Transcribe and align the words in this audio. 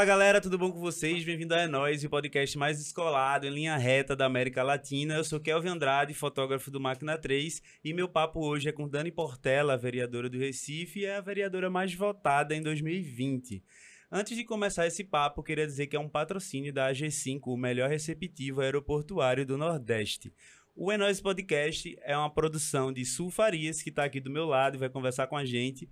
Fala 0.00 0.08
galera, 0.08 0.40
tudo 0.40 0.56
bom 0.56 0.72
com 0.72 0.80
vocês? 0.80 1.22
Bem-vindo 1.24 1.54
a 1.54 1.60
É 1.60 1.66
Nós, 1.66 2.02
o 2.02 2.08
podcast 2.08 2.56
mais 2.56 2.78
descolado 2.78 3.46
em 3.46 3.50
linha 3.50 3.76
reta 3.76 4.16
da 4.16 4.24
América 4.24 4.62
Latina. 4.62 5.16
Eu 5.16 5.24
sou 5.24 5.38
Kelvin 5.38 5.68
Andrade, 5.68 6.14
fotógrafo 6.14 6.70
do 6.70 6.80
Máquina 6.80 7.18
3, 7.18 7.60
e 7.84 7.92
meu 7.92 8.08
papo 8.08 8.40
hoje 8.40 8.70
é 8.70 8.72
com 8.72 8.88
Dani 8.88 9.12
Portela, 9.12 9.76
vereadora 9.76 10.30
do 10.30 10.38
Recife 10.38 11.00
e 11.00 11.04
é 11.04 11.16
a 11.16 11.20
vereadora 11.20 11.68
mais 11.68 11.92
votada 11.92 12.56
em 12.56 12.62
2020. 12.62 13.62
Antes 14.10 14.34
de 14.38 14.42
começar 14.42 14.86
esse 14.86 15.04
papo, 15.04 15.42
queria 15.42 15.66
dizer 15.66 15.86
que 15.86 15.96
é 15.96 16.00
um 16.00 16.08
patrocínio 16.08 16.72
da 16.72 16.90
AG5, 16.90 17.40
o 17.48 17.56
melhor 17.58 17.90
receptivo 17.90 18.62
aeroportuário 18.62 19.44
do 19.44 19.58
Nordeste. 19.58 20.32
O 20.74 20.90
É 20.90 20.96
Nós 20.96 21.20
Podcast 21.20 21.94
é 22.00 22.16
uma 22.16 22.32
produção 22.32 22.90
de 22.90 23.04
Sul 23.04 23.30
Farias, 23.30 23.82
que 23.82 23.90
está 23.90 24.04
aqui 24.04 24.18
do 24.18 24.30
meu 24.30 24.46
lado 24.46 24.76
e 24.76 24.78
vai 24.78 24.88
conversar 24.88 25.26
com 25.26 25.36
a 25.36 25.44
gente 25.44 25.90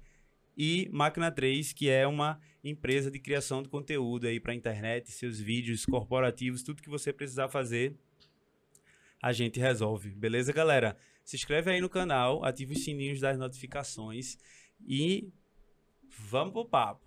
e 0.59 0.89
Máquina 0.93 1.31
3, 1.31 1.73
que 1.73 1.89
é 1.89 2.05
uma 2.05 2.41
empresa 2.65 3.13
de 3.13 3.21
criação 3.21 3.63
de 3.63 3.69
conteúdo 3.69 4.27
aí 4.27 4.41
para 4.41 4.53
internet, 4.53 5.13
seus 5.13 5.39
vídeos 5.39 5.87
corporativos, 5.87 6.65
tudo 6.65 6.83
que 6.83 6.91
você 6.91 7.13
precisar 7.13 7.49
fazer, 7.49 7.97
a 9.23 9.33
gente 9.33 9.61
resolve. 9.61 10.11
Beleza, 10.11 10.53
galera? 10.53 10.99
Se 11.25 11.37
inscreve 11.37 11.71
aí 11.71 11.81
no 11.81 11.89
canal, 11.89 12.45
ativa 12.45 12.73
os 12.73 12.83
sininhos 12.83 13.21
das 13.21 13.39
notificações 13.39 14.37
e 14.85 15.33
vamos 16.29 16.53
pro 16.53 16.65
papo. 16.65 17.07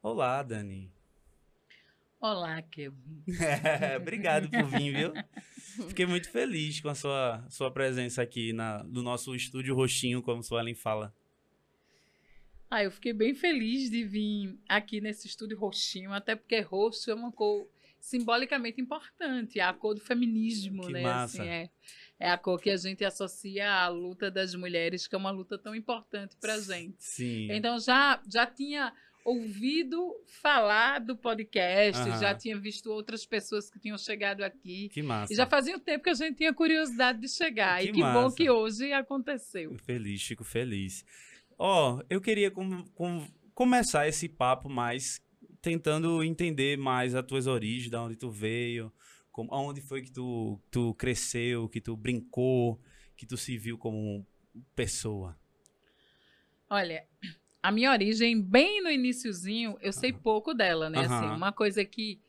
Olá, 0.00 0.42
Dani. 0.44 0.99
Olá, 2.20 2.60
Kelvin. 2.70 3.22
É, 3.82 3.96
obrigado 3.96 4.50
por 4.50 4.64
vir, 4.66 4.92
viu? 4.94 5.12
Fiquei 5.88 6.04
muito 6.04 6.30
feliz 6.30 6.80
com 6.80 6.88
a 6.90 6.94
sua, 6.94 7.46
sua 7.48 7.70
presença 7.70 8.20
aqui 8.20 8.52
na, 8.52 8.84
no 8.84 9.02
nosso 9.02 9.34
estúdio 9.34 9.74
roxinho, 9.74 10.22
como 10.22 10.42
Suelen 10.42 10.74
fala. 10.74 11.14
Ah, 12.70 12.84
eu 12.84 12.90
fiquei 12.90 13.12
bem 13.12 13.34
feliz 13.34 13.90
de 13.90 14.04
vir 14.04 14.58
aqui 14.68 15.00
nesse 15.00 15.26
estúdio 15.26 15.58
roxinho, 15.58 16.12
até 16.12 16.36
porque 16.36 16.60
roxo 16.60 17.10
é 17.10 17.14
uma 17.14 17.32
cor 17.32 17.66
simbolicamente 17.98 18.80
importante, 18.80 19.58
é 19.58 19.62
a 19.62 19.72
cor 19.72 19.94
do 19.94 20.00
feminismo, 20.00 20.86
Que 20.86 20.92
né? 20.92 21.02
massa. 21.02 21.42
Assim, 21.42 21.50
é, 21.50 21.70
é 22.18 22.30
a 22.30 22.38
cor 22.38 22.60
que 22.60 22.70
a 22.70 22.76
gente 22.76 23.04
associa 23.04 23.68
à 23.70 23.88
luta 23.88 24.30
das 24.30 24.54
mulheres, 24.54 25.06
que 25.08 25.14
é 25.14 25.18
uma 25.18 25.30
luta 25.30 25.58
tão 25.58 25.74
importante 25.74 26.36
pra 26.36 26.58
gente. 26.60 26.96
Sim. 26.98 27.50
Então 27.50 27.78
já 27.80 28.22
já 28.30 28.46
tinha 28.46 28.92
ouvido 29.30 30.14
falar 30.42 30.98
do 31.00 31.16
podcast, 31.16 32.00
Aham. 32.02 32.18
já 32.20 32.34
tinha 32.34 32.58
visto 32.58 32.90
outras 32.90 33.24
pessoas 33.26 33.70
que 33.70 33.78
tinham 33.78 33.96
chegado 33.98 34.42
aqui. 34.42 34.88
Que 34.88 35.02
massa. 35.02 35.32
E 35.32 35.36
já 35.36 35.46
fazia 35.46 35.76
um 35.76 35.80
tempo 35.80 36.04
que 36.04 36.10
a 36.10 36.14
gente 36.14 36.36
tinha 36.36 36.52
curiosidade 36.52 37.20
de 37.20 37.28
chegar. 37.28 37.80
Que 37.80 37.88
e 37.88 37.92
que 37.92 38.00
bom 38.00 38.24
massa. 38.24 38.36
que 38.36 38.50
hoje 38.50 38.92
aconteceu. 38.92 39.74
Feliz, 39.84 40.22
fico 40.22 40.44
feliz. 40.44 41.04
Ó, 41.58 42.02
eu 42.08 42.20
queria 42.20 42.50
com- 42.50 42.84
com- 42.94 43.26
começar 43.54 44.08
esse 44.08 44.28
papo 44.28 44.68
mais 44.68 45.20
tentando 45.62 46.22
entender 46.24 46.78
mais 46.78 47.14
as 47.14 47.24
tuas 47.26 47.46
origens, 47.46 47.90
da 47.90 48.02
onde 48.02 48.16
tu 48.16 48.30
veio, 48.30 48.90
como, 49.30 49.50
onde 49.54 49.80
foi 49.82 50.00
que 50.02 50.10
tu, 50.10 50.58
tu 50.70 50.94
cresceu, 50.94 51.68
que 51.68 51.80
tu 51.80 51.94
brincou, 51.96 52.80
que 53.16 53.26
tu 53.26 53.36
se 53.36 53.58
viu 53.58 53.76
como 53.76 54.26
pessoa. 54.74 55.38
Olha, 56.70 57.04
a 57.62 57.70
minha 57.70 57.90
origem, 57.90 58.40
bem 58.40 58.82
no 58.82 58.90
iniciozinho, 58.90 59.76
eu 59.80 59.92
sei 59.92 60.12
pouco 60.12 60.54
dela, 60.54 60.88
né? 60.88 61.00
Assim, 61.00 61.26
Aham. 61.26 61.36
uma 61.36 61.52
coisa 61.52 61.84
que 61.84 62.20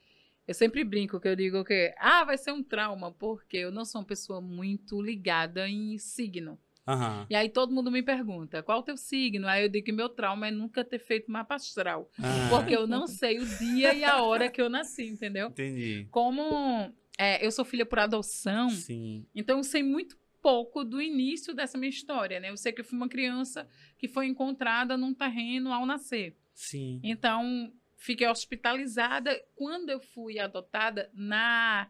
eu 0.47 0.53
sempre 0.53 0.83
brinco, 0.83 1.19
que 1.19 1.27
eu 1.27 1.35
digo 1.35 1.63
que, 1.63 1.93
ah, 1.97 2.23
vai 2.25 2.37
ser 2.37 2.51
um 2.51 2.63
trauma, 2.63 3.11
porque 3.11 3.57
eu 3.57 3.71
não 3.71 3.85
sou 3.85 4.01
uma 4.01 4.07
pessoa 4.07 4.41
muito 4.41 5.01
ligada 5.01 5.67
em 5.69 5.97
signo. 5.97 6.59
Aham. 6.87 7.25
E 7.29 7.35
aí 7.35 7.47
todo 7.47 7.73
mundo 7.73 7.91
me 7.91 8.01
pergunta, 8.03 8.61
qual 8.61 8.79
o 8.79 8.83
teu 8.83 8.97
signo? 8.97 9.47
Aí 9.47 9.63
eu 9.63 9.69
digo 9.69 9.85
que 9.85 9.91
meu 9.91 10.09
trauma 10.09 10.47
é 10.47 10.51
nunca 10.51 10.83
ter 10.83 10.99
feito 10.99 11.31
mapa 11.31 11.55
astral. 11.55 12.09
Ah, 12.19 12.47
Porque 12.49 12.75
eu 12.75 12.87
não 12.87 13.07
sei 13.07 13.39
o 13.39 13.45
dia 13.45 13.93
e 13.93 14.03
a 14.03 14.21
hora 14.21 14.49
que 14.49 14.61
eu 14.61 14.69
nasci, 14.69 15.07
entendeu? 15.07 15.47
Entendi. 15.47 16.07
Como 16.11 16.91
é, 17.17 17.45
eu 17.45 17.51
sou 17.51 17.63
filha 17.63 17.85
por 17.85 17.99
adoção, 17.99 18.69
Sim. 18.71 19.25
então 19.33 19.57
eu 19.57 19.63
sei 19.63 19.83
muito 19.83 20.17
pouco 20.41 20.83
do 20.83 21.01
início 21.01 21.53
dessa 21.53 21.77
minha 21.77 21.89
história, 21.89 22.39
né? 22.39 22.49
Eu 22.49 22.57
sei 22.57 22.71
que 22.71 22.81
eu 22.81 22.85
fui 22.85 22.97
uma 22.97 23.09
criança 23.09 23.67
que 23.97 24.07
foi 24.07 24.27
encontrada 24.27 24.97
num 24.97 25.13
terreno 25.13 25.71
ao 25.71 25.85
nascer. 25.85 26.35
Sim. 26.53 26.99
Então, 27.03 27.73
fiquei 27.97 28.27
hospitalizada. 28.27 29.39
Quando 29.55 29.89
eu 29.89 29.99
fui 29.99 30.39
adotada, 30.39 31.09
na 31.13 31.89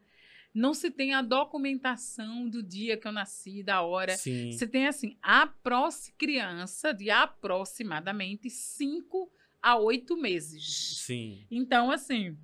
não 0.54 0.74
se 0.74 0.92
tem 0.92 1.14
a 1.14 1.22
documentação 1.22 2.48
do 2.50 2.62
dia 2.62 2.98
que 2.98 3.08
eu 3.08 3.12
nasci, 3.12 3.64
da 3.64 3.82
hora. 3.82 4.18
Sim. 4.18 4.52
Você 4.52 4.68
tem 4.68 4.86
assim, 4.86 5.18
a 5.22 5.48
próxima 5.48 6.16
criança 6.18 6.94
de 6.94 7.10
aproximadamente 7.10 8.50
5 8.50 9.32
a 9.62 9.78
8 9.78 10.18
meses. 10.18 10.98
Sim. 11.06 11.46
Então, 11.50 11.90
assim, 11.90 12.38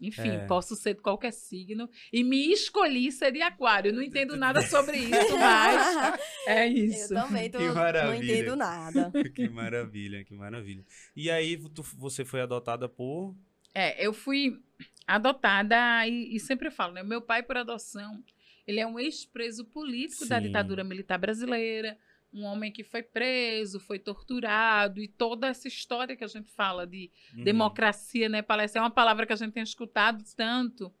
enfim, 0.00 0.28
É. 0.30 0.46
posso 0.46 0.74
ser 0.76 0.94
de 0.94 1.00
qualquer 1.00 1.32
signo. 1.32 1.88
E 2.12 2.22
me 2.24 2.52
escolhi 2.52 3.10
ser 3.12 3.32
de 3.32 3.40
aquário. 3.42 3.92
Não 3.92 4.02
entendo 4.02 4.36
nada 4.36 4.60
sobre 4.66 4.98
isso, 4.98 5.38
mas 5.38 6.18
é 6.46 6.66
isso. 6.66 7.14
Eu 7.14 7.22
também 7.22 7.50
tô, 7.50 7.58
Que 7.58 7.64
não 7.64 7.74
maravilha. 7.74 8.32
entendo 8.32 8.56
nada. 8.56 9.12
que 9.34 9.48
maravilha, 9.48 10.24
que 10.24 10.34
maravilha. 10.34 10.84
E 11.16 11.30
aí, 11.30 11.56
tu- 11.70 11.82
você 11.96 12.24
foi 12.24 12.40
adotada 12.40 12.88
por. 12.88 13.34
É, 13.74 14.06
eu 14.06 14.12
fui 14.12 14.60
adotada 15.06 16.06
e, 16.06 16.34
e 16.36 16.40
sempre 16.40 16.70
falo, 16.70 16.94
né? 16.94 17.02
Meu 17.02 17.20
pai, 17.20 17.42
por 17.42 17.56
adoção, 17.56 18.22
ele 18.66 18.80
é 18.80 18.86
um 18.86 18.98
ex-preso 18.98 19.64
político 19.66 20.26
da 20.26 20.38
Sim. 20.40 20.46
ditadura 20.46 20.82
militar 20.84 21.18
brasileira, 21.18 21.96
um 22.34 22.42
homem 22.44 22.72
que 22.72 22.82
foi 22.82 23.02
preso, 23.02 23.78
foi 23.78 23.98
torturado 23.98 25.00
e 25.00 25.06
toda 25.06 25.46
essa 25.46 25.68
história 25.68 26.16
que 26.16 26.24
a 26.24 26.28
gente 26.28 26.50
fala 26.50 26.84
de 26.86 27.10
Uhum. 27.34 27.44
democracia, 27.44 28.28
né? 28.28 28.42
Parece 28.42 28.76
é 28.76 28.80
uma 28.80 28.90
palavra 28.90 29.24
que 29.24 29.32
a 29.32 29.36
gente 29.36 29.52
tem 29.52 29.62
escutado 29.62 30.22
tanto 30.36 30.92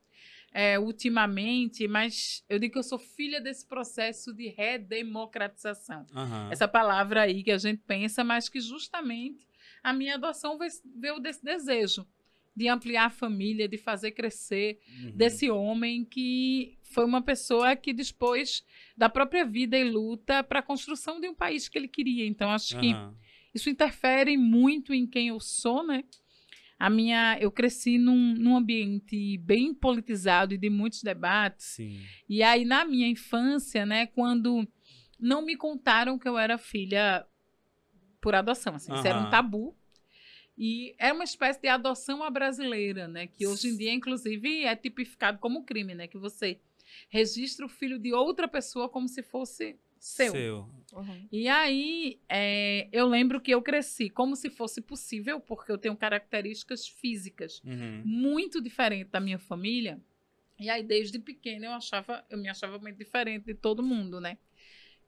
é, 0.52 0.78
ultimamente, 0.78 1.88
mas 1.88 2.44
eu 2.48 2.60
digo 2.60 2.74
que 2.74 2.78
eu 2.78 2.82
sou 2.84 2.98
filha 2.98 3.40
desse 3.40 3.66
processo 3.66 4.32
de 4.32 4.46
redemocratização. 4.48 6.06
Aham. 6.14 6.48
Essa 6.52 6.68
palavra 6.68 7.22
aí 7.22 7.42
que 7.42 7.50
a 7.50 7.58
gente 7.58 7.82
pensa, 7.86 8.22
mas 8.22 8.48
que 8.48 8.60
justamente 8.60 9.46
a 9.82 9.92
minha 9.92 10.14
adoção 10.14 10.56
veio 10.96 11.18
desse 11.18 11.44
desejo 11.44 12.06
de 12.56 12.68
ampliar 12.68 13.06
a 13.06 13.10
família, 13.10 13.68
de 13.68 13.76
fazer 13.76 14.12
crescer 14.12 14.78
Uhum. 15.02 15.12
desse 15.14 15.50
homem 15.50 16.04
que 16.04 16.78
foi 16.82 17.04
uma 17.04 17.20
pessoa 17.22 17.74
que 17.74 17.92
dispôs 17.92 18.64
da 18.96 19.08
própria 19.08 19.44
vida 19.44 19.76
e 19.76 19.84
luta 19.84 20.42
para 20.44 20.60
a 20.60 20.62
construção 20.62 21.20
de 21.20 21.28
um 21.28 21.34
país 21.34 21.68
que 21.68 21.76
ele 21.76 21.88
queria. 21.88 22.26
Então, 22.26 22.50
acho 22.50 22.78
que 22.78 22.92
Aham. 22.92 23.14
isso 23.52 23.68
interfere 23.68 24.36
muito 24.36 24.94
em 24.94 25.06
quem 25.06 25.28
eu 25.28 25.40
sou, 25.40 25.84
né? 25.84 26.04
A 26.78 26.90
minha, 26.90 27.38
eu 27.40 27.50
cresci 27.50 27.98
num, 27.98 28.34
num 28.34 28.56
ambiente 28.56 29.38
bem 29.38 29.72
politizado 29.72 30.54
e 30.54 30.58
de 30.58 30.68
muitos 30.68 31.02
debates. 31.02 31.66
Sim. 31.66 32.00
E 32.28 32.42
aí, 32.42 32.64
na 32.64 32.84
minha 32.84 33.08
infância, 33.08 33.86
né, 33.86 34.06
quando 34.06 34.66
não 35.18 35.44
me 35.44 35.56
contaram 35.56 36.18
que 36.18 36.28
eu 36.28 36.36
era 36.36 36.58
filha 36.58 37.24
por 38.20 38.34
adoção, 38.34 38.74
assim, 38.74 38.92
isso 38.92 39.06
era 39.06 39.18
um 39.18 39.30
tabu. 39.30 39.76
E 40.56 40.94
era 40.98 41.14
uma 41.14 41.24
espécie 41.24 41.60
de 41.60 41.68
adoção 41.68 42.22
à 42.22 42.30
brasileira, 42.30 43.08
né, 43.08 43.26
que 43.26 43.46
hoje 43.46 43.68
em 43.68 43.76
dia, 43.76 43.92
inclusive, 43.92 44.64
é 44.64 44.76
tipificado 44.76 45.38
como 45.38 45.64
crime, 45.64 45.94
né, 45.94 46.06
que 46.06 46.18
você 46.18 46.58
registra 47.08 47.66
o 47.66 47.68
filho 47.68 47.98
de 47.98 48.12
outra 48.12 48.46
pessoa 48.46 48.88
como 48.88 49.08
se 49.08 49.22
fosse 49.22 49.76
seu. 49.98 50.32
Seu. 50.32 50.70
Uhum. 50.92 51.28
E 51.32 51.48
aí, 51.48 52.20
é, 52.28 52.88
eu 52.92 53.06
lembro 53.06 53.40
que 53.40 53.50
eu 53.50 53.60
cresci 53.62 54.08
como 54.08 54.36
se 54.36 54.48
fosse 54.50 54.80
possível, 54.80 55.40
porque 55.40 55.72
eu 55.72 55.78
tenho 55.78 55.96
características 55.96 56.86
físicas 56.86 57.60
Uhum. 57.64 58.02
muito 58.04 58.60
diferentes 58.60 59.10
da 59.10 59.18
minha 59.18 59.38
família. 59.38 60.00
E 60.60 60.70
aí, 60.70 60.84
desde 60.84 61.18
pequena, 61.18 61.66
eu 61.66 61.72
achava, 61.72 62.24
eu 62.30 62.38
me 62.38 62.48
achava 62.48 62.78
muito 62.78 62.96
diferente 62.96 63.46
de 63.46 63.54
todo 63.54 63.82
mundo, 63.82 64.20
né? 64.20 64.38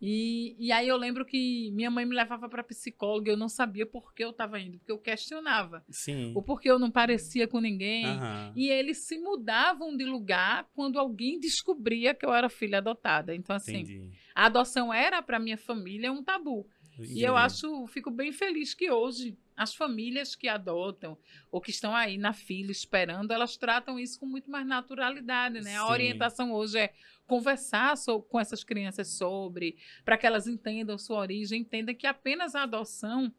E, 0.01 0.55
e 0.59 0.73
aí 0.73 0.87
eu 0.89 0.97
lembro 0.97 1.25
que 1.25 1.71
minha 1.73 1.91
mãe 1.91 2.05
me 2.05 2.15
levava 2.15 2.49
para 2.49 2.63
psicóloga, 2.63 3.31
eu 3.31 3.37
não 3.37 3.49
sabia 3.49 3.87
por 3.87 4.13
que 4.13 4.23
eu 4.23 4.31
estava 4.31 4.61
indo, 4.61 4.79
porque 4.79 4.93
eu 4.93 4.99
questionava. 4.99 5.85
Sim. 5.89 6.33
Ou 6.35 6.43
porque 6.43 6.71
eu 6.71 6.79
não 6.79 6.91
parecia 6.91 7.49
com 7.49 7.61
ninguém. 7.61 8.05
Aham. 8.05 8.53
E 8.55 8.69
eles 8.69 8.99
se 9.07 9.19
mudavam 9.19 9.97
de 9.97 10.05
lugar 10.05 10.69
quando 10.75 10.99
alguém 10.99 11.41
descobria 11.41 12.15
que 12.15 12.27
eu 12.27 12.35
era 12.35 12.49
filha 12.49 12.79
adotada. 12.79 13.35
Então, 13.35 13.57
assim, 13.57 13.81
Entendi. 13.81 14.11
a 14.35 14.47
adoção 14.47 14.93
era 14.93 15.23
para 15.23 15.39
minha 15.39 15.57
família 15.57 16.13
um 16.13 16.23
tabu. 16.23 16.69
E 16.99 17.23
eu 17.23 17.37
acho, 17.37 17.87
fico 17.89 18.11
bem 18.11 18.33
feliz 18.33 18.73
que 18.73 18.91
hoje 18.91 19.37
as 19.57 19.75
famílias 19.75 20.35
que 20.35 20.49
adotam 20.49 21.17
ou 21.51 21.61
que 21.61 21.71
estão 21.71 21.95
aí 21.95 22.19
na 22.19 22.33
fila 22.33 22.71
esperando, 22.71 23.33
elas 23.33 23.57
tratam 23.57 23.99
isso 23.99 24.19
com 24.21 24.27
muito 24.27 24.51
mais 24.51 24.67
naturalidade, 24.67 25.61
né? 25.61 25.77
A 25.77 25.87
Sim. 25.87 25.93
orientação 25.93 26.53
hoje 26.53 26.79
é 26.79 26.93
conversar 27.27 27.97
so- 27.97 28.23
com 28.23 28.39
essas 28.41 28.63
crianças 28.65 29.09
sobre, 29.09 29.77
para 30.05 30.17
que 30.17 30.27
elas 30.27 30.47
entendam 30.47 30.97
sua 30.99 31.19
origem, 31.19 31.61
entendam 31.63 31.95
que 31.95 32.07
apenas 32.07 32.55
a 32.55 32.63
adoção 32.63 33.33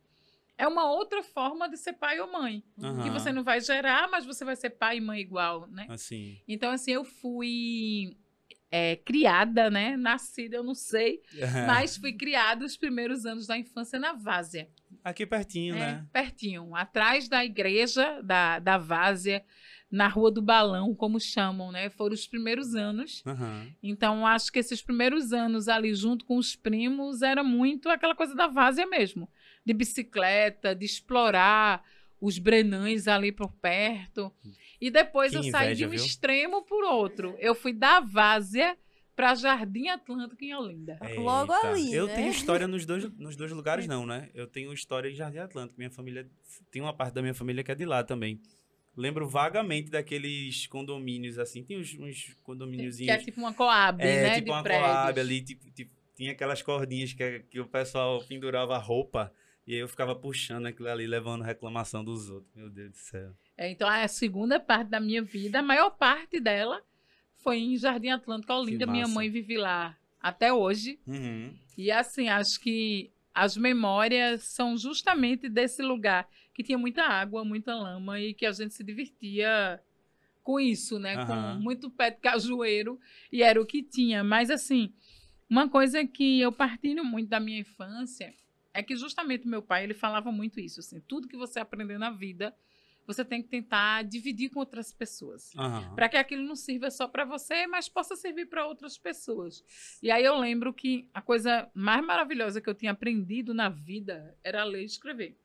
é 0.57 0.67
uma 0.67 0.89
outra 0.91 1.21
forma 1.23 1.69
de 1.69 1.77
ser 1.77 1.93
pai 1.93 2.19
ou 2.19 2.31
mãe. 2.31 2.63
Que 2.75 2.83
Aham. 2.85 3.09
você 3.13 3.31
não 3.31 3.43
vai 3.43 3.61
gerar, 3.61 4.09
mas 4.09 4.25
você 4.25 4.43
vai 4.43 4.55
ser 4.55 4.71
pai 4.71 4.97
e 4.97 5.01
mãe 5.01 5.19
igual, 5.21 5.67
né? 5.67 5.85
Assim. 5.87 6.41
Então, 6.47 6.71
assim, 6.71 6.91
eu 6.91 7.03
fui 7.05 8.17
é, 8.71 8.95
criada, 8.97 9.69
né? 9.69 9.95
Nascida, 9.95 10.57
eu 10.57 10.63
não 10.63 10.73
sei, 10.73 11.21
mas 11.65 11.95
fui 11.95 12.11
criada 12.13 12.65
os 12.65 12.75
primeiros 12.75 13.25
anos 13.25 13.45
da 13.47 13.57
infância 13.57 13.99
na 13.99 14.13
Várzea. 14.13 14.67
Aqui 15.03 15.25
pertinho, 15.25 15.75
É, 15.75 15.79
né? 15.79 16.07
Pertinho, 16.11 16.75
atrás 16.75 17.27
da 17.29 17.45
igreja 17.45 18.21
da, 18.23 18.57
da 18.59 18.77
Várzea, 18.77 19.45
na 19.89 20.07
Rua 20.07 20.29
do 20.29 20.41
Balão, 20.41 20.93
como 20.93 21.19
chamam, 21.19 21.71
né? 21.71 21.89
Foram 21.89 22.13
os 22.13 22.27
primeiros 22.27 22.75
anos. 22.75 23.23
Aham. 23.25 23.67
Então, 23.81 24.27
acho 24.27 24.51
que 24.51 24.59
esses 24.59 24.81
primeiros 24.81 25.31
anos 25.31 25.67
ali, 25.67 25.93
junto 25.95 26.25
com 26.25 26.37
os 26.37 26.55
primos, 26.55 27.21
era 27.21 27.43
muito 27.43 27.87
aquela 27.89 28.13
coisa 28.15 28.35
da 28.35 28.47
Várzea 28.47 28.85
mesmo. 28.85 29.29
De 29.65 29.73
bicicleta, 29.73 30.75
de 30.75 30.85
explorar 30.85 31.83
os 32.19 32.37
brenães 32.37 33.07
ali 33.07 33.31
por 33.31 33.51
perto. 33.53 34.31
E 34.81 34.89
depois 34.91 35.31
Que 35.31 35.37
eu 35.37 35.43
saí 35.43 35.73
de 35.75 35.83
inveja, 35.83 35.87
um 35.87 35.89
viu? 35.91 36.05
extremo 36.05 36.61
por 36.63 36.83
outro. 36.83 37.35
Eu 37.39 37.55
fui 37.55 37.71
da 37.73 37.99
Várzea 37.99 38.77
para 39.15 39.33
Jardim 39.35 39.87
Atlântico 39.87 40.43
em 40.43 40.53
Olinda. 40.53 40.99
Logo 41.17 41.53
Eita. 41.53 41.67
ali, 41.69 41.93
Eu 41.93 42.07
né? 42.07 42.15
tenho 42.15 42.29
história 42.31 42.67
nos 42.67 42.85
dois, 42.85 43.09
nos 43.17 43.35
dois 43.35 43.51
lugares, 43.51 43.87
não, 43.87 44.05
né? 44.05 44.29
Eu 44.33 44.45
tenho 44.47 44.71
história 44.73 45.09
em 45.09 45.15
Jardim 45.15 45.39
Atlântico. 45.39 45.79
Minha 45.79 45.89
família. 45.89 46.29
Tem 46.71 46.81
uma 46.81 46.93
parte 46.93 47.13
da 47.13 47.21
minha 47.21 47.33
família 47.33 47.63
que 47.63 47.71
é 47.71 47.75
de 47.75 47.85
lá 47.85 48.03
também. 48.03 48.39
Lembro 48.97 49.29
vagamente 49.29 49.91
daqueles 49.91 50.65
condomínios, 50.67 51.37
assim. 51.37 51.63
Tem 51.63 51.79
uns, 51.79 51.93
uns 51.99 52.35
condomíniozinhos. 52.43 53.13
Que 53.15 53.21
é 53.21 53.23
tipo 53.23 53.39
uma 53.39 53.53
Coab, 53.53 54.01
É, 54.01 54.23
né? 54.23 54.33
tipo 54.35 54.45
de 54.45 54.51
uma 54.51 54.63
prédios. 54.63 54.87
Coab 54.87 55.19
ali, 55.19 55.41
tipo, 55.41 55.69
tipo, 55.71 55.91
tinha 56.15 56.31
aquelas 56.31 56.63
cordinhas 56.63 57.13
que, 57.13 57.39
que 57.51 57.59
o 57.59 57.67
pessoal 57.67 58.23
pendurava 58.23 58.75
a 58.75 58.79
roupa 58.79 59.31
e 59.67 59.73
aí 59.73 59.79
eu 59.79 59.87
ficava 59.87 60.15
puxando 60.15 60.65
aquilo 60.65 60.89
ali, 60.89 61.05
levando 61.05 61.43
reclamação 61.43 62.03
dos 62.03 62.29
outros. 62.29 62.51
Meu 62.55 62.69
Deus 62.69 62.91
do 62.91 62.97
céu. 62.97 63.33
É, 63.57 63.69
então, 63.69 63.87
a 63.87 64.07
segunda 64.07 64.59
parte 64.59 64.89
da 64.89 64.99
minha 64.99 65.21
vida, 65.21 65.59
a 65.59 65.61
maior 65.61 65.89
parte 65.91 66.39
dela 66.39 66.81
foi 67.35 67.59
em 67.59 67.77
Jardim 67.77 68.09
Atlântico, 68.09 68.51
Olinda. 68.53 68.87
Minha 68.87 69.07
mãe 69.07 69.29
vive 69.29 69.57
lá 69.57 69.95
até 70.21 70.53
hoje. 70.53 70.99
Uhum. 71.05 71.53
E 71.77 71.91
assim, 71.91 72.29
acho 72.29 72.59
que 72.61 73.11
as 73.33 73.55
memórias 73.55 74.43
são 74.43 74.77
justamente 74.77 75.47
desse 75.47 75.83
lugar 75.83 76.27
que 76.57 76.63
tinha 76.63 76.77
muita 76.77 77.03
água, 77.03 77.45
muita 77.45 77.75
lama 77.75 78.19
e 78.19 78.33
que 78.33 78.43
a 78.43 78.51
gente 78.51 78.73
se 78.73 78.83
divertia 78.83 79.79
com 80.41 80.59
isso, 80.59 80.97
né? 80.97 81.15
Aham. 81.15 81.27
Com 81.27 81.61
muito 81.61 81.87
pé 81.91 82.09
de 82.09 82.17
cajueiro 82.17 82.99
e 83.31 83.43
era 83.43 83.61
o 83.61 83.65
que 83.65 83.83
tinha. 83.83 84.23
Mas 84.23 84.49
assim, 84.49 84.91
uma 85.47 85.69
coisa 85.69 86.03
que 86.03 86.41
eu 86.41 86.51
partilho 86.51 87.05
muito 87.05 87.29
da 87.29 87.39
minha 87.39 87.59
infância 87.59 88.33
é 88.73 88.81
que 88.81 88.95
justamente 88.95 89.47
meu 89.47 89.61
pai, 89.61 89.83
ele 89.83 89.93
falava 89.93 90.31
muito 90.31 90.59
isso, 90.59 90.79
assim, 90.79 90.99
tudo 91.01 91.27
que 91.27 91.37
você 91.37 91.59
aprender 91.59 91.99
na 91.99 92.09
vida, 92.09 92.55
você 93.05 93.23
tem 93.23 93.43
que 93.43 93.49
tentar 93.49 94.03
dividir 94.03 94.49
com 94.49 94.59
outras 94.59 94.91
pessoas 94.91 95.53
Aham. 95.55 95.93
para 95.93 96.09
que 96.09 96.17
aquilo 96.17 96.43
não 96.43 96.55
sirva 96.55 96.89
só 96.89 97.07
para 97.07 97.23
você, 97.23 97.67
mas 97.67 97.87
possa 97.87 98.15
servir 98.15 98.47
para 98.47 98.65
outras 98.65 98.97
pessoas. 98.97 99.63
E 100.01 100.09
aí 100.09 100.25
eu 100.25 100.35
lembro 100.39 100.73
que 100.73 101.07
a 101.13 101.21
coisa 101.21 101.69
mais 101.75 102.03
maravilhosa 102.03 102.59
que 102.59 102.67
eu 102.69 102.75
tinha 102.75 102.93
aprendido 102.93 103.53
na 103.53 103.69
vida 103.69 104.35
era 104.43 104.63
ler 104.63 104.81
e 104.81 104.85
escrever. 104.85 105.37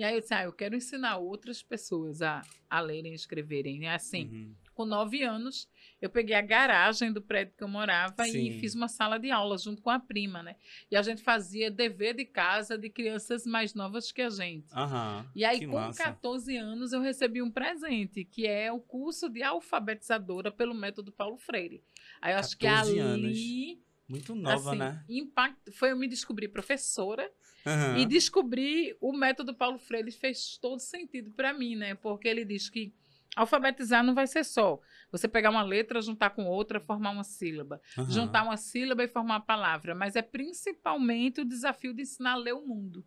E 0.00 0.04
aí 0.04 0.14
eu 0.14 0.20
disse, 0.22 0.32
ah, 0.32 0.44
eu 0.44 0.52
quero 0.54 0.74
ensinar 0.74 1.18
outras 1.18 1.62
pessoas 1.62 2.22
a, 2.22 2.40
a 2.70 2.80
lerem 2.80 3.12
e 3.12 3.14
escreverem. 3.14 3.82
E 3.82 3.86
assim, 3.86 4.28
Uhum. 4.28 4.54
com 4.72 4.86
nove 4.86 5.22
anos, 5.22 5.68
eu 6.00 6.08
peguei 6.08 6.34
a 6.34 6.40
garagem 6.40 7.12
do 7.12 7.20
prédio 7.20 7.52
que 7.54 7.62
eu 7.62 7.68
morava 7.68 8.24
Sim. 8.24 8.46
e 8.48 8.58
fiz 8.60 8.74
uma 8.74 8.88
sala 8.88 9.18
de 9.18 9.30
aula 9.30 9.58
junto 9.58 9.82
com 9.82 9.90
a 9.90 9.98
prima, 9.98 10.42
né? 10.42 10.56
E 10.90 10.96
a 10.96 11.02
gente 11.02 11.22
fazia 11.22 11.70
dever 11.70 12.14
de 12.14 12.24
casa 12.24 12.78
de 12.78 12.88
crianças 12.88 13.44
mais 13.44 13.74
novas 13.74 14.10
que 14.10 14.22
a 14.22 14.30
gente. 14.30 14.72
Aham. 14.74 15.30
E 15.34 15.44
aí, 15.44 15.58
Que 15.58 15.66
com 15.66 15.74
massa. 15.74 16.02
14 16.04 16.56
anos, 16.56 16.94
eu 16.94 17.02
recebi 17.02 17.42
um 17.42 17.50
presente, 17.50 18.24
que 18.24 18.46
é 18.46 18.72
o 18.72 18.80
curso 18.80 19.28
de 19.28 19.42
alfabetizadora 19.42 20.50
pelo 20.50 20.72
método 20.74 21.12
Paulo 21.12 21.36
Freire. 21.36 21.84
Aí 22.22 22.32
eu 22.32 22.38
acho 22.38 22.56
que 22.56 22.64
14 22.66 22.98
ali, 23.00 23.82
Muito 24.08 24.34
nova, 24.34 24.70
assim, 24.70 24.78
né? 24.78 25.04
impacto, 25.10 25.70
foi 25.72 25.90
eu 25.92 25.96
me 25.98 26.08
descobrir 26.08 26.48
professora 26.48 27.30
Aham. 27.66 27.98
e 27.98 28.06
descobrir 28.06 28.96
o 29.00 29.12
método 29.12 29.54
Paulo 29.54 29.78
Freire 29.78 30.10
fez 30.10 30.56
todo 30.58 30.80
sentido 30.80 31.30
para 31.32 31.52
mim, 31.52 31.76
né? 31.76 31.94
Porque 31.94 32.28
ele 32.28 32.44
diz 32.44 32.70
que 32.70 32.92
alfabetizar 33.36 34.02
não 34.02 34.14
vai 34.14 34.26
ser 34.26 34.44
só 34.44 34.80
você 35.10 35.28
pegar 35.28 35.50
uma 35.50 35.62
letra, 35.62 36.00
juntar 36.02 36.30
com 36.30 36.46
outra, 36.46 36.80
formar 36.80 37.10
uma 37.10 37.24
sílaba 37.24 37.80
Aham. 37.96 38.10
juntar 38.10 38.42
uma 38.42 38.56
sílaba 38.56 39.04
e 39.04 39.08
formar 39.08 39.34
uma 39.34 39.40
palavra, 39.40 39.94
mas 39.94 40.16
é 40.16 40.22
principalmente 40.22 41.40
o 41.40 41.44
desafio 41.44 41.94
de 41.94 42.02
ensinar 42.02 42.32
a 42.32 42.36
ler 42.36 42.54
o 42.54 42.66
mundo. 42.66 43.04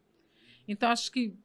Então, 0.68 0.90
acho 0.90 1.12
que 1.12 1.36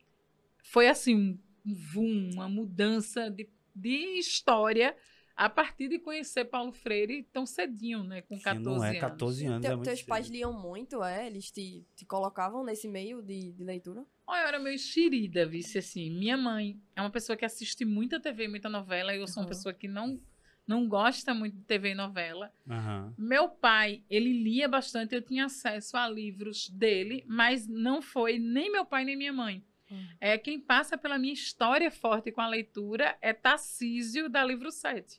foi 0.63 0.89
assim, 0.89 1.41
um 1.67 1.75
boom, 1.93 2.31
uma 2.35 2.49
mudança 2.49 3.31
de, 3.31 3.49
de 3.75 4.19
história 4.19 4.97
a 5.39 5.49
partir 5.49 5.89
de 5.89 6.01
conhecer 6.01 6.45
Paulo 6.47 6.73
Freire 6.73 7.23
tão 7.33 7.47
cedinho, 7.47 8.03
né? 8.03 8.23
Com 8.23 8.37
Que 8.37 8.43
14 8.43 8.65
não 8.65 8.85
é 8.85 8.89
anos. 8.89 9.01
14 9.01 9.47
anos. 9.47 9.63
Teu- 9.63 9.71
é 9.73 9.77
muito 9.77 9.87
teus 9.89 10.03
pais 10.03 10.27
cedo. 10.27 10.35
liam 10.35 10.53
muito, 10.53 11.03
é? 11.05 11.27
Eles 11.29 11.51
te, 11.51 11.87
te 11.95 12.05
colocavam 12.05 12.65
nesse 12.65 12.89
meio 12.89 13.23
de, 13.23 13.53
de 13.53 13.63
leitura? 13.65 14.05
Olha, 14.27 14.41
eu 14.43 14.49
era 14.49 14.59
meio 14.59 14.79
xerida, 14.79 15.47
vice 15.47 15.79
assim. 15.79 16.11
Minha 16.11 16.37
mãe 16.37 16.79
é 16.97 17.01
uma 17.01 17.11
pessoa 17.11 17.37
que 17.37 17.45
assiste 17.45 17.85
muita 17.85 18.19
TV 18.19 18.45
e 18.45 18.49
muita 18.49 18.69
novela, 18.69 19.15
e 19.15 19.19
eu 19.21 19.29
sou 19.29 19.41
uma 19.41 19.45
Uhum. 19.45 19.49
pessoa 19.49 19.73
que 19.73 19.87
não, 19.87 20.21
não 20.67 20.89
gosta 20.89 21.33
muito 21.33 21.57
de 21.57 21.63
TV 21.63 21.91
e 21.91 21.95
novela. 21.95 22.53
Aham. 22.69 23.15
Meu 23.17 23.49
pai, 23.49 24.03
ele 24.11 24.33
lia 24.43 24.69
bastante, 24.69 25.15
eu 25.15 25.23
tinha 25.23 25.45
acesso 25.45 25.97
a 25.97 26.09
livros 26.09 26.69
dele, 26.69 27.25
mas 27.29 27.67
não 27.69 28.03
foi 28.03 28.41
nem 28.41 28.73
meu 28.73 28.85
pai 28.85 29.05
nem 29.05 29.17
minha 29.17 29.33
mãe. 29.33 29.65
Hum. 29.91 30.05
É 30.21 30.37
quem 30.37 30.61
passa 30.61 30.99
pela 30.99 31.17
minha 31.17 31.33
história 31.33 31.91
forte 31.91 32.31
com 32.33 32.41
a 32.43 32.49
leitura 32.49 33.17
é 33.23 33.33
Tarcísio 33.33 34.29
da 34.29 34.45
Livro 34.45 34.71
7. 34.71 35.19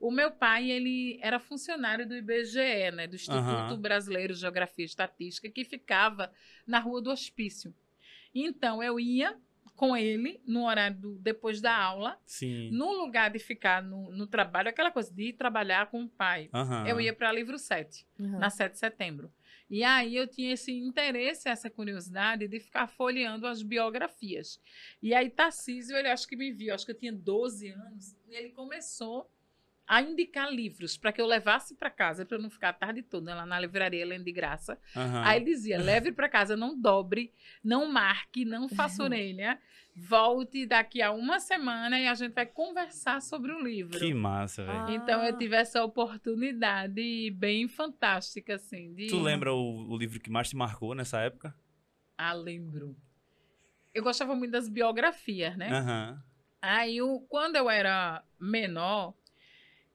O 0.00 0.10
meu 0.10 0.30
pai, 0.30 0.70
ele 0.70 1.18
era 1.22 1.38
funcionário 1.38 2.08
do 2.08 2.16
IBGE, 2.16 2.90
né, 2.92 3.06
do 3.06 3.14
Instituto 3.16 3.38
Aham. 3.44 3.76
Brasileiro 3.78 4.32
de 4.32 4.40
Geografia 4.40 4.82
e 4.82 4.86
Estatística, 4.86 5.48
que 5.50 5.62
ficava 5.62 6.32
na 6.66 6.78
Rua 6.78 7.02
do 7.02 7.10
Hospício. 7.10 7.74
Então 8.34 8.82
eu 8.82 8.98
ia 8.98 9.36
com 9.76 9.96
ele 9.96 10.40
no 10.46 10.66
horário 10.66 10.96
do- 10.98 11.18
depois 11.18 11.60
da 11.60 11.74
aula, 11.74 12.18
Sim. 12.26 12.70
no 12.70 12.92
lugar 12.92 13.30
de 13.30 13.38
ficar 13.38 13.82
no, 13.82 14.10
no 14.10 14.26
trabalho, 14.26 14.68
aquela 14.68 14.90
coisa 14.90 15.12
de 15.12 15.28
ir 15.28 15.32
trabalhar 15.34 15.86
com 15.90 16.02
o 16.04 16.08
pai. 16.08 16.48
Aham. 16.52 16.86
Eu 16.88 17.00
ia 17.00 17.12
para 17.14 17.30
Livro 17.32 17.58
7, 17.58 18.06
na 18.18 18.48
7 18.50 18.72
de 18.72 18.78
setembro. 18.78 19.32
E 19.70 19.84
aí 19.84 20.16
eu 20.16 20.26
tinha 20.26 20.52
esse 20.52 20.72
interesse, 20.72 21.48
essa 21.48 21.70
curiosidade 21.70 22.48
de 22.48 22.58
ficar 22.58 22.88
folheando 22.88 23.46
as 23.46 23.62
biografias. 23.62 24.60
E 25.02 25.14
aí 25.14 25.30
Tarcísio, 25.30 25.96
ele 25.96 26.08
acho 26.08 26.26
que 26.26 26.36
me 26.36 26.50
viu, 26.52 26.74
acho 26.74 26.84
que 26.84 26.92
eu 26.92 26.98
tinha 26.98 27.12
12 27.12 27.68
anos, 27.68 28.16
e 28.28 28.34
ele 28.34 28.50
começou 28.50 29.30
a 29.92 30.00
indicar 30.00 30.48
livros 30.52 30.96
para 30.96 31.10
que 31.12 31.20
eu 31.20 31.26
levasse 31.26 31.74
para 31.74 31.90
casa, 31.90 32.24
para 32.24 32.36
eu 32.36 32.42
não 32.42 32.48
ficar 32.48 32.68
a 32.68 32.72
tarde 32.72 33.02
toda 33.02 33.34
lá 33.34 33.44
na 33.44 33.58
livraria 33.58 34.06
lendo 34.06 34.24
de 34.24 34.30
graça. 34.30 34.78
Aham. 34.94 35.22
Aí 35.24 35.38
ele 35.38 35.46
dizia: 35.46 35.80
leve 35.82 36.12
para 36.12 36.28
casa, 36.28 36.56
não 36.56 36.80
dobre, 36.80 37.32
não 37.64 37.90
marque, 37.90 38.44
não 38.44 38.68
faça 38.68 39.02
orelha. 39.02 39.58
Volte 39.96 40.64
daqui 40.64 41.02
a 41.02 41.10
uma 41.10 41.40
semana 41.40 41.98
e 41.98 42.06
a 42.06 42.14
gente 42.14 42.32
vai 42.34 42.46
conversar 42.46 43.20
sobre 43.20 43.52
o 43.52 43.60
livro. 43.60 43.98
Que 43.98 44.14
massa, 44.14 44.64
velho. 44.64 44.84
Ah. 44.86 44.92
Então 44.92 45.24
eu 45.24 45.36
tive 45.36 45.56
essa 45.56 45.82
oportunidade 45.84 47.30
bem 47.32 47.66
fantástica, 47.66 48.54
assim. 48.54 48.94
De... 48.94 49.08
Tu 49.08 49.18
lembra 49.20 49.52
o, 49.52 49.88
o 49.90 49.96
livro 49.98 50.20
que 50.20 50.30
mais 50.30 50.48
te 50.48 50.54
marcou 50.56 50.94
nessa 50.94 51.18
época? 51.20 51.52
Ah, 52.16 52.32
lembro. 52.32 52.96
Eu 53.92 54.04
gostava 54.04 54.36
muito 54.36 54.52
das 54.52 54.68
biografias, 54.68 55.56
né? 55.56 55.68
Aham. 55.70 56.22
Aí, 56.62 57.00
o- 57.02 57.20
quando 57.28 57.56
eu 57.56 57.68
era 57.70 58.22
menor, 58.38 59.14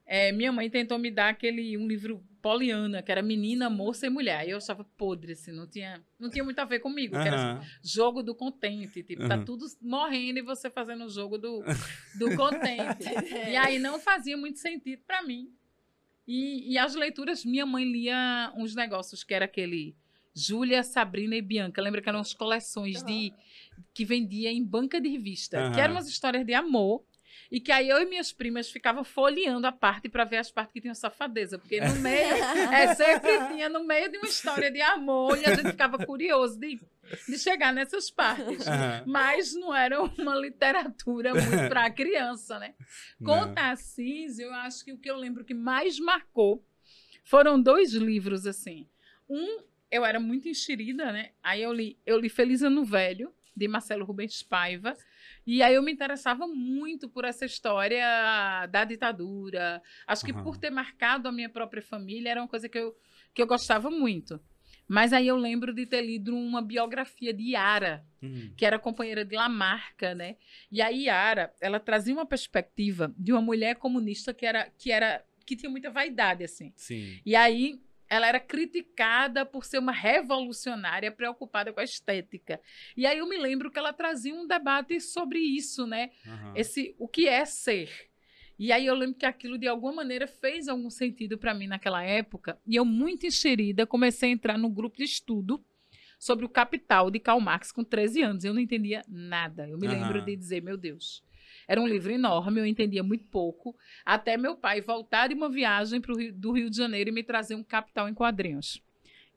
eh, 0.06 0.32
minha 0.32 0.52
mãe 0.52 0.70
tentou 0.70 0.98
me 0.98 1.10
dar 1.12 1.30
aquele 1.30 1.78
um 1.78 1.88
livro 1.88 2.24
Poliana, 2.42 3.02
que 3.02 3.12
era 3.12 3.22
Menina, 3.24 3.70
Moça 3.70 4.06
e 4.06 4.10
Mulher. 4.10 4.38
Aí 4.40 4.52
eu 4.52 4.58
achava 4.58 4.84
podre, 4.84 5.32
assim, 5.34 5.52
não 5.52 5.68
tinha, 5.68 6.04
não 6.20 6.30
tinha 6.30 6.44
muito 6.44 6.60
a 6.60 6.66
ver 6.66 6.80
comigo. 6.80 7.14
que 7.20 7.28
era 7.28 7.36
Aham. 7.54 7.62
jogo 7.84 8.22
do 8.22 8.36
contente. 8.36 9.02
Tipo, 9.04 9.28
tá 9.28 9.36
Uhum. 9.38 9.46
tudo 9.46 9.66
morrendo 9.82 10.40
e 10.40 10.42
você 10.44 10.70
fazendo 10.70 11.06
o 11.06 11.10
jogo 11.10 11.38
do, 11.40 11.64
do 12.20 12.36
contente. 12.36 13.10
e 13.50 13.56
aí 13.56 13.80
não 13.80 14.00
fazia 14.00 14.38
muito 14.38 14.60
sentido 14.60 15.02
para 15.08 15.24
mim. 15.24 15.50
E, 16.28 16.72
e 16.74 16.78
as 16.78 16.96
leituras, 16.96 17.44
minha 17.46 17.66
mãe 17.66 17.84
lia 17.84 18.52
uns 18.56 18.76
negócios 18.76 19.24
que 19.24 19.34
era 19.34 19.46
aquele 19.46 19.96
Júlia, 20.36 20.84
Sabrina 20.84 21.36
e 21.36 21.42
Bianca. 21.42 21.82
Lembra 21.82 22.02
que 22.02 22.10
eram 22.10 22.20
as 22.20 22.34
coleções 22.34 23.04
de 23.04 23.34
que 23.94 24.04
vendia 24.06 24.52
em 24.52 24.64
banca 24.64 25.00
de 25.00 25.08
revista, 25.10 25.72
que 25.72 25.80
eram 25.80 25.96
umas 25.96 26.08
histórias 26.08 26.46
de 26.46 26.54
amor. 26.54 27.04
E 27.52 27.60
que 27.60 27.72
aí 27.72 27.90
eu 27.90 28.02
e 28.02 28.06
minhas 28.06 28.32
primas 28.32 28.70
ficavam 28.70 29.04
folheando 29.04 29.68
a 29.68 29.72
parte 29.72 30.10
para 30.10 30.24
ver 30.24 30.38
as 30.38 30.52
partes 30.52 30.74
que 30.74 30.82
tinham 30.82 30.96
safadeza, 30.96 31.58
porque 31.58 31.80
no 31.80 31.96
meio 31.96 32.36
é, 32.74 32.96
sempre 32.96 33.48
tinha 33.50 33.70
no 33.70 33.84
meio 33.84 34.12
de 34.12 34.18
uma 34.18 34.28
história 34.28 34.72
de 34.72 34.82
amor 34.82 35.38
e 35.38 35.46
a 35.46 35.56
gente 35.56 35.72
ficava 35.72 36.04
curioso 36.06 36.60
de, 36.60 36.80
de 37.28 37.38
chegar 37.38 37.74
nessas 37.74 38.10
partes. 38.10 38.68
Aham. 38.68 39.04
Mas 39.06 39.54
não 39.54 39.74
era 39.74 40.02
uma 40.02 40.36
literatura 40.36 41.34
muito 41.34 41.70
para 41.70 41.90
criança, 41.92 42.60
né? 42.60 42.74
Com 43.20 43.36
Não. 43.36 43.54
Tarcísio, 43.54 44.46
eu 44.46 44.54
acho 44.54 44.84
que 44.84 44.92
o 44.92 44.98
que 44.98 45.10
eu 45.10 45.18
lembro 45.18 45.46
que 45.46 45.54
mais 45.54 46.00
marcou 46.00 46.66
foram 47.24 47.62
dois 47.62 47.94
livros, 47.94 48.46
assim. 48.46 48.88
Um, 49.30 49.60
eu 49.92 50.06
era 50.06 50.20
muito 50.20 50.48
enxerida, 50.48 51.12
né? 51.12 51.32
Aí 51.42 51.62
eu 51.62 51.74
li, 51.74 52.00
eu 52.06 52.20
li 52.20 52.30
Feliz 52.30 52.62
Ano 52.62 52.84
Velho, 52.84 53.34
de 53.56 53.68
Marcelo 53.68 54.06
Rubens 54.06 54.44
Paiva. 54.44 54.96
E 55.46 55.62
aí 55.62 55.76
eu 55.76 55.84
me 55.84 55.92
interessava 55.92 56.48
muito 56.48 57.08
por 57.08 57.24
essa 57.26 57.46
história 57.46 58.66
da 58.70 58.84
ditadura. 58.84 59.82
Acho 60.08 60.26
que 60.26 60.32
Aham. 60.32 60.44
por 60.44 60.58
ter 60.58 60.70
marcado 60.72 61.28
a 61.28 61.32
minha 61.32 61.50
própria 61.50 61.82
família 61.82 62.30
era 62.32 62.42
uma 62.42 62.48
coisa 62.48 62.68
que 62.68 62.78
eu, 62.78 62.96
que 63.34 63.42
eu 63.42 63.48
gostava 63.48 63.90
muito. 63.92 64.40
Mas 64.88 65.14
aí 65.14 65.28
eu 65.28 65.36
lembro 65.38 65.74
de 65.74 65.86
ter 65.86 66.02
lido 66.02 66.36
uma 66.36 66.62
biografia 66.62 67.34
de 67.34 67.52
Yara, 67.52 68.06
Uhum. 68.22 68.54
que 68.58 68.66
era 68.66 68.80
companheira 68.80 69.24
de 69.24 69.36
Lamarca, 69.36 70.16
né? 70.16 70.38
E 70.72 70.82
a 70.82 70.90
Yara, 70.90 71.54
ela 71.62 71.80
trazia 71.80 72.14
uma 72.14 72.26
perspectiva 72.26 73.14
de 73.18 73.32
uma 73.32 73.42
mulher 73.42 73.76
comunista 73.76 74.34
que 74.34 74.46
era 74.46 74.70
que 74.78 74.92
era 74.92 75.24
que 75.46 75.56
tinha 75.56 75.70
muita 75.70 75.92
vaidade 75.92 76.44
assim. 76.44 76.74
Sim. 76.76 77.20
E 77.24 77.36
aí 77.36 77.80
ela 78.10 78.28
era 78.28 78.40
criticada 78.40 79.46
por 79.46 79.66
ser 79.66 79.80
uma 79.80 79.92
revolucionária 79.92 81.12
preocupada 81.12 81.74
com 81.74 81.80
a 81.80 81.84
estética. 81.84 82.62
E 82.96 83.06
aí 83.06 83.18
eu 83.18 83.28
me 83.28 83.38
lembro 83.38 83.72
que 83.72 83.80
ela 83.80 83.94
trazia 83.94 84.34
um 84.34 84.48
debate 84.48 85.00
sobre 85.02 85.40
isso, 85.40 85.88
né? 85.88 86.12
Aham. 86.26 86.54
Esse 86.56 86.96
o 86.98 87.08
que 87.08 87.28
é 87.28 87.46
ser. 87.46 87.90
E 88.58 88.72
aí 88.72 88.86
eu 88.86 88.96
lembro 88.96 89.16
que 89.16 89.26
aquilo 89.26 89.58
de 89.58 89.68
alguma 89.68 89.94
maneira 89.94 90.28
fez 90.28 90.68
algum 90.68 90.90
sentido 90.90 91.38
para 91.38 91.54
mim 91.54 91.68
naquela 91.68 92.04
época, 92.04 92.58
e 92.66 92.76
eu 92.76 92.86
muito 92.86 93.26
enxerida 93.26 93.86
comecei 93.86 94.30
a 94.30 94.32
entrar 94.32 94.58
no 94.58 94.70
grupo 94.70 94.98
de 94.98 95.04
estudo 95.04 95.64
sobre 96.18 96.46
o 96.46 96.50
Capital 96.50 97.12
de 97.12 97.20
Karl 97.20 97.42
Marx 97.42 97.72
com 97.72 97.84
13 97.84 98.22
anos. 98.22 98.44
Eu 98.46 98.54
não 98.54 98.62
entendia 98.62 99.02
nada. 99.10 99.68
Eu 99.68 99.78
me 99.78 99.88
lembro 99.88 100.18
Aham. 100.20 100.26
de 100.26 100.36
dizer, 100.38 100.62
meu 100.62 100.78
Deus. 100.78 101.22
Era 101.68 101.80
um 101.82 101.88
livro 101.88 102.12
enorme, 102.12 102.60
eu 102.60 102.66
entendia 102.66 103.04
muito 103.04 103.26
pouco, 103.26 103.76
até 104.06 104.38
meu 104.38 104.56
pai 104.56 104.82
voltar 104.82 105.28
de 105.30 105.34
uma 105.36 105.50
viagem 105.50 106.00
pro 106.02 106.16
Rio- 106.18 106.34
do 106.34 106.52
Rio 106.52 106.70
de 106.70 106.78
Janeiro 106.78 107.10
e 107.10 107.14
me 107.14 107.24
trazer 107.24 107.56
um 107.56 107.64
Capital 107.64 108.08
em 108.10 108.14
quadrinhos. 108.14 108.82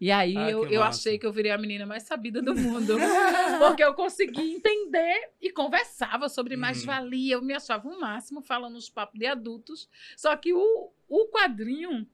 E 0.01 0.13
aí 0.13 0.37
Ah, 0.37 0.49
eu, 0.49 0.65
eu 0.67 0.81
massa. 0.81 1.01
achei 1.01 1.19
que 1.19 1.27
eu 1.27 1.33
virei 1.33 1.51
a 1.51 1.59
menina 1.59 1.85
mais 1.85 2.05
sabida 2.05 2.41
do 2.41 2.55
mundo. 2.55 2.95
Porque 3.59 3.83
eu 3.83 3.95
consegui 3.95 4.53
entender 4.55 5.31
e 5.43 5.51
conversava 5.51 6.29
sobre 6.29 6.55
Uhum. 6.55 6.61
mais-valia. 6.61 7.35
Eu 7.35 7.43
me 7.43 7.53
achava 7.53 7.89
o 7.89 7.99
máximo 8.01 8.41
falando 8.41 8.77
os 8.77 8.89
papos 8.89 9.19
de 9.19 9.27
adultos. 9.27 9.89
Só 10.17 10.37
que 10.37 10.53
o, 10.55 10.93
o 11.09 11.27
quadrinho 11.33 12.07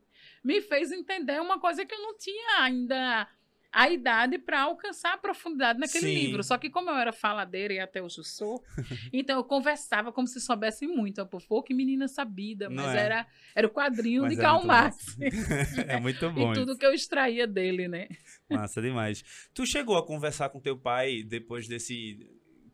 me 0.43 0.63
fez 0.63 0.93
entender 0.93 1.39
uma 1.43 1.61
coisa 1.61 1.85
que 1.85 1.95
eu 1.95 2.01
não 2.01 2.17
tinha 2.17 2.61
ainda 2.63 3.29
a 3.75 3.91
idade 3.91 4.39
para 4.39 4.63
alcançar 4.63 5.15
a 5.15 5.19
profundidade 5.19 5.81
naquele 5.81 6.07
Sim. 6.07 6.15
livro. 6.15 6.45
Só 6.45 6.57
que 6.57 6.71
como 6.71 6.89
eu 6.89 6.95
era 6.95 7.13
faladeira 7.13 7.75
e 7.75 7.81
até 7.81 8.01
hoje 8.01 8.19
eu 8.19 8.25
sou, 8.25 8.63
então 9.13 9.37
eu 9.37 9.45
conversava 9.45 10.13
como 10.13 10.29
se 10.29 10.41
soubesse 10.41 10.87
muito. 10.87 11.19
Eu, 11.19 11.27
Pô, 11.27 11.61
que 11.61 11.75
menina 11.75 12.07
sabida, 12.07 12.71
mas 12.71 12.95
é? 12.95 12.99
era, 12.99 13.27
era 13.53 13.67
o 13.67 13.71
quadrinho 13.71 14.23
Mas 14.23 14.33
de 14.33 14.39
é 14.39 14.43
Karl 14.43 14.59
muito 14.59 14.69
Marx. 14.69 15.17
é 15.89 15.99
muito 15.99 16.31
bom. 16.31 16.53
E 16.53 16.55
tudo 16.55 16.79
que 16.79 16.87
eu 16.87 16.93
extraía 16.93 17.49
dele, 17.49 17.89
né? 17.89 18.07
Massa 18.49 18.81
demais. 18.81 19.25
Tu 19.53 19.67
chegou 19.67 19.97
a 19.97 20.07
conversar 20.07 20.51
com 20.51 20.61
teu 20.61 20.79
pai 20.79 21.25
depois 21.25 21.67
desse. 21.67 22.21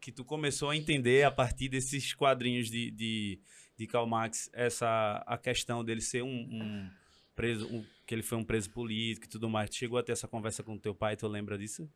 que 0.00 0.12
tu 0.12 0.22
começou 0.22 0.68
a 0.68 0.76
entender 0.76 1.24
a 1.24 1.30
partir 1.30 1.70
desses 1.70 2.12
quadrinhos 2.12 2.70
de, 2.70 2.90
de, 2.90 3.40
de 3.78 3.86
Karl 3.86 4.06
Marx 4.06 4.50
essa, 4.52 5.24
a 5.26 5.38
questão 5.38 5.82
dele 5.82 6.02
ser 6.02 6.22
um, 6.22 6.28
um 6.28 6.90
preso. 7.40 7.66
um- 7.68 7.84
que 8.06 8.14
ele 8.14 8.22
foi 8.22 8.36
um 8.38 8.44
preso 8.44 8.68
político 8.70 9.26
e 9.26 9.28
tudo 9.28 9.48
mais. 9.48 9.70
Chegou 9.74 9.96
a 9.98 10.02
ter 10.02 10.12
essa 10.12 10.26
conversa 10.26 10.62
com 10.64 10.76
teu 10.76 10.94
pai, 10.94 11.16
tu 11.16 11.28
lembra 11.28 11.56
disso? 11.56 11.88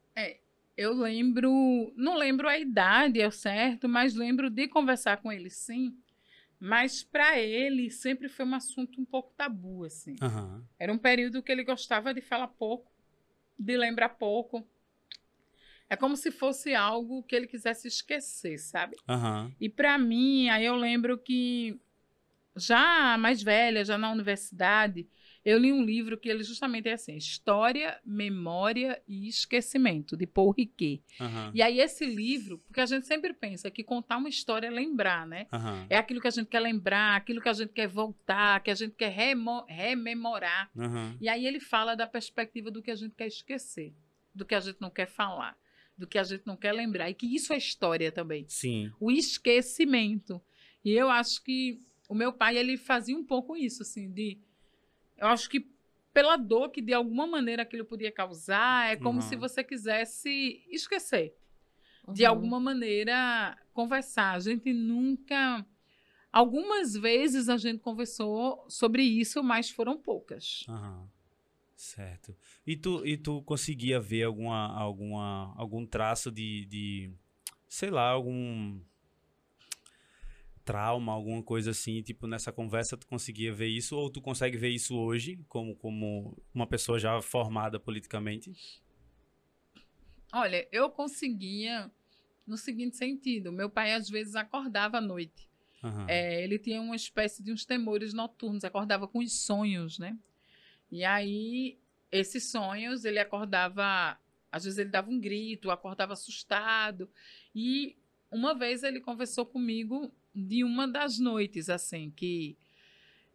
Eu 0.76 0.92
lembro, 0.92 1.92
não 1.96 2.16
lembro 2.16 2.48
a 2.48 2.58
idade, 2.58 3.20
é 3.20 3.30
certo, 3.30 3.88
mas 3.88 4.14
lembro 4.14 4.50
de 4.50 4.66
conversar 4.66 5.18
com 5.18 5.30
ele, 5.30 5.48
sim. 5.48 5.96
Mas 6.58 7.04
para 7.04 7.38
ele 7.38 7.90
sempre 7.90 8.28
foi 8.28 8.44
um 8.44 8.54
assunto 8.54 9.00
um 9.00 9.04
pouco 9.04 9.32
tabu, 9.36 9.84
assim. 9.84 10.16
Aham. 10.20 10.64
Era 10.78 10.92
um 10.92 10.98
período 10.98 11.42
que 11.42 11.52
ele 11.52 11.62
gostava 11.62 12.12
de 12.12 12.20
falar 12.20 12.48
pouco, 12.48 12.92
de 13.58 13.76
lembrar 13.76 14.10
pouco. 14.10 14.66
É 15.88 15.94
como 15.94 16.16
se 16.16 16.32
fosse 16.32 16.74
algo 16.74 17.22
que 17.22 17.36
ele 17.36 17.46
quisesse 17.46 17.86
esquecer, 17.86 18.58
sabe? 18.58 18.96
Aham. 19.08 19.52
E 19.60 19.68
para 19.68 19.96
mim, 19.98 20.48
aí 20.48 20.64
eu 20.64 20.74
lembro 20.74 21.18
que 21.18 21.78
já 22.56 23.16
mais 23.18 23.42
velha, 23.42 23.84
já 23.84 23.98
na 23.98 24.10
universidade, 24.10 25.08
eu 25.44 25.58
li 25.58 25.72
um 25.72 25.84
livro 25.84 26.16
que 26.16 26.28
ele 26.28 26.42
justamente 26.42 26.88
é 26.88 26.94
assim: 26.94 27.16
História, 27.16 28.00
Memória 28.04 29.02
e 29.06 29.28
Esquecimento, 29.28 30.16
de 30.16 30.26
Paul 30.26 30.52
Riquet. 30.52 31.02
Aham. 31.20 31.50
E 31.54 31.60
aí 31.60 31.80
esse 31.80 32.06
livro, 32.06 32.58
porque 32.58 32.80
a 32.80 32.86
gente 32.86 33.06
sempre 33.06 33.34
pensa 33.34 33.70
que 33.70 33.84
contar 33.84 34.16
uma 34.16 34.28
história 34.28 34.68
é 34.68 34.70
lembrar, 34.70 35.26
né? 35.26 35.46
Aham. 35.52 35.86
É 35.90 35.96
aquilo 35.96 36.20
que 36.20 36.28
a 36.28 36.30
gente 36.30 36.48
quer 36.48 36.60
lembrar, 36.60 37.16
aquilo 37.16 37.42
que 37.42 37.48
a 37.48 37.52
gente 37.52 37.72
quer 37.72 37.86
voltar, 37.86 38.62
que 38.62 38.70
a 38.70 38.74
gente 38.74 38.94
quer 38.94 39.14
rememorar. 39.68 40.70
Aham. 40.76 41.16
E 41.20 41.28
aí 41.28 41.46
ele 41.46 41.60
fala 41.60 41.94
da 41.94 42.06
perspectiva 42.06 42.70
do 42.70 42.82
que 42.82 42.90
a 42.90 42.96
gente 42.96 43.14
quer 43.14 43.26
esquecer, 43.26 43.94
do 44.34 44.46
que 44.46 44.54
a 44.54 44.60
gente 44.60 44.80
não 44.80 44.90
quer 44.90 45.06
falar, 45.06 45.58
do 45.96 46.06
que 46.06 46.18
a 46.18 46.24
gente 46.24 46.46
não 46.46 46.56
quer 46.56 46.72
lembrar. 46.72 47.10
E 47.10 47.14
que 47.14 47.26
isso 47.26 47.52
é 47.52 47.58
história 47.58 48.10
também 48.10 48.46
Sim. 48.48 48.90
o 48.98 49.10
esquecimento. 49.10 50.40
E 50.82 50.92
eu 50.92 51.10
acho 51.10 51.42
que 51.42 51.80
o 52.08 52.14
meu 52.14 52.32
pai 52.32 52.56
ele 52.56 52.76
fazia 52.76 53.16
um 53.16 53.24
pouco 53.24 53.56
isso, 53.56 53.82
assim, 53.82 54.10
de 54.10 54.38
eu 55.16 55.26
acho 55.28 55.49
que 55.49 55.68
pela 56.12 56.37
dor 56.37 56.71
que 56.71 56.80
de 56.80 56.92
alguma 56.92 57.26
maneira 57.26 57.62
aquilo 57.62 57.85
podia 57.85 58.12
causar, 58.12 58.90
é 58.92 58.97
como 58.97 59.21
Uhum. 59.21 59.28
se 59.28 59.37
você 59.37 59.64
quisesse 59.64 60.62
esquecer, 60.71 61.35
de 62.12 62.25
Uhum. 62.25 62.30
alguma 62.30 62.61
maneira 62.61 63.56
conversar. 63.73 64.35
A 64.35 64.38
gente 64.40 64.73
nunca 64.73 65.66
algumas 66.33 66.94
vezes 66.94 67.49
a 67.49 67.56
gente 67.56 67.80
conversou 67.80 68.64
sobre 68.68 69.02
isso, 69.02 69.42
mas 69.42 69.71
foram 69.71 69.97
poucas. 69.99 70.64
Aham. 70.68 71.09
Certo. 71.76 72.37
E 72.66 72.76
tu, 72.76 73.04
e 73.04 73.16
tu 73.16 73.42
conseguia 73.42 74.00
ver 74.00 74.23
alguma, 74.23 74.68
alguma, 74.78 75.52
algum 75.56 75.85
traço 75.85 76.30
de, 76.30 76.64
de, 76.66 77.12
sei 77.68 77.90
lá, 77.90 78.09
algum 78.11 78.80
trauma, 80.64 81.12
alguma 81.12 81.42
coisa 81.42 81.71
assim, 81.71 82.02
tipo, 82.02 82.26
nessa 82.26 82.52
conversa 82.52 82.97
tu 82.97 83.06
conseguia 83.06 83.52
ver 83.52 83.68
isso, 83.68 83.97
ou 83.97 84.11
tu 84.11 84.21
consegue 84.21 84.56
ver 84.56 84.71
isso 84.71 84.97
hoje, 84.97 85.38
como, 85.49 85.76
como 85.76 86.37
uma 86.54 86.66
pessoa 86.66 86.99
já 86.99 87.21
formada 87.21 87.78
politicamente? 87.78 88.52
Olha, 90.33 90.66
eu 90.73 90.90
conseguia 90.90 91.90
no 92.47 92.56
seguinte 92.56 92.97
sentido, 92.97 93.52
meu 93.52 93.71
pai 93.71 93.92
às 93.94 94.09
vezes 94.09 94.35
acordava 94.35 94.99
à 94.99 95.00
noite 95.00 95.49
Aham. 95.85 96.06
É, 96.09 96.42
ele 96.42 96.59
tinha 96.59 96.80
uma 96.80 96.97
espécie 96.97 97.42
de 97.42 97.52
uns 97.52 97.66
temores 97.66 98.14
noturnos, 98.14 98.64
acordava 98.64 99.06
com 99.06 99.18
os 99.18 99.44
sonhos, 99.44 99.99
né? 99.99 100.16
E 100.90 101.04
aí, 101.04 101.78
esses 102.11 102.50
sonhos, 102.50 103.04
ele 103.04 103.18
acordava, 103.18 104.18
às 104.50 104.64
vezes 104.64 104.78
ele 104.78 104.88
dava 104.88 105.11
um 105.11 105.21
grito, 105.21 105.71
acordava 105.71 106.14
assustado. 106.14 107.11
E 107.54 107.97
uma 108.30 108.54
vez 108.54 108.83
ele 108.83 108.99
conversou 108.99 109.44
comigo 109.44 110.11
de 110.34 110.64
uma 110.64 110.88
das 110.88 111.18
noites, 111.18 111.68
assim, 111.68 112.10
que, 112.10 112.56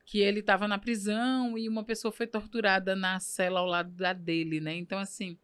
que 0.05 0.19
ele 0.19 0.39
estava 0.41 0.67
na 0.67 0.77
prisão 0.77 1.57
e 1.57 1.69
uma 1.69 1.83
pessoa 1.83 2.11
foi 2.11 2.27
torturada 2.27 2.95
na 2.95 3.19
cela 3.19 3.59
ao 3.59 3.65
lado 3.65 3.91
da 3.91 4.13
dele, 4.13 4.59
né? 4.59 4.75
Então, 4.75 4.99
assim, 4.99 5.37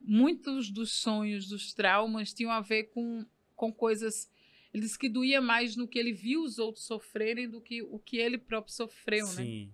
muitos 0.00 0.70
dos 0.70 0.92
sonhos, 0.92 1.48
dos 1.48 1.72
traumas, 1.72 2.32
tinham 2.32 2.50
a 2.50 2.60
ver 2.60 2.84
com, 2.84 3.24
com 3.54 3.72
coisas 3.72 4.30
ele 4.76 4.82
disse 4.82 4.98
que 4.98 5.08
doía 5.08 5.40
mais 5.40 5.74
no 5.74 5.88
que 5.88 5.98
ele 5.98 6.12
viu 6.12 6.42
os 6.42 6.58
outros 6.58 6.84
sofrerem 6.84 7.48
do 7.48 7.62
que 7.62 7.80
o 7.82 7.98
que 7.98 8.18
ele 8.18 8.36
próprio 8.36 8.74
sofreu, 8.74 9.26
né? 9.28 9.42
Sim. 9.42 9.72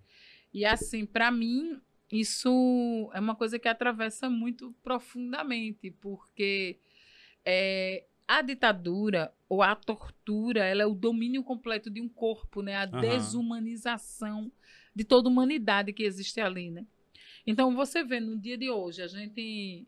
E 0.53 0.63
assim, 0.63 1.05
para 1.05 1.29
mim, 1.29 1.77
isso 2.09 3.11
é 3.13 3.19
uma 3.19 3.35
coisa 3.35 3.59
que 3.59 3.67
atravessa 3.67 4.29
muito 4.29 4.73
profundamente, 4.81 5.91
porque 5.91 6.79
é, 7.43 8.05
a 8.27 8.41
ditadura 8.41 9.33
ou 9.47 9.61
a 9.61 9.75
tortura, 9.75 10.65
ela 10.65 10.81
é 10.81 10.85
o 10.85 10.95
domínio 10.95 11.43
completo 11.43 11.89
de 11.89 12.01
um 12.01 12.09
corpo, 12.09 12.61
né? 12.61 12.75
A 12.75 12.83
Aham. 12.83 13.01
desumanização 13.01 14.51
de 14.95 15.03
toda 15.03 15.27
a 15.27 15.31
humanidade 15.31 15.93
que 15.93 16.03
existe 16.03 16.39
ali, 16.39 16.71
né? 16.71 16.85
Então, 17.45 17.75
você 17.75 18.03
vê 18.03 18.19
no 18.19 18.37
dia 18.37 18.57
de 18.57 18.69
hoje, 18.69 19.01
a 19.01 19.07
gente 19.07 19.85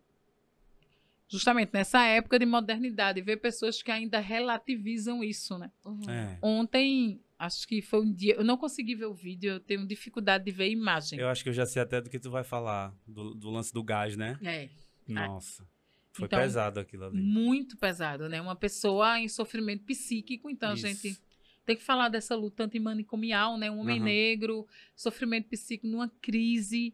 justamente 1.27 1.71
nessa 1.73 2.05
época 2.05 2.37
de 2.37 2.45
modernidade, 2.45 3.21
ver 3.21 3.37
pessoas 3.37 3.81
que 3.81 3.91
ainda 3.91 4.19
relativizam 4.19 5.23
isso, 5.23 5.57
né? 5.57 5.71
Uhum. 5.83 6.09
É. 6.09 6.37
Ontem, 6.41 7.19
acho 7.37 7.67
que 7.67 7.81
foi 7.81 8.01
um 8.01 8.13
dia, 8.13 8.35
eu 8.35 8.43
não 8.43 8.57
consegui 8.57 8.95
ver 8.95 9.05
o 9.05 9.13
vídeo, 9.13 9.53
eu 9.53 9.59
tenho 9.59 9.85
dificuldade 9.87 10.45
de 10.45 10.51
ver 10.51 10.65
a 10.65 10.69
imagem. 10.69 11.19
Eu 11.19 11.27
acho 11.27 11.43
que 11.43 11.49
eu 11.49 11.53
já 11.53 11.65
sei 11.65 11.81
até 11.81 11.99
do 11.99 12.09
que 12.09 12.19
tu 12.19 12.29
vai 12.29 12.43
falar, 12.43 12.93
do, 13.07 13.33
do 13.33 13.49
lance 13.49 13.73
do 13.73 13.83
gás, 13.83 14.15
né? 14.15 14.37
É, 14.43 14.69
Nossa. 15.07 15.67
Foi 16.15 16.27
Então, 16.27 16.39
pesado 16.39 16.79
aquilo 16.79 17.05
ali. 17.05 17.21
muito 17.21 17.75
pesado, 17.77 18.29
né? 18.29 18.41
Uma 18.41 18.55
pessoa 18.55 19.19
em 19.19 19.27
sofrimento 19.27 19.83
psíquico, 19.83 20.49
então 20.49 20.73
Isso. 20.73 20.85
a 20.85 20.89
gente 20.89 21.19
tem 21.65 21.75
que 21.75 21.83
falar 21.83 22.07
dessa 22.07 22.35
luta 22.35 22.63
antimanicomial, 22.63 23.57
né? 23.57 23.69
Um 23.69 23.79
homem 23.79 23.97
Aham. 23.97 24.05
negro, 24.05 24.65
sofrimento 24.95 25.49
psíquico 25.49 25.87
numa 25.87 26.07
crise, 26.21 26.93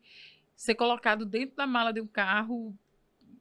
ser 0.55 0.73
colocado 0.73 1.23
dentro 1.23 1.55
da 1.55 1.67
mala 1.67 1.91
de 1.93 2.01
um 2.01 2.07
carro. 2.07 2.75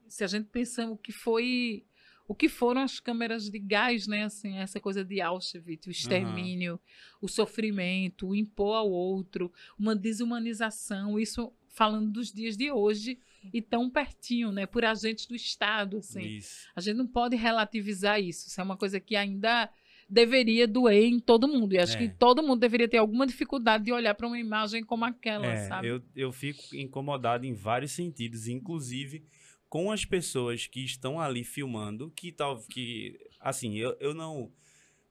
Se 0.07 0.23
a 0.23 0.27
gente 0.27 0.49
pensar 0.51 0.91
o 0.91 0.99
que 0.99 1.13
foi, 1.13 1.83
o 2.29 2.35
que 2.35 2.49
foram 2.49 2.83
as 2.83 3.01
câmeras 3.01 3.49
de 3.49 3.59
gás, 3.59 4.07
né? 4.07 4.25
Assim, 4.25 4.59
essa 4.59 4.79
coisa 4.81 5.03
de 5.03 5.19
Auschwitz, 5.23 5.87
o 5.87 5.91
extermínio, 5.91 6.79
o 7.23 7.29
sofrimento, 7.29 8.29
o 8.29 8.35
impor 8.35 8.75
ao 8.77 8.91
outro, 8.91 9.51
uma 9.79 9.97
desumanização, 9.97 11.19
isso 11.19 11.51
falando 11.69 12.11
dos 12.11 12.31
dias 12.31 12.55
de 12.55 12.71
hoje 12.71 13.19
e 13.53 13.61
tão 13.63 13.89
pertinho, 13.91 14.53
né? 14.53 14.67
Por 14.67 14.85
agentes 14.85 15.27
do 15.27 15.35
Estado, 15.35 15.99
assim. 15.99 16.23
Isso. 16.37 16.67
A 16.75 16.81
gente 16.81 16.97
não 16.97 17.07
pode 17.07 17.37
relativizar 17.37 18.21
isso. 18.21 18.49
Isso 18.49 18.61
é 18.61 18.65
uma 18.65 18.77
coisa 18.77 18.99
que 19.01 19.17
ainda 19.17 19.71
deveria 20.09 20.67
doer 20.67 21.05
em 21.05 21.21
todo 21.21 21.47
mundo. 21.47 21.73
E 21.73 21.79
acho 21.79 21.97
É. 21.97 21.99
que 21.99 22.09
todo 22.09 22.43
mundo 22.43 22.59
deveria 22.61 22.89
ter 22.89 22.97
alguma 22.99 23.27
dificuldade 23.27 23.85
de 23.85 23.93
olhar 23.93 24.15
para 24.15 24.27
uma 24.27 24.39
imagem 24.39 24.83
como 24.85 25.05
aquela, 25.05 25.47
É, 25.47 25.69
sabe? 25.69 25.87
eu, 25.87 26.03
eu 26.17 26.33
fico 26.33 26.61
incomodado 26.75 27.47
em 27.47 27.55
vários 27.55 27.93
sentidos, 27.93 28.49
inclusive 28.49 29.25
com 29.69 29.93
as 29.93 30.05
pessoas 30.05 30.67
que 30.67 30.85
estão 30.85 31.21
ali 31.21 31.45
filmando, 31.45 32.11
que 32.11 32.33
tal 32.33 32.59
que 32.69 33.17
assim, 33.39 33.77
eu, 33.79 33.97
eu 34.01 34.13
não 34.13 34.51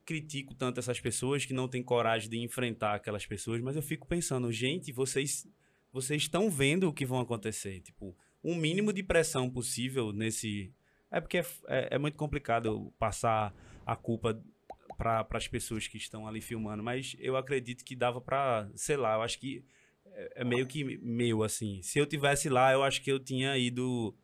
critico 0.05 0.53
tanto 0.53 0.79
essas 0.79 1.00
pessoas 1.00 1.45
que 1.45 1.53
não 1.53 1.67
têm 1.67 1.81
coragem 1.83 2.29
de 2.29 2.38
enfrentar 2.39 2.95
aquelas 2.95 3.25
pessoas, 3.25 3.62
mas 3.62 3.75
eu 3.77 3.81
fico 3.81 4.05
pensando, 4.07 4.51
gente, 4.51 4.91
vocês 4.91 5.48
vocês 5.91 6.22
estão 6.24 6.50
vendo 6.50 6.88
o 6.88 6.93
que 6.93 7.05
vão 7.05 7.19
acontecer, 7.19 7.79
tipo, 7.81 8.15
um 8.43 8.55
mínimo 8.55 8.93
de 8.93 9.03
pressão 9.03 9.50
possível 9.50 10.12
nesse 10.13 10.74
é 11.12 11.19
porque 11.19 11.38
é, 11.39 11.46
é- 11.67 11.88
é 11.96 11.98
muito 11.98 12.15
complicado 12.17 12.93
passar 13.00 13.53
a 13.86 13.96
culpa 13.96 14.39
para 14.98 15.25
as 15.31 15.48
pessoas 15.48 15.88
que 15.88 15.98
estão 15.98 16.27
ali 16.27 16.41
filmando, 16.41 16.84
mas 16.84 17.15
eu 17.19 17.36
acredito 17.38 17.84
que 17.84 17.96
dava 17.96 18.22
para, 18.22 18.69
sei 18.75 18.98
lá, 18.98 19.15
eu 19.15 19.22
acho 19.24 19.39
que 19.39 19.63
é, 20.05 20.41
é 20.41 20.43
meio 20.43 20.67
que 20.67 20.84
meu 21.01 21.41
assim. 21.43 21.81
Se 21.81 21.98
eu 22.00 22.05
tivesse 22.05 22.50
lá, 22.50 22.72
eu 22.74 22.84
acho 22.84 23.01
que 23.01 23.12
eu 23.12 23.19
tinha 23.19 23.58
ido 23.58 24.15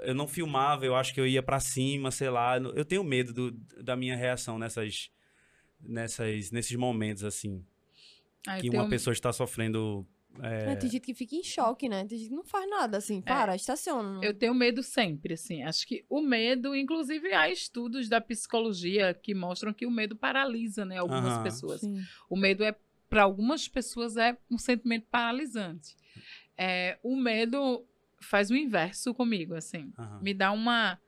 eu 0.00 0.14
não 0.14 0.28
filmava, 0.28 0.84
eu 0.84 0.94
acho 0.94 1.12
que 1.14 1.20
eu 1.20 1.26
ia 1.26 1.42
pra 1.42 1.58
cima, 1.58 2.10
sei 2.10 2.28
lá. 2.28 2.58
Eu 2.58 2.84
tenho 2.84 3.02
medo 3.02 3.32
do- 3.32 3.50
da 3.82 3.96
minha 3.96 4.14
reação 4.16 4.58
nessas 4.58 5.10
nessas 5.80 6.50
nesses 6.50 6.76
momentos 6.76 7.22
assim, 7.24 7.64
Eu 8.46 8.60
que 8.60 8.70
uma 8.70 8.88
pessoa 8.88 9.12
está 9.12 9.32
sofrendo 9.32 10.06
é, 10.42 10.72
É, 10.72 10.76
tem 10.76 10.90
gente 10.90 11.02
que 11.02 11.14
fica 11.14 11.34
em 11.34 11.42
choque, 11.42 11.88
né? 11.88 12.04
Tem 12.04 12.18
gente 12.18 12.28
que 12.28 12.34
não 12.34 12.44
faz 12.44 12.68
nada, 12.68 12.98
assim. 12.98 13.20
Para, 13.20 13.56
estaciona. 13.56 14.20
Eu 14.22 14.34
tenho 14.34 14.54
medo 14.54 14.82
sempre, 14.82 15.34
assim. 15.34 15.62
Acho 15.62 15.86
que 15.86 16.04
o 16.08 16.20
medo, 16.20 16.74
inclusive 16.74 17.32
há 17.32 17.50
estudos 17.50 18.08
da 18.08 18.20
psicologia 18.20 19.14
que 19.14 19.34
mostram 19.34 19.72
que 19.72 19.86
o 19.86 19.90
medo 19.90 20.14
paralisa, 20.16 20.84
né, 20.84 20.98
algumas 20.98 21.32
Aham. 21.34 21.42
pessoas. 21.42 21.80
Sim. 21.80 22.02
O 22.28 22.36
medo 22.36 22.62
é 22.64 22.74
para 23.08 23.22
algumas 23.22 23.68
pessoas 23.68 24.16
é 24.16 24.36
um 24.50 24.58
sentimento 24.58 25.06
paralisante. 25.10 25.96
É, 26.58 26.98
o 27.02 27.16
medo 27.16 27.84
faz 28.20 28.50
o 28.50 28.56
inverso 28.56 29.14
comigo, 29.14 29.54
assim. 29.54 29.92
aham. 29.98 30.20
Me 30.22 30.34
dá 30.34 30.50
uma 30.52 30.98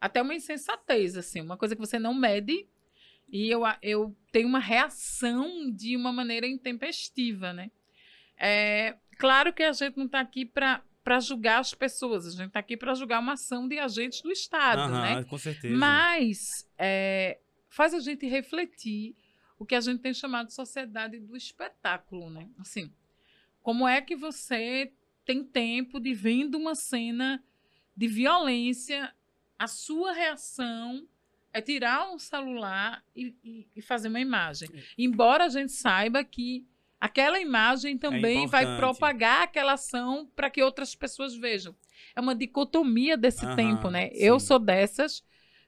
até 0.00 0.20
uma 0.20 0.34
insensatez, 0.34 1.16
assim, 1.16 1.40
uma 1.40 1.56
coisa 1.56 1.74
que 1.74 1.80
você 1.80 1.98
não 1.98 2.12
mede 2.12 2.66
e 3.28 3.50
eu, 3.50 3.62
eu 3.82 4.16
tenho 4.30 4.48
uma 4.48 4.58
reação 4.58 5.70
de 5.70 5.96
uma 5.96 6.12
maneira 6.12 6.46
intempestiva, 6.46 7.52
né? 7.52 7.70
É, 8.38 8.96
claro 9.18 9.52
que 9.52 9.62
a 9.62 9.72
gente 9.72 9.96
não 9.96 10.06
está 10.06 10.20
aqui 10.20 10.44
para 10.44 10.82
para 11.02 11.20
julgar 11.20 11.60
as 11.60 11.72
pessoas, 11.72 12.26
a 12.26 12.30
gente 12.30 12.48
está 12.48 12.58
aqui 12.58 12.76
para 12.76 12.92
julgar 12.92 13.20
uma 13.20 13.34
ação 13.34 13.68
de 13.68 13.78
agentes 13.78 14.22
do 14.22 14.32
Estado, 14.32 14.92
Aham, 14.92 15.02
né? 15.02 15.22
com 15.22 15.38
certeza. 15.38 15.76
Mas 15.76 16.68
é, 16.76 17.38
faz 17.68 17.94
a 17.94 18.00
gente 18.00 18.26
refletir 18.26 19.14
o 19.56 19.64
que 19.64 19.76
a 19.76 19.80
gente 19.80 20.00
tem 20.00 20.12
chamado 20.12 20.48
de 20.48 20.54
sociedade 20.54 21.20
do 21.20 21.36
espetáculo, 21.36 22.28
né? 22.28 22.48
Assim, 22.58 22.92
como 23.62 23.86
é 23.86 24.00
que 24.00 24.16
você 24.16 24.92
tem 25.24 25.44
tempo 25.44 26.00
de 26.00 26.12
vendo 26.12 26.58
uma 26.58 26.74
cena 26.74 27.40
de 27.96 28.08
violência, 28.08 29.14
a 29.56 29.68
sua 29.68 30.12
reação 30.12 31.06
é 31.56 31.60
tirar 31.62 32.10
um 32.12 32.18
celular 32.18 33.02
e, 33.14 33.34
e- 33.42 33.66
e 33.76 33.82
fazer 33.82 34.08
uma 34.08 34.20
imagem. 34.20 34.68
Embora 34.98 35.44
a 35.44 35.48
gente 35.48 35.72
saiba 35.72 36.22
que 36.24 36.66
aquela 37.00 37.40
imagem 37.40 37.96
também 37.98 38.46
vai 38.46 38.62
importante. 38.64 38.98
propagar 38.98 39.42
aquela 39.42 39.72
ação 39.72 40.30
para 40.36 40.50
que 40.50 40.62
outras 40.62 40.94
pessoas 40.94 41.34
vejam. 41.34 41.74
É 42.14 42.20
uma 42.20 42.34
dicotomia 42.34 43.16
desse 43.16 43.44
Aham, 43.44 43.56
tempo, 43.56 43.90
né? 43.90 44.10
Eu 44.12 44.38
sim. 44.40 44.46
sou 44.46 44.58
dessas 44.58 45.22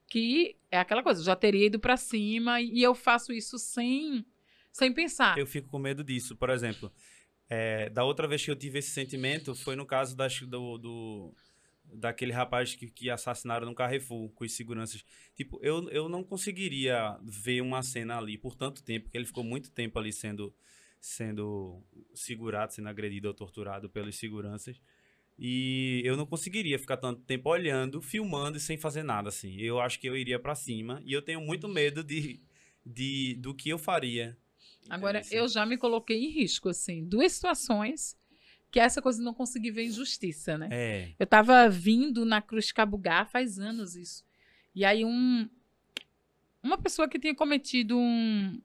que 0.07 0.57
é 0.71 0.79
aquela 0.79 1.03
coisa, 1.03 1.21
eu 1.21 1.25
já 1.25 1.37
teria 1.37 1.67
ido 1.67 1.79
para 1.79 1.97
cima 1.97 2.61
e 2.61 2.83
eu 2.83 2.95
faço 2.95 3.33
isso 3.33 3.59
sem 3.59 4.25
sem 4.73 4.93
pensar. 4.93 5.37
Eu 5.39 5.47
fico 5.47 5.69
com 5.69 5.79
medo 5.79 6.05
disso. 6.05 6.37
Por 6.37 6.51
exemplo, 6.51 6.93
é, 7.49 7.89
da 7.91 8.05
outra 8.05 8.29
vez 8.29 8.45
que 8.45 8.51
eu 8.51 8.57
tive 8.57 8.79
esse 8.79 8.91
sentimento 8.91 9.55
foi 9.55 9.75
no 9.75 9.85
caso 9.87 10.17
das, 10.17 10.41
do, 10.41 10.79
do- 10.79 11.35
daquele 11.93 12.33
rapaz 12.33 12.75
que, 12.75 12.89
que 12.89 13.11
assassinaram 13.11 13.67
no 13.67 13.75
Carrefour 13.75 14.29
com 14.31 14.45
os 14.45 14.53
seguranças. 14.53 15.05
Tipo, 15.35 15.59
eu, 15.63 15.89
eu 15.91 16.09
não 16.09 16.23
conseguiria 16.23 17.19
ver 17.23 17.61
uma 17.61 17.83
cena 17.83 18.19
ali 18.19 18.37
por 18.37 18.55
tanto 18.55 18.83
tempo, 18.83 19.05
porque 19.05 19.19
ele 19.19 19.27
ficou 19.27 19.45
muito 19.45 19.71
tempo 19.71 19.99
ali 19.99 20.13
sendo, 20.13 20.55
sendo 21.01 21.83
segurado, 22.15 22.73
sendo 22.73 22.89
agredido 22.89 23.29
ou 23.29 23.35
torturado 23.35 23.89
pelos 23.89 24.17
seguranças. 24.17 24.81
E 25.39 26.03
eu 26.05 26.17
não 26.17 26.27
conseguiria 26.27 26.79
ficar 26.79 26.97
tanto 26.97 27.23
tempo 27.23 27.49
olhando, 27.49 28.03
filmando 28.03 28.57
e 28.59 28.61
sem 28.61 28.77
fazer 28.77 29.05
nada, 29.05 29.29
assim. 29.29 29.57
Eu 29.61 29.81
acho 29.81 30.01
que 30.01 30.09
eu 30.09 30.17
iria 30.17 30.39
pra 30.39 30.55
cima 30.55 31.01
e 31.05 31.13
eu 31.13 31.23
tenho 31.23 31.41
muito 31.41 31.69
medo 31.69 32.03
de, 32.03 32.41
de, 32.85 33.35
do 33.35 33.55
que 33.55 33.69
eu 33.69 33.79
faria. 33.79 34.37
Agora, 34.91 35.21
Entendeu? 35.21 35.43
eu 35.43 35.49
já 35.49 35.65
me 35.65 35.79
coloquei 35.79 36.25
em 36.25 36.31
risco, 36.31 36.69
assim, 36.69 37.05
duas 37.05 37.33
situações 37.33 38.18
que 38.71 38.79
essa 38.79 39.01
coisa 39.01 39.19
de 39.19 39.25
não 39.25 39.33
conseguir 39.35 39.71
ver 39.71 39.85
injustiça, 39.87 40.59
né? 40.59 40.69
É. 40.71 41.13
Eu 41.19 41.27
tava 41.27 41.69
vindo 41.69 42.25
na 42.25 42.43
Cruz 42.43 42.71
Cabugá 42.73 43.25
faz 43.25 43.59
anos 43.59 43.97
isso. 43.97 44.25
E 44.75 44.85
aí 44.85 45.05
um 45.05 45.49
uma 46.63 46.77
pessoa 46.77 47.09
que 47.09 47.19
tinha 47.19 47.35
cometido 47.35 47.97
um, 47.97 48.61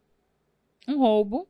um 0.88 0.98
roubo 0.98 1.48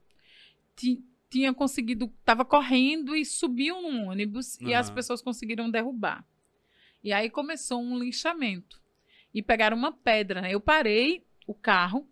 ti- 0.76 1.04
tinha 1.30 1.52
conseguido, 1.54 2.14
tava 2.24 2.46
correndo 2.46 3.16
e 3.16 3.26
subiu 3.26 3.82
num 3.82 4.10
ônibus 4.10 4.60
e 4.62 4.74
as 4.74 4.90
pessoas 4.96 5.22
conseguiram 5.22 5.72
derrubar. 5.72 6.24
E 7.04 7.12
aí 7.12 7.30
começou 7.30 7.82
um 7.82 7.98
linchamento. 7.98 8.80
E 9.34 9.42
pegaram 9.42 9.76
uma 9.76 9.92
pedra, 9.92 10.42
né? 10.42 10.54
Eu 10.54 10.62
parei 10.62 11.26
o 11.48 11.54
carro 11.56 12.08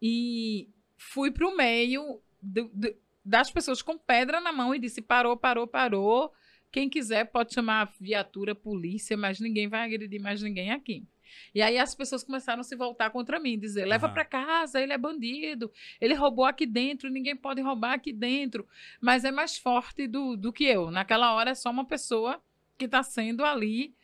e 0.00 0.68
fui 0.96 1.30
pro 1.30 1.56
meio 1.56 2.20
do- 2.42 2.68
do- 2.74 2.94
das 3.24 3.50
pessoas 3.50 3.82
com 3.82 3.96
pedra 3.98 4.40
na 4.40 4.52
mão 4.52 4.74
e 4.74 4.78
disse: 4.78 5.00
parou, 5.00 5.36
parou, 5.36 5.66
parou. 5.66 6.32
Quem 6.70 6.88
quiser 6.88 7.26
pode 7.26 7.52
chamar 7.52 7.82
a 7.82 7.92
viatura, 8.00 8.54
polícia, 8.54 9.16
mas 9.16 9.38
ninguém 9.38 9.68
vai 9.68 9.84
agredir 9.84 10.20
mais 10.20 10.40
ninguém 10.42 10.70
aqui. 10.70 11.06
E 11.54 11.62
aí 11.62 11.78
as 11.78 11.94
pessoas 11.94 12.22
começaram 12.22 12.60
a 12.60 12.64
se 12.64 12.74
voltar 12.74 13.10
contra 13.10 13.38
mim, 13.38 13.58
dizer: 13.58 13.84
leva 13.84 14.06
Aham. 14.06 14.14
para 14.14 14.24
casa, 14.24 14.80
ele 14.80 14.92
é 14.92 14.98
bandido, 14.98 15.70
ele 16.00 16.14
roubou 16.14 16.44
aqui 16.44 16.66
dentro, 16.66 17.10
ninguém 17.10 17.36
pode 17.36 17.60
roubar 17.60 17.94
aqui 17.94 18.12
dentro. 18.12 18.66
Mas 19.00 19.24
é 19.24 19.30
mais 19.30 19.56
forte 19.56 20.06
do, 20.06 20.36
do 20.36 20.52
que 20.52 20.64
eu. 20.64 20.90
Naquela 20.90 21.32
hora 21.34 21.50
é 21.50 21.54
só 21.54 21.70
uma 21.70 21.84
pessoa 21.84 22.42
que 22.76 22.86
está 22.86 23.02
sendo 23.02 23.44
ali 23.44 23.94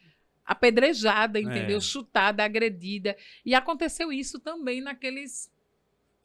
apedrejada, 0.44 1.38
entendeu? 1.38 1.78
É. 1.78 1.80
Chutada, 1.80 2.44
agredida. 2.44 3.16
E 3.44 3.54
aconteceu 3.54 4.12
isso 4.12 4.38
também 4.38 4.80
naqueles 4.80 5.52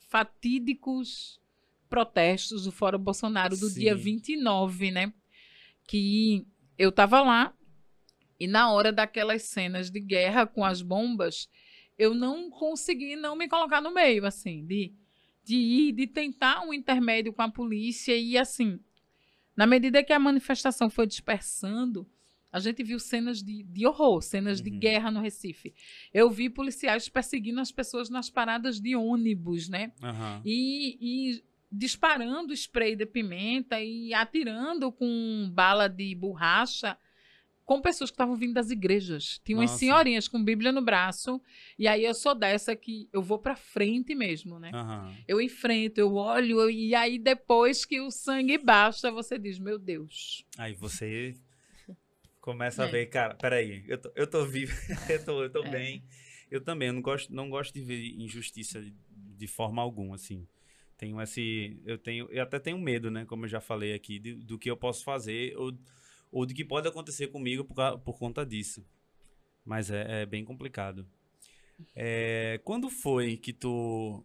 fatídicos 0.08 1.42
protestos 1.94 2.64
do 2.64 2.72
Fórum 2.72 2.98
Bolsonaro 2.98 3.56
do 3.56 3.72
dia 3.72 3.96
Sim. 3.96 4.02
29, 4.02 4.90
né? 4.90 5.14
Que 5.88 6.44
eu 6.76 6.90
estava 6.90 7.22
lá 7.22 7.54
e 8.40 8.48
na 8.48 8.72
hora 8.72 8.92
daquelas 8.92 9.44
cenas 9.44 9.92
de 9.92 10.00
guerra 10.00 10.48
com 10.48 10.66
as 10.66 10.82
bombas, 10.82 11.48
eu 11.96 12.16
não 12.16 12.50
consegui 12.50 13.16
não 13.16 13.36
me 13.36 13.48
colocar 13.48 13.80
no 13.80 13.94
meio, 13.94 14.26
assim, 14.26 14.66
de, 14.66 14.92
de 15.44 15.56
ir, 15.56 15.92
de 15.92 16.08
tentar 16.08 16.62
um 16.66 16.74
intermédio 16.74 17.32
com 17.32 17.44
a 17.44 17.52
polícia 17.52 18.18
e 18.18 18.40
assim, 18.40 18.80
na 19.56 19.68
medida 19.68 20.04
que 20.04 20.12
a 20.12 20.18
manifestação 20.18 20.90
foi 20.90 21.06
dispersando, 21.06 22.10
a 22.52 22.60
gente 22.60 22.84
viu 22.84 22.98
cenas 22.98 23.44
de, 23.44 23.62
de 23.62 23.86
horror, 23.86 24.20
cenas 24.24 24.60
de 24.60 24.72
Uhum. 24.72 24.80
guerra 24.80 25.12
no 25.12 25.22
Recife. 25.22 25.76
Eu 26.12 26.28
vi 26.32 26.50
policiais 26.50 27.08
perseguindo 27.08 27.60
as 27.60 27.72
pessoas 27.72 28.10
nas 28.10 28.32
paradas 28.32 28.82
de 28.82 28.96
ônibus, 28.96 29.70
né? 29.70 29.92
Aham. 30.02 30.42
e, 30.44 30.98
e 31.00 31.53
disparando 31.78 32.54
spray 32.54 32.96
de 32.96 33.06
pimenta 33.06 33.82
e 33.82 34.14
atirando 34.14 34.92
com 34.92 35.50
bala 35.52 35.88
de 35.90 36.14
borracha 36.14 36.96
com 37.66 37.82
pessoas 37.82 38.12
que 38.12 38.16
estavam 38.16 38.36
vindo 38.36 38.54
das 38.54 38.70
igrejas. 38.70 39.40
Tinha 39.44 39.58
umas 39.58 39.72
Nossa. 39.72 39.80
senhorinhas 39.80 40.28
com 40.28 40.44
Bíblia 40.44 40.72
no 40.72 40.82
braço. 40.82 41.42
E 41.80 41.88
aí 41.88 42.04
eu 42.04 42.14
sou 42.14 42.36
dessa 42.36 42.76
que 42.76 43.08
eu 43.12 43.22
vou 43.24 43.40
pra 43.40 43.56
frente 43.56 44.14
mesmo, 44.14 44.60
né? 44.60 44.70
Aham. 44.74 45.16
Eu 45.28 45.40
enfrento, 45.42 45.98
eu 46.00 46.14
olho, 46.14 46.60
eu- 46.60 46.70
e 46.70 46.94
aí 46.94 47.18
depois 47.18 47.86
que 47.86 48.02
o 48.02 48.12
sangue 48.12 48.58
baixa, 48.58 49.10
você 49.10 49.40
diz, 49.40 49.58
meu 49.60 49.80
Deus. 49.80 50.46
Aí 50.58 50.74
você 50.74 51.34
começa 52.42 52.84
a 52.84 52.88
É. 52.88 52.92
ver, 52.92 53.06
cara, 53.08 53.34
peraí, 53.36 53.84
eu 53.88 53.98
tô, 53.98 54.12
eu 54.16 54.28
tô 54.28 54.46
vivo, 54.46 54.74
eu 55.10 55.24
tô, 55.26 55.44
eu 55.44 55.50
tô 55.50 55.64
É. 55.64 55.70
bem. 55.70 56.04
Eu 56.52 56.62
também, 56.62 56.90
eu 56.90 56.94
não 56.94 57.02
gosto, 57.02 57.34
não 57.34 57.50
gosto 57.50 57.74
de 57.74 57.82
ver 57.82 58.14
injustiça 58.20 58.80
de, 58.82 58.94
de 59.10 59.48
forma 59.48 59.82
alguma, 59.82 60.16
assim. 60.16 60.46
Tenho 61.04 61.22
esse, 61.22 61.78
eu 61.86 61.98
tenho, 61.98 62.30
eu 62.32 62.42
até 62.42 62.58
tenho 62.58 62.80
medo, 62.80 63.12
né, 63.12 63.26
como 63.26 63.44
eu 63.44 63.50
já 63.50 63.60
falei 63.60 63.94
aqui, 63.94 64.18
de- 64.18 64.36
do 64.36 64.58
que 64.58 64.72
eu 64.72 64.78
posso 64.78 65.04
fazer 65.04 65.54
ou, 65.58 65.78
ou 66.32 66.46
do 66.46 66.54
que 66.54 66.64
pode 66.64 66.88
acontecer 66.88 67.28
comigo 67.28 67.66
por, 67.66 68.00
por 68.00 68.18
conta 68.18 68.46
disso. 68.46 68.86
Mas 69.66 69.92
é, 69.92 70.22
é 70.22 70.26
bem 70.26 70.46
complicado. 70.46 71.06
É, 71.94 72.58
quando 72.64 72.90
foi 72.90 73.36
que 73.36 73.52
tu 73.52 74.24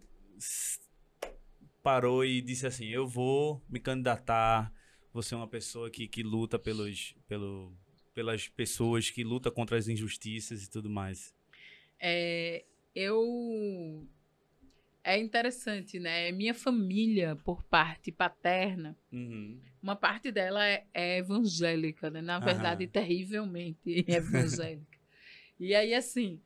parou 1.83 2.25
e 2.25 2.41
disse 2.41 2.65
assim, 2.65 2.87
eu 2.87 3.09
vou 3.09 3.61
me 3.69 3.81
candidatar, 3.81 4.73
você 5.13 5.35
é 5.35 5.37
uma 5.37 5.49
pessoa 5.49 5.91
que, 5.91 6.07
que 6.07 6.23
luta 6.23 6.61
pelos, 6.61 7.13
pelo, 7.27 7.73
pelas 8.15 8.47
pessoas, 8.47 9.11
que 9.11 9.25
luta 9.25 9.51
contra 9.51 9.77
as 9.77 9.89
injustiças 9.89 10.63
e 10.63 10.71
tudo 10.71 10.89
mais? 10.89 11.35
É, 11.99 12.65
eu. 12.95 14.07
É 15.09 15.19
interessante, 15.19 15.99
né? 15.99 16.31
Minha 16.33 16.53
família, 16.53 17.35
por 17.37 17.63
parte 17.65 18.13
paterna, 18.13 18.95
Uhum. 19.11 19.59
uma 19.83 19.97
parte 19.97 20.31
dela 20.31 20.63
é, 20.67 20.85
é 20.93 21.17
evangélica, 21.17 22.11
né? 22.11 22.21
Na 22.21 22.39
verdade, 22.39 22.85
Aham. 22.85 22.93
terrivelmente 22.93 24.05
evangélica. 24.07 24.99
e 25.59 25.75
aí, 25.75 25.95
assim, 25.95 26.39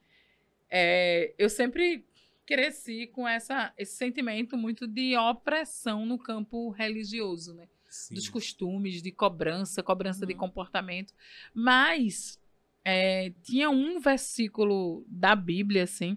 é, 0.70 1.35
eu 1.37 1.51
sempre 1.51 2.05
cresci 2.46 3.09
com 3.09 3.27
essa, 3.27 3.72
esse 3.77 3.96
sentimento 3.96 4.57
muito 4.57 4.87
de 4.87 5.16
opressão 5.16 6.07
no 6.07 6.16
campo 6.16 6.70
religioso, 6.70 7.55
né? 7.55 7.68
Sim. 7.88 8.14
dos 8.14 8.29
costumes, 8.29 9.03
de 9.03 9.11
cobrança, 9.11 9.83
cobrança 9.83 10.25
de 10.25 10.35
Uhum. 10.35 10.38
comportamento. 10.38 11.12
Mas 11.53 12.38
é, 12.85 13.31
tinha 13.42 13.68
um 13.70 13.98
versículo 13.98 15.05
da 15.09 15.35
Bíblia, 15.35 15.83
assim, 15.83 16.16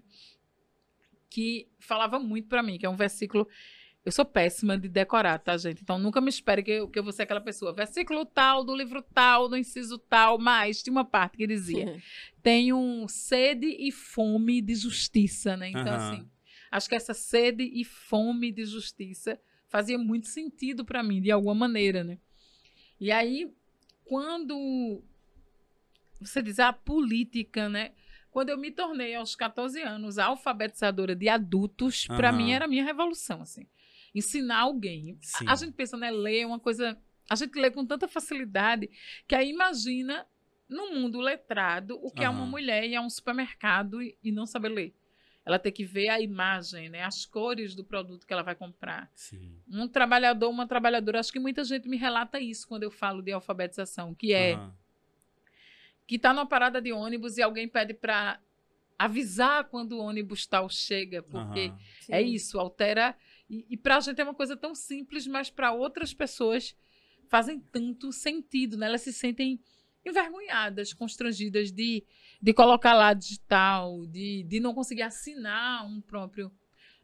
que 1.36 1.68
falava 1.78 2.18
muito 2.18 2.48
pra 2.48 2.62
mim, 2.62 2.78
que 2.78 2.86
é 2.86 2.88
um 2.88 2.96
versículo. 2.96 3.46
Eu 4.02 4.10
sou 4.10 4.24
péssima 4.24 4.78
de 4.78 4.88
decorar, 4.88 5.38
tá, 5.38 5.54
gente? 5.58 5.82
Então 5.82 5.98
nunca 5.98 6.18
me 6.18 6.30
espere 6.30 6.62
que 6.62 6.70
eu, 6.70 6.88
que 6.88 6.98
eu 6.98 7.02
vou 7.02 7.12
ser 7.12 7.24
aquela 7.24 7.42
pessoa. 7.42 7.74
Versículo 7.74 8.24
tal, 8.24 8.64
do 8.64 8.74
livro 8.74 9.02
tal, 9.02 9.46
do 9.46 9.54
inciso 9.54 9.98
tal, 9.98 10.38
mas 10.38 10.82
tinha 10.82 10.92
uma 10.92 11.04
parte 11.04 11.36
que 11.36 11.46
dizia: 11.46 12.00
tenho 12.42 13.06
sede 13.06 13.66
e 13.66 13.92
fome 13.92 14.62
de 14.62 14.74
justiça, 14.76 15.58
né? 15.58 15.68
Então, 15.68 15.92
Aham. 15.92 15.96
assim, 15.96 16.30
acho 16.70 16.88
que 16.88 16.94
essa 16.94 17.12
sede 17.12 17.64
e 17.64 17.84
fome 17.84 18.50
de 18.50 18.64
justiça 18.64 19.38
fazia 19.68 19.98
muito 19.98 20.28
sentido 20.28 20.86
para 20.86 21.02
mim, 21.02 21.20
de 21.20 21.30
alguma 21.30 21.54
maneira, 21.54 22.02
né? 22.02 22.18
E 22.98 23.12
aí, 23.12 23.52
quando 24.06 25.04
você 26.18 26.40
diz 26.40 26.58
a 26.58 26.72
política, 26.72 27.68
né? 27.68 27.92
Quando 28.36 28.50
eu 28.50 28.58
me 28.58 28.70
tornei 28.70 29.14
aos 29.14 29.34
14 29.34 29.80
anos 29.80 30.18
alfabetizadora 30.18 31.16
de 31.16 31.26
adultos, 31.26 32.06
para 32.06 32.28
Aham. 32.28 32.36
mim 32.36 32.52
era 32.52 32.66
a 32.66 32.68
minha 32.68 32.84
revolução, 32.84 33.40
assim. 33.40 33.66
Ensinar 34.14 34.58
alguém. 34.58 35.18
A-. 35.36 35.52
A, 35.52 35.56
gente 35.56 35.72
pensa, 35.72 35.96
né, 35.96 36.10
ler 36.10 36.40
é 36.40 36.46
uma 36.46 36.60
coisa, 36.60 37.00
a 37.30 37.34
gente 37.34 37.58
lê 37.58 37.70
com 37.70 37.86
tanta 37.86 38.06
facilidade 38.06 38.90
que 39.26 39.34
aí 39.34 39.48
imagina 39.48 40.26
no 40.68 40.92
mundo 40.92 41.18
letrado 41.18 41.98
o 42.02 42.10
que 42.10 42.24
é 42.24 42.28
uma 42.28 42.44
mulher 42.44 42.84
ir 42.84 42.94
a 42.94 43.00
um 43.00 43.08
supermercado 43.08 44.02
e, 44.02 44.18
e 44.22 44.30
não 44.30 44.44
saber 44.44 44.68
ler. 44.68 44.94
Ela 45.42 45.58
tem 45.58 45.72
que 45.72 45.86
ver 45.86 46.10
a 46.10 46.20
imagem, 46.20 46.90
né, 46.90 47.04
as 47.04 47.24
cores 47.24 47.74
do 47.74 47.84
produto 47.84 48.26
que 48.26 48.34
ela 48.34 48.42
vai 48.42 48.54
comprar. 48.54 49.10
Sim. 49.14 49.62
Um 49.66 49.88
trabalhador, 49.88 50.50
uma 50.50 50.66
trabalhadora, 50.66 51.20
acho 51.20 51.32
que 51.32 51.40
muita 51.40 51.64
gente 51.64 51.88
me 51.88 51.96
relata 51.96 52.38
isso 52.38 52.68
quando 52.68 52.82
eu 52.82 52.90
falo 52.90 53.22
de 53.22 53.32
alfabetização, 53.32 54.14
que 54.14 54.34
é 54.34 54.56
Aham. 54.56 54.76
Que 56.06 56.18
tá 56.18 56.32
numa 56.32 56.46
parada 56.46 56.80
de 56.80 56.92
ônibus 56.92 57.36
e 57.36 57.42
alguém 57.42 57.68
pede 57.68 57.94
para 57.94 58.40
avisar 58.98 59.64
quando 59.64 59.92
o 59.92 59.98
ônibus 59.98 60.46
tal 60.46 60.68
chega, 60.68 61.22
porque 61.22 61.60
Aham. 61.60 61.78
é 62.08 62.22
isso, 62.22 62.58
altera. 62.58 63.16
E, 63.48 63.66
e 63.68 63.76
para 63.76 63.96
a 63.96 64.00
gente 64.00 64.20
é 64.20 64.24
uma 64.24 64.34
coisa 64.34 64.56
tão 64.56 64.74
simples, 64.74 65.26
mas 65.26 65.50
para 65.50 65.72
outras 65.72 66.14
pessoas 66.14 66.74
fazem 67.28 67.60
tanto 67.60 68.12
sentido, 68.12 68.76
né? 68.76 68.86
Elas 68.86 69.02
se 69.02 69.12
sentem 69.12 69.60
envergonhadas, 70.04 70.92
constrangidas 70.92 71.72
de, 71.72 72.04
de 72.40 72.54
colocar 72.54 72.94
lá 72.94 73.12
digital, 73.12 74.06
de, 74.06 74.44
de 74.44 74.60
não 74.60 74.72
conseguir 74.72 75.02
assinar 75.02 75.84
um 75.84 76.00
próprio 76.00 76.50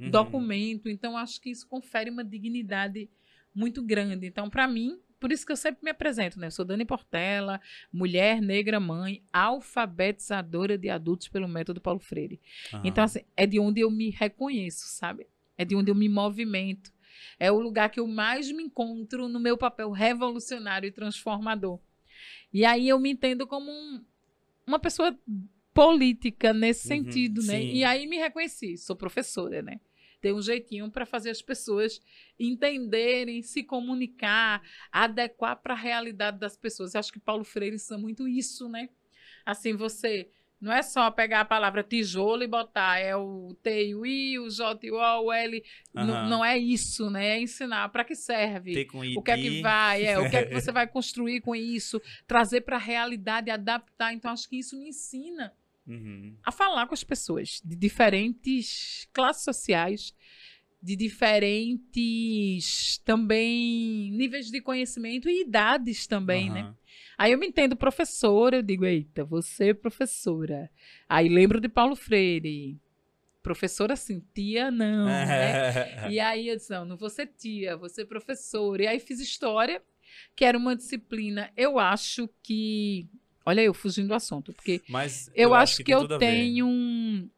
Uhum. 0.00 0.10
documento. 0.10 0.88
Então, 0.88 1.16
acho 1.16 1.40
que 1.40 1.50
isso 1.50 1.66
confere 1.66 2.10
uma 2.10 2.24
dignidade 2.24 3.10
muito 3.54 3.82
grande. 3.82 4.26
Então, 4.26 4.48
para 4.48 4.66
mim, 4.68 4.98
por 5.22 5.30
isso 5.30 5.46
que 5.46 5.52
eu 5.52 5.56
sempre 5.56 5.84
me 5.84 5.90
apresento, 5.92 6.36
né? 6.40 6.48
Eu 6.48 6.50
sou 6.50 6.64
Dani 6.64 6.84
Portela, 6.84 7.60
mulher 7.92 8.42
negra 8.42 8.80
mãe, 8.80 9.22
alfabetizadora 9.32 10.76
de 10.76 10.90
adultos 10.90 11.28
pelo 11.28 11.46
método 11.46 11.80
Paulo 11.80 12.00
Freire. 12.00 12.40
Aham. 12.72 12.82
Então, 12.84 13.04
assim, 13.04 13.20
é 13.36 13.46
de 13.46 13.60
onde 13.60 13.80
eu 13.80 13.88
me 13.90 14.10
reconheço, 14.10 14.88
sabe? 14.88 15.28
É 15.56 15.64
de 15.64 15.76
onde 15.76 15.92
eu 15.92 15.94
me 15.94 16.08
movimento. 16.08 16.92
É 17.38 17.52
o 17.52 17.60
lugar 17.60 17.88
que 17.88 18.00
eu 18.00 18.06
mais 18.08 18.50
me 18.50 18.64
encontro 18.64 19.28
no 19.28 19.38
meu 19.38 19.56
papel 19.56 19.92
revolucionário 19.92 20.88
e 20.88 20.92
transformador. 20.92 21.78
E 22.52 22.64
aí 22.64 22.88
eu 22.88 22.98
me 22.98 23.10
entendo 23.12 23.46
como 23.46 23.70
um- 23.70 24.04
uma 24.66 24.80
pessoa 24.80 25.16
política 25.72 26.52
nesse 26.52 26.82
Uhum, 26.92 27.04
sentido, 27.04 27.42
né? 27.44 27.60
sim. 27.62 27.74
E 27.76 27.84
aí 27.84 28.06
me 28.08 28.16
reconheci, 28.16 28.76
sou 28.76 28.96
professora, 28.96 29.62
né? 29.62 29.80
Tem 30.22 30.32
um 30.32 30.40
jeitinho 30.40 30.88
para 30.88 31.04
fazer 31.04 31.30
as 31.30 31.42
pessoas 31.42 32.00
entenderem, 32.38 33.42
se 33.42 33.64
comunicar, 33.64 34.62
adequar 34.90 35.56
para 35.56 35.74
a 35.74 35.76
realidade 35.76 36.38
das 36.38 36.56
pessoas. 36.56 36.94
Eu 36.94 37.00
acho 37.00 37.12
que 37.12 37.18
Paulo 37.18 37.42
Freire 37.42 37.74
ensina 37.74 37.98
muito 37.98 38.28
isso, 38.28 38.68
né? 38.68 38.88
Assim, 39.44 39.74
você 39.74 40.30
não 40.60 40.72
é 40.72 40.80
só 40.80 41.10
pegar 41.10 41.40
a 41.40 41.44
palavra 41.44 41.82
tijolo 41.82 42.44
e 42.44 42.46
botar, 42.46 43.00
é 43.00 43.16
o 43.16 43.52
T 43.64 43.88
e 43.88 43.94
o 43.96 44.06
I, 44.06 44.38
o 44.38 44.48
J 44.48 44.86
e 44.86 44.92
o 44.92 44.94
O, 44.94 45.24
o 45.24 45.32
L. 45.32 45.64
Aham. 45.92 46.28
Não 46.28 46.44
é 46.44 46.56
isso, 46.56 47.10
né? 47.10 47.30
É 47.30 47.40
ensinar 47.40 47.88
para 47.88 48.04
que 48.04 48.14
serve. 48.14 48.72
O 49.18 49.22
que 49.22 49.32
é 49.32 49.36
que 49.36 49.60
vai, 49.60 50.04
é, 50.04 50.20
o 50.20 50.30
que 50.30 50.36
é 50.36 50.44
que 50.44 50.54
você 50.54 50.70
vai 50.70 50.86
construir 50.86 51.40
com 51.40 51.56
isso, 51.56 52.00
trazer 52.28 52.60
para 52.60 52.76
a 52.76 52.78
realidade, 52.78 53.50
adaptar. 53.50 54.14
Então, 54.14 54.30
acho 54.30 54.48
que 54.48 54.56
isso 54.56 54.78
me 54.78 54.90
ensina 54.90 55.52
Uhum. 55.86 56.36
a 56.44 56.52
falar 56.52 56.86
com 56.86 56.94
as 56.94 57.02
pessoas 57.02 57.60
de 57.64 57.74
diferentes 57.74 59.08
classes 59.12 59.42
sociais, 59.42 60.14
de 60.82 60.96
diferentes 60.96 62.98
também 63.04 64.10
níveis 64.12 64.50
de 64.50 64.60
conhecimento 64.60 65.28
e 65.28 65.42
idades 65.42 66.06
também, 66.06 66.50
né? 66.50 66.62
Aham. 66.62 66.76
Aí 67.16 67.32
eu 67.32 67.38
me 67.38 67.46
entendo 67.46 67.76
professora, 67.76 68.56
eu 68.56 68.62
digo, 68.62 68.84
eita, 68.84 69.24
você 69.24 69.68
é 69.68 69.74
professora. 69.74 70.68
Aí 71.08 71.28
lembro 71.28 71.60
de 71.60 71.68
Paulo 71.68 71.94
Freire. 71.94 72.80
Professora 73.42 73.94
assim, 73.94 74.22
tia 74.34 74.70
não, 74.70 75.06
né? 75.06 76.02
E 76.10 76.18
aí 76.18 76.48
eu 76.48 76.56
disse, 76.56 76.70
não, 76.70 76.84
não 76.84 76.96
vou 76.96 77.10
ser 77.10 77.26
tia, 77.26 77.76
vou 77.76 77.88
ser 77.88 78.06
professora. 78.06 78.82
E 78.82 78.86
aí 78.86 78.98
fiz 78.98 79.20
história, 79.20 79.82
que 80.34 80.44
era 80.44 80.58
uma 80.58 80.74
disciplina, 80.74 81.50
eu 81.56 81.78
acho 81.78 82.28
que... 82.42 83.08
Olha 83.44 83.60
eu 83.60 83.74
fugindo 83.74 84.08
do 84.08 84.14
assunto, 84.14 84.52
porque 84.52 84.82
Mas 84.88 85.30
eu, 85.34 85.54
acho 85.54 85.78
que, 85.78 85.84
tem 85.84 85.94
eu 85.94 86.18
tenho 86.18 86.66
um... 86.66 87.28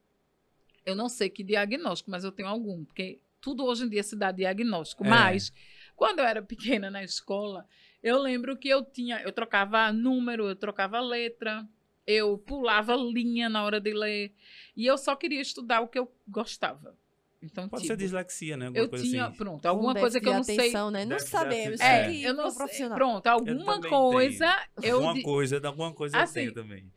Eu 0.85 0.95
não 0.95 1.09
sei 1.09 1.31
que 1.31 1.43
diagnóstico, 1.43 2.11
mas 2.11 2.25
eu 2.25 2.33
tenho 2.33 2.49
algum, 2.49 2.85
porque 2.85 3.19
tudo 3.40 3.64
hoje 3.64 3.85
em 3.85 3.88
dia 3.88 4.03
se 4.03 4.14
dá 4.14 4.31
diagnóstico. 4.31 5.05
É. 5.05 5.09
Mas, 5.09 5.53
quando 5.97 6.19
eu 6.19 6.25
era 6.25 6.43
pequena 6.43 6.90
na 6.90 7.03
escola, 7.03 7.67
eu 8.03 8.21
lembro 8.21 8.57
que 8.57 8.69
eu 8.69 8.85
tinha... 8.85 9.21
Eu 9.23 9.33
trocava 9.33 9.93
número, 9.93 10.47
eu 10.47 10.57
trocava 10.57 11.01
letra, 11.01 11.67
eu 12.07 12.37
pulava 12.37 12.95
linha 12.95 13.49
na 13.49 13.64
hora 13.64 13.81
de 13.81 13.93
ler, 13.95 14.33
e 14.77 14.87
eu 14.87 14.99
só 14.99 15.17
queria 15.17 15.40
estudar 15.40 15.81
o 15.81 15.88
que 15.88 15.99
eu 15.99 16.12
gostava. 16.29 16.97
Então, 17.44 17.68
Pode 17.68 17.83
tipo, 17.83 17.92
ser 17.94 17.98
dislexia, 17.98 18.57
né? 18.57 18.66
Alguma 18.66 18.85
eu 18.85 18.88
coisa 18.88 19.04
tinha, 19.04 19.26
assim. 19.26 19.37
pronto, 19.37 19.64
Um 19.64 19.68
alguma 19.68 19.94
coisa 19.94 20.20
que 20.20 20.28
eu 20.28 20.33
não 20.33 20.40
de 20.40 20.46
sei. 20.46 20.59
atenção, 20.59 20.90
Né? 20.90 21.04
Não 21.04 21.18
sabemos. 21.18 21.80
atenção. 21.80 21.87
É, 21.87 22.12
ir 22.12 22.22
eu 22.24 22.35
não 22.35 22.50
sei. 22.50 22.59
profissional. 22.59 22.96
Pronto, 22.98 23.26
alguma 23.26 23.74
também 23.76 23.90
coisa 23.90 24.57
eu 24.83 24.96
Alguma 24.96 25.22
coisa, 25.22 25.61
alguma 25.66 25.92
coisa 25.92 26.18
Assim, 26.18 26.40
eu 26.40 26.52
tenho 26.54 26.66
também. 26.66 26.90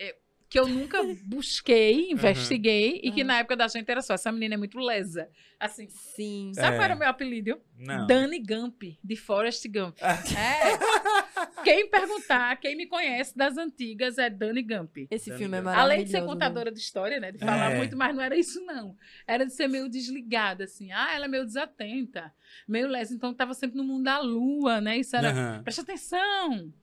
que 0.49 0.57
eu 0.57 0.65
nunca 0.67 1.03
busquei, 1.25 2.10
investiguei, 2.12 3.01
e 3.03 3.12
que 3.12 3.19
Aham. 3.21 3.27
na 3.27 3.39
época 3.39 3.57
da 3.57 3.67
gente 3.67 3.89
era 3.91 4.01
só, 4.01 4.13
essa 4.13 4.31
menina 4.31 4.53
é 4.55 4.57
muito 4.57 4.79
lesa. 4.79 5.29
Assim, 5.60 5.88
Sim. 5.89 6.51
sabe 6.55 6.67
É. 6.67 6.71
qual 6.77 6.83
era 6.86 6.95
o 6.95 6.99
meu 6.99 7.10
apelido? 7.10 7.60
Não. 7.77 8.07
Dani 8.07 8.39
Gump, 8.39 8.81
de 9.03 9.15
Forrest 9.17 9.65
Gump. 9.67 9.97
É. 10.01 11.26
Quem 11.67 11.89
perguntar, 11.89 12.56
quem 12.60 12.75
me 12.77 12.88
conhece 12.88 13.38
das 13.38 13.58
antigas 13.58 14.17
é 14.17 14.30
Dani 14.30 14.62
Gump. 14.62 14.97
Esse 15.12 15.30
Dani 15.30 15.41
filme 15.41 15.58
é 15.58 15.62
maravilhoso. 15.62 15.91
Além 15.93 16.06
de 16.06 16.12
ser 16.12 16.21
né? 16.21 16.25
contadora 16.25 16.71
de 16.71 16.80
história, 16.80 17.19
né? 17.19 17.32
De 17.32 17.39
falar 17.39 17.71
É. 17.71 17.77
muito, 17.77 17.97
mas 17.97 18.15
não 18.15 18.21
era 18.23 18.38
isso, 18.38 18.63
não. 18.65 18.95
Era 19.27 19.45
de 19.45 19.53
ser 19.53 19.67
meio 19.67 19.89
desligada, 19.89 20.63
assim. 20.63 20.91
Ah, 20.93 21.13
ela 21.13 21.25
é 21.25 21.27
meio 21.27 21.45
desatenta, 21.45 22.34
meio 22.67 22.88
lesa. 22.88 23.13
Então, 23.13 23.32
estava 23.32 23.53
sempre 23.53 23.75
no 23.77 23.84
mundo 23.84 24.03
da 24.06 24.19
lua, 24.19 24.80
né? 24.80 24.97
Isso 24.97 25.15
era 25.15 25.30
Aham. 25.32 25.63
presta 25.63 25.82
atenção. 25.82 26.73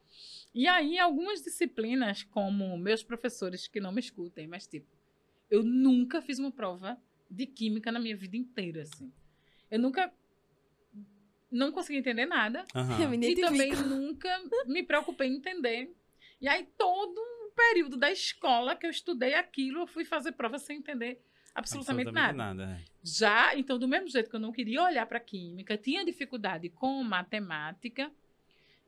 E 0.55 0.68
aí, 0.68 0.99
algumas 0.99 1.42
disciplinas, 1.42 2.23
como 2.23 2.77
meus 2.77 3.03
professores 3.03 3.66
que 3.66 3.81
não 3.81 3.90
me 3.90 4.01
escutem, 4.01 4.47
mas 4.47 4.66
tipo, 4.66 4.87
eu 5.51 5.62
nunca 5.62 6.20
fiz 6.20 6.38
uma 6.38 6.53
prova 6.53 6.97
de 7.31 7.47
química 7.47 7.90
na 7.90 7.99
minha 7.99 8.16
vida 8.16 8.37
inteira, 8.37 8.83
assim. 8.83 9.11
Eu 9.70 9.79
nunca 9.79 10.12
não 11.55 11.73
consegui 11.73 11.99
entender 11.99 12.27
nada 12.27 12.64
me 13.09 13.31
e 13.31 13.40
também 13.40 13.73
nunca 13.73 14.29
me 14.67 14.83
preocupei 14.83 15.29
em 15.29 15.37
entender. 15.37 15.95
E 16.40 16.49
aí, 16.49 16.69
todo 16.77 17.19
o 17.19 17.53
período 17.55 17.97
da 17.97 18.11
escola 18.11 18.75
que 18.77 18.85
eu 18.85 18.90
estudei 18.90 19.35
aquilo, 19.35 19.81
eu 19.81 19.87
fui 19.87 20.05
fazer 20.05 20.33
prova 20.33 20.59
sem 20.59 20.79
entender 20.79 21.23
absolutamente, 21.55 22.11
nada. 22.11 22.64
é. 22.64 22.85
Já, 23.03 23.57
então, 23.57 23.79
do 23.79 23.87
mesmo 23.87 24.09
jeito 24.09 24.29
que 24.29 24.37
eu 24.37 24.40
não 24.40 24.53
queria 24.53 24.83
olhar 24.83 25.07
para 25.07 25.21
química, 25.21 25.79
tinha 25.79 26.05
dificuldade 26.05 26.69
com 26.69 27.03
matemática. 27.05 28.11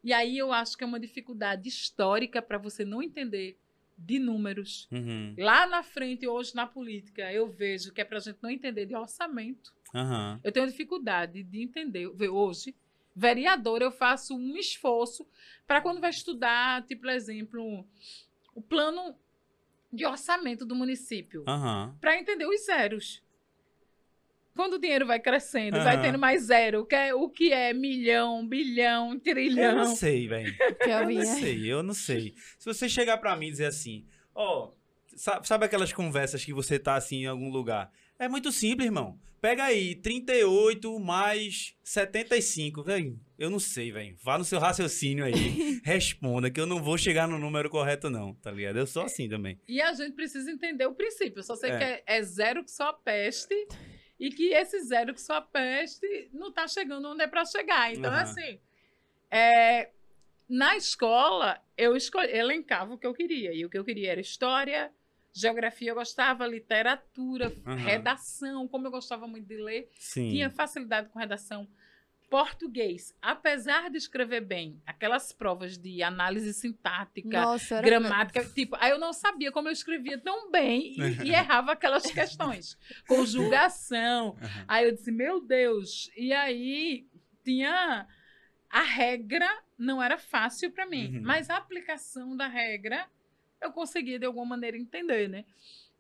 E 0.02 0.12
aí 0.12 0.36
eu 0.36 0.52
acho 0.52 0.76
que 0.76 0.84
é 0.84 0.86
uma 0.86 1.00
dificuldade 1.00 1.68
histórica 1.68 2.42
para 2.42 2.58
você 2.58 2.84
não 2.84 3.02
entender 3.02 3.58
de 3.96 4.18
números. 4.18 4.88
Uhum. 4.90 5.34
Lá 5.38 5.66
na 5.66 5.82
frente, 5.82 6.26
hoje 6.26 6.54
na 6.54 6.66
política, 6.66 7.32
eu 7.32 7.48
vejo 7.48 7.92
que 7.92 8.00
é 8.00 8.04
para 8.04 8.18
a 8.18 8.20
gente 8.20 8.38
não 8.42 8.50
entender 8.50 8.86
de 8.86 8.94
orçamento. 8.94 9.74
Aham. 9.94 10.40
Eu 10.42 10.52
tenho 10.52 10.66
dificuldade 10.66 11.42
de 11.42 11.62
entender, 11.62 12.08
ver 12.14 12.28
hoje, 12.28 12.74
vereadora, 13.14 13.84
eu 13.84 13.90
faço 13.92 14.36
um 14.36 14.56
esforço 14.56 15.26
para 15.66 15.80
quando 15.80 16.00
vai 16.00 16.10
estudar, 16.10 16.84
tipo, 16.86 17.02
por 17.02 17.10
exemplo, 17.10 17.86
o 18.54 18.60
plano 18.62 19.14
de 19.92 20.04
orçamento 20.04 20.66
do 20.66 20.74
município, 20.74 21.44
Aham. 21.46 21.96
para 22.00 22.18
entender 22.18 22.46
os 22.46 22.64
zeros. 22.66 23.22
Quando 24.54 24.74
o 24.74 24.78
dinheiro 24.78 25.06
vai 25.06 25.20
crescendo, 25.20 25.76
vai 25.82 25.94
Aham. 25.96 26.02
tendo 26.02 26.18
mais 26.18 26.44
zero, 26.44 26.80
o 26.80 26.86
que 26.86 26.94
é, 26.94 27.14
o 27.14 27.28
que 27.28 27.52
é 27.52 27.74
milhão, 27.74 28.46
bilhão, 28.46 29.12
Eu 29.12 29.18
trilhão. 29.20 29.74
não 29.76 29.94
sei, 29.96 30.26
velho. 30.26 30.56
Que 30.82 30.88
eu 30.90 30.98
Eu 31.00 31.10
não 31.10 31.24
sei, 31.24 31.72
eu 31.72 31.82
não 31.82 31.94
sei. 31.94 32.34
Se 32.58 32.64
você 32.64 32.88
chegar 32.88 33.18
pra 33.18 33.36
mim 33.36 33.48
e 33.48 33.50
dizer 33.50 33.66
assim, 33.66 34.06
ó, 34.34 34.72
sa- 35.14 35.42
sabe, 35.44 35.66
aquelas 35.66 35.92
conversas 35.92 36.42
que 36.42 36.54
você 36.54 36.78
tá 36.78 36.94
assim 36.96 37.22
em 37.24 37.26
algum 37.26 37.50
lugar? 37.50 37.92
É 38.18 38.28
muito 38.28 38.50
simples, 38.52 38.86
irmão. 38.86 39.18
Pega 39.40 39.64
aí, 39.64 39.94
38 39.94 40.98
mais 40.98 41.74
75, 41.84 42.82
velho. 42.82 43.20
Eu 43.38 43.50
não 43.50 43.58
sei, 43.60 43.92
velho. 43.92 44.16
Vá 44.22 44.38
no 44.38 44.44
seu 44.44 44.58
raciocínio 44.58 45.24
aí, 45.24 45.78
responda, 45.84 46.50
que 46.50 46.58
eu 46.58 46.66
não 46.66 46.82
vou 46.82 46.96
chegar 46.96 47.28
no 47.28 47.38
número 47.38 47.68
correto, 47.68 48.08
não, 48.08 48.34
tá 48.34 48.50
ligado? 48.50 48.78
Eu 48.78 48.86
sou 48.86 49.02
assim 49.02 49.28
também. 49.28 49.60
E 49.68 49.80
a 49.80 49.92
gente 49.92 50.14
precisa 50.14 50.50
entender 50.50 50.86
o 50.86 50.94
princípio. 50.94 51.40
Eu 51.40 51.42
só 51.44 51.54
sei 51.54 51.70
É. 51.70 51.78
que 51.78 51.84
é, 51.84 52.02
é 52.06 52.22
zero 52.22 52.64
que 52.64 52.70
só 52.70 52.92
peste 52.94 53.54
e 54.18 54.30
que 54.30 54.54
esse 54.54 54.82
zero 54.84 55.12
que 55.12 55.20
só 55.20 55.40
peste 55.42 56.30
não 56.32 56.48
está 56.48 56.66
chegando 56.66 57.06
onde 57.08 57.22
é 57.22 57.26
para 57.26 57.44
chegar. 57.44 57.92
Então, 57.92 58.10
Aham. 58.10 58.22
assim, 58.22 58.58
é, 59.30 59.90
na 60.48 60.76
escola, 60.76 61.60
eu 61.76 61.94
escolhi, 61.94 62.32
elencava 62.32 62.94
o 62.94 62.98
que 62.98 63.06
eu 63.06 63.12
queria. 63.12 63.52
E 63.52 63.64
o 63.66 63.68
que 63.70 63.76
eu 63.78 63.84
queria 63.84 64.12
era 64.12 64.20
história, 64.20 64.90
geografia, 65.40 65.90
eu 65.90 65.94
gostava, 65.94 66.46
literatura, 66.46 67.52
Aham. 67.66 67.76
redação, 67.76 68.68
como 68.68 68.86
eu 68.86 68.90
gostava 68.90 69.26
muito 69.26 69.46
de 69.46 69.56
ler. 69.56 69.88
Sim. 69.98 70.30
Tinha 70.30 70.50
facilidade 70.50 71.08
com 71.10 71.18
redação. 71.18 71.68
Português, 72.28 73.16
apesar 73.22 73.88
de 73.88 73.98
escrever 73.98 74.40
bem, 74.40 74.82
aquelas 74.84 75.32
provas 75.32 75.78
de 75.78 76.02
análise 76.02 76.52
sintática, 76.54 77.40
Nossa, 77.40 77.76
era... 77.76 77.86
gramática, 77.86 78.44
tipo, 78.52 78.74
aí 78.80 78.90
eu 78.90 78.98
não 78.98 79.12
sabia 79.12 79.52
como 79.52 79.68
eu 79.68 79.72
escrevia 79.72 80.18
tão 80.18 80.50
bem 80.50 80.92
e, 80.98 81.00
e 81.30 81.32
errava 81.32 81.72
aquelas 81.72 82.10
questões. 82.10 82.76
Conjugação. 83.06 84.36
Aham. 84.42 84.64
Aí 84.66 84.84
eu 84.86 84.92
disse, 84.92 85.12
meu 85.12 85.40
Deus. 85.40 86.10
E 86.16 86.32
aí 86.32 87.06
tinha 87.44 88.06
a 88.68 88.82
regra 88.82 89.48
não 89.78 90.02
era 90.02 90.18
fácil 90.18 90.72
para 90.72 90.86
mim, 90.86 91.16
Uhum. 91.16 91.22
mas 91.22 91.48
a 91.48 91.56
aplicação 91.56 92.36
da 92.36 92.48
regra 92.48 93.06
eu 93.60 93.72
conseguia 93.72 94.18
de 94.18 94.26
alguma 94.26 94.46
maneira 94.46 94.76
entender, 94.76 95.28
né? 95.28 95.44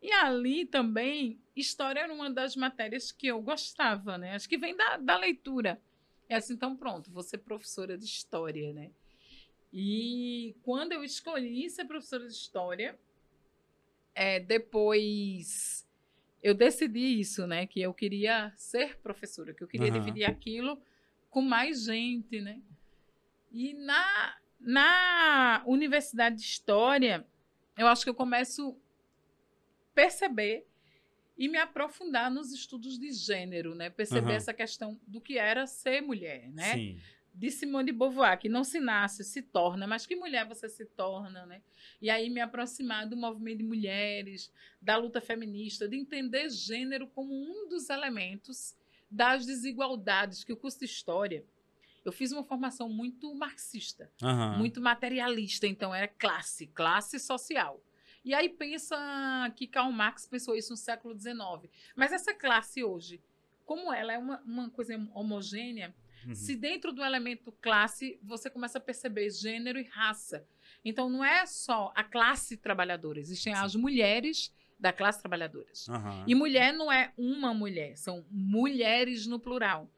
E 0.02 0.12
ali 0.12 0.66
também, 0.66 1.40
história 1.54 2.00
era 2.00 2.12
uma 2.12 2.30
das 2.30 2.54
matérias 2.54 3.10
que 3.10 3.26
eu 3.26 3.40
gostava, 3.40 4.18
né? 4.18 4.34
Acho 4.34 4.48
que 4.48 4.58
vem 4.58 4.76
da, 4.76 4.96
da 4.98 5.16
leitura. 5.16 5.80
É 6.28 6.36
assim, 6.36 6.54
então 6.54 6.76
pronto, 6.76 7.10
vou 7.10 7.22
ser 7.22 7.38
professora 7.38 7.96
de 7.96 8.04
história, 8.04 8.72
né? 8.72 8.90
E 9.72 10.54
quando 10.62 10.92
eu 10.92 11.02
escolhi 11.02 11.68
ser 11.70 11.84
professora 11.84 12.26
de 12.26 12.32
história, 12.32 12.98
é, 14.14 14.40
depois 14.40 15.86
eu 16.42 16.54
decidi 16.54 17.20
isso, 17.20 17.46
né? 17.46 17.66
Que 17.66 17.80
eu 17.80 17.92
queria 17.92 18.52
ser 18.56 18.98
professora, 18.98 19.52
que 19.52 19.62
eu 19.62 19.68
queria 19.68 19.90
Aham. 19.90 19.98
dividir 19.98 20.24
aquilo 20.24 20.80
com 21.30 21.42
mais 21.42 21.84
gente, 21.84 22.40
né? 22.40 22.60
E 23.52 23.74
na, 23.74 24.36
na 24.60 25.62
Universidade 25.66 26.36
de 26.36 26.42
História, 26.42 27.26
eu 27.76 27.86
acho 27.86 28.04
que 28.04 28.10
eu 28.10 28.14
começo 28.14 28.70
a 28.70 29.94
perceber 29.94 30.66
e 31.36 31.48
me 31.48 31.58
aprofundar 31.58 32.30
nos 32.30 32.52
estudos 32.52 32.98
de 32.98 33.12
gênero, 33.12 33.74
né? 33.74 33.90
Perceber 33.90 34.28
Aham. 34.28 34.36
essa 34.36 34.54
questão 34.54 34.98
do 35.06 35.20
que 35.20 35.38
era 35.38 35.66
ser 35.66 36.00
mulher, 36.00 36.48
né? 36.50 36.74
Sim. 36.74 37.00
de 37.34 37.50
Simone 37.50 37.92
de 37.92 37.92
Beauvoir, 37.92 38.38
que 38.38 38.48
não 38.48 38.64
se 38.64 38.80
nasce, 38.80 39.22
se 39.22 39.42
torna, 39.42 39.86
mas 39.86 40.06
que 40.06 40.16
mulher 40.16 40.46
você 40.46 40.70
se 40.70 40.86
torna, 40.86 41.44
né? 41.44 41.60
E 42.00 42.08
aí 42.08 42.30
me 42.30 42.40
aproximar 42.40 43.06
do 43.06 43.14
movimento 43.14 43.58
de 43.58 43.64
mulheres, 43.64 44.50
da 44.80 44.96
luta 44.96 45.20
feminista, 45.20 45.86
de 45.86 45.96
entender 45.98 46.48
gênero 46.48 47.06
como 47.08 47.34
um 47.34 47.68
dos 47.68 47.90
elementos 47.90 48.74
das 49.10 49.44
desigualdades 49.44 50.44
que 50.44 50.52
o 50.52 50.56
curso 50.56 50.78
de 50.78 50.86
história. 50.86 51.44
Eu 52.06 52.12
fiz 52.12 52.30
uma 52.30 52.44
formação 52.44 52.88
muito 52.88 53.34
marxista, 53.34 54.08
Aham. 54.22 54.58
muito 54.58 54.80
materialista, 54.80 55.66
então 55.66 55.92
era 55.92 56.06
classe, 56.06 56.68
classe 56.68 57.18
social. 57.18 57.82
E 58.24 58.32
aí 58.32 58.48
pensa 58.48 58.96
que 59.56 59.66
Karl 59.66 59.90
Marx 59.90 60.26
pensou 60.26 60.54
isso 60.56 60.70
no 60.72 60.76
século 60.76 61.18
XIX. 61.18 61.68
Mas 61.96 62.12
essa 62.12 62.32
classe 62.32 62.84
hoje, 62.84 63.20
como 63.64 63.92
ela 63.92 64.12
é 64.12 64.18
uma, 64.18 64.40
uma 64.42 64.70
coisa 64.70 64.94
homogênea, 65.14 65.94
Uhum. 66.26 66.34
se 66.34 66.56
dentro 66.56 66.92
do 66.92 67.04
elemento 67.04 67.52
classe 67.60 68.18
você 68.22 68.50
começa 68.50 68.78
a 68.78 68.80
perceber 68.80 69.30
gênero 69.30 69.78
e 69.78 69.84
raça. 69.84 70.44
Então 70.84 71.08
não 71.08 71.24
é 71.24 71.44
só 71.46 71.92
a 71.94 72.02
classe 72.02 72.56
trabalhadora, 72.56 73.20
existem 73.20 73.52
as 73.54 73.76
mulheres 73.76 74.52
da 74.78 74.92
classe 74.92 75.20
trabalhadora. 75.20 75.70
Aham. 75.88 76.24
E 76.26 76.34
mulher 76.34 76.72
não 76.72 76.90
é 76.90 77.12
uma 77.16 77.52
mulher, 77.54 77.96
são 77.96 78.26
mulheres 78.30 79.26
no 79.26 79.38
plural. 79.38 79.88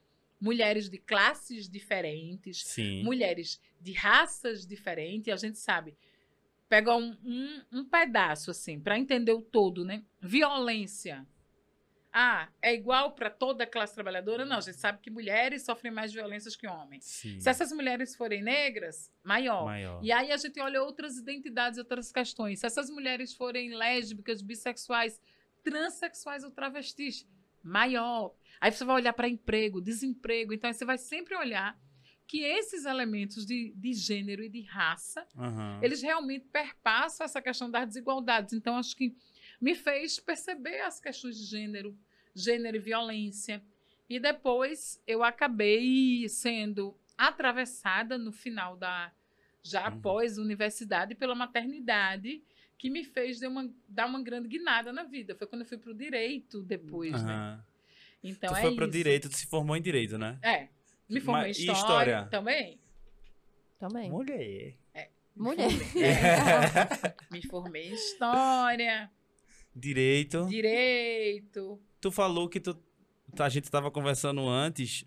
Mulheres 0.40 0.88
de 0.88 0.98
classes 0.98 1.68
diferentes, 1.68 2.62
Sim. 2.64 3.02
mulheres 3.02 3.60
de 3.80 3.92
raças 3.92 4.66
diferentes, 4.66 5.26
e 5.26 5.32
a 5.32 5.36
gente 5.36 5.58
sabe. 5.58 5.96
Pega 6.68 6.94
um, 6.94 7.16
um, 7.24 7.62
um 7.72 7.84
pedaço, 7.84 8.50
assim, 8.50 8.78
para 8.78 8.98
entender 8.98 9.32
o 9.32 9.40
todo, 9.40 9.84
né? 9.84 10.04
Violência. 10.20 11.26
Ah, 12.12 12.48
é 12.62 12.74
igual 12.74 13.12
para 13.12 13.30
toda 13.30 13.64
a 13.64 13.66
classe 13.66 13.94
trabalhadora? 13.94 14.44
Não, 14.44 14.58
a 14.58 14.60
gente 14.60 14.78
sabe 14.78 14.98
que 15.00 15.10
mulheres 15.10 15.64
sofrem 15.64 15.92
mais 15.92 16.12
violências 16.12 16.56
que 16.56 16.66
homens. 16.66 17.04
Sim. 17.04 17.38
Se 17.38 17.48
essas 17.48 17.70
mulheres 17.70 18.16
forem 18.16 18.42
negras, 18.42 19.12
maior. 19.22 19.66
Maior. 19.66 20.02
E 20.02 20.10
aí 20.10 20.32
a 20.32 20.36
gente 20.36 20.58
olha 20.60 20.82
outras 20.82 21.16
identidades, 21.16 21.78
outras 21.78 22.10
questões. 22.10 22.60
Se 22.60 22.66
essas 22.66 22.88
mulheres 22.90 23.34
forem 23.34 23.74
lésbicas, 23.74 24.40
bissexuais, 24.40 25.20
transexuais 25.62 26.44
ou 26.44 26.50
travestis, 26.50 27.26
maior. 27.68 28.34
Aí 28.60 28.72
você 28.72 28.84
vai 28.84 28.96
olhar 28.96 29.12
para 29.12 29.28
emprego, 29.28 29.80
desemprego. 29.80 30.52
Então 30.52 30.72
você 30.72 30.84
vai 30.84 30.98
sempre 30.98 31.36
olhar 31.36 31.78
que 32.26 32.42
esses 32.42 32.84
elementos 32.84 33.46
de, 33.46 33.72
de 33.76 33.92
gênero 33.94 34.42
e 34.42 34.48
de 34.48 34.60
raça, 34.62 35.26
Aham. 35.36 35.80
eles 35.82 36.02
realmente 36.02 36.46
perpassam 36.52 37.24
essa 37.24 37.40
questão 37.40 37.70
das 37.70 37.86
desigualdades. 37.86 38.52
Então 38.52 38.76
acho 38.76 38.94
que 38.96 39.16
me 39.60 39.74
fez 39.74 40.18
perceber 40.20 40.80
as 40.80 41.00
questões 41.00 41.38
de 41.38 41.44
gênero, 41.44 41.96
gênero 42.34 42.76
e 42.76 42.80
violência. 42.80 43.62
E 44.08 44.18
depois 44.18 45.02
eu 45.06 45.22
acabei 45.22 46.28
sendo 46.28 46.96
atravessada 47.16 48.18
no 48.18 48.32
final 48.32 48.76
da 48.76 49.12
já 49.62 49.82
Uhum. 49.88 49.98
após 49.98 50.38
universidade 50.38 51.14
pela 51.14 51.34
maternidade, 51.34 52.42
que 52.78 52.88
me 52.88 53.04
fez 53.04 53.40
dar 53.40 53.48
uma, 53.48 53.68
dar 53.88 54.06
uma 54.06 54.22
grande 54.22 54.48
guinada 54.48 54.92
na 54.92 55.02
vida. 55.02 55.34
Foi 55.34 55.46
quando 55.46 55.62
eu 55.62 55.66
fui 55.66 55.76
para 55.78 55.90
o 55.90 55.94
direito 55.94 56.62
depois, 56.62 57.12
né? 57.22 57.32
Aham. 57.32 57.64
Então 58.22 58.52
tu 58.52 58.56
é 58.56 58.60
foi 58.62 58.74
pro 58.74 58.84
isso. 58.84 58.92
direito, 58.92 59.28
tu 59.28 59.36
se 59.36 59.46
formou 59.46 59.76
em 59.76 59.82
direito, 59.82 60.16
né? 60.18 60.38
É. 60.42 60.68
Me 61.08 61.20
formei 61.20 61.44
em 61.44 61.48
Mas 61.48 61.58
e 61.58 61.60
história, 61.62 61.80
história? 61.80 62.24
também. 62.26 62.80
Também. 63.78 64.10
Mulher. 64.10 64.76
Mulher. 65.36 65.70
É. 65.96 67.14
Me 67.30 67.40
formei 67.46 67.88
em 67.90 67.94
história, 67.94 69.08
Direito. 69.74 70.46
direito, 70.48 71.80
Tu 72.00 72.10
falou 72.10 72.48
que 72.48 72.58
tu. 72.58 72.76
A 73.38 73.48
gente 73.48 73.70
tava 73.70 73.90
conversando 73.90 74.46
antes. 74.48 75.04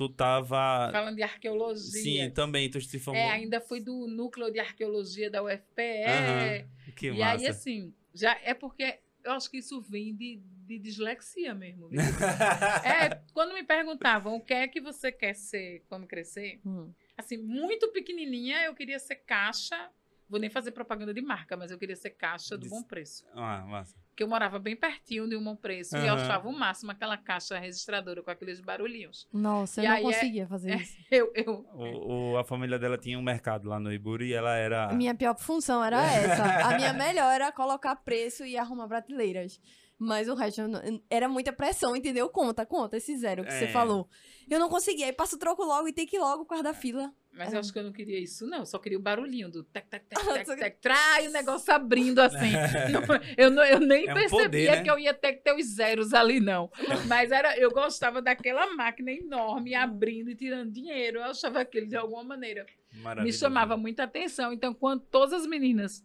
Tu 0.00 0.08
tava. 0.08 0.88
falando 0.90 1.16
de 1.16 1.22
arqueologia. 1.22 2.02
Sim, 2.02 2.30
também, 2.30 2.70
tu 2.70 2.80
se 2.80 2.98
formou. 2.98 3.20
É, 3.22 3.28
ainda 3.32 3.60
fui 3.60 3.80
do 3.80 4.06
núcleo 4.06 4.50
de 4.50 4.58
arqueologia 4.58 5.30
da 5.30 5.42
UFPE. 5.42 6.04
Aham, 6.06 6.68
Que 6.96 7.08
e 7.08 7.18
massa. 7.18 7.36
aí, 7.36 7.46
assim, 7.46 7.94
já 8.14 8.32
é 8.42 8.54
porque 8.54 8.98
eu 9.22 9.32
acho 9.32 9.50
que 9.50 9.58
isso 9.58 9.78
vem 9.82 10.16
de, 10.16 10.40
de 10.66 10.78
dislexia 10.78 11.54
mesmo. 11.54 11.88
viu? 11.90 12.00
é, 12.82 13.20
quando 13.34 13.52
me 13.52 13.62
perguntavam 13.62 14.36
o 14.36 14.40
que 14.40 14.54
é 14.54 14.66
que 14.66 14.80
você 14.80 15.12
quer 15.12 15.34
ser 15.34 15.84
quando 15.86 16.06
crescer, 16.06 16.60
Hum. 16.64 16.90
assim, 17.14 17.36
muito 17.36 17.92
pequenininha, 17.92 18.62
eu 18.64 18.74
queria 18.74 18.98
ser 18.98 19.16
caixa. 19.16 19.90
Vou 20.30 20.40
nem 20.40 20.48
fazer 20.48 20.70
propaganda 20.70 21.12
de 21.12 21.20
marca, 21.20 21.56
mas 21.58 21.70
eu 21.70 21.76
queria 21.78 21.96
ser 21.96 22.10
caixa 22.10 22.56
do 22.56 22.68
Bom 22.70 22.82
Preço. 22.84 23.26
ah, 23.34 23.66
massa. 23.66 23.96
Porque 24.20 24.24
eu 24.24 24.28
morava 24.28 24.58
bem 24.58 24.76
pertinho 24.76 25.26
de 25.26 25.34
um 25.34 25.42
Bom 25.42 25.56
Preço 25.56 25.96
e 25.96 26.06
eu 26.06 26.12
achava 26.12 26.46
o 26.46 26.52
máximo 26.52 26.90
aquela 26.90 27.16
caixa 27.16 27.58
registradora 27.58 28.22
com 28.22 28.30
aqueles 28.30 28.60
barulhinhos. 28.60 29.26
Nossa, 29.32 29.80
eu 29.80 29.84
E 29.84 29.88
não 29.88 29.94
aí 29.94 30.00
é- 30.02 30.04
conseguia 30.04 30.46
fazer 30.46 30.70
é- 30.72 30.76
isso. 30.76 30.96
Eu, 31.10 31.32
eu, 31.34 31.66
O, 31.72 32.32
o- 32.32 32.36
a 32.36 32.44
família 32.44 32.78
dela 32.78 32.98
tinha 32.98 33.18
um 33.18 33.22
mercado 33.22 33.66
lá 33.66 33.80
no 33.80 33.90
Iburi 33.90 34.26
e 34.28 34.34
ela 34.34 34.54
era. 34.56 34.92
Minha 34.92 35.14
pior 35.14 35.34
função 35.38 35.82
era 35.82 35.96
essa. 36.04 36.66
A 36.68 36.76
minha 36.76 36.92
melhor 36.92 37.32
era 37.32 37.50
colocar 37.50 37.96
preço 37.96 38.44
e 38.44 38.58
arrumar 38.58 38.88
prateleiras. 38.88 39.58
Mas 40.02 40.28
o 40.30 40.34
resto 40.34 40.62
eu 40.62 40.68
não- 40.68 41.02
era 41.10 41.28
muita 41.28 41.52
pressão, 41.52 41.94
entendeu? 41.94 42.26
Conta, 42.30 42.64
conta 42.64 42.96
esse 42.96 43.14
zero 43.18 43.44
que 43.44 43.50
É. 43.52 43.58
você 43.58 43.68
falou. 43.68 44.08
Eu 44.48 44.58
não 44.58 44.70
conseguia, 44.70 45.04
aí 45.04 45.12
passa 45.12 45.36
o 45.36 45.38
troco 45.38 45.62
logo 45.62 45.86
e 45.88 45.92
tem 45.92 46.06
que 46.06 46.16
ir 46.16 46.18
logo 46.18 46.42
por 46.44 46.48
causa 46.48 46.64
da 46.64 46.72
fila. 46.72 47.12
Mas 47.30 47.52
É. 47.52 47.56
eu 47.56 47.60
acho 47.60 47.70
que 47.70 47.78
eu 47.78 47.84
não 47.84 47.92
queria 47.92 48.18
isso, 48.18 48.46
não. 48.46 48.60
Eu 48.60 48.66
só 48.66 48.78
queria 48.78 48.96
o 48.96 49.00
barulhinho 49.00 49.50
do 49.50 49.62
tec, 49.62 49.86
tec, 49.90 50.02
tec, 50.08 50.08
tec, 50.48 50.58
tec, 50.58 50.78
trai 50.80 51.28
o 51.28 51.30
negócio 51.32 51.70
abrindo 51.74 52.18
assim. 52.18 52.50
Não, 52.90 53.02
eu, 53.36 53.50
não, 53.50 53.62
eu 53.62 53.78
nem 53.78 54.08
É 54.08 54.10
um 54.10 54.14
percebia 54.16 54.42
poder, 54.46 54.70
né? 54.76 54.82
que 54.82 54.90
eu 54.90 54.98
ia 54.98 55.12
ter 55.12 55.34
que 55.34 55.44
ter 55.44 55.54
os 55.54 55.66
zeros 55.66 56.14
ali, 56.14 56.40
não. 56.40 56.70
Mas 57.06 57.30
era, 57.30 57.56
eu 57.58 57.70
gostava 57.70 58.22
daquela 58.22 58.74
máquina 58.74 59.12
enorme 59.12 59.74
abrindo 59.74 60.30
e 60.30 60.34
tirando 60.34 60.72
dinheiro. 60.72 61.18
Eu 61.18 61.24
achava 61.24 61.60
aquilo 61.60 61.86
de 61.86 61.94
alguma 61.96 62.24
maneira. 62.24 62.64
Me 62.90 63.02
Maravilhoso. 63.02 63.38
chamava 63.38 63.76
muita 63.76 64.04
atenção. 64.04 64.50
Então, 64.50 64.72
quando 64.72 65.02
todas 65.02 65.34
as 65.42 65.46
meninas, 65.46 66.02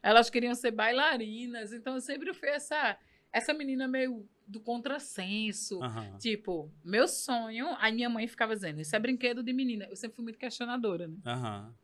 elas 0.00 0.30
queriam 0.30 0.54
ser 0.54 0.70
bailarinas, 0.70 1.72
então 1.72 1.94
eu 1.96 2.00
sempre 2.00 2.32
fui 2.32 2.48
essa, 2.48 2.96
essa 3.32 3.54
menina 3.54 3.88
meio 3.88 4.28
do 4.46 4.60
contrassenso. 4.60 5.82
Aham. 5.82 6.18
Tipo, 6.18 6.70
meu 6.84 7.08
sonho, 7.08 7.68
aí 7.78 7.92
minha 7.92 8.08
mãe 8.08 8.26
ficava 8.28 8.54
dizendo, 8.54 8.80
isso 8.80 8.94
é 8.94 8.98
brinquedo 8.98 9.42
de 9.42 9.52
menina. 9.52 9.86
Eu 9.88 9.96
sempre 9.96 10.16
fui 10.16 10.24
muito 10.24 10.38
questionadora, 10.38 11.08
né? 11.08 11.16
Aham. 11.24 11.74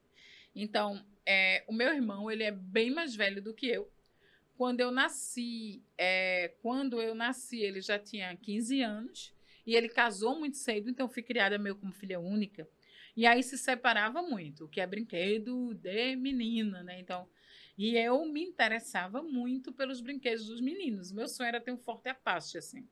Então, 0.55 1.05
é, 1.25 1.65
o 1.67 1.73
meu 1.73 1.95
irmão, 1.95 2.31
ele 2.31 2.43
é 2.43 2.51
bem 2.51 2.91
mais 2.91 3.15
velho 3.15 3.43
do 3.43 3.55
que 3.55 3.67
eu. 3.67 3.91
Quando 4.57 4.81
eu 4.81 4.91
nasci, 4.91 5.83
é, 5.97 6.53
quando 6.61 7.01
eu 7.01 7.15
nasci, 7.15 7.61
ele 7.61 7.81
já 7.81 7.99
tinha 7.99 8.35
15 8.37 8.83
anos 8.83 9.33
e 9.65 9.77
ele 9.77 9.89
casou 9.89 10.39
muito 10.39 10.57
cedo, 10.57 10.91
então 10.91 11.07
eu 11.07 11.11
fui 11.11 11.23
criada 11.23 11.59
meio 11.59 11.77
como 11.77 11.93
filha 11.93 12.19
única. 12.19 12.69
E 13.17 13.27
aí 13.27 13.43
se 13.43 13.57
separava 13.57 14.21
muito, 14.23 14.65
o 14.65 14.69
que 14.69 14.81
é 14.81 14.87
brinquedo 14.87 15.75
de 15.75 16.17
menina, 16.17 16.83
né? 16.83 16.99
Então, 16.99 17.29
e 17.79 17.97
eu 17.97 18.25
me 18.27 18.43
interessava 18.43 19.23
muito 19.23 19.73
pelos 19.73 20.01
brinquedos 20.01 20.47
dos 20.47 20.61
meninos. 20.61 21.13
Meu 21.13 21.29
sonho 21.29 21.47
era 21.49 21.61
ter 21.61 21.73
um 21.73 21.79
forte 21.79 22.09
Apache, 22.09 22.59
assim. 22.59 22.89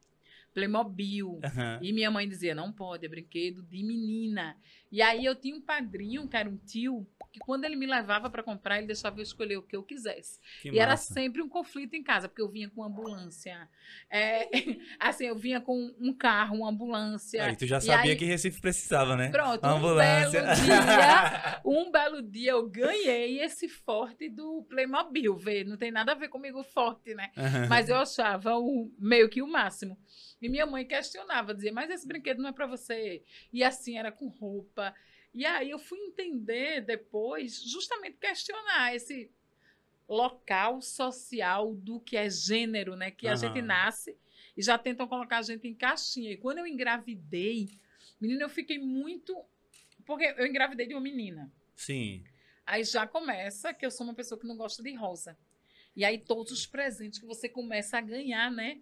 Playmobil. 0.56 1.38
Aham. 1.44 1.78
E 1.82 1.92
minha 1.92 2.10
mãe 2.10 2.26
dizia, 2.26 2.54
não 2.54 2.72
pode, 2.72 3.04
é 3.04 3.08
brinquedo 3.10 3.62
de 3.62 3.84
menina. 3.84 4.56
E 4.90 5.02
aí 5.02 5.22
eu 5.22 5.34
tinha 5.34 5.54
um 5.54 5.60
padrinho, 5.60 6.26
que 6.26 6.34
era 6.34 6.48
um 6.48 6.56
tio, 6.56 7.06
que 7.30 7.38
quando 7.40 7.66
ele 7.66 7.76
me 7.76 7.84
levava 7.84 8.30
para 8.30 8.42
comprar, 8.42 8.78
ele 8.78 8.86
deixava 8.86 9.18
eu 9.18 9.22
escolher 9.22 9.58
o 9.58 9.62
que 9.62 9.76
eu 9.76 9.82
quisesse. 9.82 10.40
Que 10.62 10.70
e 10.70 10.78
era 10.78 10.92
massa. 10.92 11.12
sempre 11.12 11.42
um 11.42 11.48
conflito 11.48 11.94
em 11.94 12.02
casa, 12.02 12.26
porque 12.26 12.40
eu 12.40 12.48
vinha 12.48 12.70
com 12.70 12.82
ambulância. 12.82 13.68
É, 14.08 14.48
assim, 14.98 15.26
eu 15.26 15.36
vinha 15.36 15.60
com 15.60 15.94
um 16.00 16.14
carro, 16.14 16.56
uma 16.56 16.70
ambulância. 16.70 17.44
Aí 17.44 17.54
tu 17.54 17.66
já 17.66 17.78
sabia 17.78 18.12
aí- 18.12 18.16
que 18.16 18.24
Recife 18.24 18.58
precisava, 18.58 19.14
né? 19.14 19.28
Pronto, 19.28 19.62
Ambulância. 19.62 20.40
um 20.40 20.44
belo 20.44 20.54
dia, 20.54 21.60
um 21.66 21.90
belo 21.92 22.22
dia 22.22 22.50
eu 22.52 22.66
ganhei 22.66 23.42
esse 23.42 23.68
forte 23.68 24.30
do 24.30 24.64
Playmobil, 24.70 25.36
vê, 25.36 25.64
não 25.64 25.76
tem 25.76 25.90
nada 25.90 26.12
a 26.12 26.14
ver 26.14 26.28
comigo 26.28 26.62
forte, 26.62 27.14
né? 27.14 27.30
Aham. 27.36 27.66
Mas 27.68 27.90
eu 27.90 27.96
achava 27.96 28.56
o, 28.56 28.90
meio 28.98 29.28
que 29.28 29.42
o 29.42 29.46
máximo. 29.46 29.98
E 30.40 30.48
minha 30.48 30.66
mãe 30.66 30.86
questionava, 30.86 31.54
dizia, 31.54 31.72
mas 31.72 31.90
esse 31.90 32.06
brinquedo 32.06 32.42
não 32.42 32.50
é 32.50 32.52
para 32.52 32.66
você. 32.66 33.22
E 33.52 33.64
assim, 33.64 33.98
era 33.98 34.12
com 34.12 34.28
roupa. 34.28 34.94
E 35.32 35.44
aí 35.44 35.70
eu 35.70 35.78
fui 35.78 35.98
entender 35.98 36.82
depois, 36.82 37.62
justamente 37.62 38.18
questionar 38.18 38.94
esse 38.94 39.30
local 40.08 40.80
social 40.80 41.74
do 41.74 42.00
que 42.00 42.16
é 42.16 42.28
gênero, 42.30 42.94
né? 42.96 43.10
Que 43.10 43.26
a 43.26 43.32
Aham. 43.32 43.36
gente 43.36 43.62
nasce 43.62 44.16
e 44.56 44.62
já 44.62 44.78
tentam 44.78 45.08
colocar 45.08 45.38
a 45.38 45.42
gente 45.42 45.66
em 45.66 45.74
caixinha. 45.74 46.32
E 46.32 46.36
quando 46.36 46.58
eu 46.58 46.66
engravidei, 46.66 47.68
menina, 48.20 48.42
eu 48.44 48.48
fiquei 48.48 48.78
muito. 48.78 49.36
Porque 50.04 50.34
eu 50.36 50.46
engravidei 50.46 50.86
de 50.86 50.94
uma 50.94 51.00
menina. 51.00 51.52
Sim. 51.74 52.24
Aí 52.64 52.84
já 52.84 53.06
começa 53.06 53.74
que 53.74 53.84
eu 53.84 53.90
sou 53.90 54.06
uma 54.06 54.14
pessoa 54.14 54.40
que 54.40 54.46
não 54.46 54.56
gosta 54.56 54.82
de 54.82 54.94
rosa. 54.94 55.36
E 55.96 56.04
aí 56.04 56.18
todos 56.18 56.52
os 56.52 56.66
presentes 56.66 57.18
que 57.18 57.24
você 57.24 57.48
começa 57.48 57.96
a 57.96 58.02
ganhar, 58.02 58.50
né? 58.50 58.80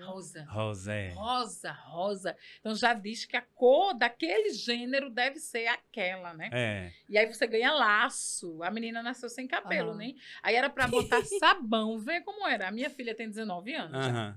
Rosa. 0.00 0.44
Rosé. 0.50 1.10
Rosa, 1.14 1.70
rosa. 1.70 2.36
Então 2.58 2.74
já 2.74 2.92
diz 2.92 3.24
que 3.24 3.36
a 3.36 3.40
cor 3.42 3.94
daquele 3.94 4.50
gênero 4.52 5.08
deve 5.10 5.38
ser 5.38 5.68
aquela, 5.68 6.34
né? 6.34 6.50
É. 6.52 6.92
E 7.08 7.16
aí 7.16 7.24
você 7.26 7.46
ganha 7.46 7.72
laço. 7.72 8.60
A 8.64 8.70
menina 8.70 9.00
nasceu 9.00 9.28
sem 9.28 9.46
cabelo, 9.46 9.90
Aham. 9.90 9.98
né? 9.98 10.14
Aí 10.42 10.56
era 10.56 10.68
pra 10.68 10.88
botar 10.88 11.22
sabão. 11.38 11.96
Vê 12.00 12.20
como 12.20 12.44
era. 12.48 12.66
A 12.66 12.72
minha 12.72 12.90
filha 12.90 13.14
tem 13.14 13.28
19 13.28 13.72
anos. 13.72 13.96
Aham. 14.06 14.36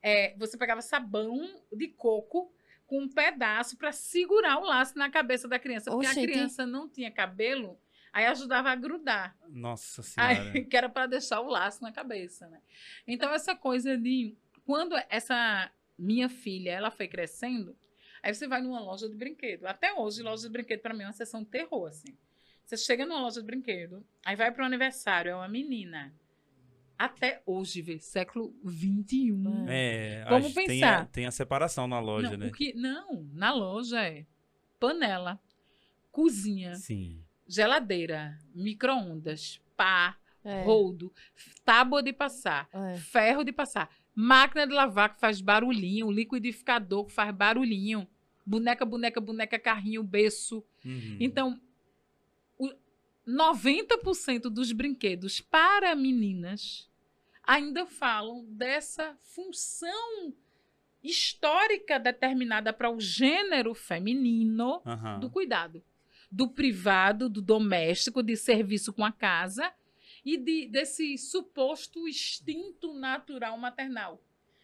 É, 0.00 0.36
você 0.38 0.56
pegava 0.56 0.80
sabão 0.80 1.60
de 1.72 1.88
coco 1.88 2.54
com 2.86 3.00
um 3.00 3.08
pedaço 3.08 3.76
pra 3.76 3.90
segurar 3.90 4.58
o 4.58 4.64
laço 4.64 4.96
na 4.96 5.10
cabeça 5.10 5.48
da 5.48 5.58
criança. 5.58 5.90
Porque 5.90 6.06
a 6.06 6.10
Oxente. 6.10 6.26
criança 6.32 6.64
não 6.64 6.88
tinha 6.88 7.10
cabelo, 7.10 7.76
aí 8.12 8.26
ajudava 8.26 8.70
a 8.70 8.74
grudar. 8.74 9.36
Nossa 9.48 10.02
senhora. 10.02 10.52
Aí, 10.52 10.64
que 10.64 10.76
era 10.76 10.88
para 10.88 11.06
deixar 11.06 11.40
o 11.40 11.48
laço 11.48 11.82
na 11.82 11.92
cabeça, 11.92 12.48
né? 12.48 12.60
Então, 13.06 13.32
essa 13.32 13.54
coisa 13.54 13.96
de. 13.96 14.36
Quando 14.64 14.94
essa 15.08 15.70
minha 15.98 16.28
filha 16.28 16.70
ela 16.70 16.90
foi 16.90 17.08
crescendo, 17.08 17.76
aí 18.22 18.32
você 18.32 18.46
vai 18.46 18.60
numa 18.60 18.80
loja 18.80 19.08
de 19.08 19.16
brinquedo. 19.16 19.66
Até 19.66 19.92
hoje, 19.92 20.22
loja 20.22 20.42
de 20.42 20.50
brinquedo 20.50 20.80
para 20.80 20.94
mim 20.94 21.02
é 21.02 21.06
uma 21.06 21.12
sessão 21.12 21.42
de 21.42 21.48
terror, 21.48 21.88
assim. 21.88 22.16
Você 22.64 22.76
chega 22.76 23.06
numa 23.06 23.20
loja 23.20 23.40
de 23.40 23.46
brinquedo, 23.46 24.04
aí 24.24 24.36
vai 24.36 24.52
para 24.52 24.62
o 24.62 24.66
aniversário, 24.66 25.30
é 25.30 25.34
uma 25.34 25.48
menina. 25.48 26.14
Até 26.98 27.40
hoje, 27.46 27.80
vê, 27.80 27.98
século 27.98 28.54
XXI. 28.66 29.32
É, 29.68 30.24
Vamos 30.28 30.46
acho 30.46 30.54
que 30.54 30.66
tem 30.66 30.80
pensar. 30.80 31.02
a, 31.02 31.06
tem 31.06 31.26
a 31.26 31.30
separação 31.30 31.86
na 31.86 32.00
loja, 32.00 32.32
não, 32.32 32.38
né? 32.38 32.46
o 32.48 32.52
que, 32.52 32.74
não, 32.74 33.22
na 33.32 33.52
loja 33.52 34.02
é 34.02 34.26
panela, 34.78 35.40
cozinha, 36.10 36.74
Sim. 36.74 37.24
Geladeira, 37.48 38.38
micro-ondas, 38.54 39.60
pá, 39.76 40.16
É, 40.44 40.62
roldo, 40.62 41.12
tábua 41.64 42.02
de 42.02 42.12
passar, 42.12 42.68
é. 42.72 42.96
ferro 42.96 43.42
de 43.44 43.52
passar, 43.52 43.90
máquina 44.14 44.66
de 44.66 44.72
lavar 44.72 45.12
que 45.12 45.20
faz 45.20 45.40
barulhinho, 45.40 46.10
liquidificador 46.10 47.06
que 47.06 47.12
faz 47.12 47.34
barulhinho, 47.34 48.08
boneca, 48.46 48.84
boneca, 48.84 49.20
boneca, 49.20 49.58
carrinho, 49.58 50.02
berço. 50.02 50.64
Uhum. 50.84 51.16
Então, 51.20 51.60
o 52.56 52.70
90% 53.26 54.42
dos 54.48 54.72
brinquedos 54.72 55.40
para 55.40 55.94
meninas 55.94 56.88
ainda 57.42 57.84
falam 57.84 58.44
dessa 58.48 59.16
função 59.20 60.32
histórica 61.02 61.98
determinada 61.98 62.72
para 62.72 62.90
o 62.90 63.00
gênero 63.00 63.74
feminino 63.74 64.80
Aham. 64.86 65.20
do 65.20 65.30
cuidado. 65.30 65.82
Do 66.30 66.48
privado, 66.48 67.28
do 67.28 67.40
doméstico, 67.40 68.22
de 68.22 68.36
serviço 68.36 68.92
com 68.92 69.04
a 69.04 69.12
casa 69.12 69.72
e 70.24 70.36
de, 70.36 70.68
desse 70.68 71.16
suposto 71.16 72.06
instinto 72.06 72.92
natural 72.94 73.56
maternal. 73.56 74.22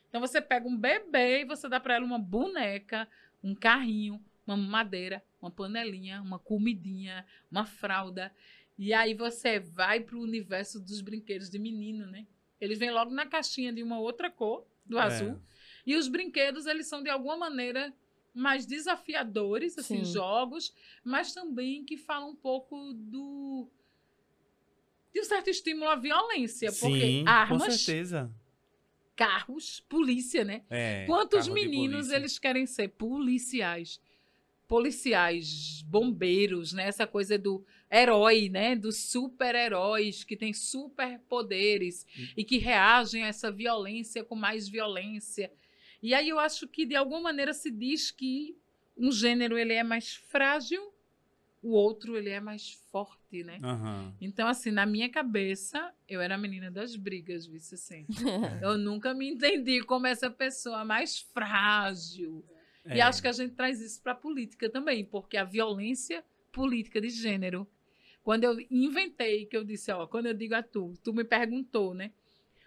Então 0.09 0.21
você 0.21 0.41
pega 0.41 0.69
um 0.69 0.77
bebê 0.77 1.41
e 1.41 1.45
você 1.45 1.69
dá 1.69 1.81
para 1.81 1.95
ela 1.95 2.05
uma 2.05 2.19
boneca, 2.19 3.09
um 3.43 3.55
carrinho, 3.55 4.23
uma 4.47 4.57
madeira, 4.57 5.25
uma 5.41 5.51
panelinha, 5.51 6.21
uma 6.23 6.39
comidinha, 6.39 7.27
uma 7.51 7.65
fralda. 7.65 8.33
E 8.79 8.93
aí 8.93 9.15
você 9.15 9.59
vai 9.59 10.01
para 10.01 10.17
o 10.17 10.23
universo 10.23 10.79
dos 10.79 11.01
brinquedos 11.01 11.49
de 11.49 11.59
menino, 11.59 12.07
né? 12.07 12.27
Eles 12.61 12.79
vêm 12.79 12.91
logo 12.91 13.11
na 13.11 13.27
caixinha 13.27 13.73
de 13.73 13.83
uma 13.83 13.99
outra 13.99 14.31
cor, 14.31 14.67
do 14.85 14.99
É. 14.99 15.03
azul. 15.03 15.41
E 15.87 15.97
os 15.97 16.09
brinquedos, 16.09 16.67
eles 16.67 16.87
são 16.87 17.03
de 17.03 17.11
alguma 17.11 17.37
maneira 17.37 17.93
mais 18.35 18.67
desafiadores, 18.67 19.79
assim, 19.79 20.05
Sim. 20.05 20.13
jogos, 20.13 20.75
mas 21.05 21.33
também 21.33 21.85
que 21.85 21.97
falam 21.97 22.31
um 22.31 22.37
pouco 22.37 22.93
do 22.95 23.71
de 25.13 25.21
um 25.21 25.25
certo 25.25 25.49
estímulo 25.49 25.89
à 25.89 25.95
violência, 25.95 26.73
porque 26.73 27.07
Sim, 27.07 27.25
com 27.25 27.31
armas, 27.31 27.81
certeza. 27.81 28.35
carros, 29.15 29.79
polícia, 29.89 30.45
né? 30.45 30.65
É, 30.69 31.07
Quantos 31.07 31.47
meninos 31.47 31.99
polícia. 32.07 32.17
eles 32.17 32.39
querem 32.39 32.67
ser 32.67 32.89
policiais? 32.89 34.01
Policiais, 34.67 35.83
bombeiros, 35.87 36.73
né? 36.73 36.89
Essa 36.89 37.07
coisa 37.07 37.39
do 37.39 37.65
herói, 37.89 38.49
né? 38.49 38.75
Dos 38.75 38.97
super-heróis 39.11 40.25
que 40.25 40.37
têm 40.37 40.53
superpoderes 40.53 42.05
Hum. 42.19 42.27
e 42.37 42.43
que 42.45 42.59
reagem 42.59 43.23
a 43.23 43.29
essa 43.29 43.53
violência 43.53 44.25
com 44.25 44.35
mais 44.35 44.69
violência. 44.69 45.53
E 46.05 46.13
aí 46.13 46.29
eu 46.29 46.39
acho 46.39 46.69
que 46.69 46.85
de 46.85 46.95
alguma 46.95 47.23
maneira 47.23 47.55
se 47.55 47.71
diz 47.71 48.11
que 48.11 48.55
um 48.95 49.11
gênero 49.11 49.57
ele 49.57 49.73
é 49.73 49.83
mais 49.83 50.15
frágil, 50.15 50.93
o 51.63 51.71
outro 51.71 52.15
ele 52.15 52.29
é 52.29 52.41
mais 52.41 52.73
forte, 52.93 53.43
né? 53.43 53.59
Aham. 53.63 54.15
Então, 54.21 54.47
assim, 54.47 54.71
na 54.71 54.85
minha 54.85 55.09
cabeça, 55.09 55.95
eu 56.07 56.21
era 56.21 56.35
a 56.35 56.39
menina 56.39 56.71
das 56.71 56.95
brigas, 56.95 57.47
vice 57.47 57.75
assim. 57.77 58.05
Eu 58.61 58.77
nunca 58.77 59.15
me 59.15 59.31
entendi 59.31 59.81
como 59.81 60.07
essa 60.07 60.31
pessoa 60.31 60.85
mais 60.85 61.21
frágil. 61.21 62.45
E 62.85 62.99
É. 62.99 63.01
acho 63.01 63.23
que 63.23 63.29
a 63.29 63.33
gente 63.33 63.55
traz 63.55 63.81
isso 63.81 64.03
para 64.03 64.13
a 64.13 64.15
política 64.15 64.69
também, 64.69 65.07
porque 65.07 65.39
a 65.39 65.45
violência 65.45 66.23
política 66.53 67.01
de 67.01 67.09
gênero. 67.09 67.67
Quando 68.23 68.45
eu 68.45 68.61
inventei, 68.71 69.47
que 69.47 69.57
eu 69.57 69.65
disse, 69.65 69.91
ó, 69.91 70.07
quando 70.07 70.27
eu 70.27 70.35
digo 70.35 70.55
a 70.55 70.63
tu, 70.63 70.93
tu 71.03 71.15
me 71.15 71.25
perguntou, 71.25 71.95
né? 71.95 72.13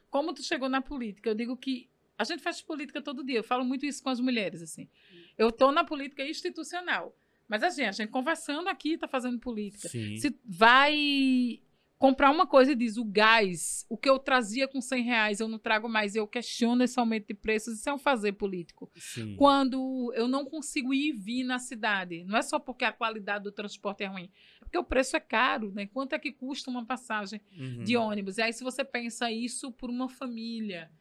Como 0.10 0.34
tu 0.34 0.42
chegou 0.42 0.70
na 0.70 0.82
política? 0.82 1.30
Eu 1.30 1.36
digo 1.36 1.56
que 1.56 1.88
a 2.18 2.24
gente 2.24 2.42
faz 2.42 2.62
política 2.62 3.02
todo 3.02 3.24
dia. 3.24 3.38
Eu 3.40 3.44
falo 3.44 3.64
muito 3.64 3.86
isso 3.86 4.02
com 4.02 4.10
as 4.10 4.20
mulheres, 4.20 4.62
assim. 4.62 4.90
Eu 5.38 5.52
tô 5.52 5.72
na 5.72 5.84
política 5.84 6.26
institucional. 6.26 7.16
Mas 7.48 7.64
assim, 7.64 7.84
a 7.84 7.92
gente 7.92 8.10
conversando 8.10 8.68
aqui 8.68 8.98
tá 8.98 9.08
fazendo 9.08 9.40
política. 9.40 9.88
Sim. 9.88 10.18
Se 10.18 10.36
vai 10.44 11.62
comprar 11.98 12.30
uma 12.30 12.46
coisa 12.46 12.74
e 12.74 12.76
diz 12.76 12.96
o 12.98 13.04
gás, 13.04 13.84
o 13.90 13.98
que 13.98 14.08
eu 14.08 14.20
trazia 14.20 14.68
com 14.68 14.80
100 14.80 15.04
reais, 15.04 15.40
eu 15.40 15.48
não 15.48 15.58
trago 15.58 15.90
mais, 15.90 16.14
eu 16.16 16.28
questiono 16.28 16.84
esse 16.84 17.00
aumento 17.00 17.28
de 17.28 17.34
preços, 17.34 17.80
isso 17.80 17.90
é 17.90 17.94
um 17.94 17.98
fazer 17.98 18.34
político. 18.34 18.92
Sim. 18.96 19.36
Quando 19.36 20.12
eu 20.16 20.28
não 20.28 20.46
consigo 20.46 20.94
ir 20.94 21.10
e 21.10 21.12
vir 21.12 21.44
na 21.44 21.58
cidade, 21.58 22.24
não 22.26 22.38
é 22.38 22.42
só 22.44 22.60
porque 22.60 22.86
a 22.86 22.92
qualidade 22.92 23.46
do 23.46 23.52
transporte 23.52 24.04
é 24.04 24.08
ruim, 24.08 24.30
é 24.58 24.66
porque 24.66 24.78
o 24.78 24.84
preço 24.84 25.16
é 25.18 25.20
caro, 25.20 25.72
né? 25.74 25.88
Quanto 25.88 26.14
é 26.14 26.20
que 26.20 26.32
custa 26.32 26.70
uma 26.70 26.86
passagem 26.86 27.42
Uhum. 27.58 27.84
de 27.84 27.98
ônibus? 27.98 28.38
E 28.38 28.44
aí, 28.44 28.54
se 28.54 28.64
você 28.64 28.84
pensa 28.84 29.32
isso 29.32 29.72
por 29.72 29.90
uma 29.90 30.08
família, 30.08 30.92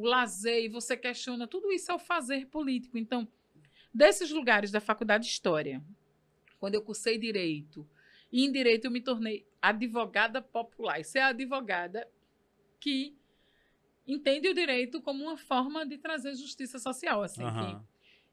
o 0.00 0.04
lazer, 0.04 0.64
e 0.64 0.68
você 0.68 0.96
questiona, 0.96 1.46
tudo 1.46 1.70
isso 1.72 1.90
é 1.90 1.94
o 1.94 1.98
fazer 1.98 2.46
político. 2.46 2.96
Então, 2.96 3.26
desses 3.92 4.30
lugares 4.30 4.70
da 4.70 4.80
faculdade 4.80 5.24
de 5.24 5.30
História, 5.30 5.82
quando 6.58 6.74
eu 6.74 6.82
cursei 6.82 7.18
Direito, 7.18 7.88
e 8.32 8.44
em 8.44 8.52
Direito 8.52 8.84
eu 8.86 8.90
me 8.90 9.00
tornei 9.00 9.46
advogada 9.60 10.40
popular. 10.40 11.00
Isso 11.00 11.18
é 11.18 11.22
a 11.22 11.28
advogada 11.28 12.08
que 12.78 13.16
entende 14.06 14.48
o 14.48 14.54
direito 14.54 15.00
como 15.00 15.22
uma 15.24 15.36
forma 15.36 15.86
de 15.86 15.98
trazer 15.98 16.34
justiça 16.34 16.78
social, 16.78 17.22
assim. 17.22 17.42
que- 17.42 17.46
Aham. 17.48 17.84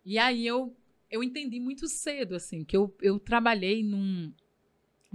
e 0.06 0.18
aí 0.18 0.46
eu, 0.48 0.76
eu 1.10 1.24
entendi 1.24 1.60
muito 1.60 1.88
cedo, 1.88 2.36
assim, 2.36 2.64
que 2.64 2.76
eu, 2.78 2.96
eu 3.02 3.20
trabalhei 3.20 3.84
num, 3.84 4.34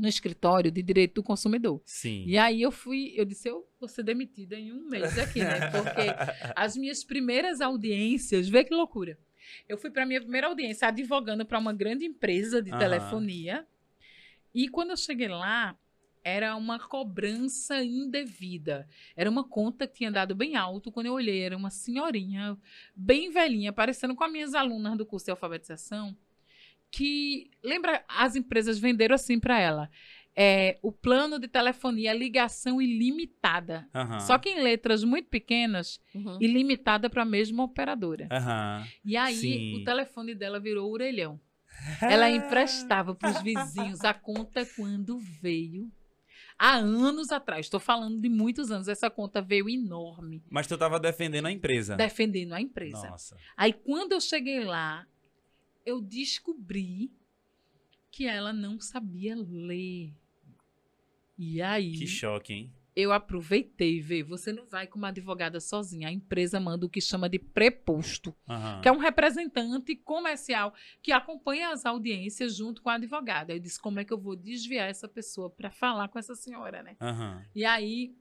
no 0.03 0.09
escritório 0.09 0.68
de 0.68 0.82
direito 0.82 1.14
do 1.14 1.22
consumidor. 1.22 1.80
Sim. 1.86 2.24
E 2.26 2.36
aí 2.36 2.61
eu 2.61 2.72
fui, 2.72 3.14
eu 3.16 3.24
disse, 3.24 3.48
eu 3.48 3.64
vou 3.78 3.88
ser 3.88 4.03
demitida 4.03 4.57
em 4.57 4.72
um 4.72 4.88
mês 4.88 5.16
aqui, 5.16 5.38
né? 5.38 5.70
Porque 5.70 6.09
as 6.57 6.76
minhas 6.76 7.05
primeiras 7.05 7.61
audiências, 7.61 8.48
vê 8.48 8.64
que 8.64 8.74
loucura. 8.74 9.16
Eu 9.68 9.78
fui 9.78 9.90
para 9.90 10.05
minha 10.05 10.20
primeira 10.20 10.48
audiência 10.48 10.88
advogando 10.88 11.46
para 11.46 11.57
uma 11.57 11.72
grande 11.72 12.05
empresa 12.05 12.61
de 12.61 12.70
Aham. 12.70 12.80
telefonia. 12.80 13.64
E 14.53 14.68
quando 14.68 14.90
eu 14.90 14.96
cheguei 14.96 15.28
lá, 15.28 15.78
era 16.24 16.57
uma 16.57 16.80
cobrança 16.80 17.80
indevida. 17.82 18.88
Era 19.16 19.30
uma 19.30 19.44
conta 19.44 19.86
que 19.86 19.98
tinha 19.98 20.11
dado 20.11 20.34
bem 20.34 20.57
alto. 20.57 20.90
Quando 20.90 21.07
eu 21.07 21.12
olhei, 21.12 21.42
era 21.42 21.57
uma 21.57 21.70
senhorinha, 21.70 22.59
bem 22.94 23.30
velhinha, 23.30 23.72
parecendo 23.72 24.16
com 24.16 24.24
as 24.24 24.32
minhas 24.32 24.53
alunas 24.53 24.98
do 24.98 25.07
curso 25.07 25.26
de 25.26 25.30
alfabetização, 25.30 26.16
que 26.93 27.51
lembra 27.64 28.05
as 28.07 28.36
empresas 28.36 28.78
venderam 28.78 29.14
assim 29.14 29.40
para 29.40 29.59
ela. 29.59 29.90
É, 30.36 30.78
o 30.82 30.93
plano 30.93 31.38
de 31.38 31.49
telefonia 31.49 32.12
ligação 32.14 32.80
ilimitada. 32.80 33.88
Aham. 33.95 34.20
Só 34.20 34.38
que 34.38 34.49
em 34.51 34.62
letras 34.62 35.03
muito 35.05 35.28
pequenas, 35.28 36.01
Uhum. 36.14 36.38
ilimitada 36.40 37.11
para 37.11 37.22
a 37.22 37.26
mesma 37.26 37.64
operadora. 37.64 38.28
Aham. 38.30 38.86
E 39.05 39.16
aí 39.16 39.34
Sim. 39.36 39.76
o 39.76 39.84
telefone 39.84 40.34
dela 40.34 40.61
virou 40.61 40.90
orelhão. 40.90 41.40
Ela 42.03 42.30
emprestava 42.30 43.14
para 43.14 43.30
os 43.30 43.43
vizinhos 43.43 44.05
a 44.05 44.14
conta 44.14 44.64
quando 44.76 45.18
veio. 45.18 45.90
Há 46.59 46.76
anos 46.76 47.32
atrás, 47.32 47.66
estou 47.66 47.80
falando 47.80 48.20
de 48.20 48.28
muitos 48.28 48.70
anos, 48.70 48.86
essa 48.86 49.11
conta 49.11 49.40
veio 49.43 49.68
enorme, 49.68 50.43
Mas 50.49 50.66
tu 50.66 50.78
tava 50.78 51.01
defendendo 51.01 51.47
a 51.47 51.51
empresa. 51.53 51.97
defendendo 51.97 52.53
a 52.53 52.61
empresa. 52.61 53.09
Nossa. 53.11 53.36
Aí 53.57 53.72
quando 53.72 54.12
eu 54.12 54.20
cheguei 54.20 54.62
lá, 54.64 55.07
eu 55.85 56.01
descobri 56.01 57.12
que 58.11 58.26
ela 58.26 58.53
não 58.53 58.78
sabia 58.80 59.35
ler. 59.37 60.12
E 61.39 61.61
aí 61.62 61.93
Que 61.99 62.07
choque, 62.07 62.53
hein? 62.53 62.72
eu 62.95 63.11
aproveitei, 63.11 64.03
vê, 64.03 64.22
você 64.22 64.53
não 64.53 64.66
vai 64.66 64.87
como 64.87 65.07
advogada 65.07 65.59
sozinha, 65.61 66.09
a 66.09 66.12
empresa 66.12 66.61
manda 66.61 66.85
o 66.85 66.91
que 66.91 67.01
chama 67.01 67.26
de 67.26 67.39
preposto. 67.39 68.35
Aham. 68.47 68.83
que 68.83 68.89
é 68.89 68.93
um 68.93 68.99
representante 68.99 69.97
comercial 69.97 70.74
que 71.01 71.11
acompanha 71.11 71.70
as 71.70 71.87
audiências 71.87 72.55
junto 72.55 72.83
com 72.83 72.91
a 72.91 72.95
advogada. 72.95 73.55
Eu 73.55 73.59
disse, 73.59 73.80
como 73.80 73.99
é 73.99 74.05
que 74.05 74.12
eu 74.12 74.20
vou 74.20 74.37
desviar 74.37 74.91
essa 74.91 75.09
pessoa 75.09 75.49
para 75.49 75.70
falar 75.70 76.09
com 76.09 76.18
essa 76.18 76.35
senhora, 76.35 76.83
né? 76.83 76.97
Aham. 77.01 77.43
E 77.55 77.64
aí, 77.64 78.14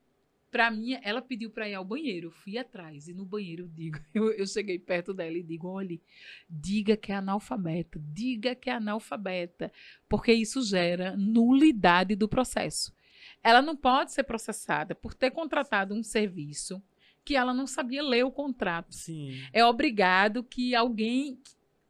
para 0.52 0.70
mim, 0.70 1.00
ela 1.02 1.22
pediu 1.22 1.50
para 1.50 1.68
ir 1.68 1.74
ao 1.74 1.86
banheiro. 1.86 2.28
Eu 2.28 2.32
fui 2.32 2.58
atrás 2.58 3.08
e 3.08 3.14
no 3.14 3.26
banheiro 3.26 3.64
eu 3.64 3.68
digo, 3.70 4.00
eu, 4.14 4.32
eu 4.32 4.46
cheguei 4.46 4.78
perto 4.78 5.14
dela 5.14 5.38
e 5.38 5.42
digo, 5.42 5.70
olhe, 5.70 6.02
diga 6.50 6.98
que 6.98 7.12
é 7.12 7.16
analfabeta, 7.16 8.00
diga 8.04 8.54
que 8.54 8.70
é 8.70 8.74
analfabeta, 8.74 9.72
porque 10.10 10.34
isso 10.34 10.62
gera 10.62 11.16
nulidade 11.16 12.16
do 12.16 12.28
processo. 12.28 12.94
Ela 13.42 13.62
não 13.62 13.76
pode 13.76 14.12
ser 14.12 14.24
processada 14.24 14.94
por 14.94 15.14
ter 15.14 15.32
contratado 15.32 15.96
um 15.96 16.04
serviço 16.04 16.84
que 17.24 17.36
ela 17.36 17.54
não 17.54 17.68
sabia 17.68 18.04
ler 18.04 18.26
o 18.26 18.32
contrato 18.32 18.96
Sim. 18.96 19.40
é 19.54 19.64
obrigado 19.64 20.44
que 20.44 20.74
alguém 20.74 21.40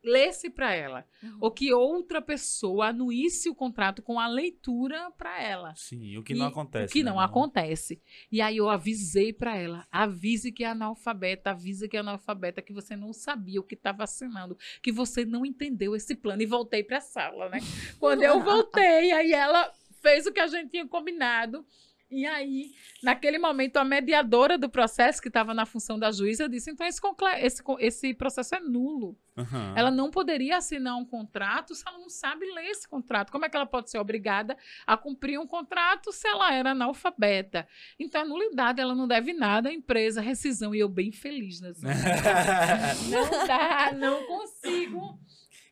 lesse 0.03 0.49
para 0.49 0.73
ela 0.73 1.05
Uhum. 1.23 1.37
ou 1.41 1.51
que 1.51 1.71
outra 1.73 2.21
pessoa 2.21 2.87
anuísse 2.87 3.49
o 3.49 3.55
contrato 3.55 4.01
com 4.01 4.19
a 4.19 4.27
leitura 4.27 5.11
para 5.11 5.41
ela. 5.41 5.73
Sim. 5.75 6.17
O 6.17 6.23
que 6.23 6.33
não 6.33 6.47
E 6.47 6.49
acontece. 6.49 6.85
O 6.85 6.93
que 6.93 7.03
né? 7.03 7.11
não 7.11 7.19
acontece. 7.19 8.01
E 8.31 8.41
aí 8.41 8.57
eu 8.57 8.69
avisei 8.69 9.31
para 9.31 9.55
ela, 9.55 9.87
avise 9.91 10.51
que 10.51 10.63
é 10.63 10.67
analfabeta, 10.67 11.51
avise 11.51 11.87
que 11.87 11.95
é 11.95 11.99
analfabeta, 11.99 12.61
que 12.61 12.73
você 12.73 12.95
não 12.95 13.13
sabia 13.13 13.59
o 13.59 13.63
que 13.63 13.75
estava 13.75 14.03
assinando, 14.03 14.57
que 14.81 14.91
você 14.91 15.23
não 15.25 15.45
entendeu 15.45 15.95
esse 15.95 16.15
plano 16.15 16.41
e 16.41 16.45
voltei 16.47 16.83
para 16.83 16.97
a 16.97 17.01
sala, 17.01 17.49
né? 17.49 17.59
Quando 17.99 18.23
eu 18.23 18.41
voltei, 18.43 19.11
aí 19.11 19.31
ela 19.33 19.71
fez 20.01 20.25
o 20.25 20.31
que 20.33 20.39
a 20.39 20.47
gente 20.47 20.71
tinha 20.71 20.87
combinado. 20.87 21.63
E 22.12 22.26
aí, 22.26 22.72
naquele 23.01 23.39
momento, 23.39 23.78
a 23.78 23.86
mediadora 23.86 24.57
do 24.57 24.70
processo, 24.70 25.22
que 25.22 25.30
estava 25.30 25.53
na 25.53 25.66
função 25.66 25.97
da 25.97 26.12
juíza, 26.12 26.49
disse: 26.49 26.70
então 26.70 26.86
esse, 26.86 26.99
esse, 27.39 27.64
esse 27.80 28.14
processo 28.14 28.53
é 28.53 28.59
nulo. 28.59 29.18
Aham. 29.38 29.74
Ela 29.78 29.89
não 29.89 30.12
poderia 30.12 30.57
assinar 30.57 30.97
um 30.97 31.05
contrato 31.05 31.74
se 31.74 31.84
ela 31.88 31.97
não 31.97 32.09
sabe 32.09 32.45
ler 32.51 32.66
esse 32.66 32.86
contrato. 32.86 33.32
Como 33.32 33.45
é 33.45 33.49
que 33.49 33.55
ela 33.55 33.66
pode 33.66 33.89
ser 33.89 33.97
obrigada 33.97 34.57
a 34.86 34.97
cumprir 34.97 35.39
um 35.39 35.47
contrato 35.47 36.12
se 36.12 36.28
ela 36.28 36.53
era 36.53 36.72
analfabeta? 36.72 37.66
Então, 37.97 38.22
é 38.22 38.26
nulidade, 38.26 38.82
ela 38.82 38.93
não 38.93 39.07
deve 39.07 39.32
nada 39.32 39.70
à 39.70 39.74
empresa, 39.74 40.20
rescisão. 40.20 40.76
E 40.76 40.80
eu 40.80 40.89
bem 40.89 41.14
feliz 41.14 41.62
nessa. 41.62 41.88
não 43.09 43.47
dá, 43.47 43.93
não 43.93 44.28
consigo. 44.28 45.18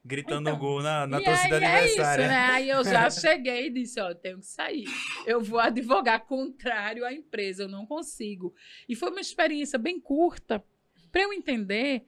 Gritando 0.04 0.50
Então, 0.50 0.60
gol 0.60 0.82
na, 0.82 1.06
na 1.06 1.22
torcida 1.22 1.58
aí 1.58 1.64
é 1.64 1.86
isso, 1.86 2.02
adversária. 2.02 2.28
né? 2.30 2.36
Aí 2.52 2.70
eu 2.70 2.84
já 2.84 3.10
cheguei 3.12 3.68
e 3.68 3.70
disse, 3.70 4.00
ó, 4.00 4.10
eu 4.10 4.16
tenho 4.16 4.39
que 4.39 4.45
sair. 4.45 4.86
Eu 5.26 5.41
vou 5.41 5.60
advogar 5.60 6.26
contrário 6.26 7.06
à 7.06 7.14
empresa, 7.14 7.64
eu 7.64 7.68
não 7.68 7.86
consigo. 7.86 8.54
E 8.88 8.95
foi 8.95 9.10
uma 9.10 9.20
experiência 9.20 9.78
bem 9.78 10.00
curta 10.00 10.64
para 11.12 11.22
eu 11.24 11.34
entender 11.34 12.06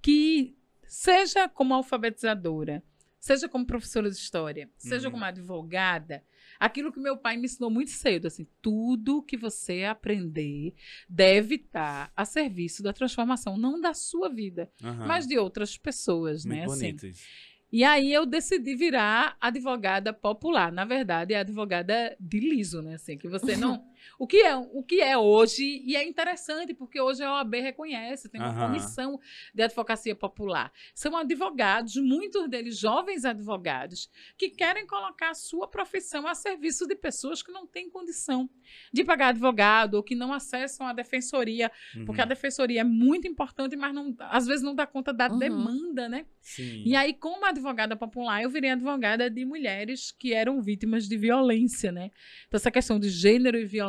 que 0.00 0.56
seja 0.86 1.48
como 1.48 1.74
alfabetizadora, 1.74 2.82
seja 3.20 3.48
como 3.48 3.66
professora 3.66 4.08
de 4.08 4.16
história, 4.16 4.70
seja 4.78 5.08
Uhum. 5.08 5.12
como 5.12 5.24
advogada, 5.24 6.24
aquilo 6.58 6.92
que 6.92 7.00
meu 7.00 7.16
pai 7.16 7.36
me 7.36 7.44
ensinou 7.44 7.70
muito 7.70 7.90
cedo, 7.90 8.26
assim, 8.26 8.46
tudo 8.60 9.22
que 9.22 9.36
você 9.36 9.84
aprender 9.84 10.74
deve 11.08 11.56
estar 11.56 12.12
a 12.16 12.24
serviço 12.24 12.82
da 12.82 12.92
transformação, 12.92 13.56
não 13.56 13.80
da 13.80 13.94
sua 13.94 14.28
vida, 14.28 14.70
Aham. 14.82 15.06
mas 15.06 15.26
de 15.26 15.38
outras 15.38 15.76
pessoas, 15.76 16.44
Muito 16.44 16.58
né? 16.58 16.64
Assim. 16.64 16.78
bonito 16.78 17.06
isso. 17.06 17.24
E 17.72 17.82
aí 17.82 18.12
eu 18.12 18.24
decidi 18.24 18.76
virar 18.76 19.36
advogada 19.40 20.12
popular. 20.12 20.70
Na 20.70 20.84
verdade, 20.84 21.34
é 21.34 21.40
advogada 21.40 22.16
de 22.20 22.38
liso, 22.38 22.80
né? 22.80 22.94
Assim, 22.94 23.18
que 23.18 23.28
você 23.28 23.56
não. 23.56 23.84
O 24.18 24.26
que 24.26 24.38
é, 24.38 24.56
o 24.56 24.82
que 24.82 25.00
é 25.00 25.16
hoje, 25.16 25.64
e 25.84 25.96
é 25.96 26.04
interessante, 26.06 26.74
porque 26.74 27.00
hoje 27.00 27.22
a 27.22 27.32
OAB 27.34 27.54
reconhece, 27.60 28.28
tem 28.28 28.40
uma 28.40 28.50
Aham. 28.50 28.66
comissão 28.66 29.20
de 29.54 29.62
advocacia 29.62 30.14
popular. 30.14 30.72
São 30.94 31.16
advogados, 31.16 31.96
muitos 31.96 32.48
deles 32.48 32.78
jovens 32.78 33.24
advogados, 33.24 34.10
que 34.36 34.50
querem 34.50 34.86
colocar 34.86 35.30
a 35.30 35.34
sua 35.34 35.66
profissão 35.68 36.26
a 36.26 36.34
serviço 36.34 36.86
de 36.86 36.94
pessoas 36.96 37.42
que 37.42 37.52
não 37.52 37.66
têm 37.66 37.88
condição 37.90 38.48
de 38.92 39.04
pagar 39.04 39.28
advogado 39.28 39.94
ou 39.94 40.02
que 40.02 40.14
não 40.14 40.32
acessam 40.32 40.86
a 40.86 40.92
defensoria, 40.92 41.70
porque 42.04 42.20
a 42.20 42.24
Uhum. 42.24 42.28
defensoria 42.28 42.80
é 42.80 42.84
muito 42.84 43.26
importante, 43.26 43.76
mas 43.76 43.94
não, 43.94 44.14
às 44.20 44.46
vezes 44.46 44.62
não 44.62 44.74
dá 44.74 44.86
conta 44.86 45.12
da 45.12 45.28
Uhum. 45.28 45.38
demanda, 45.38 46.08
né? 46.08 46.26
Sim. 46.40 46.82
E 46.84 46.94
aí, 46.94 47.12
como 47.14 47.44
advogada 47.44 47.96
popular, 47.96 48.42
eu 48.42 48.50
virei 48.50 48.70
advogada 48.70 49.28
de 49.28 49.44
mulheres 49.44 50.12
que 50.12 50.32
eram 50.32 50.60
vítimas 50.60 51.08
de 51.08 51.16
violência, 51.16 51.90
né? 51.90 52.10
Então, 52.46 52.56
essa 52.58 52.70
questão 52.70 52.98
de 53.00 53.08
gênero 53.08 53.58
e 53.58 53.64
violência 53.64 53.85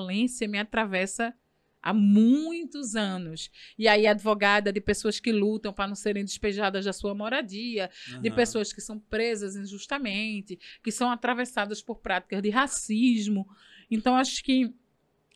me 0.48 0.60
atravessa 0.60 1.34
há 1.82 1.94
muitos 1.94 2.96
anos. 2.96 3.50
E 3.78 3.88
aí, 3.88 4.06
advogada 4.06 4.74
de 4.74 4.82
pessoas 4.82 5.20
que 5.20 5.32
lutam 5.32 5.72
para 5.72 5.88
não 5.88 5.96
serem 5.96 6.26
despejadas 6.26 6.86
da 6.86 6.92
sua 6.92 7.16
moradia, 7.16 7.90
de 8.22 8.28
Aham. 8.28 8.36
pessoas 8.36 8.74
que 8.74 8.82
são 8.82 9.00
presas 9.00 9.56
injustamente, 9.56 10.60
que 10.84 10.92
são 10.92 11.10
atravessadas 11.10 11.82
por 11.82 12.00
práticas 12.00 12.42
de 12.42 12.50
racismo. 12.50 13.48
Então, 13.90 14.16
acho 14.18 14.44
que 14.44 14.74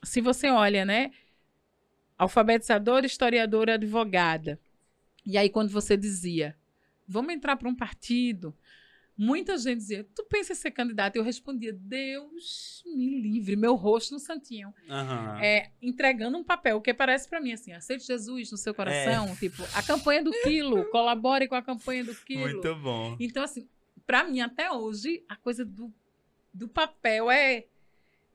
se 0.03 0.19
você 0.19 0.49
olha, 0.49 0.83
né? 0.83 1.11
Alfabetizadora, 2.17 3.05
historiadora, 3.05 3.75
advogada. 3.75 4.59
E 5.25 5.37
aí, 5.37 5.49
quando 5.49 5.69
você 5.69 5.95
dizia, 5.95 6.57
vamos 7.07 7.33
entrar 7.33 7.55
para 7.55 7.69
um 7.69 7.75
partido, 7.75 8.55
muita 9.17 9.57
gente 9.57 9.77
dizia, 9.77 10.07
tu 10.15 10.23
pensa 10.25 10.53
em 10.53 10.55
ser 10.55 10.71
candidata? 10.71 11.17
Eu 11.17 11.23
respondia, 11.23 11.73
Deus 11.73 12.83
me 12.85 13.21
livre, 13.21 13.55
meu 13.55 13.75
rosto 13.75 14.13
no 14.13 14.19
santinho. 14.19 14.73
Aham. 14.89 15.39
É, 15.41 15.71
entregando 15.81 16.37
um 16.37 16.43
papel, 16.43 16.81
que 16.81 16.93
parece 16.93 17.27
para 17.29 17.39
mim 17.39 17.53
assim, 17.53 17.71
aceite 17.71 18.05
Jesus 18.05 18.51
no 18.51 18.57
seu 18.57 18.73
coração, 18.73 19.35
tipo, 19.35 19.63
a 19.73 19.83
campanha 19.83 20.23
do 20.23 20.31
quilo, 20.43 20.85
colabore 20.85 21.47
com 21.47 21.55
a 21.55 21.61
campanha 21.61 22.03
do 22.03 22.15
quilo. 22.15 22.41
Muito 22.41 22.75
bom. 22.75 23.15
Então, 23.19 23.43
assim, 23.43 23.67
para 24.05 24.23
mim, 24.23 24.41
até 24.41 24.71
hoje, 24.71 25.23
a 25.29 25.35
coisa 25.35 25.63
do, 25.63 25.93
do 26.53 26.67
papel 26.67 27.29
é, 27.29 27.65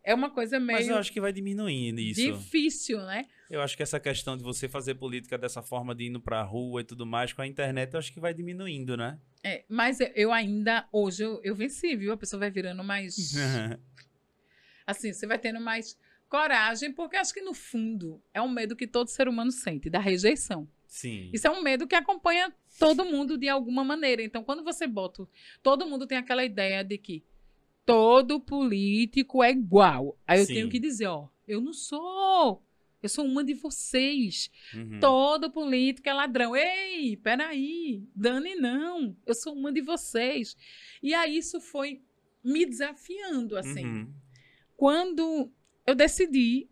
é 0.02 0.14
uma 0.14 0.30
coisa 0.30 0.58
meio 0.58 0.78
Mas 0.78 0.88
eu 0.88 0.96
acho 0.96 1.12
que 1.12 1.20
vai 1.20 1.32
diminuindo 1.32 2.00
isso. 2.00 2.20
difícil, 2.20 2.98
né? 2.98 3.26
Eu 3.48 3.62
acho 3.62 3.76
que 3.76 3.82
essa 3.82 4.00
questão 4.00 4.36
de 4.36 4.42
você 4.42 4.68
fazer 4.68 4.96
política 4.96 5.38
dessa 5.38 5.62
forma 5.62 5.94
de 5.94 6.06
indo 6.06 6.20
pra 6.20 6.42
rua 6.42 6.80
e 6.80 6.84
tudo 6.84 7.06
mais 7.06 7.32
com 7.32 7.42
a 7.42 7.46
internet, 7.46 7.92
eu 7.94 7.98
acho 7.98 8.12
que 8.12 8.18
vai 8.18 8.34
diminuindo, 8.34 8.96
né? 8.96 9.18
É, 9.44 9.64
mas 9.68 9.98
eu- 10.14 10.32
ainda, 10.32 10.88
hoje, 10.90 11.22
eu, 11.22 11.40
eu 11.44 11.54
venci, 11.54 11.94
viu? 11.94 12.12
A 12.12 12.16
pessoa 12.16 12.40
vai 12.40 12.50
virando 12.50 12.82
mais. 12.82 13.14
assim, 14.86 15.12
você 15.12 15.26
vai 15.26 15.38
tendo 15.38 15.60
mais 15.60 15.96
coragem, 16.28 16.92
porque 16.92 17.16
acho 17.16 17.32
que 17.32 17.40
no 17.40 17.54
fundo 17.54 18.20
é 18.34 18.42
um 18.42 18.48
medo 18.48 18.74
que 18.74 18.86
todo 18.86 19.08
ser 19.08 19.28
humano 19.28 19.52
sente, 19.52 19.88
da 19.88 20.00
rejeição. 20.00 20.68
Sim. 20.88 21.30
Isso 21.32 21.46
é 21.46 21.50
um 21.50 21.62
medo 21.62 21.86
que 21.86 21.94
acompanha 21.94 22.52
todo 22.78 23.04
mundo 23.04 23.36
de 23.38 23.48
alguma 23.48 23.84
maneira. 23.84 24.22
Então, 24.22 24.42
quando 24.42 24.64
você 24.64 24.86
bota. 24.86 25.26
Todo 25.62 25.86
mundo 25.86 26.06
tem 26.06 26.18
aquela 26.18 26.44
ideia 26.44 26.82
de 26.82 26.96
que 26.98 27.24
todo 27.84 28.40
político 28.40 29.42
é 29.42 29.50
igual. 29.50 30.18
Aí 30.26 30.40
eu 30.40 30.46
Sim. 30.46 30.54
tenho 30.54 30.68
que 30.68 30.78
dizer, 30.80 31.06
ó, 31.06 31.28
eu 31.46 31.60
não 31.60 31.72
sou. 31.72 32.62
Eu 33.02 33.08
sou 33.08 33.24
uma 33.24 33.44
de 33.44 33.54
vocês. 33.54 34.50
Uhum. 34.74 34.98
Todo 35.00 35.50
político 35.50 36.08
é 36.08 36.12
ladrão. 36.12 36.56
Ei, 36.56 37.16
peraí, 37.16 38.02
Dani, 38.14 38.54
não. 38.54 39.16
Eu 39.26 39.34
sou 39.34 39.54
uma 39.54 39.72
de 39.72 39.80
vocês. 39.80 40.56
E 41.02 41.14
aí 41.14 41.36
isso 41.36 41.60
foi 41.60 42.02
me 42.42 42.64
desafiando, 42.64 43.56
assim. 43.56 43.84
Uhum. 43.84 44.14
Quando 44.76 45.52
eu 45.86 45.94
decidi, 45.94 46.68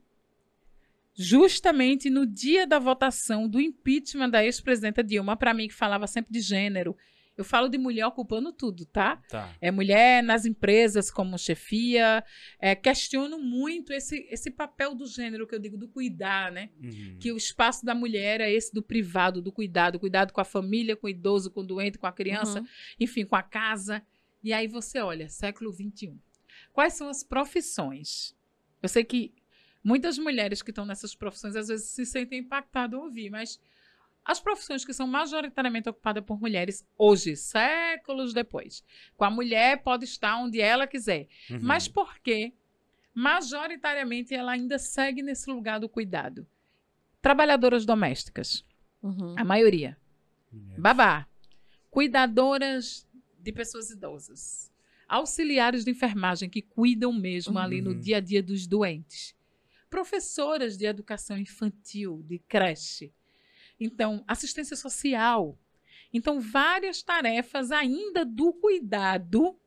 justamente 1.14 2.10
no 2.10 2.26
dia 2.26 2.66
da 2.66 2.78
votação 2.78 3.48
do 3.48 3.60
impeachment 3.60 4.30
da 4.30 4.44
ex-presidenta 4.44 5.02
Dilma, 5.02 5.36
para 5.36 5.54
mim 5.54 5.68
que 5.68 5.74
falava 5.74 6.06
sempre 6.06 6.32
de 6.32 6.40
gênero, 6.40 6.96
eu 7.36 7.44
falo 7.44 7.68
de 7.68 7.76
mulher 7.76 8.06
ocupando 8.06 8.52
tudo, 8.52 8.86
tá? 8.86 9.16
Tá. 9.28 9.52
É 9.60 9.70
mulher 9.70 10.22
nas 10.22 10.44
empresas 10.46 11.10
como 11.10 11.36
chefia, 11.36 12.22
é, 12.60 12.74
questiono 12.74 13.38
muito 13.38 13.92
esse, 13.92 14.26
esse 14.30 14.50
papel 14.50 14.94
do 14.94 15.06
gênero 15.06 15.46
que 15.46 15.54
eu 15.54 15.58
digo 15.58 15.76
do 15.76 15.88
cuidar, 15.88 16.52
né? 16.52 16.70
Uhum. 16.82 17.16
que 17.18 17.32
o 17.32 17.36
espaço 17.36 17.84
da 17.84 17.94
mulher 17.94 18.40
é 18.40 18.52
esse 18.52 18.72
do 18.72 18.82
privado, 18.82 19.42
do 19.42 19.50
cuidado, 19.50 19.98
cuidado 19.98 20.32
com 20.32 20.40
a 20.40 20.44
família, 20.44 20.96
com 20.96 21.06
o 21.06 21.10
idoso, 21.10 21.50
com 21.50 21.60
o 21.60 21.66
doente, 21.66 21.98
com 21.98 22.06
a 22.06 22.12
criança, 22.12 22.60
Uhum. 22.60 22.66
enfim, 23.00 23.24
com 23.24 23.34
a 23.36 23.42
casa. 23.42 24.02
E 24.42 24.52
aí 24.52 24.68
você 24.68 25.00
olha, 25.00 25.28
século 25.28 25.72
XXI. 25.72 26.14
Quais 26.72 26.92
são 26.94 27.08
as 27.08 27.24
profissões? 27.24 28.34
Eu 28.82 28.88
sei 28.88 29.02
que 29.04 29.32
muitas 29.82 30.18
mulheres 30.18 30.62
que 30.62 30.70
estão 30.70 30.84
nessas 30.84 31.14
profissões 31.14 31.56
às 31.56 31.68
vezes 31.68 31.88
se 31.90 32.04
sentem 32.06 32.40
impactadas 32.40 32.98
ao 32.98 33.06
ouvir, 33.06 33.30
mas 33.30 33.58
as 34.24 34.40
profissões 34.40 34.84
que 34.84 34.92
são 34.94 35.06
majoritariamente 35.06 35.88
ocupadas 35.88 36.24
por 36.24 36.40
mulheres 36.40 36.86
hoje, 36.96 37.36
séculos 37.36 38.32
depois, 38.32 38.82
com 39.16 39.24
a 39.24 39.30
mulher 39.30 39.82
pode 39.82 40.04
estar 40.04 40.36
onde 40.36 40.60
ela 40.60 40.86
quiser, 40.86 41.28
Uhum. 41.50 41.58
mas 41.62 41.86
por 41.88 42.18
que 42.20 42.54
majoritariamente 43.14 44.34
ela 44.34 44.52
ainda 44.52 44.78
segue 44.78 45.22
nesse 45.22 45.50
lugar 45.50 45.78
do 45.80 45.88
cuidado? 45.88 46.46
Trabalhadoras 47.22 47.84
domésticas, 47.86 48.64
Uhum. 49.02 49.34
a 49.38 49.44
maioria. 49.44 49.96
Mulheres. 50.52 50.78
Babá, 50.82 51.26
cuidadoras 51.90 53.06
de 53.38 53.52
pessoas 53.52 53.90
idosas, 53.90 54.70
auxiliares 55.08 55.84
de 55.84 55.90
enfermagem 55.90 56.48
que 56.50 56.62
cuidam 56.62 57.12
mesmo 57.12 57.58
ali 57.58 57.80
no 57.80 57.90
Uhum. 57.90 58.00
dia 58.00 58.16
a 58.16 58.20
dia 58.20 58.42
dos 58.42 58.66
doentes, 58.66 59.34
professoras 59.90 60.76
de 60.76 60.86
educação 60.86 61.38
infantil, 61.38 62.22
de 62.26 62.38
creche, 62.38 63.12
então 63.78 64.24
assistência 64.26 64.76
social. 64.76 65.58
Então 66.12 66.40
várias 66.40 67.02
tarefas 67.02 67.70
ainda 67.70 68.24
do 68.24 68.52
cuidado 68.52 69.58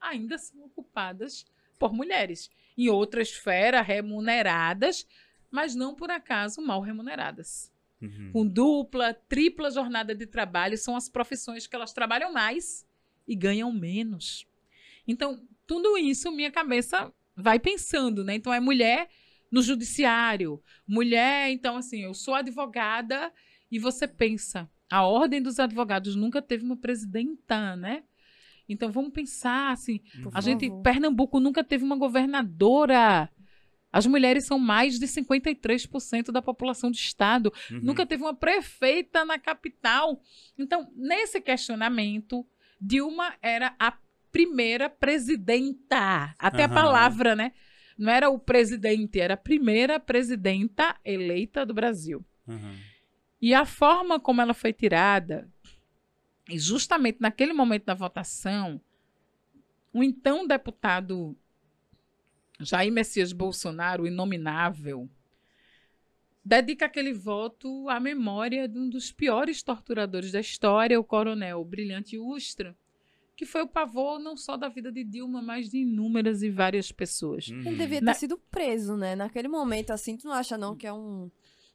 ainda 0.00 0.36
são 0.38 0.64
ocupadas 0.64 1.44
por 1.78 1.92
mulheres 1.92 2.50
em 2.76 2.88
outra 2.88 3.22
esfera 3.22 3.80
remuneradas, 3.82 5.06
mas 5.50 5.74
não 5.74 5.94
por 5.94 6.10
acaso 6.10 6.60
mal 6.62 6.80
remuneradas 6.80 7.70
Uhum. 8.00 8.30
com 8.32 8.44
dupla, 8.48 9.14
tripla 9.14 9.70
jornada 9.70 10.12
de 10.12 10.26
trabalho, 10.26 10.76
são 10.76 10.96
as 10.96 11.08
profissões 11.08 11.68
que 11.68 11.76
elas 11.76 11.92
trabalham 11.92 12.32
mais 12.32 12.84
e 13.28 13.36
ganham 13.36 13.72
menos. 13.72 14.44
Então, 15.06 15.46
tudo 15.68 15.96
isso 15.96 16.32
minha 16.32 16.50
cabeça 16.50 17.14
vai 17.36 17.60
pensando, 17.60 18.24
né? 18.24 18.34
Então 18.34 18.52
é 18.52 18.58
mulher 18.58 19.08
no 19.52 19.62
judiciário, 19.62 20.60
mulher, 20.84 21.50
então 21.50 21.76
assim, 21.76 22.02
eu 22.02 22.12
sou 22.12 22.34
advogada 22.34 23.32
e 23.72 23.78
você 23.78 24.06
pensa, 24.06 24.70
a 24.90 25.02
ordem 25.06 25.40
dos 25.40 25.58
advogados 25.58 26.14
nunca 26.14 26.42
teve 26.42 26.62
uma 26.62 26.76
presidenta, 26.76 27.74
né? 27.74 28.02
Então 28.68 28.92
vamos 28.92 29.14
pensar 29.14 29.72
assim, 29.72 30.00
Por 30.22 30.30
a 30.36 30.42
gente, 30.42 30.68
favor. 30.68 30.82
Pernambuco 30.82 31.40
nunca 31.40 31.64
teve 31.64 31.82
uma 31.82 31.96
governadora. 31.96 33.30
As 33.90 34.06
mulheres 34.06 34.46
são 34.46 34.58
mais 34.58 34.98
de 34.98 35.06
53% 35.06 36.30
da 36.30 36.42
população 36.42 36.90
do 36.90 36.94
estado. 36.94 37.50
Uhum. 37.70 37.80
Nunca 37.82 38.04
teve 38.04 38.22
uma 38.22 38.34
prefeita 38.34 39.24
na 39.24 39.38
capital. 39.38 40.20
Então, 40.58 40.92
nesse 40.94 41.40
questionamento, 41.40 42.46
Dilma 42.78 43.34
era 43.40 43.74
a 43.78 43.96
primeira 44.30 44.90
presidenta. 44.90 46.34
Até 46.38 46.64
Aham. 46.64 46.72
a 46.72 46.74
palavra, 46.74 47.34
né? 47.34 47.52
Não 47.96 48.12
era 48.12 48.28
o 48.28 48.38
presidente, 48.38 49.18
era 49.18 49.34
a 49.34 49.38
primeira 49.38 49.98
presidenta 49.98 50.94
eleita 51.04 51.64
do 51.64 51.72
Brasil. 51.72 52.22
Uhum. 52.46 52.91
E 53.42 53.52
a 53.52 53.66
forma 53.66 54.20
como 54.20 54.40
ela 54.40 54.54
foi 54.54 54.72
tirada, 54.72 55.50
e 56.48 56.56
justamente 56.56 57.20
naquele 57.20 57.52
momento 57.52 57.86
da 57.86 57.94
votação, 57.94 58.80
o 59.92 60.02
então 60.02 60.46
deputado 60.46 61.36
Jair 62.60 62.92
Messias 62.92 63.32
Bolsonaro, 63.32 64.04
o 64.04 64.06
inominável, 64.06 65.10
dedica 66.44 66.86
aquele 66.86 67.12
voto 67.12 67.88
à 67.88 67.98
memória 67.98 68.68
de 68.68 68.78
um 68.78 68.88
dos 68.88 69.10
piores 69.10 69.60
torturadores 69.60 70.30
da 70.30 70.40
história, 70.40 70.98
o 70.98 71.04
coronel 71.04 71.64
Brilhante 71.64 72.16
Ustra, 72.18 72.76
que 73.36 73.44
foi 73.44 73.62
o 73.62 73.68
pavor 73.68 74.20
não 74.20 74.36
só 74.36 74.56
da 74.56 74.68
vida 74.68 74.92
de 74.92 75.02
Dilma, 75.02 75.42
mas 75.42 75.68
de 75.68 75.78
inúmeras 75.78 76.42
e 76.42 76.50
várias 76.50 76.92
pessoas. 76.92 77.48
Uhum. 77.48 77.66
Ele 77.66 77.76
devia 77.76 77.98
ter 77.98 78.04
Na- 78.04 78.14
sido 78.14 78.38
preso, 78.38 78.96
né? 78.96 79.16
Naquele 79.16 79.48
momento, 79.48 79.90
assim, 79.90 80.16
tu 80.16 80.28
não 80.28 80.34
acha 80.34 80.56
não 80.56 80.76
que 80.76 80.86
é 80.86 80.92
um, 80.92 81.30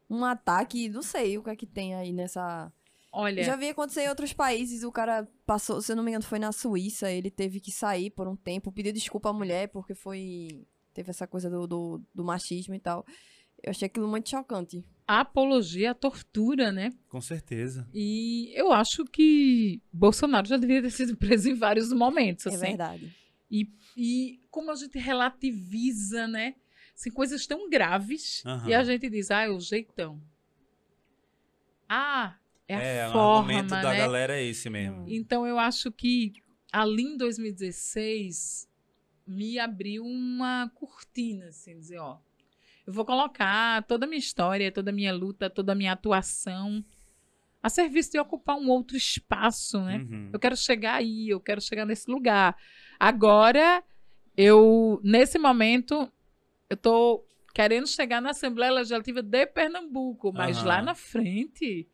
um 0.10 0.24
ataque? 0.26 0.90
Não 0.90 1.02
sei 1.02 1.38
o 1.38 1.44
que 1.44 1.50
é 1.50 1.56
que 1.56 1.66
tem 1.66 1.96
aí 1.96 2.12
nessa... 2.14 2.72
Olha, 3.12 3.44
Já 3.44 3.56
vi 3.56 3.70
acontecer 3.70 4.04
em 4.04 4.10
outros 4.10 4.32
países, 4.34 4.84
o 4.84 4.92
cara 4.92 5.28
passou, 5.46 5.82
se 5.82 5.92
eu 5.92 5.96
não 5.96 6.04
me 6.04 6.12
engano, 6.12 6.24
foi 6.26 6.38
na 6.38 6.52
Suíça, 6.52 7.10
ele 7.12 7.32
teve 7.32 7.60
que 7.60 7.72
sair 7.72 8.12
por 8.12 8.28
um 8.28 8.36
tempo, 8.36 8.72
pediu 8.72 8.94
desculpa 8.94 9.30
à 9.30 9.34
mulher 9.34 9.70
porque 9.70 9.96
foi... 9.96 10.68
Teve 10.94 11.10
essa 11.12 11.26
coisa 11.28 11.50
do, 11.50 11.66
do, 11.68 12.02
do 12.14 12.24
machismo 12.24 12.74
e 12.76 12.80
tal. 12.80 13.06
Eu 13.64 13.72
achei 13.72 13.86
aquilo 13.88 14.08
muito 14.08 14.30
chocante. 14.30 14.84
apologia 15.08 15.92
à 15.92 15.94
tortura, 15.96 16.72
né? 16.72 16.92
Com 17.10 17.22
certeza. 17.22 17.88
E 17.94 18.52
eu 18.56 18.72
acho 18.72 19.04
que 19.06 19.82
Bolsonaro 19.92 20.48
já 20.48 20.58
deveria 20.58 20.82
ter 20.84 20.92
sido 20.92 21.16
preso 21.18 21.50
em 21.50 21.56
vários 21.56 21.92
momentos, 21.94 22.46
É 22.46 22.50
assim. 22.50 22.60
verdade. 22.60 23.16
E 23.50 24.40
como 24.52 24.70
a 24.72 24.76
gente 24.76 24.98
relativiza, 25.00 26.28
né? 26.28 26.56
Assim, 26.98 27.12
coisas 27.12 27.46
tão 27.46 27.70
graves. 27.70 28.44
Aham. 28.44 28.68
E 28.70 28.74
a 28.74 28.84
gente 28.84 29.08
diz, 29.08 29.30
ah, 29.30 29.44
é 29.44 29.50
o 29.50 29.60
jeitão. 29.60 30.20
Ah, 31.88 32.36
é 32.68 32.76
a 32.76 32.82
É, 32.82 33.08
o 33.08 33.12
forma, 33.12 33.38
argumento 33.54 33.70
da 33.70 33.92
né? 33.92 33.98
galera 33.98 34.36
é 34.36 34.44
esse 34.44 34.68
mesmo. 34.68 35.06
Então 35.08 35.46
eu 35.46 35.60
acho 35.60 35.92
que 35.92 36.34
ali 36.72 37.04
em 37.04 37.16
2016 37.16 38.68
me 39.28 39.60
abriu 39.60 40.04
uma 40.04 40.72
cortina, 40.74 41.50
assim, 41.50 41.78
dizer, 41.78 42.00
ó, 42.00 42.18
eu 42.86 42.92
vou 42.94 43.06
colocar 43.06 43.84
toda 43.84 44.06
a 44.06 44.10
minha 44.10 44.18
história, 44.20 44.72
toda 44.72 44.90
a 44.90 44.94
minha 44.94 45.14
luta, 45.14 45.50
toda 45.50 45.74
a 45.74 45.76
minha 45.76 45.92
atuação 45.92 46.84
a 47.62 47.70
serviço 47.70 48.12
de 48.12 48.20
ocupar 48.20 48.56
um 48.56 48.70
outro 48.70 48.96
espaço, 48.96 49.80
né? 49.82 49.98
Uhum. 49.98 50.30
Eu 50.34 50.40
quero 50.40 50.56
chegar 50.56 50.96
aí, 50.96 51.30
eu 51.30 51.40
quero 51.40 51.60
chegar 51.60 51.86
nesse 51.86 52.10
lugar. 52.10 52.56
Agora, 53.00 53.84
eu, 54.38 55.02
nesse 55.04 55.38
momento, 55.38 56.10
eu 56.70 56.78
tô 56.78 57.26
querendo 57.54 57.88
chegar 57.88 58.22
na 58.22 58.32
Assembleia 58.32 58.72
Legislativa 58.72 59.22
de 59.22 59.46
Pernambuco, 59.48 60.32
mas 60.32 60.58
Aham. 60.58 60.68
lá 60.68 60.82
na 60.82 60.96
frente, 60.96 61.88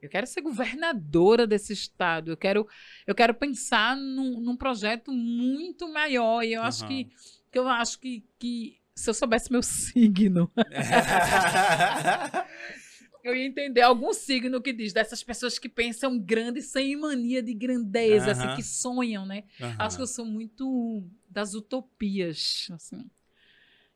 eu 0.00 0.08
quero 0.08 0.26
ser 0.26 0.40
governadora 0.42 1.46
desse 1.46 1.72
estado. 1.72 2.32
Eu 2.32 2.36
quero, 2.36 2.66
eu 3.06 3.14
quero 3.14 3.34
pensar 3.34 3.96
num, 3.96 4.40
num 4.40 4.56
projeto 4.56 5.12
muito 5.12 5.88
maior. 5.92 6.42
E 6.42 6.54
eu 6.54 6.62
acho 6.62 6.82
Aham. 6.82 6.88
que, 6.88 7.10
que 7.50 7.58
eu 7.58 7.68
acho 7.68 8.00
que, 8.00 8.24
que 8.38 8.80
se 8.96 9.10
eu 9.10 9.14
soubesse 9.14 9.52
meu 9.52 9.62
signo, 9.94 10.50
eu 13.22 13.36
ia 13.36 13.46
entender 13.46 13.82
algum 13.82 14.12
signo 14.12 14.60
que 14.60 14.72
diz 14.72 14.92
dessas 14.92 15.22
pessoas 15.22 15.58
que 15.58 15.68
pensam 15.68 16.18
grande 16.18 16.60
sem 16.60 16.96
mania 16.96 17.42
de 17.42 17.54
grandeza, 17.54 18.32
assim, 18.32 18.48
Aham. 18.48 18.48
que 18.48 18.62
sonham, 18.62 19.24
né? 19.24 19.44
Acho 19.78 19.96
que 19.96 20.02
eu 20.02 20.06
sou 20.06 20.26
muito 20.26 21.04
das 21.28 21.54
utopias, 21.54 22.66
assim. 22.72 23.08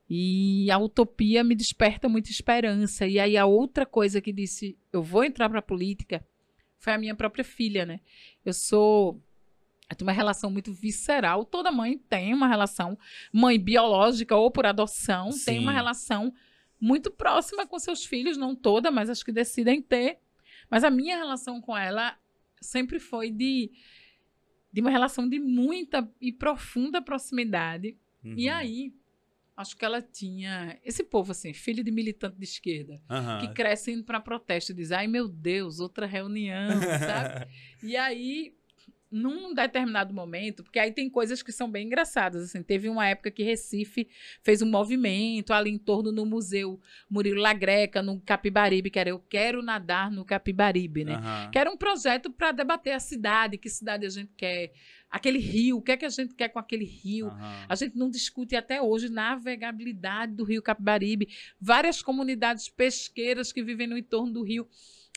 E 0.09 0.71
a 0.71 0.79
utopia 0.79 1.43
me 1.43 1.55
desperta 1.55 2.09
muita 2.09 2.31
esperança. 2.31 3.07
E 3.07 3.19
aí 3.19 3.37
a 3.37 3.45
outra 3.47 3.85
coisa 3.85 4.21
que 4.21 4.33
disse, 4.33 4.79
eu 4.93 5.03
vou 5.03 5.25
entrar 5.25 5.49
para 5.49 5.59
a 5.59 5.63
política, 5.63 6.25
foi 6.79 6.93
a 6.93 6.99
minha 6.99 7.15
própria 7.15 7.43
filha, 7.45 7.85
né? 7.85 8.01
Eu 8.45 8.53
sou 8.53 9.21
Tem 9.97 10.07
uma 10.07 10.13
relação 10.13 10.51
muito 10.51 10.73
visceral. 10.73 11.45
Toda 11.45 11.71
mãe 11.73 11.99
tem 11.99 12.35
uma 12.35 12.47
relação, 12.49 12.99
mãe 13.33 13.59
biológica 13.59 14.35
ou 14.37 14.51
por 14.51 14.67
adoção, 14.67 15.31
tem 15.45 15.59
uma 15.59 15.71
Sim. 15.73 15.77
relação 15.77 16.35
muito 16.81 17.11
próxima 17.11 17.67
com 17.67 17.79
seus 17.79 18.05
filhos, 18.05 18.37
não 18.37 18.55
toda, 18.55 18.91
mas 18.91 19.09
as 19.09 19.23
que 19.23 19.33
decidem 19.33 19.81
ter. 19.81 20.19
Mas 20.71 20.85
a 20.85 20.91
minha 20.91 21.17
relação 21.17 21.61
com 21.61 21.77
ela 21.77 22.17
sempre 22.61 22.99
foi 22.99 23.31
de, 23.31 23.71
de 24.73 24.81
uma 24.81 24.91
relação 24.91 25.29
de 25.29 25.39
muita 25.39 26.09
e 26.21 26.33
profunda 26.33 27.01
proximidade. 27.01 27.97
E 28.25 28.49
Uhum. 28.49 28.55
aí, 28.57 28.93
acho 29.57 29.77
que 29.77 29.85
ela 29.85 30.03
tinha 30.03 30.79
esse 30.85 31.03
povo 31.03 31.33
assim, 31.33 31.53
filho 31.53 31.83
de 31.83 31.91
militante 31.91 32.37
de 32.37 32.45
esquerda, 32.45 33.01
Aham. 33.09 33.41
que 33.41 33.49
cresce 33.55 33.93
indo 33.93 34.05
para 34.05 34.21
protesto 34.21 34.73
e 34.73 34.75
diz: 34.75 34.93
"Ai, 34.93 35.07
meu 35.07 35.29
Deus, 35.29 35.81
outra 35.81 36.07
reunião", 36.07 36.81
sabe? 37.07 37.47
E 37.83 37.97
aí, 37.97 38.56
num 39.11 39.55
determinado 39.55 40.13
momento, 40.13 40.63
porque 40.63 40.79
aí 40.79 40.93
tem 40.93 41.09
coisas 41.09 41.43
que 41.43 41.53
são 41.53 41.71
bem 41.71 41.87
engraçadas, 41.87 42.43
assim, 42.43 42.63
teve 42.63 42.89
uma 42.89 43.07
época 43.07 43.31
que 43.31 43.43
Recife 43.43 44.09
fez 44.43 44.63
um 44.63 44.71
movimento 44.71 45.53
ali 45.53 45.71
em 45.71 45.79
torno 45.79 46.13
do 46.13 46.27
museu 46.27 46.81
Murilo 47.09 47.41
Lagreca, 47.41 48.03
no 48.03 48.21
Capibaribe, 48.21 48.91
que 48.91 48.99
era 48.99 49.11
Eu 49.11 49.19
Quero 49.19 49.63
Nadar 49.63 50.11
no 50.11 50.25
Capibaribe, 50.25 51.05
né? 51.05 51.15
Aham. 51.15 51.51
Que 51.51 51.59
era 51.59 51.71
um 51.71 51.77
projeto 51.77 52.31
para 52.31 52.53
debater 52.53 52.95
a 52.95 53.01
cidade, 53.01 53.59
que 53.59 53.71
cidade 53.71 54.05
a 54.05 54.11
gente 54.11 54.33
quer, 54.37 54.73
aquele 55.11 55.39
rio, 55.39 55.79
o 55.79 55.83
que 55.83 55.93
é 55.93 55.97
que 55.97 56.05
a 56.05 56.11
gente 56.11 56.35
quer 56.35 56.49
com 56.49 56.59
aquele 56.59 56.85
rio. 56.85 57.29
Aham. 57.29 57.67
A 57.69 57.75
gente 57.75 57.97
não 57.97 58.11
discute 58.11 58.57
até 58.57 58.83
hoje 58.83 59.09
navegabilidade 59.09 60.33
do 60.35 60.45
rio 60.45 60.63
Capibaribe, 60.63 61.29
várias 61.61 62.03
comunidades 62.03 62.69
pesqueiras 62.69 63.53
que 63.53 63.63
vivem 63.63 63.87
no 63.87 63.97
entorno 63.97 64.33
do 64.33 64.43
rio. 64.43 64.69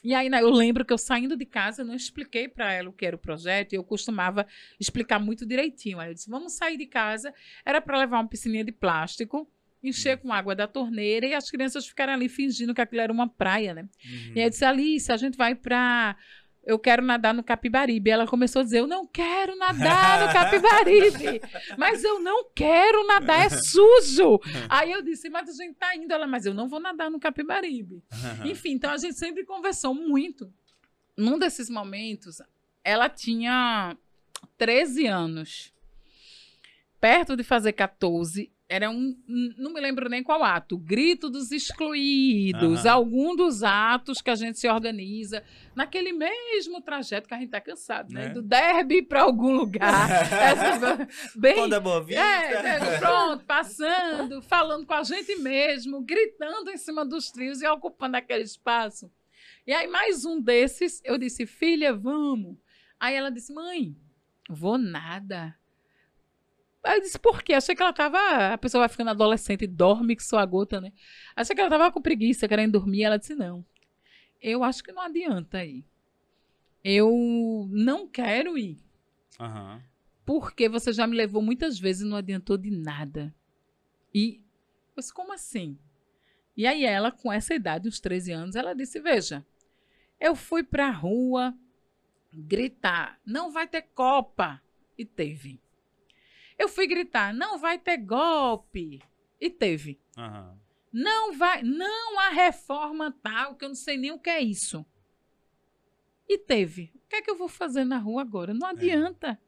E 0.04 0.14
aí, 0.14 0.30
né, 0.30 0.42
eu 0.42 0.50
lembro 0.50 0.86
que 0.86 0.94
eu 0.94 0.98
saindo 0.98 1.36
de 1.36 1.46
casa, 1.46 1.82
eu 1.82 1.86
não 1.86 1.94
expliquei 1.96 2.48
para 2.48 2.72
ela 2.72 2.90
o 2.90 2.94
que 2.94 3.06
era 3.06 3.16
o 3.16 3.20
projeto, 3.20 3.74
e 3.74 3.76
eu 3.76 3.84
costumava 3.84 4.48
explicar 4.80 5.20
muito 5.20 5.46
direitinho. 5.46 6.00
Aí 6.00 6.10
eu 6.10 6.14
disse: 6.14 6.30
vamos 6.30 6.54
sair 6.54 6.78
de 6.78 6.86
casa. 6.86 7.34
Era 7.66 7.82
para 7.82 8.00
levar 8.00 8.18
uma 8.18 8.28
piscininha 8.28 8.64
de 8.64 8.72
plástico, 8.72 9.50
encher 9.84 10.18
com 10.18 10.32
água 10.32 10.56
da 10.56 10.68
torneira, 10.68 11.26
e 11.26 11.34
as 11.34 11.50
crianças 11.52 11.88
ficaram 11.88 12.14
ali 12.14 12.30
fingindo 12.30 12.74
que 12.74 12.82
aquilo 12.82 13.02
era 13.02 13.12
uma 13.12 13.28
praia, 13.28 13.74
né? 13.74 13.82
Uhum. 14.06 14.34
E 14.36 14.40
aí 14.40 14.46
eu 14.46 14.50
disse, 14.50 14.66
Alice, 14.66 15.12
a 15.12 15.18
gente 15.18 15.38
vai 15.38 15.56
pra. 15.56 16.16
Eu 16.64 16.78
quero 16.78 17.02
nadar 17.02 17.34
no 17.34 17.44
Capibaribe. 17.44 18.10
Ela 18.10 18.28
começou 18.28 18.60
a 18.62 18.64
dizer: 18.64 18.80
Eu 18.80 18.88
não 18.88 19.08
quero 19.08 19.56
nadar 19.58 20.28
no 20.28 20.34
Capibaribe. 20.34 21.42
mas 21.78 22.04
eu 22.04 22.20
não 22.20 22.50
quero 22.54 23.08
nadar, 23.08 23.46
é 23.46 23.50
sujo. 23.50 24.40
Aí 24.70 24.92
eu 24.92 25.02
disse: 25.02 25.30
Mas 25.30 25.50
a 25.50 25.54
gente 25.54 25.76
tá 25.76 25.96
indo. 25.96 26.14
Ela, 26.14 26.28
mas 26.28 26.46
eu 26.46 26.54
não 26.54 26.68
vou 26.68 26.80
nadar 26.80 27.10
no 27.10 27.20
Capibaribe. 27.20 28.04
Enfim, 28.46 28.72
então 28.72 28.92
a 28.92 28.98
gente 28.98 29.18
sempre 29.18 29.46
conversou 29.46 29.94
muito. 29.94 30.52
Num 31.18 31.38
desses 31.38 31.70
momentos, 31.70 32.42
ela 32.84 33.10
tinha 33.10 33.98
13 34.58 35.08
anos. 35.08 35.74
Perto 37.00 37.36
de 37.36 37.44
fazer 37.44 37.74
14, 37.74 38.52
era 38.70 38.88
um. 38.92 39.18
Não 39.58 39.74
me 39.74 39.82
lembro 39.82 40.08
nem 40.08 40.22
qual 40.22 40.44
ato. 40.44 40.78
Grito 40.78 41.28
dos 41.28 41.52
excluídos. 41.52 42.86
Aham. 42.86 42.94
Algum 42.94 43.36
dos 43.36 43.64
atos 43.64 44.22
que 44.22 44.30
a 44.30 44.36
gente 44.36 44.60
se 44.60 44.70
organiza 44.70 45.44
naquele 45.76 46.14
mesmo 46.14 46.80
trajeto 46.80 47.28
que 47.28 47.34
a 47.34 47.40
gente 47.40 47.50
tá 47.50 47.60
cansado, 47.60 48.14
né? 48.14 48.28
Né? 48.28 48.30
Do 48.30 48.44
derby 48.44 49.02
para 49.02 49.24
algum 49.24 49.54
lugar. 49.54 50.08
Bem, 51.36 51.56
Quando 51.56 51.74
é 51.74 51.80
boa 51.80 52.04
vista. 52.04 52.22
é, 52.22 52.54
é, 52.54 53.00
pronto, 53.00 53.44
passando, 53.44 54.40
falando 54.44 54.86
com 54.86 54.94
a 54.94 55.04
gente 55.04 55.36
mesmo, 55.38 56.02
gritando 56.02 56.70
em 56.70 56.78
cima 56.78 57.04
dos 57.04 57.32
trios 57.32 57.62
e 57.64 57.68
ocupando 57.68 58.18
aquele 58.18 58.44
espaço. 58.44 59.12
E 59.66 59.74
aí, 59.74 59.88
mais 59.88 60.26
um 60.26 60.40
desses, 60.40 61.02
eu 61.04 61.18
disse, 61.18 61.48
filha, 61.48 61.92
vamos. 61.94 62.56
Aí 63.00 63.16
ela 63.16 63.32
disse, 63.32 63.52
mãe, 63.52 63.96
vou 64.48 64.78
nada. 64.78 65.56
Aí 66.84 66.98
eu 66.98 67.02
disse, 67.02 67.20
por 67.20 67.44
quê? 67.44 67.54
Achei 67.54 67.76
que 67.76 67.82
ela 67.82 67.92
tava. 67.94 68.54
A 68.54 68.58
pessoa 68.58 68.82
vai 68.82 68.90
ficando 68.90 69.10
adolescente 69.10 69.64
e 69.64 69.68
dorme 69.68 70.16
que 70.16 70.24
só 70.24 70.38
a 70.40 70.46
gota, 70.46 70.80
né? 70.80 70.94
Achei 71.36 71.54
que 71.56 71.62
ela 71.62 71.70
tava 71.70 71.92
com 71.92 72.02
preguiça, 72.02 72.48
querendo 72.48 72.74
dormir. 72.74 73.04
Ela 73.04 73.18
disse, 73.18 73.36
não. 73.36 73.66
Eu 74.42 74.64
acho 74.64 74.84
que 74.84 74.92
não 74.92 75.02
adianta 75.02 75.64
ir. 75.64 75.86
Eu 76.84 77.68
não 77.72 78.08
quero 78.08 78.58
ir 78.58 78.78
Aham. 79.38 79.84
porque 80.26 80.70
você 80.70 80.94
já 80.94 81.06
me 81.06 81.16
levou 81.16 81.42
muitas 81.42 81.78
vezes 81.78 82.04
e 82.04 82.10
não 82.10 82.16
adiantou 82.16 82.58
de 82.58 82.72
nada. 82.72 83.36
E 84.16 84.42
eu 84.96 85.02
disse, 85.02 85.14
como 85.14 85.34
assim? 85.34 85.78
E 86.56 86.66
aí 86.66 86.86
ela, 86.86 87.12
com 87.12 87.32
essa 87.32 87.54
idade, 87.54 87.90
uns 87.90 88.00
13 88.00 88.32
anos, 88.32 88.56
ela 88.56 88.74
disse, 88.74 89.00
veja, 89.02 89.46
eu 90.20 90.36
fui 90.36 90.64
pra 90.64 90.90
rua 90.90 91.54
gritar, 92.34 93.20
não 93.26 93.52
vai 93.52 93.68
ter 93.68 93.82
Copa. 93.94 94.62
E 94.98 95.06
teve. 95.06 95.60
Eu 96.60 96.68
fui 96.68 96.86
gritar, 96.86 97.34
não 97.34 97.58
vai 97.58 97.80
ter 97.80 97.96
golpe. 97.96 99.02
E 99.40 99.50
teve. 99.50 99.98
Aham. 100.18 100.60
Não 100.92 101.38
vai, 101.38 101.64
não 101.64 102.20
há 102.20 102.30
reforma 102.30 103.16
tal, 103.24 103.56
que 103.56 103.64
eu 103.64 103.70
não 103.70 103.76
sei 103.76 103.96
nem 103.96 104.12
o 104.12 104.20
que 104.20 104.30
é 104.30 104.42
isso. 104.42 104.86
E 106.28 106.38
teve. 106.38 106.92
O 106.96 107.08
que 107.08 107.16
é 107.16 107.22
que 107.22 107.32
eu 107.32 107.38
vou 107.38 107.48
fazer 107.48 107.86
na 107.86 107.98
rua 107.98 108.22
agora? 108.22 108.54
Não 108.54 108.68
adianta. 108.68 109.40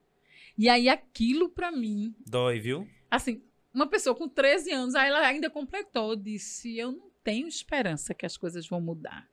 E 0.57 0.69
aí 0.69 0.87
aquilo 0.87 1.49
pra 1.49 1.71
mim, 1.71 2.15
Dói, 2.25 2.59
viu? 2.59 2.87
assim, 3.09 3.43
uma 3.73 3.87
pessoa 3.87 4.15
com 4.15 4.29
13 4.29 4.71
anos, 4.71 4.95
aí 4.95 5.09
ela 5.09 5.19
ainda 5.27 5.49
completou, 5.49 6.15
disse: 6.15 6.77
"Eu 6.77 6.91
não 6.91 7.11
tenho 7.23 7.47
esperança 7.47 8.13
que 8.13 8.25
as 8.25 8.37
coisas 8.37 8.67
vão 8.67 8.79
mudar". 8.79 9.29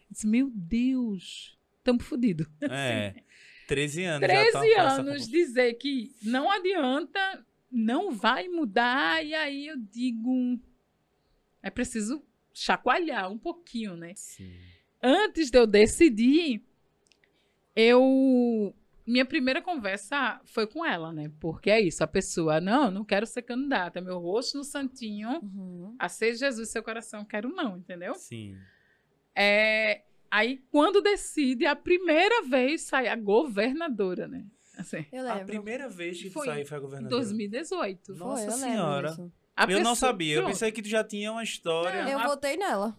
Eu 0.00 0.06
disse: 0.10 0.26
"Meu 0.26 0.50
Deus, 0.54 1.58
estamos 1.78 2.04
fodidos". 2.04 2.46
É. 2.62 3.22
13 3.68 4.04
anos. 4.04 4.20
já 4.20 4.50
13 4.50 4.74
tá- 4.74 4.82
anos 4.92 5.28
dizer 5.28 5.74
que 5.74 6.12
não 6.22 6.50
adianta, 6.50 7.46
não 7.70 8.10
vai 8.10 8.48
mudar, 8.48 9.24
e 9.24 9.34
aí 9.34 9.66
eu 9.68 9.76
digo, 9.76 10.58
é 11.62 11.70
preciso 11.70 12.24
chacoalhar 12.52 13.30
um 13.30 13.38
pouquinho, 13.38 13.96
né? 13.96 14.12
Sim. 14.16 14.52
Antes 15.02 15.50
de 15.50 15.58
eu 15.58 15.66
decidir, 15.66 16.64
eu 17.76 18.74
minha 19.06 19.24
primeira 19.24 19.62
conversa 19.62 20.38
foi 20.44 20.66
com 20.66 20.84
ela, 20.84 21.10
né? 21.12 21.30
Porque 21.40 21.70
é 21.70 21.80
isso, 21.80 22.04
a 22.04 22.06
pessoa, 22.06 22.60
não, 22.60 22.90
não 22.90 23.04
quero 23.04 23.24
ser 23.26 23.40
candidata, 23.42 24.02
meu 24.02 24.18
rosto 24.18 24.58
no 24.58 24.64
santinho, 24.64 25.30
Uhum. 25.42 25.94
a 25.98 26.08
ser 26.10 26.34
Jesus 26.34 26.68
seu 26.70 26.82
coração, 26.82 27.24
quero 27.24 27.48
não, 27.48 27.78
entendeu? 27.78 28.14
Sim. 28.16 28.54
É, 29.34 30.02
aí 30.30 30.58
quando 30.70 31.00
decide, 31.00 31.66
a 31.66 31.74
primeira 31.76 32.42
vez 32.42 32.82
sai 32.82 33.08
a 33.08 33.16
governadora, 33.16 34.26
né? 34.28 34.44
Assim, 34.76 35.04
Eu 35.10 35.28
A 35.30 35.40
primeira 35.40 35.88
vez 35.88 36.18
que 36.22 36.28
tu 36.30 36.34
Foi 36.34 36.46
saiu 36.46 36.64
foi 36.66 36.76
a 36.76 36.78
em 36.78 36.82
governadora. 36.82 37.22
2018. 37.22 38.14
Nossa 38.14 38.44
Foi, 38.44 38.52
eu 38.52 38.58
Senhora. 38.58 39.08
eu 39.10 39.16
não 39.56 39.66
pessoa- 39.66 39.96
sabia. 39.96 40.36
Eu 40.36 40.46
pensei 40.46 40.70
que 40.70 40.80
tu 40.82 40.88
já 40.88 41.02
tinha 41.02 41.32
uma 41.32 41.42
história. 41.42 42.04
Não, 42.04 42.10
Eu 42.12 42.18
a- 42.20 42.26
votei 42.28 42.56
nela. 42.56 42.96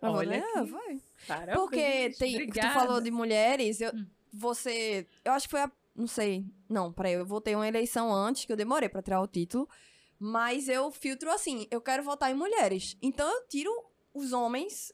Eu 0.00 0.08
Olha 0.10 0.40
votei, 0.40 0.62
que- 0.64 0.70
foi. 0.70 1.02
Parabéns, 1.28 1.58
Porque 1.58 2.10
tem, 2.18 2.48
tu 2.48 2.60
falou 2.72 3.00
de 3.02 3.10
mulheres, 3.10 3.82
eu, 3.82 3.90
Hum. 3.94 4.06
você, 4.32 5.06
eu 5.22 5.32
acho 5.32 5.46
que 5.46 5.50
foi 5.50 5.60
a, 5.60 5.70
não 5.94 6.06
sei, 6.06 6.46
não, 6.66 6.90
peraí, 6.90 7.12
eu 7.12 7.26
votei 7.26 7.54
uma 7.54 7.68
eleição 7.68 8.10
antes, 8.10 8.46
que 8.46 8.52
eu 8.52 8.56
demorei 8.56 8.88
pra 8.88 9.02
tirar 9.02 9.20
o 9.20 9.26
título, 9.26 9.68
mas 10.18 10.70
eu 10.70 10.90
filtro 10.90 11.30
assim, 11.30 11.66
eu 11.70 11.82
quero 11.82 12.02
votar 12.02 12.30
em 12.30 12.34
mulheres, 12.34 12.96
então 13.02 13.28
eu 13.28 13.46
tiro 13.46 13.70
os 14.14 14.32
homens, 14.32 14.90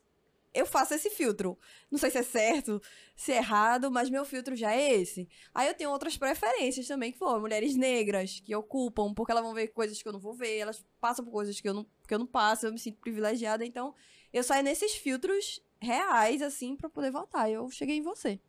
eu 0.59 0.67
faço 0.67 0.95
esse 0.95 1.11
filtro, 1.11 1.59
não 1.91 1.99
sei 1.99 2.11
se 2.11 2.19
é 2.19 2.23
certo, 2.23 2.81
se 3.15 3.33
é 3.33 3.37
errado, 3.37 3.91
mas 3.91 4.11
meu 4.11 4.25
filtro 4.25 4.57
já 4.57 4.73
é 4.73 4.95
esse. 4.95 5.29
Aí 5.55 5.69
eu 5.69 5.75
tenho 5.75 5.91
outras 5.91 6.17
preferências 6.17 6.87
também, 6.87 7.13
que 7.13 7.19
foram 7.19 7.41
mulheres 7.41 7.77
negras, 7.77 8.41
que 8.41 8.55
ocupam, 8.55 9.13
porque 9.15 9.33
elas 9.33 9.45
vão 9.45 9.55
ver 9.55 9.69
coisas 9.69 10.01
que 10.03 10.09
eu 10.09 10.13
não 10.13 10.21
vou 10.21 10.35
ver, 10.35 10.59
elas 10.59 10.85
passam 11.01 11.25
por 11.25 11.31
coisas 11.31 11.61
que 11.61 11.69
eu 11.69 11.75
não, 11.75 11.87
que 12.07 12.15
eu 12.15 12.19
não 12.19 12.27
passo, 12.27 12.67
eu 12.67 12.73
me 12.73 12.79
sinto 12.79 12.99
privilegiada, 13.01 13.65
então 13.65 13.95
eu 14.33 14.43
saio 14.43 14.63
nesses 14.65 14.95
filtros 14.95 15.63
reais, 15.81 16.43
assim, 16.43 16.75
pra 16.77 16.89
poder 16.89 17.11
votar. 17.11 17.51
Eu 17.51 17.71
cheguei 17.71 17.97
em 17.97 18.03
você. 18.03 18.41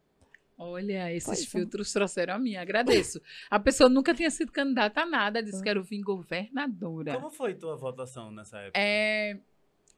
Olha, 0.59 1.13
esses 1.13 1.27
Pois 1.27 1.43
é. 1.43 1.45
filtros 1.45 1.93
trouxeram 1.93 2.33
a 2.33 2.39
mim, 2.39 2.55
agradeço. 2.55 3.21
A 3.47 3.59
pessoa 3.59 3.87
nunca 3.87 4.11
tinha 4.13 4.31
sido 4.31 4.51
candidata 4.51 5.01
a 5.01 5.05
nada, 5.05 5.43
disse 5.43 5.61
que 5.61 5.69
era 5.69 5.79
vir 5.81 6.01
governadora. 6.01 7.13
Como 7.13 7.29
foi 7.29 7.53
tua 7.53 7.75
votação 7.75 8.31
nessa 8.31 8.57
época? 8.57 8.79
É, 8.79 9.37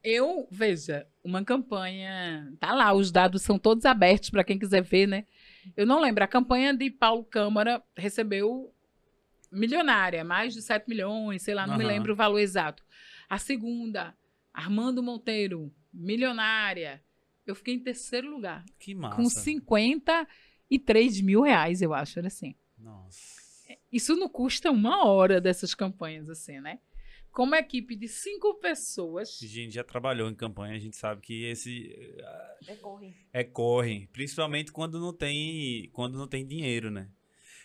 eu, 0.04 0.48
veja, 0.52 1.08
uma 1.24 1.44
campanha, 1.44 2.54
tá 2.60 2.74
lá, 2.74 2.94
os 2.94 3.12
dados 3.12 3.42
são 3.42 3.58
todos 3.60 3.86
abertos 3.86 4.30
para 4.30 4.44
quem 4.44 4.58
quiser 4.58 4.82
ver, 4.82 5.08
né? 5.08 5.26
Eu 5.76 5.86
não 5.86 6.00
lembro, 6.00 6.24
a 6.24 6.28
campanha 6.28 6.74
de 6.74 6.90
Paulo 6.90 7.24
Câmara 7.24 7.84
recebeu 7.96 8.74
milionária, 9.52 10.24
mais 10.24 10.54
de 10.54 10.62
7 10.62 10.88
milhões, 10.88 11.42
sei 11.42 11.54
lá, 11.54 11.66
não 11.68 11.78
me 11.78 11.84
Aham. 11.84 11.94
lembro 11.94 12.14
o 12.14 12.16
valor 12.16 12.40
exato. 12.40 12.84
A 13.30 13.38
segunda, 13.38 14.16
Armando 14.54 15.04
Monteiro, 15.04 15.72
milionária. 15.94 17.04
Eu 17.46 17.56
fiquei 17.56 17.74
em 17.74 17.80
terceiro 17.80 18.30
lugar, 18.30 18.64
Que 18.80 18.94
massa. 18.94 19.16
com 19.16 19.28
53 19.28 21.22
mil 21.22 21.42
reais, 21.42 21.82
eu 21.82 21.94
acho, 21.94 22.20
era 22.20 22.28
assim. 22.28 22.56
Nossa. 22.78 23.40
Isso 23.92 24.16
não 24.16 24.30
custa 24.30 24.72
uma 24.72 25.06
hora 25.06 25.42
dessas 25.42 25.74
campanhas, 25.74 26.30
assim, 26.30 26.60
né? 26.60 26.80
Como 27.32 27.56
equipe 27.56 27.96
de 27.96 28.08
cinco 28.08 28.56
pessoas, 28.56 29.40
A 29.42 29.46
gente 29.48 29.74
já 29.74 29.84
trabalhou 29.84 30.30
em 30.30 30.36
campanha, 30.36 30.76
a 30.76 30.80
gente 30.80 30.98
sabe 30.98 31.22
que 31.22 31.44
esse 31.46 31.96
É 32.68 32.76
corre. 32.76 33.16
é 33.32 33.44
corre, 33.44 34.08
principalmente 34.12 34.72
quando 34.72 35.00
não 35.00 35.14
tem, 35.14 35.90
quando 35.94 36.18
não 36.18 36.28
tem 36.28 36.46
dinheiro, 36.46 36.90
né? 36.90 37.10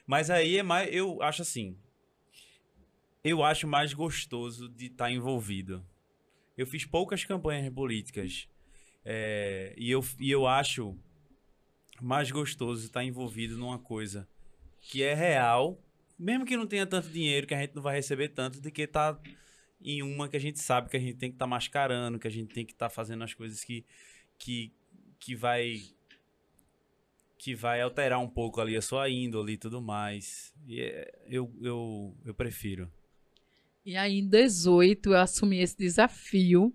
Mas 0.06 0.28
aí 0.30 0.58
é 0.58 0.62
mais. 0.62 0.92
Eu 0.94 1.22
acho 1.22 1.42
assim. 1.42 1.78
Eu 3.22 3.42
acho 3.42 3.66
mais 3.66 3.94
gostoso 3.94 4.68
de 4.68 4.86
estar 4.86 5.10
envolvido. 5.10 5.84
Eu 6.56 6.66
fiz 6.66 6.84
poucas 6.84 7.24
campanhas 7.24 7.72
políticas. 7.72 8.46
é, 9.04 9.74
e, 9.76 9.90
eu, 9.90 10.04
e 10.20 10.30
eu 10.30 10.46
acho 10.46 10.96
mais 12.02 12.30
gostoso 12.30 12.84
estar 12.84 13.02
envolvido 13.02 13.56
numa 13.56 13.78
coisa 13.78 14.28
que 14.80 15.02
é 15.02 15.14
real, 15.14 15.82
mesmo 16.18 16.44
que 16.44 16.56
não 16.56 16.66
tenha 16.66 16.86
tanto 16.86 17.08
dinheiro, 17.08 17.46
que 17.46 17.54
a 17.54 17.60
gente 17.60 17.74
não 17.74 17.82
vai 17.82 17.96
receber 17.96 18.28
tanto, 18.28 18.60
do 18.60 18.70
que 18.70 18.82
estar 18.82 19.18
em 19.80 20.02
uma 20.02 20.28
que 20.28 20.36
a 20.36 20.40
gente 20.40 20.58
sabe 20.58 20.88
que 20.88 20.96
a 20.96 21.00
gente 21.00 21.16
tem 21.18 21.30
que 21.30 21.36
estar 21.36 21.46
mascarando, 21.46 22.18
que 22.18 22.26
a 22.28 22.30
gente 22.30 22.54
tem 22.54 22.64
que 22.64 22.72
estar 22.72 22.88
fazendo 22.88 23.22
as 23.24 23.34
coisas 23.34 23.62
que, 23.64 23.84
que, 24.38 24.72
que 25.18 25.34
vai 25.34 25.80
que 27.36 27.54
vai 27.54 27.80
alterar 27.82 28.18
um 28.20 28.28
pouco 28.28 28.58
ali 28.60 28.74
a 28.76 28.80
sua 28.80 29.10
índole 29.10 29.52
e 29.52 29.58
tudo 29.58 29.82
mais. 29.82 30.54
E 30.66 30.80
é- 30.80 31.12
eu, 31.26 31.52
eu, 31.60 32.16
eu 32.24 32.34
prefiro. 32.34 32.90
E 33.84 33.96
aí, 33.98 34.18
em 34.18 34.26
18, 34.26 35.10
eu 35.10 35.18
assumi 35.18 35.58
esse 35.58 35.76
desafio 35.76 36.74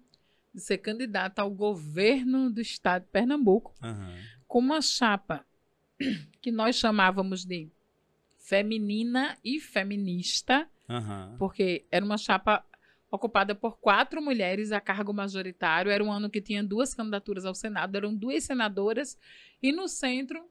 de 0.53 0.61
ser 0.61 0.77
candidata 0.77 1.41
ao 1.41 1.49
governo 1.49 2.51
do 2.51 2.61
estado 2.61 3.03
de 3.03 3.09
Pernambuco 3.09 3.73
Aham. 3.81 4.15
com 4.47 4.59
uma 4.59 4.79
chapa 4.79 5.43
que 6.39 6.51
nós 6.51 6.75
chamávamos 6.75 7.43
de 7.45 7.67
feminina 8.37 9.37
e 9.43 9.59
feminista, 9.59 10.69
Aham. 10.87 11.35
porque 11.39 11.85
era 11.91 12.05
uma 12.05 12.17
chapa 12.17 12.63
ocupada 13.11 13.55
por 13.55 13.77
quatro 13.79 14.21
mulheres 14.21 14.71
a 14.71 14.79
cargo 14.79 15.13
majoritário. 15.13 15.91
Era 15.91 16.03
um 16.03 16.11
ano 16.11 16.29
que 16.29 16.41
tinha 16.41 16.63
duas 16.63 16.93
candidaturas 16.93 17.45
ao 17.45 17.55
Senado, 17.55 17.95
eram 17.95 18.13
duas 18.15 18.43
senadoras, 18.43 19.17
e 19.61 19.71
no 19.71 19.87
centro 19.87 20.43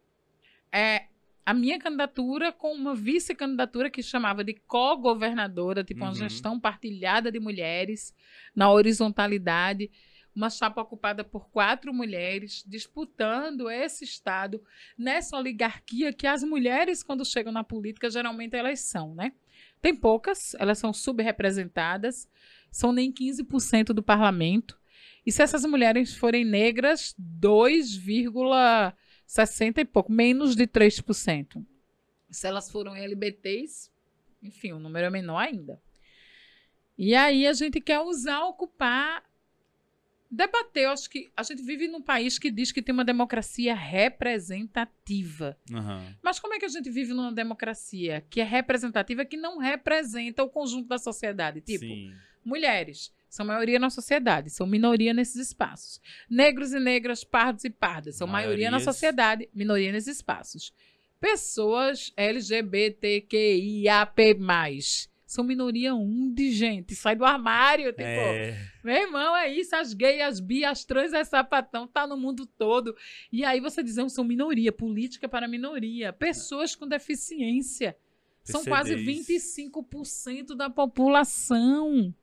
é 0.73 1.07
a 1.47 1.55
minha 1.55 1.79
candidatura 1.79 2.53
com 2.53 2.73
uma 2.75 2.95
vice-candidatura 2.95 3.89
que 3.89 4.03
chamava 4.03 4.45
de 4.45 4.53
co-governadora, 4.53 5.83
tipo 5.83 6.01
uma 6.01 6.09
Uhum. 6.11 6.15
gestão 6.15 6.61
partilhada 6.61 7.33
de 7.33 7.41
mulheres, 7.41 8.15
na 8.55 8.71
horizontalidade. 8.71 9.91
Uma 10.37 10.51
chapa 10.51 10.83
ocupada 10.83 11.25
por 11.25 11.49
quatro 11.49 11.93
mulheres, 11.93 12.63
disputando 12.67 13.69
esse 13.71 14.05
Estado 14.05 14.63
nessa 14.97 15.37
oligarquia 15.37 16.13
que 16.13 16.27
as 16.27 16.45
mulheres, 16.45 17.03
quando 17.03 17.25
chegam 17.25 17.51
na 17.51 17.65
política, 17.65 18.11
geralmente 18.11 18.55
elas 18.55 18.81
são, 18.81 19.15
né? 19.15 19.33
Tem 19.81 19.95
poucas, 19.95 20.57
elas 20.59 20.79
são 20.79 20.93
subrepresentadas, 20.93 22.29
são 22.71 22.93
nem 22.93 23.11
15% 23.13 23.87
do 23.87 24.03
parlamento. 24.03 24.79
E 25.25 25.33
se 25.33 25.43
essas 25.43 25.65
mulheres 25.65 26.15
forem 26.15 26.45
negras, 26.45 27.15
2,60 27.19 29.79
e 29.79 29.85
pouco, 29.85 30.11
menos 30.11 30.57
de 30.57 30.67
3%. 30.67 31.65
Se 32.31 32.47
elas 32.47 32.71
foram 32.71 32.97
LBTs, 32.97 33.91
enfim, 34.43 34.73
o 34.73 34.79
número 34.79 35.07
é 35.07 35.11
menor 35.11 35.39
ainda. 35.39 35.83
E 36.97 37.15
aí 37.15 37.47
a 37.47 37.53
gente 37.53 37.79
quer 37.81 38.01
usar, 38.01 38.45
ocupar, 38.45 39.23
debater. 40.31 40.85
Eu 40.85 40.91
acho 40.91 41.09
que 41.09 41.31
a 41.37 41.43
gente 41.43 41.63
vive 41.63 41.89
num 41.89 42.03
país 42.03 42.39
que 42.39 42.51
diz 42.51 42.73
que 42.73 42.83
tem 42.83 42.93
uma 42.93 43.05
democracia 43.05 43.75
representativa. 43.75 45.57
Aham. 45.73 46.15
Mas 46.23 46.39
como 46.39 46.55
é 46.55 46.59
que 46.59 46.65
a 46.65 46.69
gente 46.69 46.91
vive 46.91 47.15
numa 47.15 47.33
democracia 47.33 48.25
que 48.29 48.41
é 48.41 48.45
representativa, 48.45 49.25
que 49.25 49.37
não 49.37 49.59
representa 49.59 50.43
o 50.43 50.49
conjunto 50.49 50.89
da 50.89 50.99
sociedade? 50.99 51.61
Tipo, 51.61 51.87
Sim. 51.87 52.13
mulheres 52.45 53.13
são 53.29 53.45
maioria 53.45 53.79
na 53.79 53.91
sociedade, 53.91 54.51
são 54.51 54.67
minoria 54.67 55.13
nesses 55.13 55.37
espaços. 55.49 56.01
Negros 56.31 56.73
e 56.73 56.81
negras, 56.81 57.25
pardos 57.25 57.65
e 57.65 57.71
pardas, 57.71 58.17
são 58.17 58.27
maioria 58.27 58.71
na 58.71 58.79
Maiorias. 58.79 58.95
sociedade, 58.95 59.49
minoria 59.55 59.93
nesses 59.93 60.17
espaços. 60.17 60.73
Pessoas 61.21 62.13
LGBTQIAP+, 62.17 64.17
são 65.29 65.45
minoria 65.45 65.95
um 65.95 66.33
de 66.33 66.51
gente, 66.51 66.95
sai 66.95 67.15
do 67.15 67.25
armário, 67.25 67.93
tipo, 67.93 68.03
É. 68.03 68.59
meu 68.83 68.97
irmão, 68.97 69.37
é 69.37 69.53
isso, 69.53 69.77
as 69.77 69.93
gays, 69.93 70.23
as 70.23 70.41
bi, 70.41 70.65
as 70.65 70.85
trans, 70.87 71.13
é 71.13 71.23
sapatão, 71.23 71.87
tá 71.87 72.07
no 72.07 72.17
mundo 72.17 72.47
todo. 72.47 72.97
E 73.31 73.45
aí 73.45 73.61
você 73.61 73.83
diz, 73.83 73.97
não, 73.97 74.09
são 74.09 74.25
minoria, 74.25 74.73
política 74.73 75.29
para 75.29 75.47
minoria, 75.47 76.13
pessoas 76.13 76.75
com 76.75 76.89
deficiência. 76.89 77.95
São 78.43 78.65
quase 78.65 78.97
PCDs. 78.97 79.57
25% 79.69 80.55
da 80.57 80.71
população. 80.71 82.15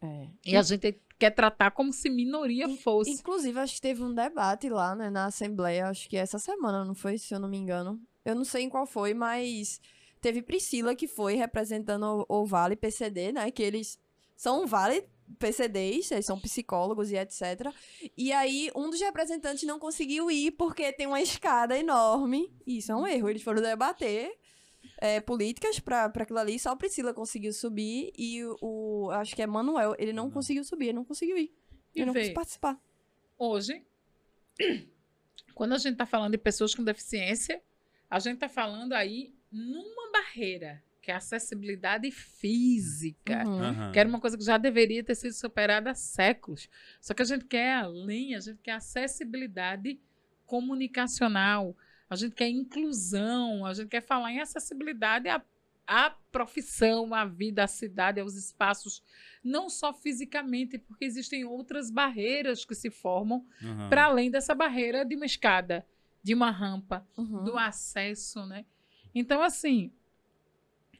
É. 0.00 0.28
E 0.46 0.56
a 0.56 0.62
gente 0.62 0.96
quer 1.18 1.30
tratar 1.30 1.72
como 1.72 1.92
se 1.92 2.08
minoria 2.08 2.66
In- 2.66 2.76
fosse. 2.76 3.10
Inclusive, 3.10 3.58
acho 3.58 3.74
que 3.74 3.80
teve 3.80 4.00
um 4.02 4.14
debate 4.14 4.68
lá, 4.68 4.94
né, 4.94 5.10
na 5.10 5.26
Assembleia, 5.26 5.88
acho 5.88 6.08
que 6.08 6.16
essa 6.16 6.38
semana, 6.38 6.84
não 6.84 6.94
foi? 6.94 7.18
Se 7.18 7.34
eu 7.34 7.40
não 7.40 7.48
me 7.48 7.56
engano. 7.58 8.00
Eu 8.24 8.36
não 8.36 8.44
sei 8.44 8.62
em 8.62 8.68
qual 8.68 8.86
foi, 8.86 9.14
mas 9.14 9.80
teve 10.20 10.42
Priscila 10.42 10.94
que 10.94 11.06
foi 11.08 11.34
representando 11.34 12.24
o, 12.28 12.40
o 12.42 12.46
Vale 12.46 12.76
PCD, 12.76 13.32
né? 13.32 13.50
Que 13.50 13.62
eles 13.62 13.98
são 14.36 14.62
um 14.62 14.66
Vale 14.66 15.04
PCDs, 15.38 16.10
eles 16.10 16.24
são 16.26 16.40
psicólogos 16.40 17.10
e 17.10 17.16
etc. 17.16 17.72
E 18.16 18.32
aí, 18.32 18.70
um 18.74 18.88
dos 18.88 19.00
representantes 19.00 19.64
não 19.64 19.78
conseguiu 19.78 20.30
ir 20.30 20.52
porque 20.52 20.92
tem 20.92 21.06
uma 21.06 21.20
escada 21.20 21.76
enorme. 21.78 22.50
E 22.66 22.78
isso 22.78 22.90
é 22.92 22.96
um 22.96 23.06
erro. 23.06 23.28
Eles 23.28 23.42
foram 23.42 23.60
debater 23.60 24.32
é, 25.00 25.20
políticas 25.20 25.78
pra, 25.78 26.08
pra 26.08 26.22
aquilo 26.22 26.38
ali. 26.38 26.58
Só 26.58 26.70
a 26.70 26.76
Priscila 26.76 27.12
conseguiu 27.12 27.52
subir 27.52 28.10
e 28.16 28.42
o, 28.44 28.56
o- 28.62 29.10
acho 29.10 29.36
que 29.36 29.42
é 29.42 29.46
Manuel, 29.46 29.94
ele 29.98 30.12
não 30.14 30.24
Uhum. 30.24 30.30
conseguiu 30.30 30.64
subir, 30.64 30.86
ele 30.86 30.94
não 30.94 31.04
conseguiu 31.04 31.36
ir. 31.36 31.52
E 31.94 32.00
Ele 32.00 32.06
não 32.06 32.14
quis 32.14 32.30
participar. 32.30 32.80
hoje, 33.38 33.84
quando 35.54 35.72
a 35.74 35.78
gente 35.78 35.92
está 35.92 36.06
falando 36.06 36.32
de 36.32 36.38
pessoas 36.38 36.74
com 36.74 36.82
deficiência, 36.84 37.62
a 38.08 38.18
gente 38.18 38.34
está 38.34 38.48
falando 38.48 38.92
aí 38.92 39.34
numa 39.50 40.07
barreira, 40.22 40.82
que 41.02 41.10
é 41.10 41.14
a 41.14 41.18
acessibilidade 41.18 42.10
física. 42.10 43.44
Uhum. 43.46 43.60
Aham. 43.60 43.92
Que 43.92 43.98
era 43.98 44.08
uma 44.08 44.20
coisa 44.20 44.36
que 44.36 44.44
já 44.44 44.58
deveria 44.58 45.02
ter 45.04 45.14
sido 45.14 45.32
superada 45.32 45.90
há 45.90 45.94
séculos. 45.94 46.68
Só 47.00 47.14
que 47.14 47.22
a 47.22 47.24
gente 47.24 47.44
quer 47.44 47.74
além, 47.76 48.34
a 48.34 48.40
gente 48.40 48.58
quer 48.62 48.72
acessibilidade 48.72 50.00
comunicacional, 50.46 51.76
a 52.08 52.16
gente 52.16 52.34
quer 52.34 52.48
inclusão, 52.48 53.64
a 53.66 53.72
gente 53.74 53.88
quer 53.88 54.00
falar 54.02 54.32
em 54.32 54.40
acessibilidade 54.40 55.28
à, 55.28 55.42
à 55.86 56.10
profissão, 56.32 57.14
à 57.14 57.24
vida, 57.24 57.64
à 57.64 57.66
cidade, 57.66 58.20
aos 58.20 58.34
espaços, 58.34 59.02
não 59.42 59.68
só 59.68 59.92
fisicamente, 59.92 60.78
porque 60.78 61.04
existem 61.04 61.44
outras 61.44 61.90
barreiras 61.90 62.64
que 62.64 62.74
se 62.74 62.90
formam 62.90 63.46
Aham. 63.62 63.88
para 63.88 64.04
além 64.06 64.30
dessa 64.30 64.54
barreira 64.54 65.04
de 65.04 65.16
uma 65.16 65.26
escada, 65.26 65.86
de 66.22 66.34
uma 66.34 66.50
rampa, 66.50 67.06
Uhum. 67.16 67.44
do 67.44 67.56
acesso, 67.58 68.44
né? 68.46 68.64
Então, 69.14 69.42
assim, 69.42 69.92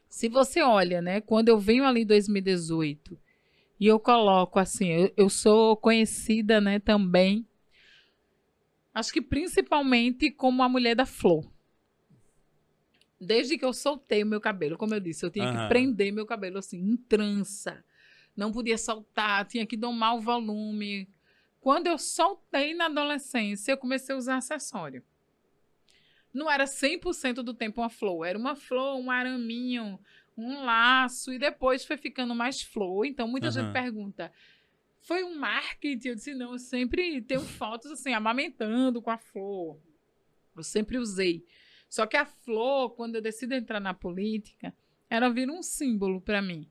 se 0.09 0.29
você 0.29 0.63
olha, 0.63 1.01
né, 1.01 1.21
quando 1.21 1.49
eu 1.49 1.59
venho 1.59 1.85
ali 1.85 2.03
em 2.03 2.07
2018 2.07 3.19
e 3.79 3.87
eu 3.87 4.01
coloco 4.01 4.59
assim, 4.59 4.89
eu, 4.89 5.13
eu 5.17 5.31
sou 5.31 5.77
conhecida, 5.77 6.61
né, 6.61 6.79
também, 6.79 7.47
acho 8.93 9.13
que 9.13 9.23
principalmente 9.23 10.31
como 10.31 10.63
a 10.63 10.69
mulher 10.69 10.97
da 10.97 11.07
flor. 11.07 11.45
Desde 13.21 13.59
que 13.59 13.65
eu 13.65 13.73
soltei 13.73 14.23
o 14.23 14.27
meu 14.27 14.41
cabelo, 14.41 14.79
como 14.79 14.95
eu 14.95 15.01
disse, 15.01 15.25
eu 15.27 15.31
tinha 15.31 15.45
Aham. 15.45 15.63
que 15.63 15.69
prender 15.69 16.13
meu 16.13 16.25
cabelo 16.25 16.59
assim, 16.59 16.79
em 16.79 16.97
trança. 16.97 17.85
Não 18.37 18.53
podia 18.53 18.79
soltar, 18.79 19.45
tinha 19.47 19.67
que 19.67 19.77
domar 19.77 20.15
o 20.15 20.21
volume. 20.21 21.09
Quando 21.61 21.89
eu 21.89 21.99
soltei 21.99 22.75
na 22.75 22.87
adolescência, 22.87 23.73
eu 23.73 23.77
comecei 23.77 24.15
a 24.15 24.19
usar 24.19 24.37
acessório. 24.37 25.03
Não 26.33 26.51
era 26.51 26.65
100% 26.65 27.43
do 27.43 27.55
tempo 27.55 27.81
uma 27.81 27.89
flor, 27.91 28.27
era 28.27 28.39
uma 28.39 28.55
flor, 28.55 28.99
um 28.99 29.11
araminho, 29.11 29.99
um 30.37 30.65
laço, 30.65 31.33
e 31.33 31.39
depois 31.39 31.85
foi 31.85 31.97
ficando 31.97 32.35
mais 32.35 32.63
flor. 32.63 33.07
Então, 33.07 33.27
muita 33.27 33.51
gente 33.51 33.65
Aham. 33.65 33.73
pergunta, 33.73 34.33
foi 35.01 35.25
um 35.25 35.39
marketing? 35.39 36.09
Eu 36.09 36.15
disse, 36.15 36.35
não, 36.35 36.53
eu 36.53 36.59
sempre 36.59 37.23
tenho 37.23 37.41
fotos 37.41 37.91
assim, 37.91 38.13
amamentando 38.13 39.01
com 39.01 39.11
a 39.11 39.19
flor. 39.19 39.81
Eu 40.57 40.63
sempre 40.63 40.99
usei. 40.99 41.45
Só 41.89 42.07
que 42.07 42.17
a 42.17 42.27
flor, 42.27 42.91
quando 42.91 43.15
eu 43.15 43.23
decido 43.23 43.55
entrar 43.55 43.81
na 43.81 43.95
política, 43.95 44.75
ela 45.09 45.31
vira 45.31 45.51
um 45.51 45.63
símbolo 45.63 46.21
para 46.21 46.43
mim. 46.43 46.69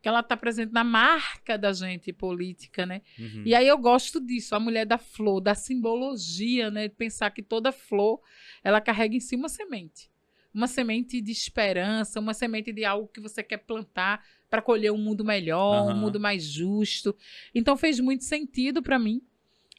Que 0.00 0.08
ela 0.08 0.20
está 0.20 0.36
presente 0.36 0.72
na 0.72 0.84
marca 0.84 1.58
da 1.58 1.72
gente 1.72 2.12
política, 2.12 2.86
né? 2.86 3.02
Uhum. 3.18 3.42
E 3.44 3.54
aí 3.54 3.66
eu 3.66 3.76
gosto 3.76 4.20
disso, 4.20 4.54
a 4.54 4.60
mulher 4.60 4.86
da 4.86 4.98
flor, 4.98 5.40
da 5.40 5.54
simbologia, 5.54 6.70
né? 6.70 6.88
Pensar 6.88 7.30
que 7.30 7.42
toda 7.42 7.72
flor, 7.72 8.20
ela 8.62 8.80
carrega 8.80 9.16
em 9.16 9.20
si 9.20 9.34
uma 9.34 9.48
semente. 9.48 10.10
Uma 10.54 10.66
semente 10.66 11.20
de 11.20 11.30
esperança, 11.30 12.20
uma 12.20 12.32
semente 12.32 12.72
de 12.72 12.84
algo 12.84 13.08
que 13.08 13.20
você 13.20 13.42
quer 13.42 13.58
plantar 13.58 14.24
para 14.48 14.62
colher 14.62 14.90
um 14.92 14.98
mundo 14.98 15.24
melhor, 15.24 15.84
um 15.84 15.90
Aham. 15.90 16.00
mundo 16.00 16.18
mais 16.20 16.44
justo. 16.44 17.14
Então 17.54 17.76
fez 17.76 18.00
muito 18.00 18.24
sentido 18.24 18.82
para 18.82 18.98
mim, 18.98 19.20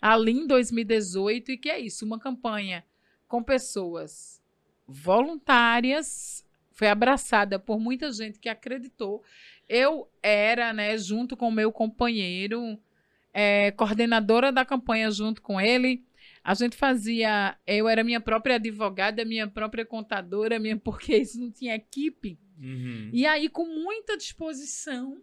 ali 0.01 0.32
em 0.32 0.47
2018, 0.47 1.51
e 1.51 1.57
que 1.57 1.70
é 1.70 1.80
isso, 1.80 2.05
uma 2.05 2.20
campanha 2.20 2.84
com 3.28 3.43
pessoas 3.43 4.41
voluntárias, 4.88 6.43
foi 6.72 6.88
abraçada 6.88 7.59
por 7.59 7.80
muita 7.80 8.11
gente 8.11 8.39
que 8.39 8.49
acreditou. 8.49 9.24
Eu 9.70 10.09
era, 10.22 10.74
né, 10.74 10.97
junto 10.97 11.38
com 11.38 11.47
o 11.47 11.51
meu 11.51 11.72
companheiro, 11.72 12.78
é, 13.32 13.72
coordenadora 13.72 14.51
da 14.51 14.65
campanha 14.65 15.09
junto 15.11 15.41
com 15.41 15.61
ele. 15.61 16.03
A 16.43 16.53
gente 16.53 16.76
fazia. 16.76 17.57
Eu 17.67 17.88
era 17.88 18.03
minha 18.03 18.20
própria 18.20 18.55
advogada, 18.55 19.24
minha 19.24 19.47
própria 19.47 19.86
contadora, 19.86 20.59
minha, 20.59 20.76
porque 20.80 21.15
isso 21.15 21.39
não 21.39 21.51
tinha 21.51 21.76
equipe. 21.76 22.39
Uhum. 22.59 23.09
E 23.13 23.26
aí, 23.26 23.47
com 23.47 23.65
muita 23.65 24.17
disposição, 24.17 25.22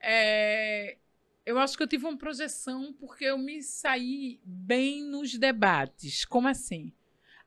é, 0.00 0.96
eu 1.44 1.58
acho 1.58 1.76
que 1.76 1.82
eu 1.82 1.88
tive 1.88 2.06
uma 2.06 2.16
projeção 2.16 2.92
porque 2.92 3.24
eu 3.24 3.36
me 3.36 3.62
saí 3.62 4.40
bem 4.44 5.02
nos 5.04 5.36
debates. 5.36 6.24
Como 6.24 6.46
assim? 6.48 6.92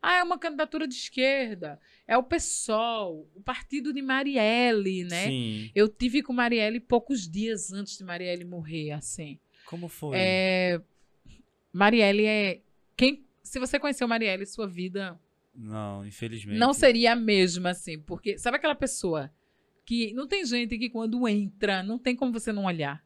Ah, 0.05 0.17
é 0.17 0.23
uma 0.23 0.37
candidatura 0.37 0.85
de 0.85 0.95
esquerda, 0.95 1.79
é 2.05 2.17
o 2.17 2.23
PSOL, 2.23 3.25
o 3.33 3.41
partido 3.41 3.93
de 3.93 4.01
Marielle, 4.01 5.05
né? 5.05 5.27
Sim. 5.27 5.71
Eu 5.73 5.87
tive 5.87 6.21
com 6.21 6.33
Marielle 6.33 6.81
poucos 6.81 7.25
dias 7.25 7.71
antes 7.71 7.97
de 7.97 8.03
Marielle 8.03 8.43
morrer, 8.43 8.91
assim. 8.91 9.39
Como 9.65 9.87
foi? 9.87 10.17
É, 10.19 10.81
Marielle 11.71 12.25
é 12.25 12.61
quem 12.97 13.25
se 13.41 13.59
você 13.59 13.79
conheceu 13.79 14.05
Marielle, 14.05 14.45
sua 14.45 14.67
vida 14.67 15.17
Não, 15.55 16.05
infelizmente. 16.05 16.59
não 16.59 16.73
seria 16.73 17.13
a 17.13 17.15
mesma, 17.15 17.69
assim, 17.69 17.97
porque 17.97 18.37
sabe 18.37 18.57
aquela 18.57 18.75
pessoa 18.75 19.31
que 19.85 20.13
não 20.13 20.27
tem 20.27 20.45
gente 20.45 20.77
que 20.77 20.89
quando 20.89 21.25
entra, 21.29 21.81
não 21.81 21.97
tem 21.97 22.13
como 22.13 22.33
você 22.33 22.51
não 22.51 22.65
olhar. 22.65 23.01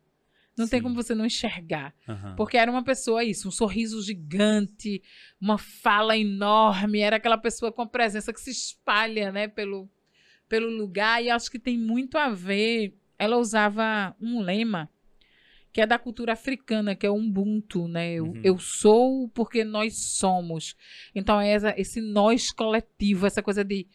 Não 0.57 0.67
tem 0.67 0.79
Sim. 0.79 0.83
como 0.83 0.95
você 0.95 1.13
não 1.13 1.25
enxergar. 1.25 1.93
Aham. 2.07 2.35
Porque 2.35 2.57
era 2.57 2.71
uma 2.71 2.83
pessoa, 2.83 3.23
isso, 3.23 3.47
um 3.47 3.51
sorriso 3.51 4.01
gigante, 4.01 5.01
uma 5.39 5.57
fala 5.57 6.17
enorme, 6.17 6.99
era 6.99 7.17
aquela 7.17 7.37
pessoa 7.37 7.71
com 7.71 7.83
a 7.83 7.87
presença 7.87 8.33
que 8.33 8.41
se 8.41 8.49
espalha, 8.51 9.31
né, 9.31 9.47
pelo, 9.47 9.87
pelo 10.49 10.67
lugar, 10.69 11.23
e 11.23 11.29
acho 11.29 11.51
que 11.51 11.59
tem 11.59 11.77
muito 11.77 12.17
a 12.17 12.29
ver. 12.29 12.93
Ela 13.19 13.37
usava 13.37 14.15
um 14.19 14.41
lema 14.41 14.89
que 15.73 15.81
é 15.81 15.85
da 15.85 15.99
cultura 15.99 16.33
africana, 16.33 16.95
que 16.95 17.05
é 17.05 17.09
o 17.09 17.15
Ubuntu, 17.15 17.87
né? 17.87 18.13
Eu, 18.13 18.25
Uhum. 18.25 18.41
eu 18.43 18.57
sou 18.57 19.29
porque 19.29 19.63
nós 19.63 19.95
somos. 19.95 20.75
Então, 21.13 21.39
é 21.39 21.51
essa- 21.51 21.75
esse 21.77 22.01
nós 22.01 22.51
coletivo, 22.51 23.27
essa 23.27 23.43
coisa 23.43 23.63
de 23.63 23.85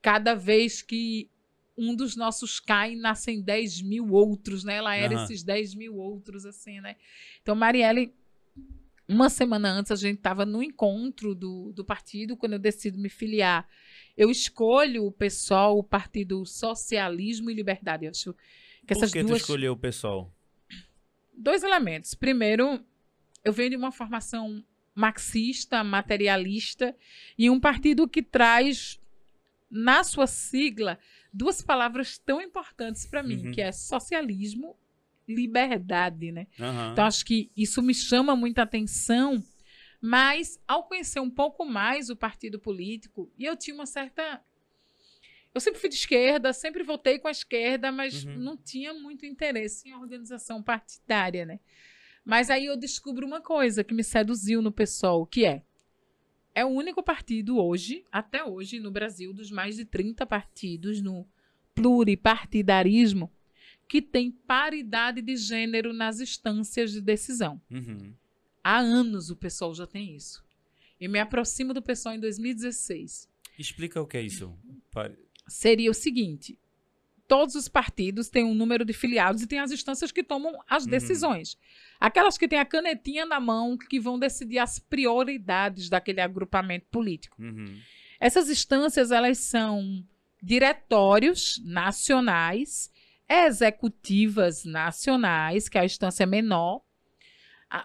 cada 0.00 0.34
vez 0.34 0.82
que 0.82 1.28
um 1.76 1.94
dos 1.94 2.16
nossos 2.16 2.58
cai, 2.58 2.94
nascem 2.96 3.42
10 3.42 3.82
mil 3.82 4.10
outros, 4.12 4.64
né? 4.64 4.76
Ela 4.76 4.94
era 4.94 5.14
Aham. 5.14 5.24
esses 5.24 5.42
10 5.42 5.74
mil 5.74 5.96
outros, 5.96 6.46
assim, 6.46 6.80
né? 6.80 6.96
Então, 7.42 7.54
Marielle, 7.54 8.14
uma 9.08 9.28
semana 9.28 9.70
antes, 9.70 9.92
a 9.92 9.96
gente 9.96 10.16
estava 10.16 10.46
no 10.46 10.62
encontro 10.62 11.34
do, 11.34 11.72
do 11.72 11.84
partido, 11.84 12.36
quando 12.36 12.54
eu 12.54 12.58
decido 12.58 12.98
me 12.98 13.08
filiar. 13.08 13.68
Eu 14.16 14.30
escolho 14.30 15.04
o 15.04 15.12
PSOL, 15.12 15.78
o 15.78 15.84
Partido 15.84 16.44
Socialismo 16.46 17.50
e 17.50 17.54
Liberdade. 17.54 18.06
Eu 18.06 18.10
acho 18.10 18.34
que 18.86 18.92
essas 18.92 19.10
Por 19.10 19.18
que 19.18 19.24
tu 19.24 19.28
duas 19.28 19.42
escolheu 19.42 19.72
o 19.74 19.76
pessoal? 19.76 20.32
dois 21.36 21.62
elementos. 21.62 22.14
Primeiro, 22.14 22.80
eu 23.44 23.52
venho 23.52 23.70
de 23.70 23.76
uma 23.76 23.92
formação 23.92 24.64
marxista, 24.94 25.84
materialista, 25.84 26.96
e 27.36 27.50
um 27.50 27.60
partido 27.60 28.08
que 28.08 28.22
traz 28.22 28.98
na 29.70 30.02
sua 30.02 30.26
sigla 30.26 30.98
duas 31.36 31.60
palavras 31.60 32.18
tão 32.18 32.40
importantes 32.40 33.04
para 33.06 33.22
mim, 33.22 33.44
Uhum. 33.46 33.52
que 33.52 33.60
é 33.60 33.70
socialismo, 33.70 34.76
liberdade, 35.28 36.32
né? 36.32 36.46
Aham. 36.58 36.92
Então 36.92 37.04
acho 37.04 37.24
que 37.24 37.50
isso 37.56 37.82
me 37.82 37.92
chama 37.94 38.34
muita 38.34 38.62
atenção, 38.62 39.42
mas 40.00 40.58
ao 40.66 40.84
conhecer 40.88 41.20
um 41.20 41.30
pouco 41.30 41.64
mais 41.64 42.08
o 42.10 42.16
partido 42.16 42.58
político, 42.58 43.30
e 43.38 43.44
eu 43.44 43.56
tinha 43.56 43.74
uma 43.74 43.86
certa 43.86 44.42
eu 45.54 45.60
sempre 45.60 45.80
fui 45.80 45.88
de 45.88 45.94
esquerda, 45.96 46.52
sempre 46.52 46.82
votei 46.82 47.18
com 47.18 47.28
a 47.28 47.30
esquerda, 47.30 47.90
mas 47.90 48.24
Uhum. 48.24 48.38
não 48.38 48.56
tinha 48.58 48.92
muito 48.92 49.24
interesse 49.24 49.88
em 49.88 49.94
organização 49.94 50.62
partidária, 50.62 51.46
né? 51.46 51.60
Mas 52.24 52.50
aí 52.50 52.66
eu 52.66 52.76
descubro 52.76 53.26
uma 53.26 53.40
coisa 53.40 53.82
que 53.82 53.94
me 53.94 54.04
seduziu 54.04 54.60
no 54.60 54.70
PSOL, 54.70 55.26
que 55.26 55.46
é 55.46 55.62
é 56.56 56.64
o 56.64 56.68
único 56.68 57.02
partido 57.02 57.58
hoje, 57.62 58.02
até 58.10 58.42
hoje 58.42 58.80
no 58.80 58.90
Brasil, 58.90 59.34
dos 59.34 59.50
mais 59.50 59.76
de 59.76 59.84
30 59.84 60.24
partidos 60.24 61.02
no 61.02 61.28
pluripartidarismo, 61.74 63.30
que 63.86 64.00
tem 64.00 64.30
paridade 64.30 65.20
de 65.20 65.36
gênero 65.36 65.92
nas 65.92 66.18
instâncias 66.18 66.92
de 66.92 67.02
decisão. 67.02 67.60
Uhum. 67.70 68.14
Há 68.64 68.78
anos 68.78 69.28
o 69.28 69.36
pessoal 69.36 69.74
já 69.74 69.86
tem 69.86 70.16
isso. 70.16 70.42
Eu 70.98 71.10
me 71.10 71.18
aproximo 71.18 71.74
do 71.74 71.82
pessoal 71.82 72.14
em 72.14 72.20
2016. 72.20 73.28
Explica 73.58 74.00
o 74.00 74.06
que 74.06 74.16
é 74.16 74.22
isso. 74.22 74.50
Seria 75.46 75.90
o 75.90 75.94
seguinte: 75.94 76.58
todos 77.28 77.54
os 77.54 77.68
partidos 77.68 78.28
têm 78.28 78.44
um 78.44 78.54
número 78.54 78.84
de 78.84 78.92
filiados 78.92 79.42
e 79.42 79.46
tem 79.46 79.58
as 79.58 79.70
instâncias 79.72 80.12
que 80.12 80.22
tomam 80.22 80.52
as 80.68 80.84
Uhum. 80.84 80.90
decisões. 80.90 81.56
Aquelas 82.00 82.36
que 82.38 82.46
têm 82.48 82.58
a 82.58 82.64
canetinha 82.64 83.24
na 83.26 83.40
mão, 83.40 83.76
que 83.76 83.98
vão 83.98 84.18
decidir 84.18 84.58
as 84.58 84.78
prioridades 84.78 85.88
daquele 85.88 86.20
agrupamento 86.20 86.86
político. 86.90 87.40
Uhum. 87.42 87.78
Essas 88.20 88.48
instâncias, 88.48 89.10
elas 89.10 89.38
são 89.38 90.04
diretórios 90.42 91.60
nacionais, 91.64 92.90
executivas 93.28 94.64
nacionais, 94.64 95.68
que 95.68 95.78
é 95.78 95.80
a 95.82 95.84
instância 95.84 96.26
menor, 96.26 96.82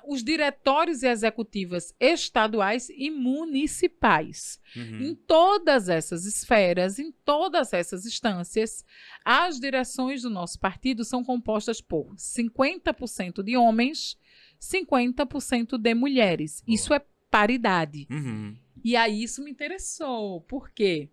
os 0.07 0.23
diretórios 0.23 1.01
e 1.03 1.07
executivas 1.07 1.93
estaduais 1.99 2.89
e 2.89 3.09
municipais. 3.09 4.59
Em 4.75 5.09
Uhum. 5.09 5.15
todas 5.27 5.89
essas 5.89 6.25
esferas, 6.25 6.99
em 6.99 7.11
todas 7.25 7.73
essas 7.73 8.05
instâncias, 8.05 8.85
as 9.25 9.59
direções 9.59 10.21
do 10.21 10.29
nosso 10.29 10.59
partido 10.59 11.03
são 11.03 11.23
compostas 11.23 11.81
por 11.81 12.13
50% 12.15 13.43
de 13.43 13.57
homens, 13.57 14.17
50% 14.59 15.77
de 15.77 15.93
mulheres. 15.95 16.61
Boa. 16.61 16.75
Isso 16.75 16.93
é 16.93 17.01
paridade. 17.29 18.07
Uhum. 18.09 18.55
E 18.83 18.95
aí 18.95 19.23
isso 19.23 19.43
me 19.43 19.51
interessou. 19.51 20.41
Por 20.41 20.69
quê? 20.71 21.09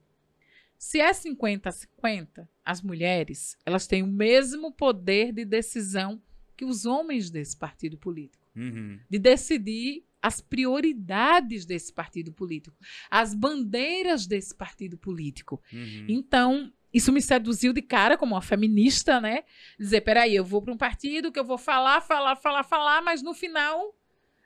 Se 0.76 1.00
é 1.00 1.12
50 1.12 1.68
a 1.68 1.72
50, 1.72 2.48
as 2.64 2.82
mulheres, 2.82 3.56
elas 3.66 3.86
têm 3.86 4.02
o 4.02 4.06
mesmo 4.06 4.70
poder 4.72 5.32
de 5.32 5.44
decisão 5.44 6.22
que 6.56 6.64
os 6.64 6.86
homens 6.86 7.30
desse 7.30 7.56
partido 7.56 7.96
político 7.96 8.47
Uhum. 8.58 8.98
de 9.08 9.18
decidir 9.18 10.04
as 10.20 10.40
prioridades 10.40 11.64
desse 11.64 11.92
partido 11.92 12.32
político, 12.32 12.76
as 13.08 13.34
bandeiras 13.34 14.26
desse 14.26 14.54
partido 14.54 14.98
político. 14.98 15.62
Uhum. 15.72 16.06
Então, 16.08 16.72
isso 16.92 17.12
me 17.12 17.22
seduziu 17.22 17.72
de 17.72 17.82
cara 17.82 18.16
como 18.16 18.34
uma 18.34 18.42
feminista, 18.42 19.20
né? 19.20 19.44
Dizer, 19.78 20.00
peraí, 20.00 20.34
eu 20.34 20.44
vou 20.44 20.60
para 20.60 20.72
um 20.72 20.76
partido 20.76 21.30
que 21.30 21.38
eu 21.38 21.44
vou 21.44 21.58
falar, 21.58 22.00
falar, 22.00 22.36
falar, 22.36 22.64
falar, 22.64 23.02
mas 23.02 23.22
no 23.22 23.34
final 23.34 23.94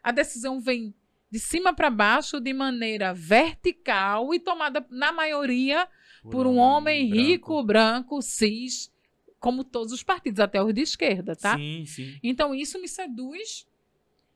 a 0.02 0.10
decisão 0.10 0.60
vem 0.60 0.94
de 1.30 1.38
cima 1.38 1.72
para 1.72 1.88
baixo 1.88 2.40
de 2.40 2.52
maneira 2.52 3.14
vertical 3.14 4.34
e 4.34 4.40
tomada 4.40 4.86
na 4.90 5.12
maioria 5.12 5.88
por 6.22 6.46
um 6.46 6.56
homem 6.56 7.10
rico, 7.10 7.62
branco, 7.62 8.20
cis, 8.20 8.92
como 9.40 9.64
todos 9.64 9.92
os 9.92 10.02
partidos, 10.02 10.40
até 10.40 10.62
os 10.62 10.74
de 10.74 10.82
esquerda, 10.82 11.34
tá? 11.34 11.56
Sim, 11.56 11.84
sim. 11.86 12.18
Então 12.22 12.54
isso 12.54 12.80
me 12.80 12.86
seduz. 12.86 13.66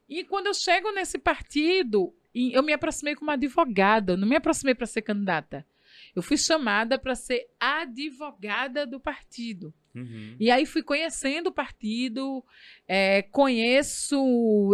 E 0.09 0.25
quando 0.25 0.47
eu 0.47 0.55
chego 0.55 0.93
nesse 0.93 1.19
partido, 1.19 2.15
eu 2.35 2.63
me 2.63 2.73
aproximei 2.73 3.15
como 3.15 3.31
advogada, 3.31 4.13
eu 4.13 4.17
não 4.17 4.29
me 4.29 4.37
aproximei 4.37 4.75
para 4.75 4.87
ser 4.87 5.03
candidata. 5.03 5.67
Eu 6.15 6.23
fui 6.23 6.37
chamada 6.37 6.99
para 6.99 7.15
ser 7.15 7.47
advogada 7.59 8.87
do 8.87 9.01
partido. 9.01 9.73
Uhum. 9.95 10.37
E 10.39 10.51
aí 10.51 10.67
fui 10.67 10.83
conhecendo 10.83 11.49
o 11.49 11.53
partido, 11.53 12.45
é, 12.87 13.23
conheço. 13.23 14.17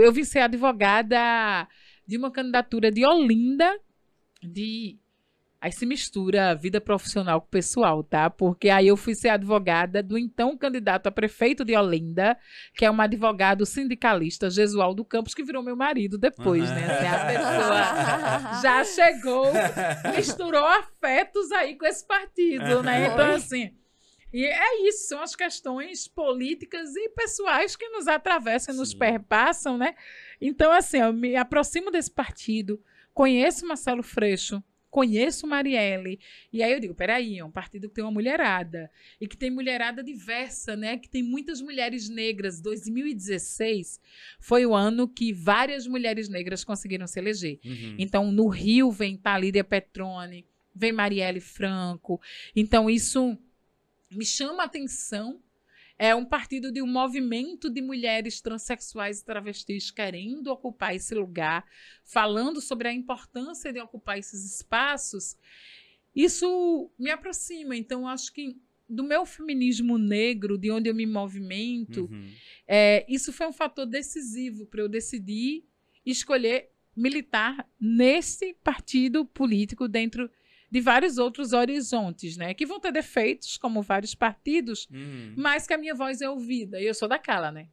Eu 0.01 0.13
vim 0.13 0.25
ser 0.25 0.41
advogada 0.41 1.69
de 2.07 2.17
uma 2.17 2.31
candidatura 2.31 2.91
de 2.91 3.07
Olinda, 3.07 3.79
de. 4.43 4.99
Aí 5.63 5.71
se 5.71 5.87
mistura 5.87 6.57
vida 6.57 6.81
profissional 6.81 7.41
com 7.41 7.47
pessoal, 7.47 8.03
tá? 8.03 8.29
Porque 8.29 8.69
aí 8.69 8.89
eu 8.89 8.97
fui 8.97 9.15
ser 9.15 9.29
advogada 9.29 10.03
do 10.03 10.19
então 10.19 10.59
candidato 10.59 11.07
a 11.07 11.13
prefeito 11.13 11.65
de 11.65 11.77
Olinda, 11.77 12.37
que 12.75 12.85
é 12.85 12.91
um 12.91 13.01
advogado 13.01 13.65
sindicalista, 13.65 14.51
Gesualdo 14.51 15.05
Campos, 15.05 15.35
que 15.35 15.45
virou 15.45 15.63
meu 15.63 15.77
marido 15.77 16.19
depois, 16.19 16.69
né? 16.69 16.85
Assim, 16.85 17.07
a 17.07 17.27
pessoa 17.27 18.61
já 18.61 18.83
chegou, 18.83 19.53
misturou 20.17 20.67
afetos 20.67 21.53
aí 21.53 21.77
com 21.79 21.87
esse 21.87 22.05
partido, 22.05 22.83
né? 22.83 23.07
Então, 23.07 23.31
assim. 23.33 23.73
E 24.33 24.45
é 24.45 24.89
isso, 24.89 25.07
são 25.07 25.23
as 25.23 25.37
questões 25.37 26.09
políticas 26.09 26.97
e 26.97 27.09
pessoais 27.11 27.77
que 27.77 27.89
nos 27.91 28.09
atravessam, 28.09 28.75
nos 28.75 28.91
Sim. 28.91 28.99
perpassam, 28.99 29.79
né? 29.79 29.95
Então, 30.41 30.73
assim, 30.73 30.99
eu 30.99 31.13
me 31.13 31.37
aproximo 31.37 31.89
desse 31.89 32.11
partido, 32.11 32.83
conheço 33.15 33.65
Marcelo 33.65 34.03
Freixo, 34.03 34.61
conheço 34.93 35.47
Marielle, 35.47 36.21
e 36.53 36.63
aí 36.63 36.71
eu 36.71 36.79
digo, 36.79 36.95
peraí, 36.95 37.39
é 37.39 37.45
um 37.45 37.51
partido 37.51 37.89
que 37.89 37.95
tem 37.95 38.05
uma 38.05 38.11
mulherada, 38.11 38.91
e 39.19 39.27
que 39.27 39.39
tem 39.39 39.51
mulherada 39.51 40.05
diversa, 40.05 40.77
né? 40.77 40.99
Que 40.99 41.09
tem 41.09 41.23
muitas 41.23 41.63
mulheres 41.63 42.11
negras. 42.11 42.61
2016 42.61 43.99
foi 44.39 44.67
o 44.67 44.75
ano 44.75 45.09
que 45.09 45.33
várias 45.33 45.87
mulheres 45.87 46.29
negras 46.29 46.63
conseguiram 46.63 47.07
se 47.07 47.19
eleger. 47.19 47.59
Uhum. 47.65 47.97
Então, 47.99 48.31
no 48.31 48.49
Rio 48.49 48.91
vem 48.91 49.17
Talíria 49.17 49.65
Petrone, 49.65 50.45
vem 50.75 50.93
Marielle 50.93 51.41
Franco. 51.41 52.21
Então, 52.55 52.91
isso 52.91 53.37
me 54.11 54.27
chama 54.27 54.63
a 54.63 54.67
atenção. 54.67 55.41
É 55.99 56.15
um 56.15 56.25
partido 56.25 56.73
de 56.73 56.83
um 56.83 56.87
movimento 56.87 57.71
de 57.71 57.81
mulheres 57.81 58.41
transexuais 58.41 59.21
e 59.21 59.25
travestis 59.25 59.91
querendo 59.91 60.49
ocupar 60.49 60.95
esse 60.95 61.15
lugar, 61.15 61.65
falando 62.05 62.61
sobre 62.61 62.89
a 62.89 62.93
importância 62.93 63.73
de 63.73 63.81
ocupar 63.81 64.19
esses 64.19 64.57
espaços, 64.57 65.37
isso 66.15 66.91
me 66.99 67.11
aproxima. 67.11 67.77
Então, 67.77 68.07
acho 68.07 68.33
que 68.33 68.57
do 68.89 69.03
meu 69.03 69.25
feminismo 69.25 69.97
negro, 69.97 70.59
de 70.59 70.71
onde 70.71 70.89
eu 70.91 70.95
me 70.95 71.07
movimento, 71.07 72.03
Uhum. 72.11 72.31
é, 72.67 73.07
isso 73.09 73.33
foi 73.33 73.47
um 73.47 73.53
fator 73.53 73.87
decisivo 73.87 74.67
para 74.67 74.83
eu 74.83 74.89
decidir 74.89 75.65
escolher 76.05 76.69
militar 76.95 77.67
nesse 77.81 78.55
partido 78.63 79.25
político 79.25 79.89
dentro 79.89 80.31
de 80.73 80.81
vários 80.81 81.19
outros 81.19 81.53
horizontes, 81.53 82.39
né? 82.39 82.55
Que 82.55 82.65
vão 82.65 82.81
ter 82.81 82.91
defeitos, 82.91 83.59
como 83.59 83.83
vários 83.83 84.15
partidos, 84.15 84.89
Uhum. 84.91 85.35
mas 85.37 85.67
que 85.67 85.75
a 85.75 85.79
minha 85.79 85.95
voz 85.95 86.23
é 86.23 86.31
ouvida. 86.31 86.81
E 86.81 86.87
eu 86.87 86.95
sou 86.95 87.07
daquela, 87.07 87.53
né? 87.53 87.69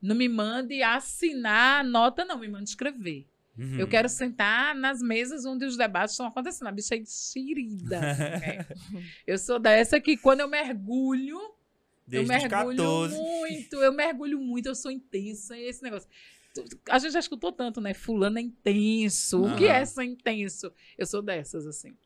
Não 0.00 0.14
me 0.14 0.28
mande 0.28 0.80
assinar 0.80 1.84
nota, 1.84 2.24
não, 2.24 2.38
me 2.38 2.46
mande 2.46 2.70
escrever. 2.70 3.26
Uhum. 3.58 3.78
Eu 3.80 3.88
quero 3.88 4.08
sentar 4.08 4.72
nas 4.74 5.00
mesas 5.02 5.44
onde 5.44 5.64
os 5.64 5.76
debates 5.76 6.12
estão 6.14 6.26
acontecendo. 6.26 6.68
A 6.68 6.72
bicha 6.72 6.94
é 6.94 6.98
enxerida. 6.98 8.00
né? 8.00 8.66
Eu 9.26 9.36
sou 9.38 9.58
dessa 9.58 10.00
que 10.00 10.16
quando 10.16 10.40
eu 10.40 10.48
mergulho, 10.48 11.38
Desde 12.06 12.32
eu 12.32 12.38
mergulho 12.38 12.76
14. 12.76 13.16
muito, 13.16 13.76
eu 13.76 13.92
mergulho 13.92 14.38
muito, 14.38 14.66
eu 14.66 14.74
sou 14.74 14.90
intensa, 14.92 15.56
e 15.56 15.62
esse 15.68 15.82
negócio. 15.82 16.08
A 16.88 16.98
gente 17.00 17.12
já 17.12 17.18
escutou 17.18 17.50
tanto, 17.50 17.80
né? 17.80 17.94
Fulano 17.94 18.38
é 18.38 18.42
intenso. 18.42 19.42
O 19.42 19.56
que 19.56 19.64
é 19.66 19.84
ser 19.84 20.04
intenso? 20.04 20.70
Eu 20.96 21.06
sou 21.06 21.20
dessas, 21.22 21.66
assim. 21.66 21.96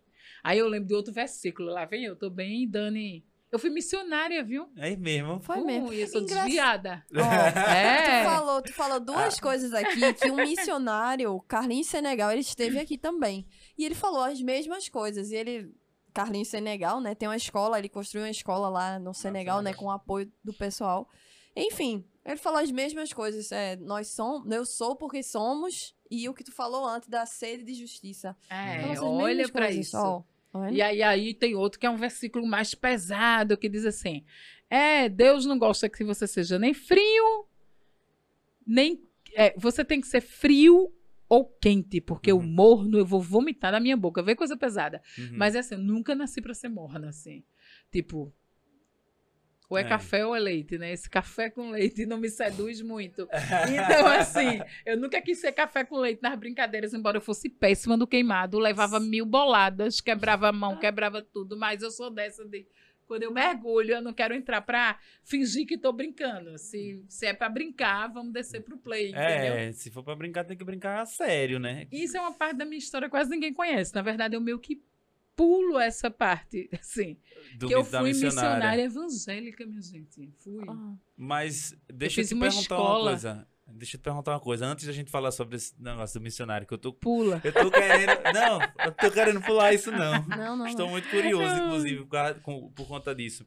Aí 0.43 0.59
eu 0.59 0.69
lembro 0.69 0.89
de 0.89 0.95
outro 0.95 1.13
versículo. 1.13 1.71
Lá 1.71 1.85
vem 1.85 2.05
eu, 2.05 2.17
tô 2.17 2.31
bem, 2.31 2.69
Dani. 2.69 3.25
Eu 3.51 3.59
fui 3.59 3.71
missionária, 3.71 4.45
viu? 4.45 4.69
É 4.77 4.95
mesmo. 4.95 5.41
Foi 5.41 5.61
mesmo. 5.63 5.89
Ui, 5.89 6.03
eu 6.03 6.07
sou 6.07 6.21
Engraçado. 6.21 6.45
desviada. 6.45 7.05
Ó, 7.15 7.19
É. 7.75 8.21
Tu 8.23 8.29
falou, 8.31 8.63
tu 8.63 8.73
falou 8.75 9.01
duas 9.01 9.41
coisas 9.41 9.73
aqui, 9.73 10.13
que 10.15 10.31
um 10.31 10.37
missionário, 10.37 11.41
Carlinhos 11.49 11.87
Senegal, 11.87 12.31
ele 12.31 12.43
esteve 12.43 12.79
aqui 12.79 12.99
também. 12.99 13.47
E 13.77 13.87
ele 13.87 13.95
falou 13.95 14.23
as 14.23 14.41
mesmas 14.43 14.91
coisas. 14.91 15.31
E 15.31 15.37
ele, 15.37 15.73
Carlinhos 16.13 16.49
Senegal, 16.49 17.01
né, 17.01 17.15
tem 17.15 17.27
uma 17.27 17.37
escola, 17.37 17.79
ele 17.79 17.89
construiu 17.89 18.25
uma 18.27 18.31
escola 18.31 18.69
lá 18.69 18.99
no 18.99 19.15
Senegal, 19.15 19.63
né, 19.63 19.73
com 19.73 19.87
o 19.87 19.91
apoio 19.91 20.31
do 20.45 20.53
pessoal. 20.53 21.09
Enfim, 21.57 22.05
ele 22.33 22.37
falou 22.39 22.59
as 22.61 22.71
mesmas 22.71 23.13
coisas. 23.13 23.51
É, 23.53 23.77
nós 23.77 24.09
somos, 24.09 24.51
eu 24.53 24.65
sou 24.65 24.95
porque 24.97 25.23
somos, 25.23 25.95
e 26.11 26.29
o 26.29 26.35
que 26.35 26.45
tu 26.45 26.53
falou 26.53 26.85
antes 26.87 27.09
da 27.09 27.25
sede 27.27 27.65
de 27.65 27.75
justiça. 27.75 28.37
É, 28.51 28.83
essas 28.93 29.01
olha 29.05 29.49
coisas, 29.49 29.77
isso. 29.89 29.97
ó. 29.97 30.23
Tá? 30.53 30.71
E 30.71 30.81
aí, 30.81 31.03
aí 31.03 31.35
tem 31.35 31.55
outro 31.55 31.79
que 31.79 31.87
é 31.87 31.91
um 31.91 31.97
versículo 31.97 32.47
mais 32.47 32.75
pesado, 32.75 33.57
que 33.57 33.69
diz 33.69 33.85
assim: 33.85 34.25
É, 34.71 35.09
Deus 35.09 35.45
não 35.45 35.59
gosta 35.59 35.89
que 35.89 36.03
você 36.05 36.27
seja 36.27 36.59
nem 36.59 36.73
frio, 36.73 37.47
nem. 38.67 39.03
é, 39.35 39.55
você 39.57 39.85
tem 39.85 40.01
que 40.01 40.07
ser 40.07 40.21
frio 40.21 40.93
ou 41.29 41.45
quente, 41.45 42.01
porque 42.01 42.33
o 42.33 42.39
Uhum. 42.39 42.47
morno 42.47 42.99
eu 42.99 43.05
vou 43.05 43.21
vomitar 43.21 43.71
na 43.73 43.79
minha 43.81 43.97
boca. 43.97 44.23
Vê 44.23 44.35
coisa 44.35 44.57
pesada. 44.57 45.03
Uhum. 45.19 45.31
Mas 45.35 45.55
é 45.55 45.59
assim, 45.59 45.75
eu 45.75 45.81
nunca 45.81 46.15
nasci 46.15 46.41
pra 46.41 46.55
ser 46.55 46.69
morna, 46.71 47.09
assim. 47.11 47.45
Tipo. 47.93 48.33
Ou 49.71 49.77
é, 49.77 49.83
É. 49.83 49.85
café 49.85 50.25
ou 50.25 50.35
é 50.35 50.39
leite, 50.39 50.79
né? 50.79 50.93
Esse 50.93 51.09
café 51.11 51.51
com 51.51 51.71
leite 51.71 52.07
não 52.07 52.17
me 52.19 52.29
seduz 52.31 52.81
muito. 52.81 53.29
Então, 53.69 54.07
assim, 54.07 54.61
eu 54.87 54.97
nunca 54.97 55.21
quis 55.21 55.41
ser 55.41 55.53
café 55.53 55.85
com 55.85 55.99
leite 55.99 56.23
nas 56.23 56.39
brincadeiras, 56.39 56.95
embora 56.95 57.19
eu 57.19 57.21
fosse 57.23 57.49
péssima 57.51 57.97
no 57.97 58.07
queimado, 58.07 58.59
levava 58.59 58.99
mil 58.99 59.27
boladas, 59.27 60.01
quebrava 60.01 60.49
a 60.49 60.53
mão, 60.53 60.79
quebrava 60.79 61.21
tudo, 61.23 61.57
mas 61.57 61.83
eu 61.83 61.91
sou 61.91 62.11
dessa 62.11 62.45
de. 62.45 62.67
Quando 63.07 63.23
eu 63.23 63.33
mergulho, 63.33 63.95
eu 63.95 64.03
não 64.03 64.13
quero 64.13 64.35
entrar 64.35 64.61
pra 64.61 64.99
fingir 65.25 65.67
que 65.67 65.79
tô 65.79 65.91
brincando. 65.93 66.59
Se, 66.59 67.03
se 67.09 67.25
é 67.25 67.33
pra 67.33 67.49
brincar, 67.49 68.07
vamos 68.13 68.35
descer 68.35 68.61
pro 68.61 68.77
play, 68.77 69.09
entendeu? 69.09 69.55
É, 69.55 69.73
se 69.73 69.91
for 69.91 70.03
pra 70.03 70.15
brincar, 70.15 70.45
tem 70.45 70.55
que 70.59 70.65
brincar 70.65 71.01
a 71.01 71.07
sério, 71.07 71.59
né? 71.59 71.87
Isso 71.91 72.19
é 72.19 72.21
uma 72.21 72.35
parte 72.35 72.57
da 72.59 72.67
minha 72.67 72.77
história 72.79 73.07
que 73.09 73.11
quase 73.11 73.31
ninguém 73.31 73.55
conhece. 73.55 73.95
Na 73.95 74.03
verdade, 74.03 74.37
eu 74.37 74.43
meio 74.43 74.59
que 74.59 74.83
pulo 75.39 75.79
essa 75.79 76.11
parte, 76.11 76.69
assim. 76.79 77.17
Do 77.57 77.69
que 77.69 77.75
eu 77.75 77.85
fui 77.85 78.03
missionária 78.13 78.83
evangélica, 78.83 79.65
minha 79.65 79.81
gente. 79.81 80.31
Fui. 80.39 80.65
Ah, 80.69 80.95
Mas 81.17 81.75
deixa 81.93 82.21
eu, 82.21 82.25
fiz 82.25 82.29
te 82.29 82.35
uma 82.35 82.47
perguntar 82.47 82.75
uma 82.75 82.83
escola. 82.83 83.11
coisa. 83.13 83.49
Deixa 83.71 83.97
eu 83.97 84.01
te 84.01 84.03
perguntar 84.03 84.33
uma 84.33 84.41
coisa. 84.41 84.67
Antes 84.67 84.87
da 84.87 84.93
gente 84.93 85.11
falar 85.11 85.31
sobre 85.31 85.57
esse 85.57 85.75
negócio 85.81 86.19
do 86.19 86.23
missionário, 86.25 86.67
que 86.67 86.73
eu 86.75 86.79
tô. 86.79 86.93
Pula. 86.93 87.41
Eu 87.45 87.53
tô 87.53 87.71
querendo. 87.71 88.11
não, 88.35 88.61
eu 88.85 88.93
tô 88.93 89.11
querendo 89.11 89.41
pular 89.43 89.73
isso, 89.73 89.91
não. 89.91 90.23
não, 90.27 90.57
não, 90.57 90.67
Estou 90.67 90.87
não. 90.87 90.93
muito 90.93 91.09
curioso, 91.09 91.55
inclusive, 91.55 91.99
por, 92.05 92.09
causa- 92.09 92.35
com- 92.41 92.71
por 92.73 92.89
conta 92.89 93.15
disso. 93.15 93.47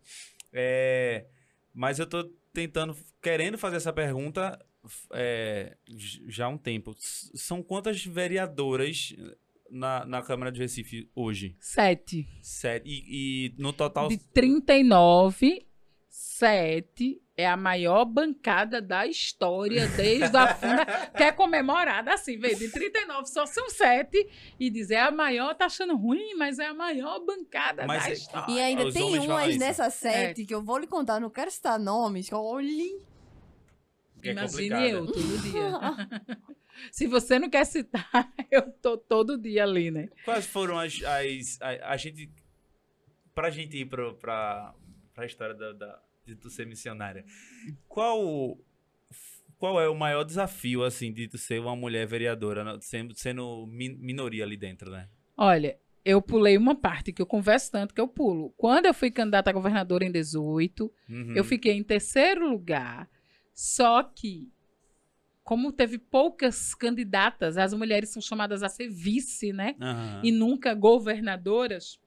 É, 0.54 1.26
mas 1.74 2.00
eu 2.00 2.06
tô 2.08 2.24
tentando, 2.54 2.96
querendo 3.22 3.58
fazer 3.58 3.78
essa 3.78 3.92
pergunta 3.94 4.60
é, 5.14 5.76
já 6.28 6.46
há 6.46 6.50
um 6.50 6.58
tempo. 6.58 6.96
S- 6.98 7.32
São 7.36 7.62
quantas 7.64 8.04
vereadoras 8.06 9.16
na, 9.72 10.06
na 10.06 10.22
Câmara 10.22 10.52
de 10.52 10.60
Recife 10.60 11.10
hoje? 11.16 11.56
Sete. 11.60 12.28
Sete. 12.42 12.84
E, 12.88 13.48
e 13.56 13.62
no 13.62 13.72
total. 13.74 14.08
De 14.08 14.18
39, 14.18 15.66
sete 16.10 17.22
é 17.38 17.48
a 17.48 17.58
maior 17.58 18.06
bancada 18.06 18.82
da 18.82 19.08
história 19.08 19.88
desde 19.88 20.36
a 20.36 20.54
funda, 20.54 20.86
que 21.16 21.24
é 21.24 21.32
comemorada 21.32 22.14
assim, 22.14 22.38
vê, 22.38 22.54
de 22.54 22.70
39 22.70 23.26
só 23.28 23.46
são 23.46 23.70
sete, 23.70 24.30
e 24.60 24.70
dizer 24.70 24.96
é 24.96 25.02
a 25.02 25.12
maior, 25.12 25.56
tá 25.56 25.66
achando 25.66 25.96
ruim, 25.96 26.36
mas 26.36 26.60
é 26.60 26.68
a 26.68 26.74
maior 26.74 27.20
bancada 27.26 27.88
Mas 27.88 28.04
da 28.04 28.10
é- 28.10 28.14
história. 28.14 28.52
E 28.54 28.60
ainda 28.60 28.86
Os 28.86 28.94
tem 28.94 29.18
umas 29.20 29.50
isso. 29.50 29.60
nessa 29.60 29.90
sete 29.90 30.46
que 30.46 30.54
eu 30.54 30.62
vou 30.62 30.78
lhe 30.78 30.88
contar, 30.88 31.20
não 31.20 31.30
quero 31.30 31.50
citar 31.50 31.80
nomes, 31.80 32.30
que 32.30 32.36
olhem. 32.36 33.00
É 34.30 34.32
Imagine 34.34 34.90
eu, 34.92 35.06
todo 35.06 35.38
dia. 35.42 36.38
Se 36.92 37.06
você 37.08 37.38
não 37.38 37.50
quer 37.50 37.66
citar, 37.66 38.10
eu 38.50 38.72
tô 38.72 38.98
todo 38.98 39.38
dia 39.38 39.64
ali, 39.64 39.92
né? 39.92 40.10
Quais 40.26 40.46
foram 40.46 40.80
as. 40.80 41.02
as 41.04 41.58
a, 41.62 41.92
a 41.94 41.98
gente. 41.98 42.32
Pra 43.34 43.50
gente 43.50 43.78
ir 43.78 43.86
pro, 43.86 44.16
pra, 44.16 44.74
pra 45.14 45.26
história 45.26 45.56
da, 45.56 45.72
da, 45.74 46.02
de 46.26 46.36
tu 46.36 46.50
ser 46.50 46.66
missionária, 46.66 47.24
qual. 47.88 48.58
Qual 49.58 49.80
é 49.80 49.88
o 49.88 49.94
maior 49.96 50.24
desafio, 50.24 50.84
assim, 50.84 51.14
de 51.14 51.28
tu 51.28 51.38
ser 51.38 51.60
uma 51.62 51.76
mulher 51.76 52.08
vereadora, 52.08 52.64
né? 52.64 52.80
sendo, 52.82 53.14
sendo 53.16 53.68
min- 53.68 53.96
minoria 54.00 54.44
ali 54.44 54.58
dentro, 54.58 54.90
né? 54.90 55.08
Olha, 55.38 55.78
eu 56.04 56.20
pulei 56.20 56.58
uma 56.58 56.74
parte 56.74 57.14
que 57.14 57.22
eu 57.22 57.28
converso 57.28 57.72
tanto 57.72 57.94
que 57.94 58.02
eu 58.02 58.08
pulo. 58.08 58.50
Quando 58.58 58.88
eu 58.88 58.94
fui 58.94 59.12
candidata 59.12 59.52
a 59.52 59.54
governadora 59.54 60.04
em 60.04 60.12
18, 60.12 60.92
Uhum. 61.08 61.36
eu 61.36 61.44
fiquei 61.44 61.74
em 61.74 61.84
terceiro 61.84 62.50
lugar. 62.50 63.08
Só 63.54 64.04
que, 64.04 64.52
como 65.44 65.72
teve 65.72 65.98
poucas 65.98 66.74
candidatas, 66.74 67.58
as 67.58 67.74
mulheres 67.74 68.10
são 68.10 68.22
chamadas 68.22 68.64
a 68.64 68.70
ser 68.70 68.90
vice, 68.90 69.52
né? 69.52 69.76
Aham. 69.80 70.22
E 70.24 70.32
nunca 70.32 70.74
governadoras. 70.74 72.00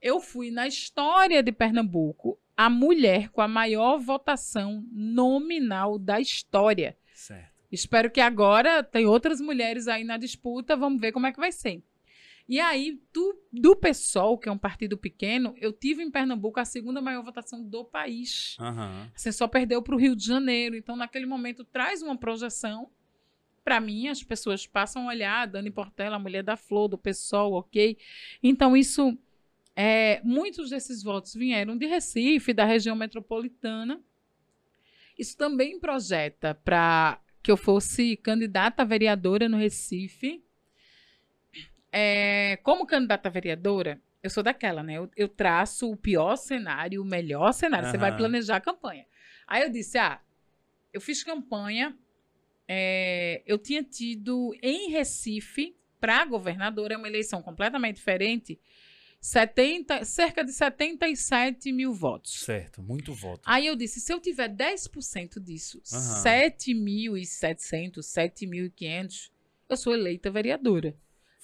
Eu 0.00 0.20
fui 0.20 0.50
na 0.50 0.66
história 0.66 1.42
de 1.42 1.52
Pernambuco 1.52 2.38
a 2.56 2.68
mulher 2.68 3.28
com 3.30 3.40
a 3.40 3.48
maior 3.48 3.98
votação 3.98 4.84
nominal 4.92 5.98
da 5.98 6.20
história. 6.20 6.96
Certo. 7.14 7.52
Espero 7.70 8.10
que 8.10 8.20
agora 8.20 8.82
tem 8.82 9.06
outras 9.06 9.40
mulheres 9.40 9.88
aí 9.88 10.04
na 10.04 10.18
disputa, 10.18 10.76
vamos 10.76 11.00
ver 11.00 11.12
como 11.12 11.26
é 11.26 11.32
que 11.32 11.40
vai 11.40 11.50
ser. 11.50 11.82
E 12.48 12.60
aí, 12.60 13.00
do, 13.12 13.40
do 13.52 13.76
PSOL, 13.76 14.36
que 14.36 14.48
é 14.48 14.52
um 14.52 14.58
partido 14.58 14.96
pequeno, 14.96 15.54
eu 15.58 15.72
tive 15.72 16.02
em 16.02 16.10
Pernambuco 16.10 16.60
a 16.60 16.64
segunda 16.64 17.00
maior 17.00 17.22
votação 17.22 17.64
do 17.64 17.84
país. 17.84 18.56
Aham. 18.60 19.10
Você 19.14 19.32
só 19.32 19.46
perdeu 19.46 19.82
para 19.82 19.94
o 19.94 19.98
Rio 19.98 20.16
de 20.16 20.24
Janeiro. 20.24 20.76
Então, 20.76 20.96
naquele 20.96 21.26
momento, 21.26 21.64
traz 21.64 22.02
uma 22.02 22.16
projeção. 22.16 22.90
Para 23.64 23.80
mim, 23.80 24.08
as 24.08 24.22
pessoas 24.22 24.66
passam 24.66 25.08
a 25.08 25.12
olhar, 25.12 25.46
Dani 25.46 25.70
Portela, 25.70 26.16
a 26.16 26.18
mulher 26.18 26.42
da 26.42 26.56
Flor, 26.56 26.88
do 26.88 26.98
PSOL, 26.98 27.54
ok? 27.54 27.96
Então, 28.42 28.76
isso. 28.76 29.16
É, 29.74 30.20
muitos 30.22 30.68
desses 30.68 31.02
votos 31.02 31.32
vieram 31.32 31.78
de 31.78 31.86
Recife, 31.86 32.52
da 32.52 32.64
região 32.64 32.94
metropolitana. 32.94 34.02
Isso 35.18 35.36
também 35.36 35.78
projeta 35.78 36.54
para 36.54 37.18
que 37.42 37.50
eu 37.50 37.56
fosse 37.56 38.16
candidata 38.16 38.82
a 38.82 38.84
vereadora 38.84 39.48
no 39.48 39.56
Recife. 39.56 40.44
É, 41.92 42.56
como 42.62 42.86
candidata 42.86 43.28
vereadora, 43.28 44.00
eu 44.22 44.30
sou 44.30 44.42
daquela, 44.42 44.82
né? 44.82 44.94
Eu, 44.94 45.10
eu 45.14 45.28
traço 45.28 45.90
o 45.90 45.96
pior 45.96 46.36
cenário, 46.36 47.02
o 47.02 47.04
melhor 47.04 47.52
cenário. 47.52 47.88
Você 47.88 47.98
vai 47.98 48.16
planejar 48.16 48.56
a 48.56 48.60
campanha. 48.60 49.06
Aí 49.46 49.62
eu 49.62 49.70
disse: 49.70 49.98
ah, 49.98 50.20
eu 50.92 51.00
fiz 51.00 51.22
campanha. 51.22 51.96
é, 52.66 53.42
eu 53.46 53.58
tinha 53.58 53.82
tido 53.82 54.54
em 54.62 54.90
Recife, 54.90 55.76
para 56.00 56.24
governadora, 56.24 56.94
é 56.94 56.96
uma 56.96 57.06
eleição 57.06 57.42
completamente 57.42 57.96
diferente, 57.96 58.58
70, 59.20 60.04
cerca 60.04 60.44
de 60.44 60.52
77 60.52 61.70
mil 61.70 61.92
votos. 61.92 62.40
Certo, 62.40 62.82
muito 62.82 63.14
voto. 63.14 63.42
Aí 63.44 63.68
eu 63.68 63.76
disse, 63.76 64.00
se 64.00 64.12
eu 64.12 64.18
tiver 64.18 64.48
10% 64.48 65.38
disso, 65.38 65.80
Aham. 65.92 66.22
7.700, 66.24 67.98
7.500, 68.00 69.30
eu 69.68 69.76
sou 69.76 69.94
eleita 69.94 70.28
vereadora. 70.28 70.96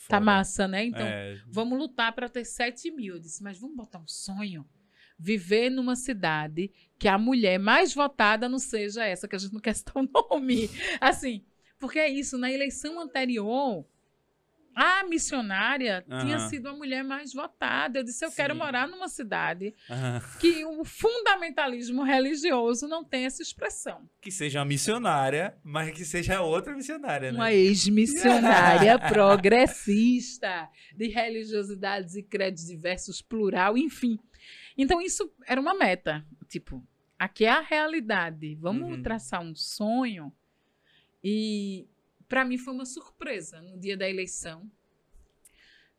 Tá 0.08 0.20
massa, 0.20 0.66
né? 0.66 0.84
Então, 0.86 1.06
É, 1.06 1.38
vamos 1.46 1.78
lutar 1.78 2.12
para 2.12 2.28
ter 2.28 2.44
7 2.44 2.90
mil. 2.90 3.14
Eu 3.14 3.20
disse, 3.20 3.42
mas 3.42 3.58
vamos 3.58 3.76
botar 3.76 3.98
um 3.98 4.08
sonho? 4.08 4.66
viver 5.18 5.68
numa 5.68 5.96
cidade 5.96 6.70
que 6.96 7.08
a 7.08 7.18
mulher 7.18 7.58
mais 7.58 7.92
votada 7.92 8.48
não 8.48 8.58
seja 8.60 9.04
essa, 9.04 9.26
que 9.26 9.34
a 9.34 9.38
gente 9.38 9.52
não 9.52 9.60
quer 9.60 9.74
citar 9.74 9.96
o 9.96 10.06
nome. 10.30 10.70
Assim, 11.00 11.44
porque 11.78 11.98
é 11.98 12.08
isso, 12.08 12.38
na 12.38 12.52
eleição 12.52 13.00
anterior, 13.00 13.84
a 14.80 15.02
missionária 15.08 16.04
tinha 16.20 16.38
sido 16.48 16.68
a 16.68 16.72
mulher 16.72 17.02
mais 17.02 17.32
votada. 17.32 17.98
Eu 17.98 18.04
disse: 18.04 18.24
eu 18.24 18.30
quero 18.30 18.54
Sim. 18.54 18.60
morar 18.60 18.86
numa 18.86 19.08
cidade 19.08 19.74
que 20.40 20.64
o 20.64 20.84
fundamentalismo 20.84 22.04
religioso 22.04 22.86
não 22.86 23.02
tem 23.02 23.24
essa 23.24 23.42
expressão. 23.42 24.08
Que 24.20 24.30
seja 24.30 24.60
uma 24.60 24.64
missionária, 24.66 25.58
mas 25.64 25.90
que 25.90 26.04
seja 26.04 26.40
outra 26.42 26.76
missionária, 26.76 27.32
né? 27.32 27.38
Uma 27.38 27.52
ex-missionária 27.52 28.96
progressista, 29.08 30.68
de 30.94 31.08
religiosidades 31.08 32.14
e 32.14 32.22
credos 32.22 32.64
diversos, 32.66 33.20
plural, 33.20 33.76
enfim. 33.76 34.16
Então, 34.76 35.00
isso 35.02 35.28
era 35.44 35.60
uma 35.60 35.74
meta. 35.74 36.24
Tipo, 36.48 36.86
aqui 37.18 37.44
é 37.44 37.50
a 37.50 37.60
realidade. 37.60 38.54
Vamos 38.60 38.96
Uhum. 38.96 39.02
traçar 39.02 39.40
um 39.42 39.54
sonho. 39.56 40.32
E 41.22 41.88
para 42.28 42.44
mim 42.44 42.58
foi 42.58 42.74
uma 42.74 42.84
surpresa 42.84 43.60
no 43.62 43.78
dia 43.78 43.96
da 43.96 44.08
eleição. 44.08 44.70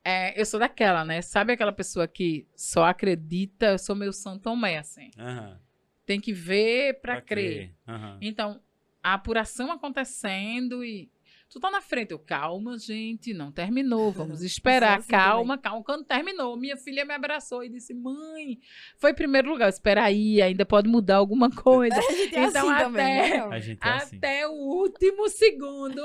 É, 0.03 0.39
eu 0.39 0.45
sou 0.45 0.59
daquela, 0.59 1.03
né? 1.03 1.21
Sabe 1.21 1.53
aquela 1.53 1.73
pessoa 1.73 2.07
que 2.07 2.47
só 2.55 2.85
acredita? 2.85 3.67
Eu 3.67 3.79
sou 3.79 3.95
meu 3.95 4.13
São 4.13 4.39
Tomé, 4.39 4.77
assim. 4.77 5.11
Aham. 5.17 5.59
Tem 6.05 6.19
que 6.19 6.33
ver 6.33 7.01
para 7.01 7.15
Pra 7.15 7.21
crer. 7.21 7.75
Aham. 7.87 8.17
Então, 8.21 8.61
a 9.03 9.13
apuração 9.13 9.71
acontecendo 9.71 10.83
e. 10.83 11.11
Tu 11.49 11.59
tá 11.59 11.71
na 11.71 11.81
frente. 11.81 12.11
Eu, 12.11 12.19
calma, 12.19 12.77
gente, 12.77 13.33
não 13.33 13.51
terminou. 13.51 14.11
Vamos 14.11 14.41
esperar. 14.43 14.99
assim 14.99 15.07
calma, 15.09 15.57
calma. 15.57 15.83
Quando 15.83 16.05
terminou, 16.05 16.55
minha 16.55 16.77
filha 16.77 17.03
me 17.05 17.13
abraçou 17.13 17.63
e 17.63 17.69
disse: 17.69 17.93
Mãe, 17.93 18.59
foi 18.97 19.13
primeiro 19.13 19.49
lugar. 19.49 19.67
Espera 19.69 20.03
aí, 20.03 20.41
ainda 20.41 20.65
pode 20.65 20.87
mudar 20.87 21.15
alguma 21.15 21.49
coisa. 21.55 21.97
A 21.97 22.01
gente 22.01 22.35
é 22.35 22.43
Então, 22.45 22.69
assim 22.69 22.83
também, 22.83 23.19
até- 23.19 23.29
né? 23.47 23.55
A 23.55 23.59
gente 23.59 23.79
é 23.83 23.89
assim. 23.89 24.17
Até 24.17 24.47
o 24.47 24.51
último 24.53 25.27
segundo. 25.29 26.01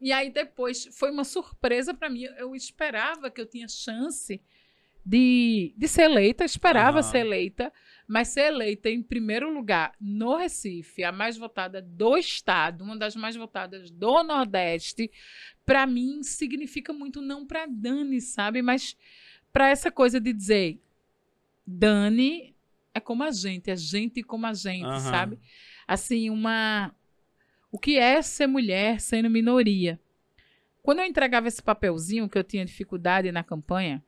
E 0.00 0.12
aí 0.12 0.30
depois 0.30 0.86
foi 0.98 1.10
uma 1.10 1.24
surpresa 1.24 1.94
para 1.94 2.10
mim. 2.10 2.24
Eu 2.36 2.54
esperava 2.54 3.30
que 3.30 3.40
eu 3.40 3.46
tinha 3.46 3.68
chance 3.68 4.42
de, 5.06 5.72
de 5.76 5.88
ser 5.88 6.02
eleita, 6.02 6.44
esperava 6.44 7.02
ser 7.02 7.18
eleita, 7.18 7.72
mas 8.12 8.28
ser 8.28 8.48
eleita 8.52 8.90
em 8.90 9.02
primeiro 9.02 9.50
lugar 9.50 9.94
no 9.98 10.36
Recife, 10.36 11.02
a 11.02 11.10
mais 11.10 11.38
votada 11.38 11.80
do 11.80 12.14
estado, 12.18 12.84
uma 12.84 12.94
das 12.94 13.16
mais 13.16 13.34
votadas 13.34 13.90
do 13.90 14.22
Nordeste, 14.22 15.10
para 15.64 15.86
mim 15.86 16.22
significa 16.22 16.92
muito 16.92 17.22
não 17.22 17.46
para 17.46 17.64
Dani, 17.64 18.20
sabe? 18.20 18.60
Mas 18.60 18.98
para 19.50 19.70
essa 19.70 19.90
coisa 19.90 20.20
de 20.20 20.30
dizer 20.30 20.78
Dani 21.66 22.54
é 22.92 23.00
como 23.00 23.22
a 23.22 23.30
gente, 23.30 23.70
é 23.70 23.76
gente 23.76 24.22
como 24.22 24.44
a 24.44 24.52
gente, 24.52 24.84
Aham. 24.84 25.00
sabe? 25.00 25.38
Assim, 25.88 26.28
uma 26.28 26.94
o 27.70 27.78
que 27.78 27.96
é 27.96 28.20
ser 28.20 28.46
mulher 28.46 29.00
sendo 29.00 29.30
minoria. 29.30 29.98
Quando 30.82 30.98
eu 30.98 31.06
entregava 31.06 31.48
esse 31.48 31.62
papelzinho 31.62 32.28
que 32.28 32.36
eu 32.36 32.44
tinha 32.44 32.62
dificuldade 32.62 33.32
na 33.32 33.42
campanha, 33.42 34.04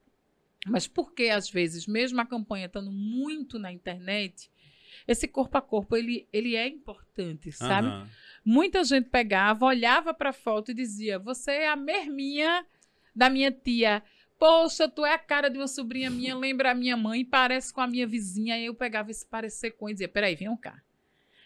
mas 0.64 0.86
porque 0.86 1.28
às 1.28 1.48
vezes, 1.50 1.86
mesmo 1.86 2.20
a 2.20 2.26
campanha 2.26 2.66
estando 2.66 2.90
muito 2.90 3.58
na 3.58 3.72
internet, 3.72 4.50
esse 5.06 5.28
corpo 5.28 5.58
a 5.58 5.62
corpo 5.62 5.96
ele, 5.96 6.26
ele 6.32 6.56
é 6.56 6.66
importante, 6.66 7.52
sabe? 7.52 7.88
Aham. 7.88 8.08
Muita 8.44 8.84
gente 8.84 9.08
pegava, 9.08 9.64
olhava 9.64 10.12
para 10.12 10.30
a 10.30 10.34
foto 10.34 10.70
e 10.70 10.74
dizia: 10.74 11.18
Você 11.18 11.52
é 11.52 11.68
a 11.68 11.76
merminha 11.76 12.66
da 13.14 13.30
minha 13.30 13.50
tia. 13.50 14.02
Poxa, 14.38 14.88
tu 14.88 15.04
é 15.04 15.14
a 15.14 15.18
cara 15.18 15.48
de 15.48 15.58
uma 15.58 15.68
sobrinha 15.68 16.10
minha, 16.10 16.36
lembra 16.36 16.72
a 16.72 16.74
minha 16.74 16.96
mãe, 16.96 17.24
parece 17.24 17.72
com 17.72 17.80
a 17.80 17.86
minha 17.86 18.06
vizinha. 18.06 18.54
Aí 18.54 18.66
eu 18.66 18.74
pegava 18.74 19.10
esse 19.10 19.26
parecer 19.26 19.72
com 19.72 19.88
e 19.88 19.92
dizia: 19.92 20.08
Peraí, 20.08 20.34
vem 20.34 20.54
cá. 20.56 20.82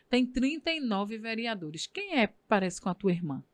Tem 0.08 0.24
39 0.24 1.18
vereadores. 1.18 1.86
Quem 1.86 2.18
é 2.18 2.28
parece 2.48 2.80
com 2.80 2.88
a 2.88 2.94
tua 2.94 3.12
irmã? 3.12 3.44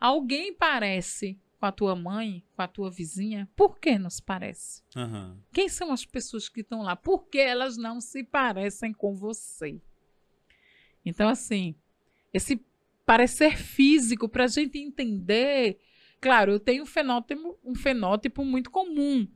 Alguém 0.00 0.52
parece 0.52 1.38
com 1.58 1.66
a 1.66 1.72
tua 1.72 1.96
mãe, 1.96 2.44
com 2.54 2.62
a 2.62 2.68
tua 2.68 2.90
vizinha? 2.90 3.48
Por 3.56 3.78
que 3.78 3.98
não 3.98 4.10
se 4.10 4.22
parece? 4.22 4.82
Aham. 4.96 5.38
Quem 5.52 5.68
são 5.68 5.92
as 5.92 6.04
pessoas 6.04 6.48
que 6.48 6.60
estão 6.60 6.82
lá? 6.82 6.94
Por 6.94 7.26
que 7.28 7.38
elas 7.38 7.76
não 7.76 8.00
se 8.00 8.22
parecem 8.22 8.92
com 8.92 9.14
você? 9.14 9.80
Então, 11.04 11.28
assim, 11.28 11.74
esse 12.32 12.64
parecer 13.04 13.56
físico 13.56 14.28
para 14.28 14.44
a 14.44 14.48
gente 14.48 14.78
entender. 14.78 15.80
Claro, 16.20 16.52
eu 16.52 16.60
tenho 16.60 16.82
um 16.82 16.86
fenótipo, 16.86 17.58
um 17.64 17.74
fenótipo 17.74 18.44
muito 18.44 18.70
comum, 18.70 19.26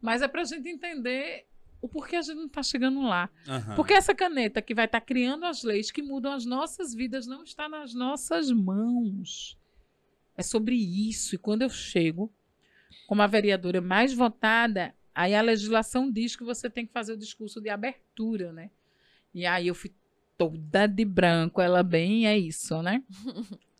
mas 0.00 0.22
é 0.22 0.28
para 0.28 0.42
a 0.42 0.44
gente 0.44 0.68
entender 0.68 1.46
o 1.80 1.88
porquê 1.88 2.16
a 2.16 2.22
gente 2.22 2.36
não 2.36 2.46
está 2.46 2.62
chegando 2.62 3.00
lá. 3.02 3.30
Aham. 3.46 3.74
Porque 3.74 3.92
essa 3.92 4.14
caneta 4.14 4.60
que 4.60 4.74
vai 4.74 4.86
estar 4.86 5.00
criando 5.00 5.44
as 5.44 5.62
leis 5.62 5.90
que 5.90 6.02
mudam 6.02 6.32
as 6.32 6.44
nossas 6.44 6.94
vidas 6.94 7.26
não 7.26 7.42
está 7.42 7.68
nas 7.68 7.94
nossas 7.94 8.50
mãos. 8.50 9.58
É 10.36 10.42
sobre 10.42 10.74
isso. 10.74 11.34
E 11.34 11.38
quando 11.38 11.62
eu 11.62 11.70
chego 11.70 12.32
como 13.06 13.22
a 13.22 13.26
vereadora 13.26 13.80
mais 13.80 14.12
votada, 14.12 14.94
aí 15.14 15.34
a 15.34 15.42
legislação 15.42 16.10
diz 16.10 16.36
que 16.36 16.44
você 16.44 16.70
tem 16.70 16.86
que 16.86 16.92
fazer 16.92 17.12
o 17.12 17.18
discurso 17.18 17.60
de 17.60 17.68
abertura, 17.68 18.52
né? 18.52 18.70
E 19.34 19.46
aí 19.46 19.68
eu 19.68 19.74
fui 19.74 19.92
toda 20.36 20.86
de 20.86 21.04
branco, 21.04 21.60
ela 21.60 21.82
bem 21.82 22.26
é 22.26 22.38
isso, 22.38 22.82
né? 22.82 23.02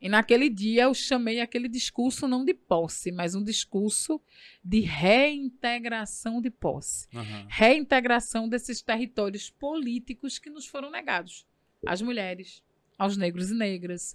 E 0.00 0.08
naquele 0.08 0.50
dia 0.50 0.82
eu 0.82 0.92
chamei 0.92 1.40
aquele 1.40 1.66
discurso 1.66 2.28
não 2.28 2.44
de 2.44 2.52
posse, 2.52 3.10
mas 3.10 3.34
um 3.34 3.42
discurso 3.42 4.20
de 4.62 4.80
reintegração 4.80 6.42
de 6.42 6.50
posse 6.50 7.08
Aham. 7.14 7.46
reintegração 7.48 8.46
desses 8.46 8.82
territórios 8.82 9.48
políticos 9.48 10.38
que 10.38 10.50
nos 10.50 10.66
foram 10.66 10.90
negados 10.90 11.46
às 11.86 12.02
mulheres, 12.02 12.62
aos 12.98 13.16
negros 13.16 13.50
e 13.50 13.54
negras, 13.54 14.14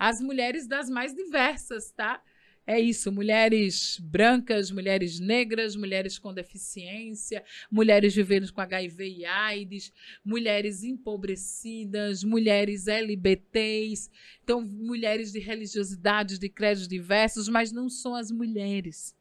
às 0.00 0.18
mulheres 0.18 0.66
das 0.66 0.88
mais 0.88 1.14
diversas, 1.14 1.92
tá? 1.92 2.22
É 2.66 2.80
isso, 2.80 3.12
mulheres 3.12 3.98
brancas, 4.00 4.70
mulheres 4.70 5.20
negras, 5.20 5.76
mulheres 5.76 6.18
com 6.18 6.32
deficiência, 6.32 7.44
mulheres 7.70 8.14
vivendo 8.14 8.50
com 8.50 8.62
HIV 8.62 9.18
e 9.18 9.24
AIDS, 9.26 9.92
mulheres 10.24 10.84
empobrecidas, 10.84 12.24
mulheres 12.24 12.86
LBTs, 12.86 14.10
então 14.42 14.62
mulheres 14.62 15.32
de 15.32 15.38
religiosidades, 15.38 16.38
de 16.38 16.48
credos 16.48 16.88
diversos, 16.88 17.46
mas 17.48 17.70
não 17.70 17.90
são 17.90 18.14
as 18.14 18.30
mulheres. 18.30 19.14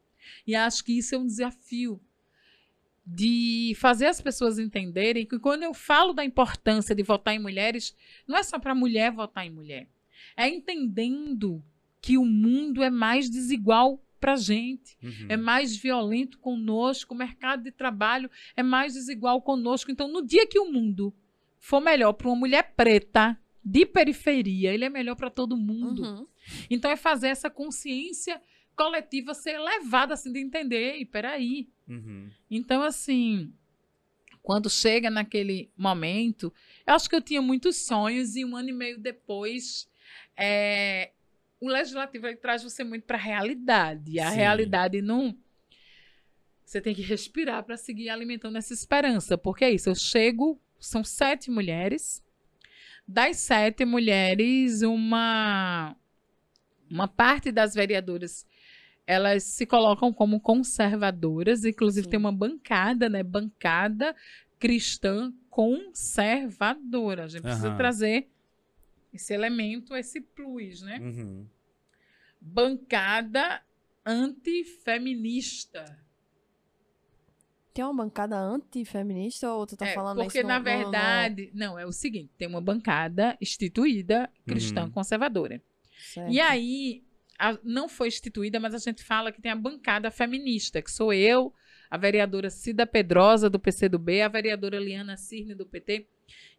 E 0.48 0.56
acho 0.56 0.84
que 0.86 0.98
isso 0.98 1.14
é 1.14 1.18
um 1.18 1.28
desafio 1.28 2.00
de 3.06 3.74
fazer 3.76 4.06
as 4.06 4.22
pessoas 4.22 4.60
entenderem 4.60 5.26
que 5.26 5.40
quando 5.40 5.64
eu 5.64 5.74
falo 5.74 6.14
da 6.14 6.24
importância 6.24 6.96
de 6.96 7.04
votar 7.04 7.34
em 7.34 7.40
mulheres, 7.40 7.96
não 8.26 8.38
é 8.38 8.44
só 8.44 8.60
para 8.60 8.76
mulher 8.76 9.12
votar 9.12 9.46
em 9.46 9.50
mulher. 9.50 9.90
É 10.42 10.48
entendendo 10.50 11.64
que 12.02 12.18
o 12.18 12.26
mundo 12.26 12.82
é 12.82 12.90
mais 12.90 13.30
desigual 13.30 14.02
para 14.20 14.36
gente, 14.36 14.98
Uhum. 15.02 15.28
é 15.30 15.38
mais 15.38 15.76
violento 15.78 16.38
conosco, 16.40 17.14
o 17.14 17.18
mercado 17.18 17.64
de 17.64 17.72
trabalho 17.72 18.30
é 18.56 18.62
mais 18.64 18.94
desigual 18.94 19.42
conosco. 19.42 19.92
Então, 19.92 20.08
no 20.10 20.26
dia 20.26 20.46
que 20.46 20.60
o 20.60 20.72
mundo 20.72 21.14
for 21.58 21.80
melhor 21.82 22.14
para 22.14 22.28
uma 22.28 22.36
mulher 22.36 22.74
preta 22.76 23.38
de 23.64 23.86
periferia, 23.86 24.74
ele 24.74 24.84
é 24.86 24.90
melhor 24.90 25.16
para 25.16 25.30
todo 25.30 25.56
mundo. 25.58 26.04
Uhum. 26.04 26.28
Então, 26.70 26.90
é 26.92 26.96
fazer 26.98 27.28
essa 27.30 27.50
consciência 27.50 28.42
coletiva 28.76 29.34
ser 29.34 29.56
elevada, 29.56 30.14
assim, 30.14 30.32
de 30.32 30.40
entender, 30.40 30.96
e 30.98 31.06
peraí, 31.06 31.68
Uhum. 31.88 32.30
então, 32.50 32.82
assim, 32.82 33.54
quando 34.42 34.70
chega 34.70 35.10
naquele 35.10 35.70
momento, 35.78 36.52
eu 36.88 36.94
acho 36.94 37.10
que 37.10 37.16
eu 37.16 37.22
tinha 37.22 37.42
muitos 37.42 37.76
sonhos 37.86 38.36
e 38.36 38.44
um 38.46 38.56
ano 38.56 38.70
e 38.70 38.74
meio 38.74 38.98
depois, 39.00 39.88
é, 40.40 41.12
o 41.60 41.68
legislativo 41.68 42.28
ele 42.28 42.38
traz 42.38 42.64
você 42.64 42.84
muito 42.84 43.04
para 43.06 43.18
a 43.18 43.22
realidade. 43.22 44.12
E 44.14 44.20
a 44.20 44.32
Sim. 44.32 44.38
realidade 44.38 45.02
não. 45.02 45.38
Você 46.64 46.80
tem 46.80 46.94
que 46.94 47.02
respirar 47.02 47.64
para 47.64 47.76
seguir 47.76 48.10
alimentando 48.10 48.58
essa 48.58 48.74
esperança, 48.74 49.38
porque 49.38 49.66
é 49.66 49.72
isso. 49.72 49.90
Eu 49.90 49.96
chego, 49.96 50.62
são 50.80 51.04
sete 51.04 51.50
mulheres. 51.52 52.24
Das 53.08 53.38
sete 53.38 53.86
mulheres, 53.86 54.82
uma 54.84 55.96
uma 56.90 57.08
parte 57.08 57.52
das 57.52 57.74
vereadoras 57.76 58.48
elas 59.06 59.44
se 59.44 59.66
colocam 59.66 60.14
como 60.14 60.40
conservadoras, 60.40 61.66
inclusive 61.66 62.06
Sim. 62.06 62.12
tem 62.12 62.20
uma 62.20 62.32
bancada, 62.32 63.10
né? 63.10 63.24
Bancada 63.24 64.16
cristã 64.60 65.34
conservadora. 65.50 67.24
A 67.24 67.28
gente 67.28 67.42
precisa 67.42 67.70
Aham. 67.70 67.78
trazer 67.78 68.30
esse 69.14 69.34
elemento, 69.34 69.96
esse 69.96 70.22
plus, 70.22 70.82
né? 70.82 71.00
Uhum. 71.00 71.48
Bancada 72.42 73.62
antifeminista. 74.06 75.98
Tem 77.74 77.84
uma 77.86 77.94
bancada 77.94 78.36
antifeminista 78.38 79.52
ou 79.54 79.66
tu 79.66 79.78
tá 79.78 79.88
É, 79.88 79.94
falando 79.94 80.18
porque, 80.18 80.40
isso 80.40 80.48
no- 80.48 80.50
na 80.50 80.60
no- 80.60 80.66
no- 80.66 80.78
verdade, 80.78 81.52
não, 81.54 81.78
é 81.80 81.86
o 81.86 81.92
seguinte: 81.92 82.32
tem 82.38 82.48
uma 82.48 82.60
bancada 82.62 83.38
instituída 83.40 84.30
cristã 84.46 84.84
Uhum. 84.86 84.92
conservadora. 84.92 85.62
Certo. 86.14 86.32
E 86.32 86.40
aí, 86.40 87.04
a- 87.38 87.58
não 87.64 87.88
foi 87.88 88.08
instituída, 88.08 88.60
mas 88.60 88.74
a 88.74 88.78
gente 88.80 89.04
fala 89.04 89.32
que 89.32 89.42
tem 89.42 89.52
a 89.52 89.56
bancada 89.56 90.10
feminista, 90.12 90.82
que 90.82 90.92
sou 90.92 91.14
eu, 91.14 91.54
a 91.90 91.98
vereadora 91.98 92.50
Cida 92.50 92.86
Pedrosa, 92.86 93.50
do 93.50 93.60
PCdoB, 93.60 94.22
a 94.22 94.28
vereadora 94.28 94.80
Liana 94.80 95.18
Cirne, 95.18 95.56
do 95.56 95.66
PT, 95.66 96.08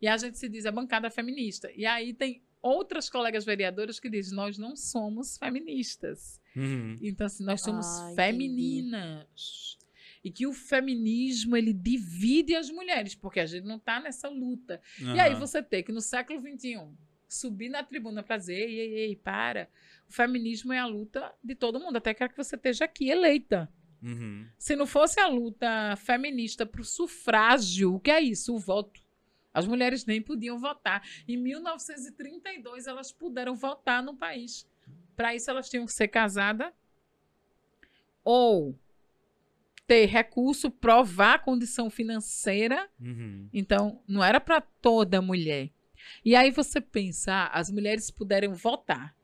e 0.02 0.08
a 0.08 0.16
gente 0.16 0.38
se 0.38 0.48
diz 0.48 0.66
a 0.66 0.72
bancada 0.72 1.10
feminista. 1.10 1.70
E 1.76 1.86
aí 1.86 2.12
tem 2.12 2.42
outras 2.62 3.08
colegas 3.08 3.44
vereadoras 3.44 4.00
que 4.00 4.10
dizem, 4.10 4.34
nós 4.36 4.58
não 4.58 4.74
somos 4.76 5.38
feministas. 5.38 6.40
Uhum. 6.56 6.98
Então, 7.00 7.26
assim, 7.26 7.44
nós 7.44 7.62
somos 7.62 7.86
Ah, 7.86 8.12
entendi. 8.12 8.16
femininas. 8.16 9.78
E 10.22 10.30
que 10.30 10.46
o 10.46 10.52
feminismo, 10.52 11.56
ele 11.56 11.72
divide 11.72 12.54
as 12.54 12.68
mulheres, 12.68 13.14
porque 13.14 13.40
a 13.40 13.46
gente 13.46 13.64
não 13.66 13.76
está 13.76 14.00
nessa 14.00 14.28
luta. 14.28 14.80
E 15.00 15.18
aí 15.18 15.34
você 15.34 15.62
tem 15.62 15.82
que, 15.82 15.92
no 15.92 16.00
século 16.02 16.40
XXI, 16.40 16.78
subir 17.26 17.70
na 17.70 17.82
tribuna 17.82 18.22
para 18.22 18.36
dizer, 18.36 18.54
ei, 18.54 18.78
ei, 18.80 18.94
ei, 19.06 19.16
para. 19.16 19.70
O 20.08 20.12
feminismo 20.12 20.72
é 20.72 20.78
a 20.78 20.84
luta 20.86 21.32
de 21.42 21.54
todo 21.54 21.80
mundo, 21.80 21.96
até 21.96 22.12
quero 22.12 22.30
que 22.30 22.36
você 22.36 22.56
esteja 22.56 22.84
aqui 22.84 23.08
eleita. 23.08 23.72
Uhum. 24.02 24.46
Se 24.58 24.74
não 24.74 24.86
fosse 24.86 25.20
a 25.20 25.26
luta 25.26 25.96
feminista 25.96 26.64
para 26.64 26.80
o 26.80 26.84
sufrágio, 26.84 27.94
o 27.94 28.00
que 28.00 28.10
é 28.10 28.20
isso? 28.20 28.54
O 28.54 28.58
voto. 28.58 29.00
As 29.52 29.66
mulheres 29.66 30.06
nem 30.06 30.22
podiam 30.22 30.58
votar. 30.58 31.02
Em 31.26 31.36
1932, 31.36 32.86
elas 32.86 33.12
puderam 33.12 33.54
votar 33.54 34.02
no 34.02 34.16
país. 34.16 34.66
Para 35.16 35.34
isso, 35.34 35.50
elas 35.50 35.68
tinham 35.68 35.84
que 35.84 35.92
ser 35.92 36.08
casadas 36.08 36.72
ou 38.24 38.78
ter 39.86 40.06
recurso, 40.06 40.70
provar 40.70 41.34
a 41.34 41.38
condição 41.38 41.90
financeira. 41.90 42.88
Uhum. 43.00 43.48
Então, 43.52 44.00
não 44.06 44.22
era 44.22 44.40
para 44.40 44.60
toda 44.60 45.20
mulher. 45.20 45.70
E 46.24 46.36
aí 46.36 46.50
você 46.50 46.80
pensa, 46.80 47.32
ah, 47.32 47.46
as 47.48 47.70
mulheres 47.70 48.10
puderam 48.10 48.54
votar. 48.54 49.14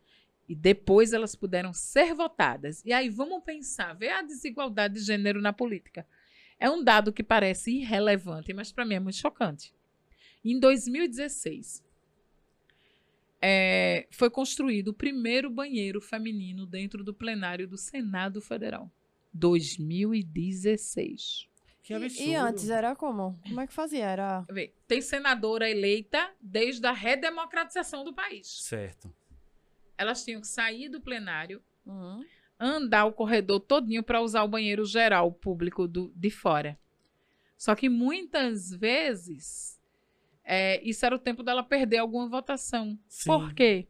E 0.48 0.54
depois 0.54 1.12
elas 1.12 1.34
puderam 1.34 1.72
ser 1.72 2.14
votadas. 2.14 2.82
E 2.84 2.92
aí 2.92 3.08
vamos 3.08 3.42
pensar, 3.42 3.94
ver 3.94 4.10
a 4.10 4.22
desigualdade 4.22 4.94
de 4.94 5.00
gênero 5.00 5.40
na 5.40 5.52
política. 5.52 6.06
É 6.58 6.70
um 6.70 6.82
dado 6.82 7.12
que 7.12 7.22
parece 7.22 7.70
irrelevante, 7.72 8.52
mas 8.52 8.72
para 8.72 8.84
mim 8.84 8.94
é 8.94 9.00
muito 9.00 9.16
chocante. 9.16 9.74
Em 10.44 10.58
2016, 10.60 11.84
é, 13.42 14.06
foi 14.10 14.30
construído 14.30 14.88
o 14.88 14.94
primeiro 14.94 15.50
banheiro 15.50 16.00
feminino 16.00 16.64
dentro 16.64 17.04
do 17.04 17.12
plenário 17.12 17.68
do 17.68 17.76
Senado 17.76 18.40
Federal. 18.40 18.90
2016. 19.34 21.46
Que 21.82 21.92
E- 21.92 21.96
absurdo. 21.96 22.28
E, 22.30 22.34
antes 22.34 22.70
era 22.70 22.96
como? 22.96 23.38
Como 23.46 23.60
é 23.60 23.66
que 23.66 23.72
fazia? 23.72 24.04
Era. 24.06 24.44
Tem 24.88 25.00
senadora 25.00 25.68
eleita 25.70 26.32
desde 26.40 26.86
a 26.86 26.92
redemocratização 26.92 28.04
do 28.04 28.14
país. 28.14 28.46
Certo. 28.62 29.12
Elas 29.98 30.24
tinham 30.24 30.40
que 30.40 30.46
sair 30.48 30.88
do 30.88 31.00
plenário, 31.00 31.62
Uhum. 31.84 32.24
andar 32.58 33.04
o 33.04 33.12
corredor 33.12 33.60
todinho 33.60 34.02
para 34.02 34.20
usar 34.20 34.42
o 34.42 34.48
banheiro 34.48 34.84
geral 34.84 35.30
público 35.32 35.86
do, 35.86 36.12
de 36.16 36.30
fora. 36.30 36.78
Só 37.56 37.74
que 37.74 37.88
muitas 37.88 38.70
vezes 38.70 39.80
é, 40.44 40.82
isso 40.82 41.04
era 41.06 41.14
o 41.14 41.18
tempo 41.18 41.42
dela 41.42 41.62
perder 41.62 41.98
alguma 41.98 42.28
votação. 42.28 42.98
Sim. 43.08 43.30
Por 43.30 43.54
quê? 43.54 43.86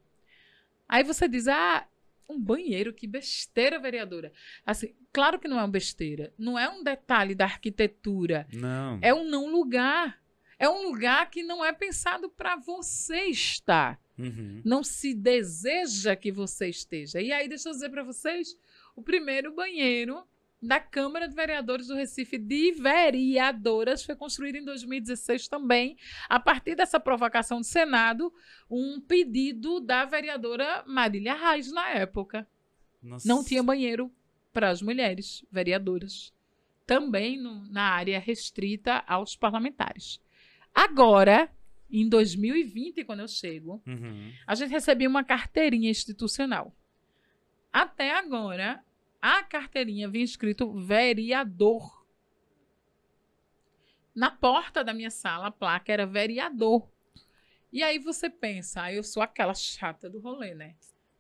Aí 0.89 1.03
você 1.03 1.29
diz, 1.29 1.49
ah, 1.49 1.87
um 2.29 2.41
banheiro, 2.41 2.93
que 2.93 3.07
besteira, 3.07 3.79
vereadora. 3.79 4.33
Assim, 4.65 4.95
claro 5.13 5.39
que 5.39 5.49
não 5.49 5.59
é 5.59 5.63
uma 5.63 5.69
besteira. 5.69 6.33
Não 6.39 6.59
é 6.59 6.69
um 6.69 6.83
detalhe 6.83 7.35
da 7.35 7.45
arquitetura. 7.45 8.47
Não. 8.53 8.99
É 9.03 9.13
um 9.13 9.25
não 9.29 9.51
lugar. 9.51 10.21
É 10.59 10.69
um 10.69 10.89
lugar 10.89 11.31
que 11.31 11.43
não 11.43 11.65
é 11.65 11.73
pensado 11.73 12.29
para 12.31 12.57
você 12.57 13.25
estar. 13.25 14.01
Uhum. 14.19 14.63
Não 14.65 14.83
se 14.83 15.15
deseja 15.15 16.17
que 16.17 16.33
você 16.33 16.69
esteja. 16.69 17.21
E 17.21 17.33
aí, 17.33 17.49
deixa 17.49 17.69
eu 17.69 17.73
dizer 17.73 17.91
para 17.91 18.03
vocês: 18.03 18.59
o 18.95 19.03
primeiro 19.03 19.55
banheiro 19.55 20.25
da 20.63 20.81
Câmara 20.81 21.29
de 21.29 21.35
Vereadores 21.35 21.89
do 21.89 21.95
Recife 21.95 22.39
de 22.39 22.73
vereadoras 22.73 24.03
foi 24.05 24.17
construído 24.17 24.57
em 24.57 24.65
2016 24.65 25.49
também, 25.49 25.97
a 26.29 26.41
partir 26.41 26.75
dessa 26.75 26.99
provocação 26.99 27.59
do 27.61 27.67
Senado, 27.67 28.33
um 28.71 29.01
pedido 29.01 29.81
da 29.81 30.05
vereadora 30.07 30.83
Marília 30.87 31.35
Reis 31.35 31.71
na 31.71 31.91
época. 31.91 32.49
Nossa. 33.03 33.29
Não 33.29 33.45
tinha 33.45 33.63
banheiro 33.63 34.11
para 34.53 34.71
as 34.71 34.81
mulheres 34.81 35.45
vereadoras. 35.53 36.33
Também 36.87 37.37
no- 37.39 37.67
na 37.71 37.83
área 37.91 38.19
restrita 38.19 39.05
aos 39.07 39.37
parlamentares. 39.37 40.21
Agora, 40.75 41.51
em 41.91 42.09
2020, 42.09 43.05
quando 43.05 43.21
eu 43.21 43.29
chego, 43.29 43.83
Uhum. 43.87 44.33
a 44.47 44.55
gente 44.55 44.71
recebia 44.71 45.09
uma 45.09 45.23
carteirinha 45.25 45.91
institucional. 45.91 46.75
Até 47.73 48.13
agora, 48.17 48.83
a 49.21 49.43
carteirinha 49.43 50.09
vinha 50.09 50.25
escrito 50.25 50.73
vereador. 50.73 52.05
Na 54.15 54.31
porta 54.31 54.83
da 54.83 54.95
minha 54.95 55.11
sala, 55.11 55.49
a 55.49 55.51
placa 55.51 55.93
era 55.93 56.07
vereador. 56.07 56.89
E 57.73 57.83
aí 57.83 57.99
você 57.99 58.31
pensa, 58.31 58.83
ah, 58.85 58.93
eu 58.93 59.03
sou 59.03 59.23
aquela 59.23 59.53
chata 59.55 60.09
do 60.09 60.19
rolê, 60.21 60.55
né? 60.55 60.75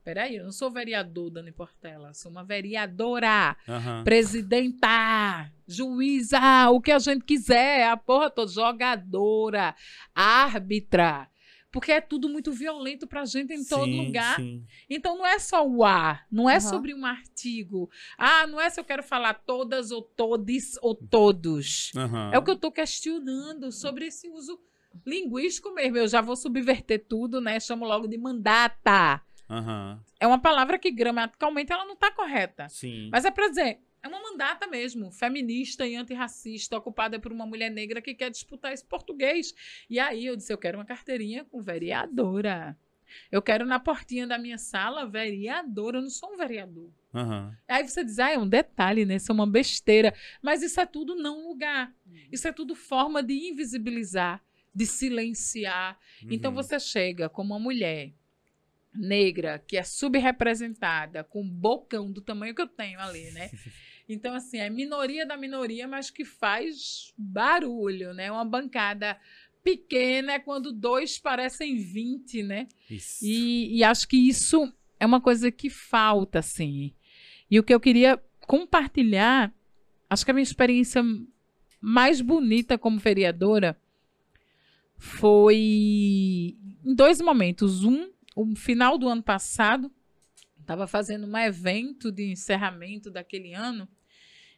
Peraí, 0.07 0.37
eu 0.37 0.45
não 0.45 0.53
sou 0.53 0.70
vereador, 0.70 1.31
Dani 1.31 1.51
Portela, 1.51 2.15
sou 2.15 2.31
uma 2.31 2.45
vereadora 2.45 3.57
Aham. 3.69 4.05
presidenta, 4.05 5.51
juíza, 5.66 6.70
o 6.70 6.81
que 6.81 6.93
a 6.93 6.99
gente 7.01 7.24
quiser, 7.24 7.89
a 7.89 7.97
porra 7.97 8.31
toda, 8.31 8.49
jogadora, 8.53 9.74
árbitra. 10.15 11.28
Porque 11.73 11.91
é 11.91 12.01
tudo 12.01 12.28
muito 12.28 12.53
violento 12.53 13.05
pra 13.05 13.24
gente 13.24 13.53
em 13.53 13.65
todo 13.65 13.91
Sim, 13.91 13.97
lugar. 13.97 14.37
sim. 14.37 14.65
Então 14.89 15.19
não 15.19 15.27
é 15.27 15.41
só 15.41 15.66
o 15.66 15.85
A, 15.85 16.24
não 16.31 16.49
é 16.49 16.59
Aham. 16.59 16.61
sobre 16.61 16.95
um 16.95 17.05
artigo. 17.05 17.91
Ah, 18.16 18.47
não 18.47 18.61
é 18.61 18.70
se 18.70 18.78
eu 18.78 18.85
quero 18.85 19.03
falar 19.03 19.35
todas 19.35 19.91
ou 19.91 20.03
todes 20.03 20.78
ou 20.83 20.95
todos. 20.95 21.91
Aham. 21.97 22.31
É 22.33 22.39
o 22.39 22.45
que 22.45 22.51
eu 22.53 22.57
tô 22.57 22.70
questionando 22.70 23.73
sobre 23.73 24.07
esse 24.07 24.28
uso 24.28 24.57
linguístico 25.05 25.74
mesmo. 25.74 25.97
Eu 25.97 26.07
já 26.07 26.20
vou 26.20 26.37
subverter 26.37 27.05
tudo, 27.09 27.41
né? 27.41 27.59
Chamo 27.59 27.85
logo 27.85 28.07
de 28.07 28.16
mandata. 28.16 29.20
Aham. 29.48 30.02
É 30.18 30.27
uma 30.27 30.39
palavra 30.40 30.78
que 30.78 30.90
gramaticalmente 30.90 31.73
ela 31.73 31.85
não 31.85 31.97
tá 31.97 32.10
correta. 32.10 32.68
Sim. 32.68 33.09
Mas 33.12 33.24
é 33.24 33.31
pra 33.31 33.48
dizer, 33.48 33.81
é 34.02 34.09
uma 34.09 34.20
mandata 34.20 34.66
mesmo, 34.66 35.10
feminista 35.10 35.86
e 35.86 35.94
antirracista, 35.97 36.77
ocupada 36.77 37.18
por 37.18 37.32
uma 37.32 37.47
mulher 37.47 37.70
negra 37.70 38.02
que 38.02 38.14
quer 38.14 38.31
disputar 38.31 38.73
esse 38.73 38.85
português. 38.85 39.55
E 39.89 39.98
aí 39.98 40.27
eu 40.27 40.36
disse, 40.36 40.52
eu 40.52 40.59
quero 40.59 40.78
uma 40.78 40.85
carteirinha 40.85 41.44
com 41.44 41.62
vereadora. 41.62 42.77
Eu 43.31 43.40
quero 43.40 43.64
na 43.64 43.78
portinha 43.78 44.27
da 44.27 44.36
minha 44.36 44.59
sala 44.59 45.06
vereadora, 45.06 45.98
eu 45.98 46.02
não 46.02 46.10
sou 46.10 46.32
um 46.32 46.36
vereador. 46.36 46.90
Aham. 47.14 47.56
Aí 47.68 47.86
você 47.89 48.05
diz, 48.05 48.18
ah, 48.18 48.31
é 48.32 48.39
um 48.39 48.48
detalhe, 48.48 49.05
né? 49.05 49.14
Isso 49.14 49.31
é 49.31 49.35
uma 49.35 49.47
besteira. 49.47 50.12
Mas 50.43 50.60
isso 50.62 50.81
é 50.81 50.86
tudo 50.86 51.14
não 51.14 51.47
lugar. 51.48 51.94
Isso 52.32 52.48
é 52.48 52.52
tudo 52.52 52.74
forma 52.74 53.23
de 53.23 53.32
invisibilizar, 53.48 54.43
de 54.74 54.85
silenciar. 54.86 55.98
Então 56.28 56.51
Uhum. 56.51 56.56
você 56.56 56.81
chega 56.81 57.28
como 57.28 57.55
uma 57.55 57.60
mulher 57.60 58.12
negra 58.98 59.62
que 59.66 59.77
é 59.77 59.82
subrepresentada, 59.82 61.24
com 61.24 61.48
bocão 61.48 62.10
do 62.10 62.20
tamanho 62.20 62.55
que 62.55 62.62
eu 62.62 62.68
tenho 62.68 63.01
ali, 63.01 63.31
né? 63.32 63.51
Então, 64.09 64.35
assim, 64.35 64.59
é 64.59 64.70
minoria 64.70 65.27
da 65.27 65.36
minoria, 65.36 65.89
mas 65.89 66.10
que 66.10 66.24
faz 66.24 67.12
barulho, 67.18 68.14
né? 68.14 68.31
Uma 68.31 68.44
bancada 68.44 69.18
pequena 69.64 70.35
é 70.35 70.39
quando 70.39 70.73
dois 70.73 71.18
parecem 71.18 71.77
20, 71.77 72.44
né? 72.44 72.68
Isso. 72.89 73.24
E, 73.24 73.78
e 73.78 73.82
acho 73.82 74.06
que 74.06 74.16
isso 74.16 74.73
é 75.01 75.05
uma 75.05 75.20
coisa 75.20 75.51
que 75.51 75.68
falta, 75.68 76.39
assim. 76.39 76.94
E 77.51 77.59
o 77.59 77.64
que 77.64 77.74
eu 77.74 77.81
queria 77.81 78.23
compartilhar, 78.47 79.52
acho 80.09 80.24
que 80.24 80.31
a 80.31 80.35
minha 80.35 80.43
experiência 80.44 81.02
mais 81.81 82.20
bonita 82.20 82.78
como 82.78 82.98
vereadora 82.98 83.77
foi 84.97 85.56
em 86.85 86.94
dois 86.94 87.20
momentos. 87.20 87.85
Um, 87.85 88.10
o 88.37 88.55
final 88.55 88.99
do 88.99 89.09
ano 89.09 89.23
passado, 89.23 89.91
estava 90.61 90.87
fazendo 90.87 91.27
um 91.27 91.39
evento 91.39 92.13
de 92.13 92.31
encerramento 92.31 93.11
daquele 93.11 93.55
ano. 93.55 93.89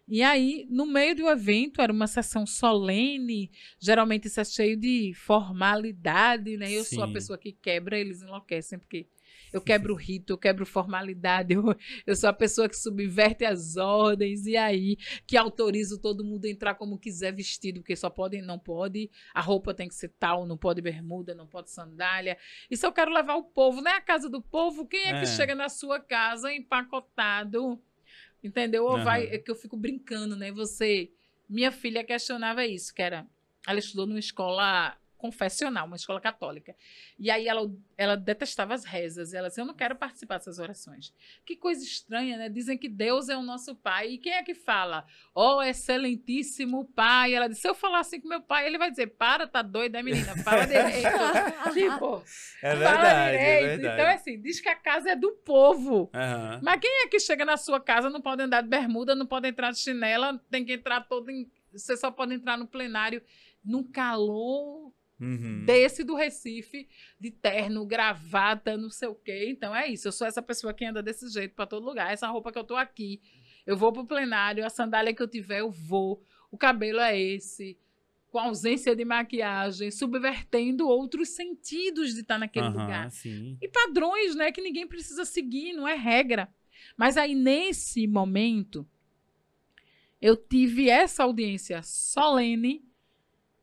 E 0.08 0.22
aí, 0.22 0.66
no 0.68 0.84
meio 0.84 1.14
do 1.14 1.28
evento, 1.28 1.80
era 1.80 1.92
uma 1.92 2.06
sessão 2.06 2.44
solene, 2.44 3.50
geralmente 3.78 4.26
isso 4.26 4.40
é 4.40 4.44
cheio 4.44 4.76
de 4.76 5.12
formalidade, 5.14 6.56
né? 6.56 6.72
Eu 6.72 6.84
sou 6.84 7.04
a 7.04 7.06
Sim. 7.06 7.12
pessoa 7.12 7.38
que 7.38 7.52
quebra, 7.52 7.96
eles 7.98 8.22
enlouquecem, 8.22 8.78
porque 8.78 9.06
eu 9.52 9.60
quebro 9.60 9.94
o 9.94 9.96
rito, 9.96 10.32
eu 10.32 10.38
quebro 10.38 10.64
formalidade, 10.66 11.54
eu, 11.54 11.64
eu 12.06 12.16
sou 12.16 12.28
a 12.28 12.32
pessoa 12.32 12.68
que 12.68 12.76
subverte 12.76 13.44
as 13.44 13.76
ordens, 13.76 14.46
e 14.46 14.56
aí 14.56 14.96
que 15.26 15.36
autorizo 15.36 15.98
todo 16.00 16.24
mundo 16.24 16.44
a 16.46 16.48
entrar 16.48 16.74
como 16.74 16.98
quiser 16.98 17.32
vestido, 17.32 17.80
porque 17.80 17.96
só 17.96 18.10
pode, 18.10 18.40
não 18.42 18.58
pode, 18.58 19.10
a 19.34 19.40
roupa 19.40 19.72
tem 19.74 19.88
que 19.88 19.94
ser 19.94 20.08
tal, 20.18 20.46
não 20.46 20.56
pode 20.56 20.80
bermuda, 20.80 21.34
não 21.34 21.46
pode 21.46 21.70
sandália. 21.70 22.36
E 22.70 22.76
se 22.76 22.86
eu 22.86 22.92
quero 22.92 23.12
levar 23.12 23.36
o 23.36 23.44
povo, 23.44 23.80
né? 23.80 23.92
A 23.92 24.00
casa 24.00 24.28
do 24.28 24.40
povo, 24.42 24.86
quem 24.86 25.06
é, 25.06 25.10
É. 25.10 25.20
que 25.20 25.26
chega 25.26 25.54
na 25.54 25.68
sua 25.68 26.00
casa 26.00 26.52
empacotado? 26.52 27.80
Entendeu? 28.42 28.84
Ou 28.84 29.02
vai, 29.02 29.24
Aham. 29.26 29.34
é 29.34 29.38
que 29.38 29.50
eu 29.50 29.56
fico 29.56 29.76
brincando, 29.76 30.36
né? 30.36 30.52
Você, 30.52 31.10
minha 31.48 31.72
filha 31.72 32.04
questionava 32.04 32.64
isso, 32.66 32.94
que 32.94 33.02
era, 33.02 33.26
ela 33.66 33.78
estudou 33.78 34.06
numa 34.06 34.18
escola 34.18 34.96
confessional, 35.18 35.86
uma 35.86 35.96
escola 35.96 36.20
católica. 36.20 36.74
E 37.18 37.30
aí 37.30 37.46
ela, 37.48 37.70
ela 37.96 38.16
detestava 38.16 38.72
as 38.72 38.84
rezas. 38.84 39.34
Ela 39.34 39.48
disse: 39.48 39.60
Eu 39.60 39.66
não 39.66 39.74
quero 39.74 39.96
participar 39.96 40.38
dessas 40.38 40.58
orações. 40.58 41.12
Que 41.44 41.56
coisa 41.56 41.84
estranha, 41.84 42.38
né? 42.38 42.48
Dizem 42.48 42.78
que 42.78 42.88
Deus 42.88 43.28
é 43.28 43.36
o 43.36 43.42
nosso 43.42 43.74
pai. 43.74 44.12
E 44.12 44.18
quem 44.18 44.32
é 44.32 44.42
que 44.42 44.54
fala? 44.54 45.04
Ó, 45.34 45.58
oh, 45.58 45.62
excelentíssimo 45.62 46.84
pai. 46.94 47.34
Ela 47.34 47.48
disse: 47.48 47.62
Se 47.62 47.68
eu 47.68 47.74
falar 47.74 48.00
assim 48.00 48.20
com 48.20 48.28
meu 48.28 48.40
pai, 48.40 48.66
ele 48.66 48.78
vai 48.78 48.90
dizer: 48.90 49.08
Para, 49.08 49.46
tá 49.46 49.60
doida, 49.60 50.02
menina? 50.02 50.36
Fala 50.42 50.64
direito. 50.66 51.08
tipo, 51.74 52.22
É 52.62 52.70
fala 52.70 52.78
verdade, 52.78 53.36
é 53.36 53.38
direito. 53.38 53.80
verdade. 53.80 54.00
Então, 54.00 54.14
assim, 54.14 54.40
diz 54.40 54.60
que 54.60 54.68
a 54.68 54.76
casa 54.76 55.10
é 55.10 55.16
do 55.16 55.32
povo. 55.44 56.10
Aham. 56.14 56.60
Mas 56.62 56.80
quem 56.80 57.04
é 57.04 57.08
que 57.08 57.18
chega 57.18 57.44
na 57.44 57.56
sua 57.56 57.80
casa, 57.80 58.08
não 58.08 58.20
pode 58.20 58.42
andar 58.42 58.62
de 58.62 58.68
bermuda, 58.68 59.14
não 59.14 59.26
pode 59.26 59.48
entrar 59.48 59.72
de 59.72 59.78
chinela, 59.78 60.40
tem 60.50 60.64
que 60.64 60.74
entrar 60.74 61.00
todo 61.00 61.28
em. 61.30 61.50
Você 61.72 61.96
só 61.96 62.10
pode 62.10 62.32
entrar 62.34 62.56
no 62.56 62.66
plenário 62.66 63.22
num 63.64 63.82
calor 63.82 64.92
Uhum. 65.20 65.64
desse 65.64 66.04
do 66.04 66.14
Recife, 66.14 66.88
de 67.18 67.30
terno, 67.30 67.84
gravata, 67.84 68.76
não 68.76 68.90
sei 68.90 69.08
o 69.08 69.14
quê. 69.14 69.46
Então 69.48 69.74
é 69.74 69.88
isso. 69.88 70.06
Eu 70.08 70.12
sou 70.12 70.26
essa 70.26 70.40
pessoa 70.40 70.72
que 70.72 70.84
anda 70.84 71.02
desse 71.02 71.28
jeito 71.28 71.54
para 71.54 71.66
todo 71.66 71.84
lugar. 71.84 72.12
Essa 72.12 72.28
roupa 72.28 72.52
que 72.52 72.58
eu 72.58 72.64
tô 72.64 72.76
aqui. 72.76 73.20
Eu 73.66 73.76
vou 73.76 73.92
pro 73.92 74.06
plenário, 74.06 74.64
a 74.64 74.70
sandália 74.70 75.12
que 75.12 75.22
eu 75.22 75.28
tiver, 75.28 75.60
eu 75.60 75.70
vou. 75.70 76.22
O 76.50 76.56
cabelo 76.56 77.00
é 77.00 77.18
esse. 77.18 77.76
Com 78.30 78.38
ausência 78.38 78.94
de 78.94 79.04
maquiagem, 79.04 79.90
subvertendo 79.90 80.86
outros 80.86 81.30
sentidos 81.30 82.14
de 82.14 82.20
estar 82.20 82.38
naquele 82.38 82.66
Aham, 82.66 82.82
lugar 82.82 83.10
Sim. 83.10 83.56
e 83.60 83.66
padrões, 83.68 84.34
né, 84.34 84.52
que 84.52 84.60
ninguém 84.60 84.86
precisa 84.86 85.24
seguir, 85.24 85.72
não 85.72 85.88
é 85.88 85.94
regra. 85.94 86.48
Mas 86.96 87.16
aí 87.16 87.34
nesse 87.34 88.06
momento 88.06 88.86
eu 90.20 90.36
tive 90.36 90.90
essa 90.90 91.22
audiência 91.24 91.82
solene 91.82 92.84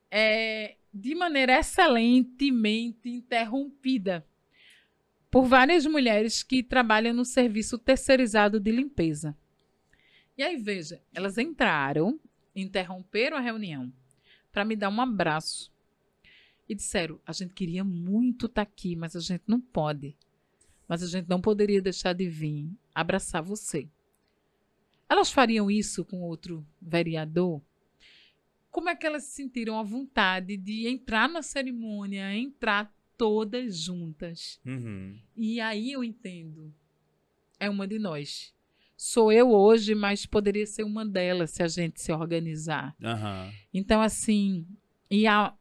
é, 0.10 0.78
de 0.98 1.14
maneira 1.14 1.60
excelentemente 1.60 3.10
interrompida 3.10 4.26
por 5.30 5.44
várias 5.44 5.86
mulheres 5.86 6.42
que 6.42 6.64
trabalham 6.64 7.14
no 7.14 7.26
serviço 7.26 7.78
terceirizado 7.78 8.62
de 8.62 8.72
limpeza. 8.72 9.38
E 10.38 10.42
aí 10.42 10.56
veja, 10.56 11.02
elas 11.14 11.38
entraram, 11.38 12.18
interromperam 12.56 13.36
a 13.36 13.42
reunião 13.42 13.92
para 14.54 14.64
me 14.64 14.74
dar 14.74 14.88
um 14.88 15.02
abraço 15.02 15.70
e 16.68 16.74
disseram: 16.74 17.20
a 17.26 17.34
gente 17.34 17.54
queria 17.54 17.84
muito 17.84 18.46
estar 18.46 18.62
aqui, 18.62 18.96
mas 18.96 19.18
a 19.18 19.20
gente 19.20 19.44
não 19.46 19.60
pode. 19.60 20.16
Mas 20.88 21.04
a 21.04 21.08
gente 21.08 21.28
não 21.28 21.42
poderia 21.42 21.82
deixar 21.82 22.14
de 22.14 22.30
vir 22.30 22.72
abraçar 22.94 23.44
você. 23.44 23.90
Elas 25.10 25.30
fariam 25.30 25.70
isso 25.70 26.06
com 26.06 26.22
outro 26.22 26.66
vereador? 26.82 27.62
Como 28.76 28.90
é 28.90 28.96
que 28.96 29.08
elas 29.08 29.24
se 29.24 29.32
sentiram 29.32 29.80
à 29.80 29.84
vontade 29.84 30.58
de 30.58 30.86
entrar 30.86 31.30
na 31.30 31.42
cerimônia, 31.42 32.36
entrar 32.36 32.94
todas 33.16 33.80
juntas? 33.80 34.60
Uhum. 34.66 35.18
E 35.34 35.62
aí 35.62 35.94
eu 35.94 36.04
entendo. 36.04 36.76
É 37.58 37.70
uma 37.70 37.88
de 37.88 37.98
nós. 37.98 38.54
Sou 38.98 39.32
eu 39.32 39.50
hoje, 39.50 39.96
mas 39.96 40.26
poderia 40.26 40.66
ser 40.66 40.84
uma 40.84 41.06
delas 41.06 41.52
se 41.52 41.64
a 41.64 41.70
gente 41.70 42.02
se 42.02 42.12
organizar. 42.12 42.94
Aham. 43.02 43.50
Então, 43.74 44.02
assim, 44.02 44.68
e 45.10 45.26
há 45.26 45.54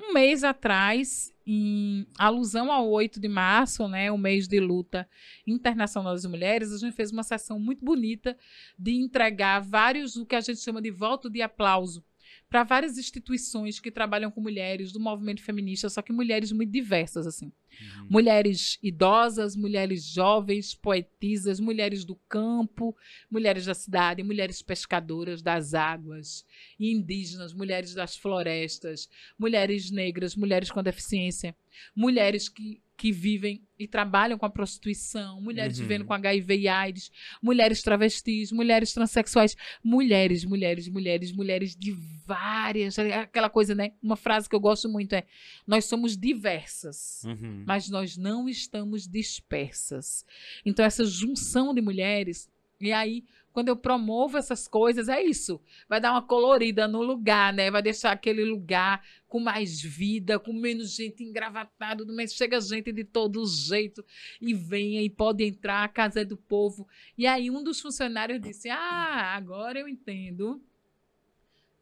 um 0.00 0.14
mês 0.14 0.42
atrás, 0.42 1.34
em 1.46 2.06
alusão 2.16 2.72
ao 2.72 2.88
8 2.88 3.20
de 3.20 3.28
março, 3.28 3.86
né, 3.86 4.10
o 4.10 4.16
mês 4.16 4.48
de 4.48 4.58
luta 4.58 5.06
internacional 5.46 6.14
das 6.14 6.24
mulheres, 6.24 6.72
a 6.72 6.78
gente 6.78 6.96
fez 6.96 7.12
uma 7.12 7.22
sessão 7.22 7.60
muito 7.60 7.84
bonita 7.84 8.34
de 8.78 8.92
entregar 8.92 9.60
vários, 9.60 10.16
o 10.16 10.24
que 10.24 10.34
a 10.34 10.40
gente 10.40 10.60
chama 10.60 10.80
de 10.80 10.90
voto 10.90 11.28
de 11.28 11.42
aplauso, 11.42 12.02
para 12.48 12.64
várias 12.64 12.98
instituições 12.98 13.78
que 13.78 13.90
trabalham 13.90 14.30
com 14.30 14.40
mulheres 14.40 14.92
do 14.92 14.98
movimento 14.98 15.42
feminista, 15.42 15.88
só 15.88 16.02
que 16.02 16.12
mulheres 16.12 16.50
muito 16.52 16.70
diversas, 16.70 17.26
assim. 17.26 17.46
Uhum. 17.46 18.06
Mulheres 18.10 18.78
idosas, 18.82 19.54
mulheres 19.54 20.04
jovens, 20.04 20.74
poetisas, 20.74 21.60
mulheres 21.60 22.04
do 22.04 22.16
campo, 22.28 22.96
mulheres 23.30 23.66
da 23.66 23.74
cidade, 23.74 24.22
mulheres 24.22 24.62
pescadoras 24.62 25.42
das 25.42 25.74
águas, 25.74 26.44
indígenas, 26.78 27.54
mulheres 27.54 27.94
das 27.94 28.16
florestas, 28.16 29.08
mulheres 29.38 29.90
negras, 29.90 30.34
mulheres 30.34 30.70
com 30.70 30.82
deficiência, 30.82 31.54
mulheres 31.94 32.48
que, 32.48 32.82
que 33.00 33.10
vivem 33.10 33.62
e 33.78 33.88
trabalham 33.88 34.36
com 34.38 34.44
a 34.44 34.50
prostituição, 34.50 35.40
mulheres 35.40 35.78
Uhum. 35.78 35.82
vivendo 35.84 36.04
com 36.04 36.12
HIV 36.12 36.58
e 36.58 36.68
AIDS, 36.68 37.10
mulheres 37.42 37.80
travestis, 37.80 38.52
mulheres 38.52 38.92
transexuais, 38.92 39.56
mulheres, 39.82 40.44
mulheres, 40.44 40.86
mulheres, 40.86 41.32
mulheres 41.32 41.74
de 41.74 41.92
várias. 42.26 42.98
Aquela 42.98 43.48
coisa, 43.48 43.74
né? 43.74 43.92
Uma 44.02 44.16
frase 44.16 44.46
que 44.50 44.54
eu 44.54 44.60
gosto 44.60 44.86
muito 44.86 45.14
é: 45.14 45.24
nós 45.66 45.86
somos 45.86 46.14
diversas 46.14 47.22
Uhum. 47.24 47.64
mas 47.66 47.88
nós 47.88 48.18
não 48.18 48.46
estamos 48.48 49.08
dispersas. 49.08 50.26
Então, 50.64 50.84
essa 50.84 51.04
junção 51.04 51.72
de 51.72 51.80
mulheres, 51.80 52.50
e 52.80 52.92
aí, 52.92 53.24
quando 53.52 53.68
eu 53.68 53.76
promovo 53.76 54.38
essas 54.38 54.68
coisas, 54.68 55.08
é 55.08 55.22
isso. 55.22 55.60
Vai 55.88 56.00
dar 56.00 56.12
uma 56.12 56.22
colorida 56.22 56.86
no 56.86 57.02
lugar, 57.02 57.52
né? 57.52 57.70
Vai 57.70 57.82
deixar 57.82 58.12
aquele 58.12 58.44
lugar 58.44 59.04
com 59.26 59.40
mais 59.40 59.80
vida, 59.80 60.38
com 60.38 60.52
menos 60.52 60.94
gente 60.94 61.22
engravatada, 61.22 62.04
mas 62.06 62.34
chega 62.34 62.60
gente 62.60 62.92
de 62.92 63.04
todo 63.04 63.44
jeito 63.46 64.04
e 64.40 64.54
venha 64.54 65.02
e 65.02 65.10
pode 65.10 65.44
entrar, 65.44 65.84
a 65.84 65.88
casa 65.88 66.20
é 66.20 66.24
do 66.24 66.36
povo. 66.36 66.86
E 67.16 67.26
aí 67.26 67.50
um 67.50 67.62
dos 67.62 67.80
funcionários 67.80 68.40
disse: 68.40 68.68
Ah, 68.68 69.34
agora 69.36 69.78
eu 69.78 69.88
entendo 69.88 70.62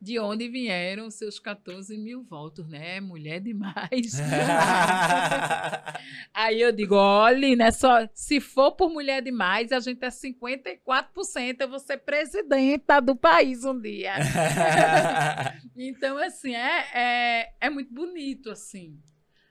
de 0.00 0.18
onde 0.18 0.48
vieram 0.48 1.10
seus 1.10 1.40
14 1.40 1.98
mil 1.98 2.22
votos, 2.22 2.68
né? 2.68 3.00
Mulher 3.00 3.40
demais. 3.40 4.14
Aí 6.32 6.60
eu 6.60 6.70
digo, 6.70 6.94
olhe, 6.94 7.56
né? 7.56 7.72
Só, 7.72 8.08
se 8.14 8.40
for 8.40 8.72
por 8.72 8.90
mulher 8.90 9.22
demais, 9.22 9.72
a 9.72 9.80
gente 9.80 10.04
é 10.04 10.08
54%, 10.08 11.60
eu 11.60 11.68
vou 11.68 11.80
ser 11.80 11.98
presidenta 11.98 13.00
do 13.00 13.16
país 13.16 13.64
um 13.64 13.78
dia. 13.78 14.14
então, 15.76 16.16
assim, 16.18 16.54
é, 16.54 16.86
é, 16.94 17.52
é 17.60 17.70
muito 17.70 17.92
bonito, 17.92 18.50
assim. 18.50 19.00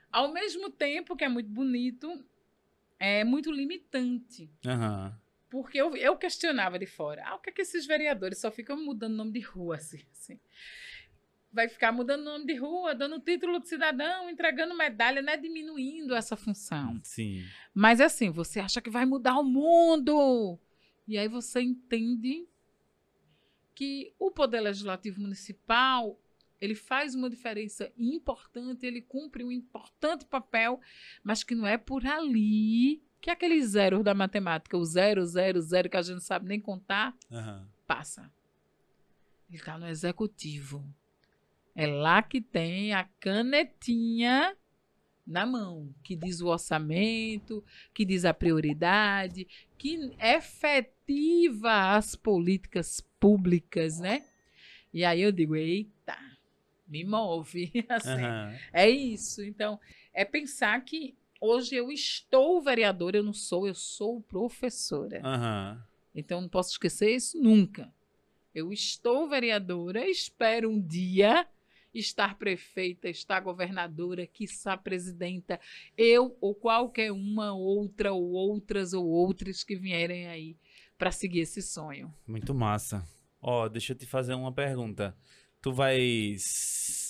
Ao 0.10 0.32
mesmo 0.32 0.70
tempo 0.70 1.18
que 1.18 1.26
é 1.26 1.30
muito 1.30 1.50
bonito, 1.50 2.10
é 2.98 3.26
muito 3.26 3.52
limitante. 3.52 4.50
Aham. 4.66 5.14
Porque 5.50 5.78
eu, 5.78 5.96
eu 5.96 6.18
questionava 6.18 6.78
de 6.78 6.86
fora. 6.86 7.24
Ah, 7.26 7.36
o 7.36 7.40
que 7.40 7.50
é 7.50 7.54
que 7.54 7.62
esses 7.62 7.86
vereadores 7.86 8.40
só 8.40 8.52
ficam 8.52 8.84
mudando 8.84 9.16
nome 9.16 9.32
de 9.32 9.40
rua, 9.40 9.76
assim, 9.78 10.04
assim? 10.12 10.40
Vai 11.52 11.70
ficar 11.70 11.92
mudando 11.92 12.24
nome 12.24 12.46
de 12.46 12.56
rua, 12.56 12.94
dando 12.94 13.20
título 13.20 13.60
de 13.60 13.70
cidadão, 13.70 14.30
entregando 14.30 14.76
medalha, 14.76 15.22
né? 15.22 15.38
Diminuindo 15.38 16.14
essa 16.14 16.36
função. 16.36 17.00
Sim. 17.04 17.44
Mas 17.74 18.02
assim, 18.02 18.30
você 18.30 18.60
acha 18.60 18.82
que 18.82 18.90
vai 18.90 19.06
mudar 19.06 19.40
o 19.40 19.44
mundo. 19.44 20.60
E 21.08 21.18
aí 21.18 21.28
você 21.28 21.62
entende 21.62 22.48
que 23.74 24.14
o 24.20 24.30
Poder 24.30 24.60
Legislativo 24.60 25.22
Municipal 25.22 26.20
ele 26.60 26.76
faz 26.76 27.14
uma 27.16 27.30
diferença 27.30 27.92
importante, 27.98 28.86
ele 28.86 29.02
cumpre 29.02 29.44
um 29.44 29.52
importante 29.52 30.26
papel, 30.26 30.82
mas 31.24 31.44
que 31.44 31.54
não 31.54 31.68
é 31.68 31.78
por 31.78 32.06
ali 32.06 33.04
que 33.22 33.30
aquele 33.30 33.62
zero 33.66 34.04
da 34.04 34.14
matemática, 34.14 34.78
o 34.78 34.86
zero, 34.86 35.26
zero, 35.26 35.62
zero, 35.62 35.90
que 35.90 35.98
a 35.98 36.02
gente 36.02 36.16
não 36.16 36.22
sabe 36.22 36.48
nem 36.48 36.60
contar, 36.60 37.16
Aham. 37.32 37.68
passa. 37.86 38.32
Ele 39.50 39.58
está 39.58 39.78
no 39.78 39.88
executivo. 39.88 40.84
É 41.76 41.88
lá 41.88 42.22
que 42.22 42.42
tem 42.42 42.94
a 42.94 43.04
canetinha 43.20 44.56
na 45.26 45.46
mão, 45.46 45.94
que 46.04 46.16
diz 46.16 46.42
o 46.42 46.48
orçamento, 46.48 47.64
que 47.94 48.06
diz 48.06 48.24
a 48.24 48.34
prioridade, 48.34 49.48
que 49.78 50.12
efetiva 50.20 51.96
as 51.96 52.16
políticas 52.16 53.02
públicas, 53.20 54.00
né? 54.00 54.26
E 54.94 55.04
aí 55.04 55.22
eu 55.22 55.32
digo, 55.32 55.56
eita, 55.56 56.18
me 56.88 57.04
move. 57.04 57.72
Assim, 57.90 58.10
Aham. 58.10 58.58
é 58.72 58.90
isso. 58.90 59.44
Então, 59.44 59.80
é 60.14 60.24
pensar 60.24 60.80
que 60.82 61.16
hoje 61.42 61.76
eu 61.76 61.92
estou 61.92 62.62
vereadora, 62.62 63.18
eu 63.18 63.24
não 63.24 63.34
sou, 63.34 63.68
eu 63.68 63.76
sou 63.76 64.22
professora. 64.22 65.22
Aham. 65.24 65.84
Então, 66.16 66.42
não 66.42 66.50
posso 66.50 66.72
esquecer 66.72 67.16
isso 67.16 67.40
nunca. 67.42 67.94
Eu 68.54 68.74
estou 68.74 69.30
vereadora, 69.30 70.10
espero 70.10 70.70
um 70.70 70.82
dia 70.82 71.48
estar 71.94 72.38
prefeita, 72.38 73.08
estar 73.10 73.40
governadora, 73.40 74.26
quiçá 74.26 74.76
presidenta, 74.76 75.60
eu 75.98 76.36
ou 76.42 76.54
qualquer 76.56 77.12
uma 77.12 77.54
outra 77.54 78.12
ou 78.14 78.32
outras 78.32 78.94
ou 78.94 79.06
outras 79.06 79.64
que 79.64 79.76
vierem 79.76 80.28
aí 80.28 80.56
para 80.98 81.12
seguir 81.12 81.42
esse 81.42 81.62
sonho. 81.62 82.14
Muito 82.26 82.54
massa. 82.54 83.08
Ó, 83.40 83.68
deixa 83.70 83.94
eu 83.94 83.98
te 83.98 84.06
fazer 84.08 84.34
uma 84.34 84.52
pergunta. 84.52 85.16
Tu 85.62 85.72
vai 85.72 86.34
s- 86.34 87.07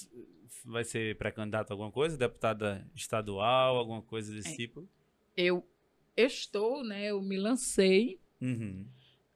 vai 0.68 0.84
ser 0.84 1.18
pré-candidato 1.18 1.72
a 1.72 1.74
alguma 1.74 1.92
coisa? 1.92 2.18
Deputada 2.18 2.86
estadual, 2.96 3.78
alguma 3.78 4.02
coisa 4.02 4.34
desse 4.34 4.54
É. 4.54 4.56
tipo? 4.56 4.88
Eu 5.36 5.68
estou, 6.16 6.84
né? 6.84 7.06
Eu 7.06 7.22
me 7.22 7.38
lancei 7.38 8.20
Uhum. 8.42 8.86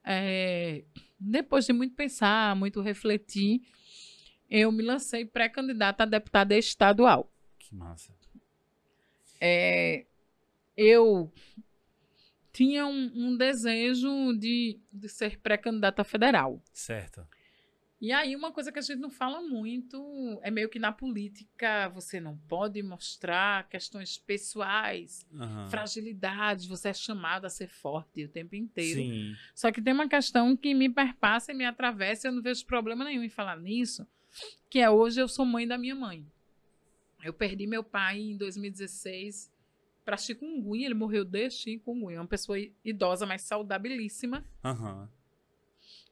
é, 0.04 0.84
depois 1.18 1.64
de 1.66 1.72
muito 1.72 1.94
pensar, 1.94 2.54
muito 2.56 2.80
refletir, 2.80 3.62
eu 4.50 4.70
me 4.72 4.82
lancei 4.82 5.24
pré-candidata 5.24 6.02
a 6.02 6.06
deputada 6.06 6.56
estadual. 6.56 7.32
Que 7.58 7.74
massa. 7.74 8.12
É, 9.40 10.06
eu 10.76 11.32
tinha 12.52 12.84
um, 12.86 13.10
um 13.14 13.36
desejo 13.36 14.32
de, 14.38 14.78
de 14.92 15.08
ser 15.08 15.38
pré-candidata 15.40 16.04
federal. 16.04 16.62
Certo. 16.72 17.26
E 18.02 18.10
aí, 18.10 18.34
uma 18.34 18.50
coisa 18.50 18.72
que 18.72 18.80
a 18.80 18.82
gente 18.82 18.98
não 18.98 19.10
fala 19.10 19.40
muito 19.40 20.40
é 20.42 20.50
meio 20.50 20.68
que 20.68 20.80
na 20.80 20.90
política 20.90 21.88
você 21.90 22.18
não 22.18 22.36
pode 22.36 22.82
mostrar 22.82 23.68
questões 23.68 24.18
pessoais, 24.18 25.24
Aham. 25.32 25.68
fragilidades, 25.68 26.66
você 26.66 26.88
é 26.88 26.92
chamado 26.92 27.44
a 27.44 27.48
ser 27.48 27.68
forte 27.68 28.24
o 28.24 28.28
tempo 28.28 28.56
inteiro. 28.56 29.02
Sim. 29.02 29.36
Só 29.54 29.70
que 29.70 29.80
tem 29.80 29.94
uma 29.94 30.08
questão 30.08 30.56
que 30.56 30.74
me 30.74 30.88
perpassa 30.88 31.52
e 31.52 31.54
me 31.54 31.64
atravessa, 31.64 32.26
e 32.26 32.28
eu 32.28 32.32
não 32.32 32.42
vejo 32.42 32.66
problema 32.66 33.04
nenhum 33.04 33.22
em 33.22 33.28
falar 33.28 33.56
nisso, 33.56 34.04
que 34.68 34.80
é 34.80 34.90
hoje 34.90 35.20
eu 35.20 35.28
sou 35.28 35.46
mãe 35.46 35.64
da 35.64 35.78
minha 35.78 35.94
mãe. 35.94 36.26
Eu 37.22 37.32
perdi 37.32 37.68
meu 37.68 37.84
pai 37.84 38.18
em 38.18 38.36
2016 38.36 39.48
para 40.04 40.16
chikungunya, 40.16 40.86
ele 40.86 40.94
morreu 40.94 41.24
de 41.24 41.48
chikungunya, 41.50 42.20
uma 42.20 42.26
pessoa 42.26 42.58
idosa, 42.84 43.24
mas 43.24 43.42
saudabilíssima, 43.42 44.44
Aham. 44.64 45.08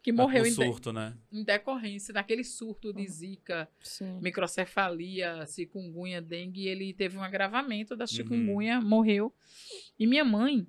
Que 0.03 0.13
Mas 0.13 0.27
morreu 0.27 0.45
em, 0.47 0.49
de- 0.49 0.55
surto, 0.55 0.93
né? 0.93 1.17
em 1.31 1.45
decorrência 1.45 2.13
daquele 2.15 2.43
surto 2.45 2.93
de 2.93 3.07
zika, 3.07 3.69
Sim. 3.81 4.19
microcefalia, 4.21 5.45
chikungunya, 5.47 6.21
dengue, 6.23 6.63
e 6.63 6.69
ele 6.69 6.93
teve 6.95 7.19
um 7.19 7.23
agravamento 7.23 7.93
Uhum. 7.95 7.99
da 7.99 8.07
chikungunya, 8.07 8.81
morreu. 8.81 9.33
E 9.99 10.07
minha 10.07 10.25
mãe, 10.25 10.67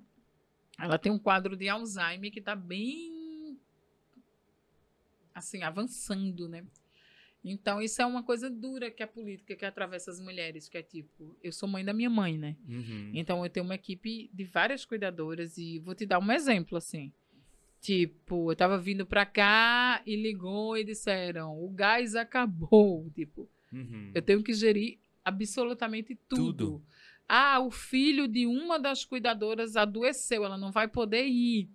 ela 0.78 0.98
tem 0.98 1.10
um 1.10 1.18
quadro 1.18 1.56
de 1.56 1.68
Alzheimer 1.68 2.30
que 2.30 2.38
está 2.40 2.54
bem 2.54 3.58
assim, 5.34 5.62
avançando, 5.62 6.48
né? 6.48 6.64
Então, 7.44 7.82
isso 7.82 8.00
é 8.00 8.06
uma 8.06 8.22
coisa 8.22 8.48
dura 8.48 8.90
que 8.90 9.02
a 9.02 9.06
política 9.06 9.56
que 9.56 9.64
atravessa 9.64 10.10
as 10.12 10.20
mulheres, 10.20 10.68
que 10.68 10.78
é 10.78 10.82
tipo, 10.82 11.36
eu 11.42 11.50
sou 11.52 11.68
mãe 11.68 11.84
da 11.84 11.92
minha 11.92 12.10
mãe, 12.10 12.38
né? 12.38 12.56
Uhum. 12.68 13.10
Então 13.14 13.42
eu 13.44 13.50
tenho 13.50 13.64
uma 13.64 13.74
equipe 13.74 14.30
de 14.32 14.44
várias 14.44 14.84
cuidadoras 14.84 15.58
e 15.58 15.80
vou 15.80 15.94
te 15.94 16.06
dar 16.06 16.20
um 16.20 16.30
exemplo 16.30 16.76
assim. 16.78 17.12
Tipo, 17.82 18.52
eu 18.52 18.56
tava 18.56 18.78
vindo 18.78 19.04
pra 19.04 19.26
cá 19.26 20.00
e 20.06 20.14
ligou 20.14 20.78
e 20.78 20.84
disseram: 20.84 21.60
"O 21.60 21.68
gás 21.68 22.14
acabou", 22.14 23.10
tipo, 23.10 23.50
Uhum. 23.72 24.12
eu 24.14 24.22
tenho 24.22 24.40
que 24.40 24.54
gerir 24.54 25.00
absolutamente 25.24 26.14
tudo. 26.28 26.52
Tudo. 26.52 26.84
Ah, 27.28 27.58
o 27.58 27.72
filho 27.72 28.28
de 28.28 28.46
uma 28.46 28.78
das 28.78 29.04
cuidadoras 29.04 29.74
adoeceu, 29.74 30.44
ela 30.44 30.56
não 30.56 30.70
vai 30.70 30.86
poder 30.86 31.26
ir. 31.26 31.68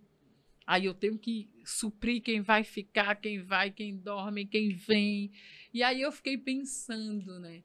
Aí 0.65 0.85
eu 0.85 0.93
tenho 0.93 1.17
que 1.17 1.49
suprir 1.65 2.21
quem 2.21 2.41
vai 2.41 2.63
ficar, 2.63 3.15
quem 3.15 3.41
vai, 3.43 3.69
quem 3.69 3.97
dorme, 3.97 4.45
quem 4.45 4.69
vem. 4.73 5.31
E 5.73 5.83
aí 5.83 6.01
eu 6.01 6.11
fiquei 6.11 6.37
pensando, 6.37 7.37
né? 7.37 7.63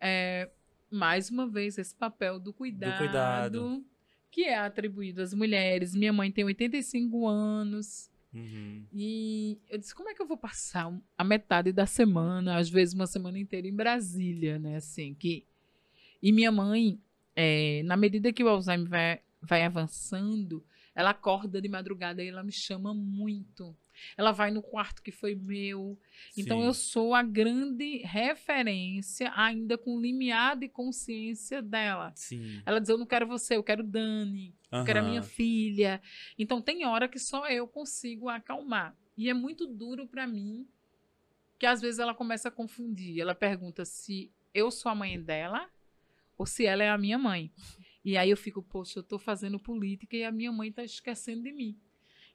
É, 0.00 0.50
mais 0.90 1.30
uma 1.30 1.46
vez, 1.46 1.78
esse 1.78 1.94
papel 1.94 2.40
do 2.40 2.52
cuidado, 2.52 2.98
cuidado. 2.98 3.84
Que 4.32 4.44
é 4.44 4.58
atribuído 4.58 5.20
às 5.20 5.34
mulheres. 5.34 5.94
Minha 5.94 6.12
mãe 6.12 6.32
tem 6.32 6.42
85 6.42 7.28
anos. 7.28 8.10
Uhum. 8.32 8.86
E 8.90 9.58
eu 9.68 9.78
disse, 9.78 9.94
como 9.94 10.08
é 10.08 10.14
que 10.14 10.22
eu 10.22 10.26
vou 10.26 10.38
passar 10.38 10.90
a 11.18 11.22
metade 11.22 11.70
da 11.70 11.84
semana, 11.84 12.56
às 12.56 12.70
vezes 12.70 12.94
uma 12.94 13.06
semana 13.06 13.38
inteira 13.38 13.68
em 13.68 13.76
Brasília, 13.76 14.58
né? 14.58 14.76
Assim, 14.76 15.14
que... 15.14 15.46
E 16.22 16.32
minha 16.32 16.50
mãe, 16.50 16.98
é, 17.36 17.82
na 17.84 17.96
medida 17.96 18.32
que 18.32 18.42
o 18.42 18.48
Alzheimer 18.48 18.88
vai, 18.88 19.20
vai 19.42 19.64
avançando, 19.64 20.64
ela 20.94 21.10
acorda 21.10 21.60
de 21.60 21.68
madrugada 21.68 22.22
e 22.22 22.28
ela 22.28 22.42
me 22.42 22.52
chama 22.52 22.94
muito. 22.94 23.76
Ela 24.16 24.32
vai 24.32 24.50
no 24.50 24.62
quarto 24.62 25.02
que 25.02 25.10
foi 25.10 25.34
meu. 25.34 25.98
Então 26.36 26.60
Sim. 26.60 26.66
eu 26.66 26.74
sou 26.74 27.14
a 27.14 27.22
grande 27.22 27.98
referência, 27.98 29.32
ainda 29.34 29.76
com 29.78 30.00
limiar 30.00 30.56
de 30.56 30.68
consciência 30.68 31.62
dela. 31.62 32.12
Sim. 32.14 32.62
Ela 32.64 32.80
diz, 32.80 32.88
eu 32.88 32.98
não 32.98 33.06
quero 33.06 33.26
você, 33.26 33.56
eu 33.56 33.62
quero 33.62 33.82
Dani 33.82 34.54
que 34.84 34.90
era 34.90 35.02
minha 35.02 35.20
Aham. 35.20 35.28
filha. 35.28 36.02
Então 36.38 36.62
tem 36.62 36.86
hora 36.86 37.06
que 37.06 37.18
só 37.18 37.46
eu 37.48 37.68
consigo 37.68 38.28
acalmar. 38.28 38.96
E 39.16 39.28
é 39.28 39.34
muito 39.34 39.66
duro 39.66 40.08
para 40.08 40.26
mim 40.26 40.66
que 41.58 41.66
às 41.66 41.80
vezes 41.80 42.00
ela 42.00 42.14
começa 42.14 42.48
a 42.48 42.50
confundir. 42.50 43.20
Ela 43.20 43.34
pergunta 43.34 43.84
se 43.84 44.32
eu 44.54 44.70
sou 44.70 44.90
a 44.90 44.94
mãe 44.94 45.20
dela 45.20 45.68
ou 46.38 46.46
se 46.46 46.64
ela 46.64 46.82
é 46.82 46.88
a 46.88 46.96
minha 46.96 47.18
mãe. 47.18 47.52
E 48.04 48.16
aí 48.16 48.30
eu 48.30 48.36
fico, 48.36 48.62
poxa, 48.62 48.98
eu 48.98 49.02
tô 49.02 49.18
fazendo 49.18 49.60
política 49.60 50.16
e 50.16 50.24
a 50.24 50.32
minha 50.32 50.50
mãe 50.50 50.72
tá 50.72 50.82
esquecendo 50.82 51.42
de 51.42 51.52
mim. 51.52 51.78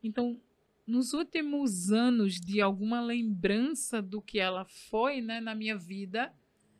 Então, 0.02 0.39
nos 0.88 1.14
últimos 1.14 1.91
anos 1.91 2.39
de 2.39 2.61
alguma 2.61 3.01
lembrança 3.01 4.01
do 4.01 4.22
que 4.22 4.39
ela 4.39 4.64
foi, 4.65 5.19
né, 5.19 5.41
na 5.41 5.53
minha 5.53 5.77
vida, 5.77 6.34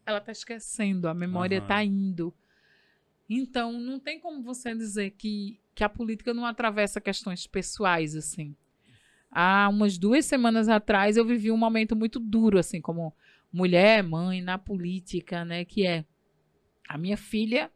ela 0.06 0.22
tá 0.22 0.32
esquecendo, 0.32 1.10
a 1.10 1.14
memória 1.14 1.58
Aham. 1.60 1.68
tá 1.68 1.84
indo. 1.84 2.34
Então, 3.30 3.74
não 3.74 4.00
tem 4.00 4.18
como 4.18 4.42
você 4.42 4.74
dizer 4.74 5.12
que, 5.12 5.60
que 5.76 5.84
a 5.84 5.90
política 5.90 6.34
não 6.34 6.46
atravessa 6.46 7.02
questões 7.02 7.46
pessoais, 7.46 8.16
assim. 8.16 8.56
Há 9.30 9.68
umas 9.68 9.98
duas 9.98 10.26
semanas 10.26 10.70
atrás, 10.70 11.18
eu 11.18 11.26
vivi 11.26 11.52
um 11.52 11.58
momento 11.58 11.94
muito 11.94 12.18
duro, 12.18 12.58
assim, 12.58 12.80
como 12.80 13.14
mulher, 13.52 14.02
mãe, 14.02 14.42
na 14.42 14.58
política, 14.58 15.44
né? 15.44 15.66
Que 15.66 15.86
é 15.86 16.06
a 16.88 16.98
minha 16.98 17.18
filha, 17.18 17.70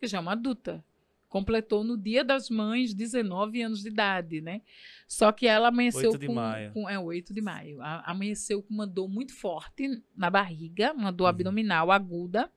que 0.00 0.06
já 0.06 0.16
é 0.16 0.20
uma 0.22 0.32
adulta, 0.32 0.82
completou 1.28 1.82
no 1.84 1.96
Dia 1.96 2.22
das 2.24 2.48
Mães 2.48 2.94
19 2.94 3.62
anos 3.62 3.82
de 3.82 3.88
idade, 3.88 4.40
né? 4.40 4.62
Só 5.08 5.32
que 5.32 5.46
ela 5.46 5.68
amanheceu 5.68 6.10
8 6.10 6.20
de 6.20 6.26
com, 6.26 6.34
maio. 6.34 6.72
com- 6.72 6.88
É, 6.88 6.98
8 6.98 7.34
de 7.34 7.40
maio. 7.40 7.80
A- 7.82 8.02
amanheceu 8.10 8.62
com 8.62 8.72
uma 8.72 8.86
dor 8.86 9.08
muito 9.08 9.34
forte 9.34 10.02
na 10.16 10.30
barriga, 10.30 10.92
uma 10.92 11.10
dor 11.12 11.24
Uhum. 11.24 11.30
abdominal 11.30 11.90
aguda 11.90 12.50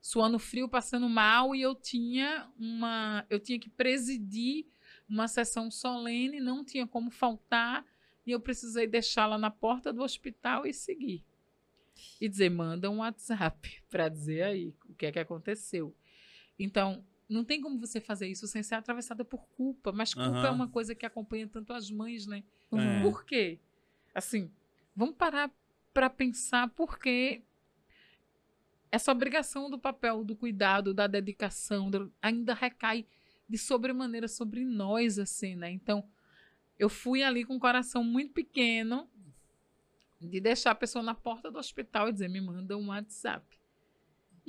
suando 0.00 0.38
frio, 0.38 0.68
passando 0.68 1.08
mal, 1.08 1.54
e 1.54 1.60
eu 1.62 1.74
tinha 1.74 2.48
uma. 2.58 3.26
Eu 3.28 3.40
tinha 3.40 3.58
que 3.58 3.68
presidir 3.68 4.64
uma 5.08 5.26
sessão 5.26 5.70
solene, 5.70 6.38
não 6.40 6.64
tinha 6.64 6.86
como 6.86 7.10
faltar, 7.10 7.84
e 8.26 8.30
eu 8.30 8.38
precisei 8.40 8.86
deixá-la 8.86 9.36
na 9.38 9.50
porta 9.50 9.92
do 9.92 10.02
hospital 10.02 10.64
e 10.66 10.72
seguir. 10.72 11.24
E 12.20 12.28
dizer, 12.28 12.48
manda 12.48 12.88
um 12.88 12.98
WhatsApp 12.98 13.58
para 13.90 14.08
dizer 14.08 14.42
aí 14.44 14.72
o 14.88 14.94
que 14.94 15.06
é 15.06 15.12
que 15.12 15.18
aconteceu. 15.18 15.94
Então, 16.58 17.04
não 17.28 17.44
tem 17.44 17.60
como 17.60 17.78
você 17.78 18.00
fazer 18.00 18.26
isso 18.28 18.46
sem 18.46 18.62
ser 18.62 18.76
atravessada 18.76 19.24
por 19.24 19.46
culpa, 19.48 19.92
mas 19.92 20.14
culpa 20.14 20.28
é 20.30 20.40
Aham. 20.48 20.52
uma 20.54 20.68
coisa 20.68 20.94
que 20.94 21.04
acompanha 21.04 21.46
tanto 21.46 21.72
as 21.72 21.90
mães, 21.90 22.26
né? 22.26 22.42
É. 22.72 23.00
Por 23.02 23.24
quê? 23.24 23.58
Assim, 24.14 24.50
vamos 24.96 25.14
parar 25.16 25.50
para 25.92 26.08
pensar 26.08 26.68
por 26.70 26.98
que 26.98 27.42
essa 28.90 29.12
obrigação 29.12 29.68
do 29.70 29.78
papel, 29.78 30.24
do 30.24 30.34
cuidado, 30.34 30.94
da 30.94 31.06
dedicação, 31.06 31.90
do- 31.90 32.12
ainda 32.22 32.54
recai 32.54 33.06
de 33.48 33.58
sobremaneira 33.58 34.28
sobre 34.28 34.64
nós, 34.64 35.18
assim, 35.18 35.54
né? 35.56 35.70
Então, 35.70 36.08
eu 36.78 36.88
fui 36.88 37.22
ali 37.22 37.44
com 37.44 37.56
o 37.56 37.60
coração 37.60 38.02
muito 38.02 38.32
pequeno 38.32 39.08
de 40.20 40.40
deixar 40.40 40.70
a 40.70 40.74
pessoa 40.74 41.02
na 41.02 41.14
porta 41.14 41.50
do 41.50 41.58
hospital 41.58 42.08
e 42.08 42.12
dizer, 42.12 42.28
me 42.28 42.40
manda 42.40 42.76
um 42.76 42.88
WhatsApp. 42.88 43.44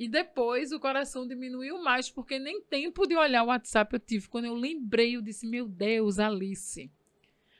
E 0.00 0.08
depois 0.08 0.72
o 0.72 0.80
coração 0.80 1.28
diminuiu 1.28 1.82
mais, 1.82 2.08
porque 2.08 2.38
nem 2.38 2.62
tempo 2.62 3.06
de 3.06 3.14
olhar 3.14 3.42
o 3.42 3.48
WhatsApp 3.48 3.92
eu 3.92 4.00
tive. 4.00 4.28
Quando 4.28 4.46
eu 4.46 4.54
lembrei, 4.54 5.14
eu 5.14 5.20
disse, 5.20 5.46
meu 5.46 5.68
Deus, 5.68 6.18
Alice. 6.18 6.90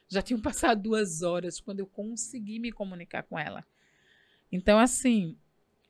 Já 0.08 0.22
tinham 0.22 0.40
passado 0.42 0.80
duas 0.80 1.20
horas 1.20 1.60
quando 1.60 1.80
eu 1.80 1.86
consegui 1.86 2.58
me 2.58 2.72
comunicar 2.72 3.24
com 3.24 3.38
ela. 3.38 3.62
Então, 4.50 4.78
assim, 4.78 5.36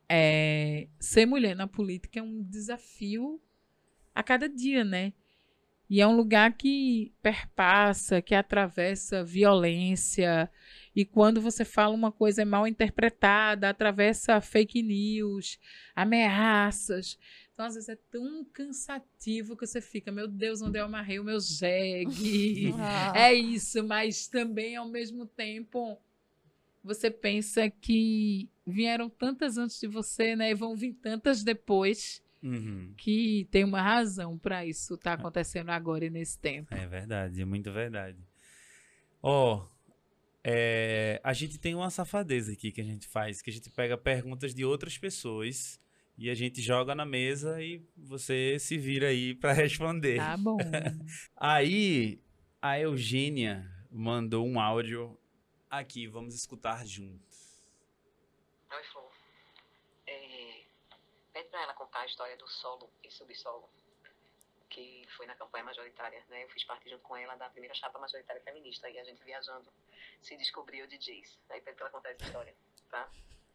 é, 0.09 0.89
ser 0.99 1.25
mulher 1.25 1.55
na 1.55 1.67
política 1.67 2.19
é 2.19 2.21
um 2.21 2.43
desafio 2.43 3.41
a 4.13 4.21
cada 4.21 4.49
dia, 4.49 4.83
né? 4.83 5.13
E 5.89 6.01
é 6.01 6.07
um 6.07 6.17
lugar 6.17 6.51
que 6.57 7.13
perpassa, 7.21 8.21
que 8.21 8.35
atravessa 8.35 9.23
violência. 9.23 10.51
E 10.95 11.05
quando 11.05 11.39
você 11.41 11.63
fala 11.63 11.93
uma 11.95 12.11
coisa 12.11 12.41
é 12.41 12.45
mal 12.45 12.67
interpretada, 12.67 13.69
atravessa 13.69 14.41
fake 14.41 14.81
news, 14.83 15.57
ameaças. 15.95 17.17
Então, 17.53 17.65
às 17.65 17.75
vezes, 17.75 17.89
é 17.89 17.95
tão 18.09 18.43
cansativo 18.45 19.55
que 19.55 19.65
você 19.65 19.79
fica, 19.81 20.11
meu 20.11 20.27
Deus, 20.27 20.61
onde 20.61 20.79
eu 20.79 20.85
amarrei 20.85 21.19
o 21.19 21.23
meu 21.23 21.39
jegue? 21.39 22.73
Ah, 22.77 23.11
É 23.15 23.33
isso, 23.33 23.83
mas 23.87 24.27
também 24.27 24.75
ao 24.75 24.87
mesmo 24.87 25.25
tempo 25.25 25.97
você 26.83 27.11
pensa 27.11 27.69
que 27.69 28.49
vieram 28.65 29.09
tantas 29.09 29.57
antes 29.57 29.79
de 29.79 29.87
você, 29.87 30.35
né? 30.35 30.49
E 30.51 30.55
vão 30.55 30.75
vir 30.75 30.93
tantas 30.93 31.43
depois 31.43 32.21
Uhum. 32.43 32.91
que 32.97 33.47
tem 33.51 33.63
uma 33.63 33.81
razão 33.83 34.35
para 34.35 34.65
isso 34.65 34.95
estar 34.95 35.13
acontecendo 35.13 35.69
agora 35.69 36.05
e 36.05 36.09
nesse 36.09 36.39
tempo. 36.39 36.73
É 36.73 36.87
verdade, 36.87 37.39
é 37.39 37.45
muito 37.45 37.71
verdade. 37.71 38.17
Ó, 39.21 39.63
é, 40.43 41.21
a 41.23 41.33
gente 41.33 41.59
tem 41.59 41.75
uma 41.75 41.89
safadeza 41.89 42.51
aqui 42.53 42.71
que 42.71 42.81
a 42.81 42.85
gente 42.85 43.07
faz, 43.07 43.41
que 43.41 43.49
a 43.49 43.53
gente 43.53 43.69
pega 43.69 43.97
perguntas 43.97 44.53
de 44.53 44.65
outras 44.65 44.97
pessoas 44.97 45.79
e 46.17 46.29
a 46.29 46.33
gente 46.33 46.61
joga 46.61 46.95
na 46.95 47.05
mesa 47.05 47.61
e 47.61 47.83
você 47.95 48.57
se 48.59 48.77
vira 48.77 49.07
aí 49.07 49.35
pra 49.35 49.53
responder. 49.53 50.17
Tá 50.17 50.37
bom. 50.37 50.57
Aí 51.37 52.21
a 52.61 52.79
Eugênia 52.79 53.69
mandou 53.89 54.45
um 54.45 54.59
áudio 54.59 55.17
aqui, 55.69 56.07
vamos 56.07 56.35
escutar 56.35 56.85
juntos. 56.85 57.65
Ela 58.69 58.83
falou, 58.93 59.11
é, 60.07 60.61
pede 61.33 61.49
pra 61.49 61.63
ela 61.63 61.73
contar 61.73 62.01
a 62.01 62.05
história 62.05 62.37
do 62.37 62.47
solo 62.47 62.89
e 63.03 63.11
subsolo, 63.11 63.69
que 64.71 65.03
foi 65.15 65.25
na 65.27 65.35
campanha 65.35 65.65
majoritária, 65.65 66.23
né? 66.29 66.43
Eu 66.43 66.49
fiz 66.49 66.63
parte 66.63 66.89
junto 66.89 67.03
com 67.03 67.15
ela 67.15 67.35
da 67.35 67.49
primeira 67.49 67.75
chapa 67.75 67.99
majoritária 67.99 68.41
feminista, 68.41 68.89
e 68.89 68.97
a 68.97 69.03
gente 69.03 69.23
viajando 69.23 69.69
se 70.21 70.35
descobriu 70.37 70.87
DJs. 70.87 71.37
Aí 71.49 71.61
pede 71.61 71.75
pra 71.75 71.85
ela 71.85 71.91
contar 71.91 72.09
essa 72.11 72.23
história, 72.23 72.53
tá? 72.89 73.09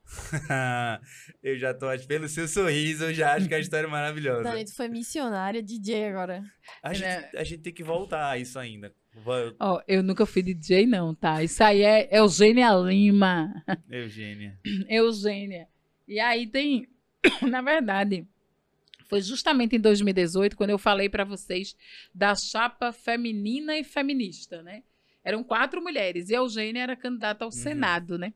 eu 1.42 1.58
já 1.58 1.74
tô, 1.74 1.88
acho, 1.88 2.06
pelo 2.06 2.28
seu 2.28 2.46
sorriso, 2.46 3.06
eu 3.06 3.14
já 3.14 3.34
acho 3.34 3.48
que 3.48 3.54
a 3.54 3.58
história 3.58 3.86
é 3.86 3.90
maravilhosa. 3.90 4.44
Dani, 4.44 4.64
tu 4.64 4.74
foi 4.74 4.88
missionária, 4.88 5.62
DJ 5.62 6.10
agora. 6.10 6.44
A, 6.82 6.94
gente, 6.94 7.06
Né? 7.06 7.30
a 7.34 7.42
gente 7.44 7.62
tem 7.62 7.72
que 7.72 7.82
voltar 7.82 8.30
a 8.30 8.38
isso 8.38 8.58
ainda. 8.58 8.94
Ó, 9.58 9.82
eu 9.88 10.02
nunca 10.02 10.26
fui 10.26 10.42
DJ, 10.42 10.86
não, 10.86 11.14
tá? 11.14 11.42
Isso 11.42 11.64
aí 11.64 11.82
é 11.82 12.18
Eugênia 12.18 12.70
Lima. 12.74 13.64
Eugênia. 13.90 14.58
Eugênia. 14.88 15.66
E 16.06 16.20
aí 16.20 16.46
tem, 16.46 16.86
na 17.42 17.62
verdade, 17.62 18.28
foi 19.08 19.20
justamente 19.20 19.76
em 19.76 19.80
2018 19.80 20.56
quando 20.56 20.70
eu 20.70 20.78
falei 20.78 21.08
para 21.08 21.24
vocês 21.24 21.76
da 22.14 22.34
chapa 22.34 22.92
feminina 22.92 23.76
e 23.78 23.84
feminista, 23.84 24.62
né? 24.62 24.82
Eram 25.24 25.42
quatro 25.42 25.82
mulheres 25.82 26.30
e 26.30 26.34
a 26.34 26.38
Eugênia 26.38 26.82
era 26.82 26.96
candidata 26.96 27.44
ao 27.44 27.48
Uhum. 27.48 27.52
Senado, 27.52 28.18
né? 28.18 28.32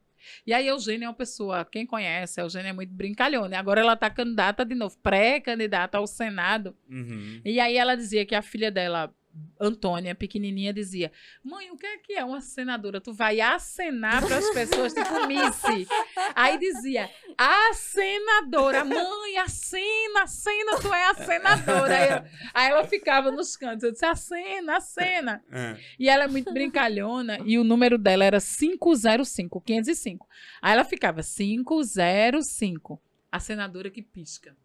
E 0.47 0.53
aí 0.53 0.69
a 0.69 0.73
Eugênia 0.73 1.07
é 1.07 1.09
uma 1.09 1.15
pessoa, 1.15 1.65
quem 1.65 1.87
conhece, 1.87 2.41
a 2.41 2.45
Eugênia 2.45 2.71
é 2.71 2.73
muito 2.73 2.93
brincalhona. 2.93 3.59
Agora 3.59 3.81
ela 3.81 3.97
tá 3.97 4.11
candidata 4.11 4.65
de 4.65 4.75
novo, 4.75 4.99
pré-candidata 4.99 5.99
ao 5.99 6.07
Senado. 6.07 6.77
Uhum. 6.91 7.41
E 7.45 7.59
aí 7.59 7.77
ela 7.77 7.95
dizia 7.95 8.27
que 8.27 8.35
a 8.35 8.43
filha 8.43 8.71
dela, 8.71 9.15
Antônia, 9.61 10.15
pequenininha, 10.15 10.73
dizia: 10.73 11.13
Mãe, 11.45 11.71
o 11.71 11.77
que 11.77 11.87
é 11.87 11.99
que 11.99 12.13
é 12.15 12.25
uma 12.25 12.41
senadora? 12.41 13.01
Tu 13.01 13.13
vai 13.13 13.41
acenar 13.41 14.27
para 14.27 14.37
as 14.39 14.51
pessoas, 14.51 14.93
tipo 14.95 15.27
Missy. 15.27 15.87
Aí 16.35 16.59
dizia: 16.59 17.09
A 17.39 17.73
senadora, 17.75 18.85
mãe, 18.85 19.37
acena, 19.39 20.23
acena, 20.23 20.81
tu 20.81 20.93
é 20.93 21.11
a 21.11 21.15
senadora. 21.15 21.97
Aí, 21.97 22.09
eu- 22.11 22.25
aí 22.55 22.71
ela 22.71 22.85
ficava 22.87 23.31
nos 23.31 23.57
cantos. 23.57 23.85
Eu 23.85 23.93
disse: 23.93 24.05
Acena, 24.07 24.77
acena. 24.79 25.45
Ah, 25.53 25.77
E 25.99 26.09
ela 26.09 26.25
é 26.25 26.29
muito 26.29 26.53
brincalhona 26.53 27.39
e 27.45 27.59
o 27.59 27.65
número 27.65 27.99
dela 27.99 28.25
era 28.25 28.41
505, 28.41 29.61
505. 29.61 30.27
Aí 30.63 30.73
ela 30.73 30.85
ficava 30.85 31.21
505, 31.23 33.01
a 33.31 33.39
senadora 33.39 33.91
que 33.91 34.03
pisca. 34.03 34.57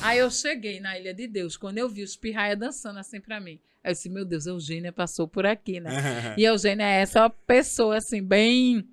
Aí 0.00 0.18
eu 0.18 0.30
cheguei 0.30 0.80
na 0.80 0.98
Ilha 0.98 1.14
de 1.14 1.26
Deus, 1.26 1.56
quando 1.56 1.78
eu 1.78 1.88
vi 1.88 2.02
os 2.02 2.16
pirraia 2.16 2.56
dançando 2.56 2.98
assim 2.98 3.20
pra 3.20 3.40
mim. 3.40 3.60
Aí 3.82 3.90
eu 3.90 3.92
disse, 3.92 4.08
meu 4.08 4.24
Deus, 4.24 4.46
a 4.46 4.50
Eugênia 4.50 4.92
passou 4.92 5.28
por 5.28 5.46
aqui, 5.46 5.80
né? 5.80 5.90
E 6.38 6.46
a 6.46 6.50
Eugênia 6.50 6.84
é 6.84 7.00
essa 7.02 7.28
pessoa, 7.28 7.98
assim, 7.98 8.22
bem 8.22 8.88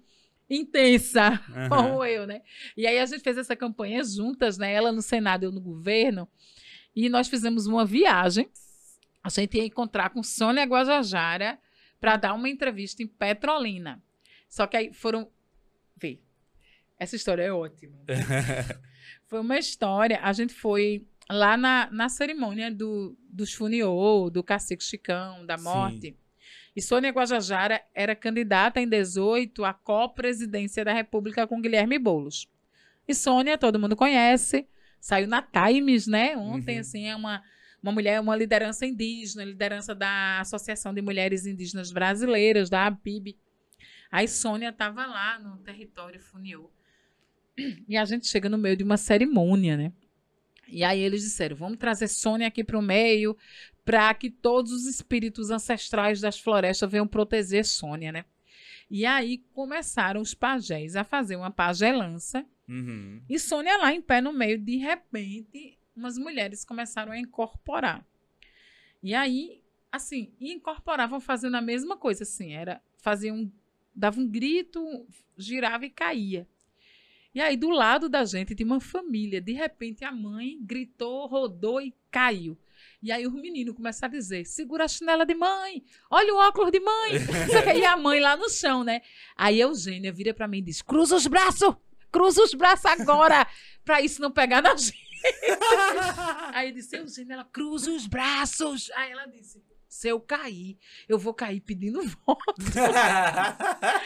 intensa, 0.49 1.41
Aham. 1.55 1.69
como 1.69 2.05
eu, 2.05 2.27
né? 2.27 2.41
E 2.75 2.85
aí 2.85 2.99
a 2.99 3.05
gente 3.05 3.21
fez 3.21 3.37
essa 3.37 3.55
campanha 3.55 4.03
juntas, 4.03 4.57
né? 4.57 4.73
Ela 4.73 4.91
no 4.91 5.01
Senado, 5.01 5.43
eu 5.43 5.51
no 5.51 5.61
governo. 5.61 6.27
E 6.95 7.07
nós 7.07 7.29
fizemos 7.29 7.67
uma 7.67 7.85
viagem. 7.85 8.49
A 9.23 9.29
gente 9.29 9.57
ia 9.57 9.65
encontrar 9.65 10.09
com 10.09 10.21
Sônia 10.21 10.65
Guajajara 10.65 11.57
para 11.99 12.17
dar 12.17 12.33
uma 12.33 12.49
entrevista 12.49 13.01
em 13.01 13.07
Petrolina. 13.07 14.01
Só 14.49 14.67
que 14.67 14.75
aí 14.75 14.93
foram. 14.93 15.29
Essa 17.01 17.15
história 17.15 17.41
é 17.41 17.51
ótima. 17.51 17.97
Foi 19.25 19.39
uma 19.39 19.57
história. 19.57 20.19
A 20.21 20.31
gente 20.33 20.53
foi 20.53 21.07
lá 21.27 21.57
na, 21.57 21.89
na 21.91 22.07
cerimônia 22.09 22.69
do, 22.69 23.17
dos 23.27 23.51
Funiô, 23.53 24.29
do 24.29 24.43
Cacique 24.43 24.83
Chicão, 24.83 25.43
da 25.43 25.57
Sim. 25.57 25.63
morte. 25.63 26.17
E 26.75 26.81
Sônia 26.81 27.09
Guajajara 27.09 27.81
era 27.95 28.15
candidata 28.15 28.79
em 28.79 28.87
18 28.87 29.65
à 29.65 29.73
co-presidência 29.73 30.85
da 30.85 30.93
República 30.93 31.47
com 31.47 31.59
Guilherme 31.59 31.97
Boulos. 31.97 32.47
E 33.07 33.15
Sônia, 33.15 33.57
todo 33.57 33.79
mundo 33.79 33.95
conhece, 33.95 34.67
saiu 34.99 35.27
na 35.27 35.41
Times, 35.41 36.05
né? 36.05 36.37
Ontem, 36.37 36.75
Uhum. 36.75 36.81
assim, 36.81 37.07
é 37.07 37.15
uma, 37.15 37.41
uma 37.81 37.91
mulher, 37.91 38.21
uma 38.21 38.35
liderança 38.35 38.85
indígena, 38.85 39.43
liderança 39.43 39.95
da 39.95 40.39
Associação 40.39 40.93
de 40.93 41.01
Mulheres 41.01 41.47
Indígenas 41.47 41.91
Brasileiras, 41.91 42.69
da 42.69 42.85
APIB. 42.85 43.39
Aí 44.11 44.27
Sônia 44.27 44.69
estava 44.69 45.07
lá 45.07 45.39
no 45.39 45.57
território 45.57 46.21
Funiô. 46.21 46.69
E 47.88 47.97
a 47.97 48.05
gente 48.05 48.27
chega 48.27 48.49
no 48.49 48.57
meio 48.57 48.77
de 48.77 48.83
uma 48.83 48.97
cerimônia, 48.97 49.77
né? 49.77 49.91
E 50.67 50.83
aí 50.83 50.99
eles 51.01 51.21
disseram: 51.21 51.55
vamos 51.55 51.77
trazer 51.77 52.07
Sônia 52.07 52.47
aqui 52.47 52.63
para 52.63 52.79
o 52.79 52.81
meio, 52.81 53.35
para 53.83 54.13
que 54.13 54.29
todos 54.29 54.71
os 54.71 54.85
espíritos 54.85 55.49
ancestrais 55.51 56.21
das 56.21 56.39
florestas 56.39 56.89
venham 56.89 57.07
proteger 57.07 57.65
Sônia, 57.65 58.11
né? 58.11 58.25
E 58.89 59.05
aí 59.05 59.39
começaram 59.53 60.21
os 60.21 60.33
pajés 60.33 60.95
a 60.95 61.03
fazer 61.03 61.35
uma 61.35 61.51
pagelança. 61.51 62.45
Uhum. 62.67 63.21
E 63.29 63.39
Sônia 63.39 63.77
lá 63.77 63.93
em 63.93 64.01
pé 64.01 64.21
no 64.21 64.33
meio, 64.33 64.57
de 64.57 64.77
repente, 64.77 65.77
umas 65.95 66.17
mulheres 66.17 66.65
começaram 66.65 67.11
a 67.11 67.17
incorporar. 67.17 68.05
E 69.01 69.13
aí, 69.13 69.63
assim, 69.91 70.33
incorporavam 70.39 71.19
fazendo 71.19 71.55
a 71.55 71.61
mesma 71.61 71.97
coisa, 71.97 72.23
assim, 72.23 72.53
era, 72.53 72.81
faziam, 72.97 73.51
dava 73.95 74.19
um 74.19 74.27
grito, 74.27 75.07
girava 75.38 75.85
e 75.85 75.89
caía. 75.89 76.47
E 77.33 77.39
aí, 77.39 77.55
do 77.55 77.69
lado 77.69 78.09
da 78.09 78.25
gente, 78.25 78.53
tinha 78.53 78.65
uma 78.65 78.81
família. 78.81 79.39
De 79.39 79.53
repente, 79.53 80.03
a 80.03 80.11
mãe 80.11 80.57
gritou, 80.61 81.27
rodou 81.27 81.79
e 81.79 81.95
caiu. 82.09 82.57
E 83.01 83.11
aí, 83.11 83.25
os 83.25 83.33
meninos 83.33 83.75
começaram 83.75 84.13
a 84.13 84.17
dizer: 84.17 84.45
segura 84.45 84.85
a 84.85 84.87
chinela 84.87 85.25
de 85.25 85.33
mãe, 85.33 85.83
olha 86.09 86.33
o 86.33 86.37
óculos 86.37 86.71
de 86.71 86.79
mãe. 86.79 87.11
Aí 87.67 87.83
a 87.85 87.95
mãe 87.95 88.19
lá 88.19 88.35
no 88.35 88.49
chão, 88.49 88.83
né? 88.83 89.01
Aí 89.35 89.61
a 89.61 89.65
Eugênia 89.65 90.11
vira 90.11 90.33
pra 90.33 90.47
mim 90.47 90.59
e 90.59 90.63
diz: 90.63 90.81
cruza 90.81 91.15
os 91.15 91.25
braços, 91.25 91.73
cruza 92.11 92.43
os 92.43 92.53
braços 92.53 92.85
agora, 92.85 93.47
pra 93.85 94.01
isso 94.01 94.21
não 94.21 94.31
pegar 94.31 94.61
na 94.61 94.75
gente. 94.75 95.01
Aí 96.53 96.69
eu 96.69 96.73
disse: 96.73 96.97
Eugênia, 96.97 97.35
ela 97.35 97.45
cruza 97.45 97.91
os 97.91 98.07
braços. 98.07 98.91
Aí 98.91 99.11
ela 99.11 99.25
disse: 99.25 99.63
se 99.91 100.07
eu 100.07 100.22
cair, 100.22 100.77
eu 101.05 101.19
vou 101.19 101.34
cair 101.34 101.59
pedindo 101.59 101.99
voto. 102.26 102.55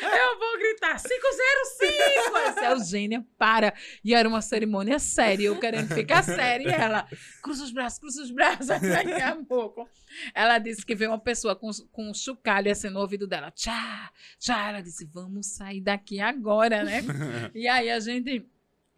Eu 0.02 0.40
vou 0.40 0.58
gritar 0.58 1.00
505! 1.00 2.38
Essa 2.38 2.66
Eugênia, 2.72 3.24
para. 3.38 3.72
E 4.04 4.16
era 4.16 4.28
uma 4.28 4.42
cerimônia 4.42 4.98
séria, 4.98 5.46
eu 5.46 5.60
querendo 5.60 5.94
ficar 5.94 6.24
séria. 6.24 6.68
E 6.68 6.74
ela, 6.74 7.08
cruza 7.42 7.64
os 7.64 7.72
braços, 7.72 8.00
cruza 8.00 8.24
os 8.24 8.32
braços. 8.32 8.66
Daqui 8.66 9.22
a 9.22 9.36
pouco. 9.36 9.88
Ela 10.34 10.58
disse 10.58 10.84
que 10.84 10.96
veio 10.96 11.12
uma 11.12 11.20
pessoa 11.20 11.56
com, 11.56 11.70
com 11.92 12.10
um 12.10 12.14
chocalho 12.16 12.72
assim 12.72 12.90
no 12.90 13.00
ouvido 13.00 13.28
dela. 13.28 13.52
Tchá, 13.52 14.12
tchá. 14.40 14.70
Ela 14.70 14.82
disse, 14.82 15.06
vamos 15.06 15.46
sair 15.46 15.82
daqui 15.82 16.20
agora, 16.20 16.84
né? 16.84 17.04
E 17.54 17.68
aí 17.68 17.92
a 17.92 18.00
gente, 18.00 18.44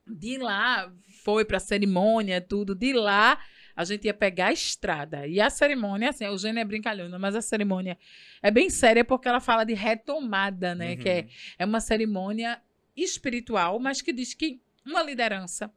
de 0.07 0.37
lá, 0.37 0.91
foi 1.23 1.43
pra 1.43 1.59
cerimônia, 1.59 2.39
tudo. 2.39 2.73
De 2.73 2.93
lá, 2.93 3.37
a 3.77 3.85
gente 3.85 4.05
ia 4.05 4.13
pegar 4.13 4.47
a 4.47 4.51
estrada. 4.53 5.27
E 5.27 5.39
a 5.39 5.49
cerimônia, 5.51 6.09
assim, 6.09 6.25
a 6.25 6.29
Eugênia 6.29 6.61
é 6.61 6.65
brincalhona, 6.65 7.19
mas 7.19 7.35
a 7.35 7.41
cerimônia 7.41 7.95
é 8.41 8.49
bem 8.49 8.69
séria 8.71 9.05
porque 9.05 9.27
ela 9.27 9.39
fala 9.39 9.63
de 9.63 9.75
retomada, 9.75 10.73
né? 10.73 10.95
Que 10.95 11.07
é, 11.07 11.21
Uhum. 11.21 11.27
é 11.59 11.65
uma 11.65 11.79
cerimônia 11.79 12.59
espiritual, 12.95 13.79
mas 13.79 14.01
que 14.01 14.11
diz 14.11 14.33
que 14.33 14.59
uma 14.83 15.03
liderança, 15.03 15.71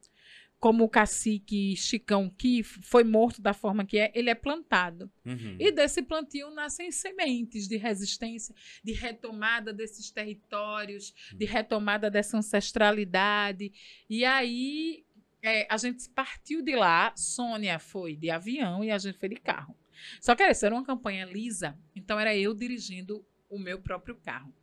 como 0.59 0.83
o 0.83 0.89
cacique 0.89 1.75
Chicão, 1.75 2.29
que 2.29 2.61
foi 2.63 3.03
morto 3.03 3.41
da 3.41 3.51
forma 3.53 3.83
que 3.83 3.97
é, 3.97 4.11
ele 4.13 4.29
é 4.29 4.35
plantado. 4.35 5.09
Uhum. 5.25 5.57
E 5.59 5.71
desse 5.71 6.01
plantio 6.03 6.49
nascem 6.51 6.91
sementes 6.91 7.67
de 7.67 7.77
resistência, 7.77 8.53
de 8.83 8.93
retomada 8.93 9.73
desses 9.73 10.11
territórios, 10.11 11.13
de 11.33 11.45
retomada 11.45 12.09
dessa 12.11 12.37
ancestralidade. 12.37 13.71
E 14.09 14.23
aí 14.23 15.03
é, 15.43 15.67
a 15.69 15.77
gente 15.77 16.09
partiu 16.09 16.61
de 16.61 16.75
lá. 16.75 17.13
Sônia 17.15 17.79
foi 17.79 18.15
de 18.15 18.29
avião 18.29 18.83
e 18.83 18.91
a 18.91 18.97
gente 18.97 19.17
foi 19.17 19.29
de 19.29 19.35
carro. 19.37 19.75
Só 20.19 20.35
que 20.35 20.43
essa 20.43 20.65
era 20.65 20.75
uma 20.75 20.83
campanha 20.83 21.25
lisa, 21.25 21.77
então 21.95 22.19
era 22.19 22.35
eu 22.35 22.53
dirigindo 22.53 23.25
o 23.49 23.59
meu 23.59 23.79
próprio 23.79 24.15
carro. 24.15 24.53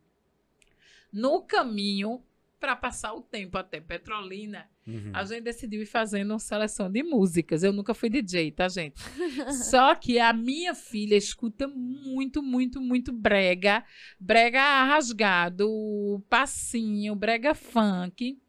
No 1.11 1.41
caminho, 1.41 2.23
para 2.59 2.75
passar 2.75 3.13
o 3.13 3.21
tempo 3.21 3.57
até 3.57 3.79
Petrolina, 3.79 4.69
Uhum. 4.85 5.11
a 5.13 5.23
gente 5.23 5.41
decidiu 5.41 5.83
ir 5.83 5.85
fazendo 5.85 6.31
uma 6.31 6.39
seleção 6.39 6.91
de 6.91 7.03
músicas. 7.03 7.61
Eu 7.63 7.71
nunca 7.71 7.93
fui 7.93 8.09
DJ, 8.09 8.51
tá, 8.51 8.67
gente? 8.67 8.99
Só 9.69 9.93
que 9.93 10.19
a 10.19 10.33
minha 10.33 10.73
filha 10.73 11.15
escuta 11.15 11.67
muito, 11.67 12.41
muito, 12.41 12.81
muito 12.81 13.11
brega. 13.11 13.83
Brega 14.19 14.83
rasgado, 14.85 16.23
passinho, 16.27 17.15
brega 17.15 17.53
funk. 17.53 18.39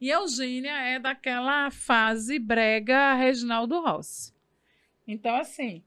E 0.00 0.10
Eugênia 0.10 0.72
é 0.78 0.98
daquela 0.98 1.70
fase 1.70 2.38
brega 2.38 3.14
Reginaldo 3.14 3.80
Rossi. 3.80 4.32
Então, 5.06 5.34
assim, 5.36 5.82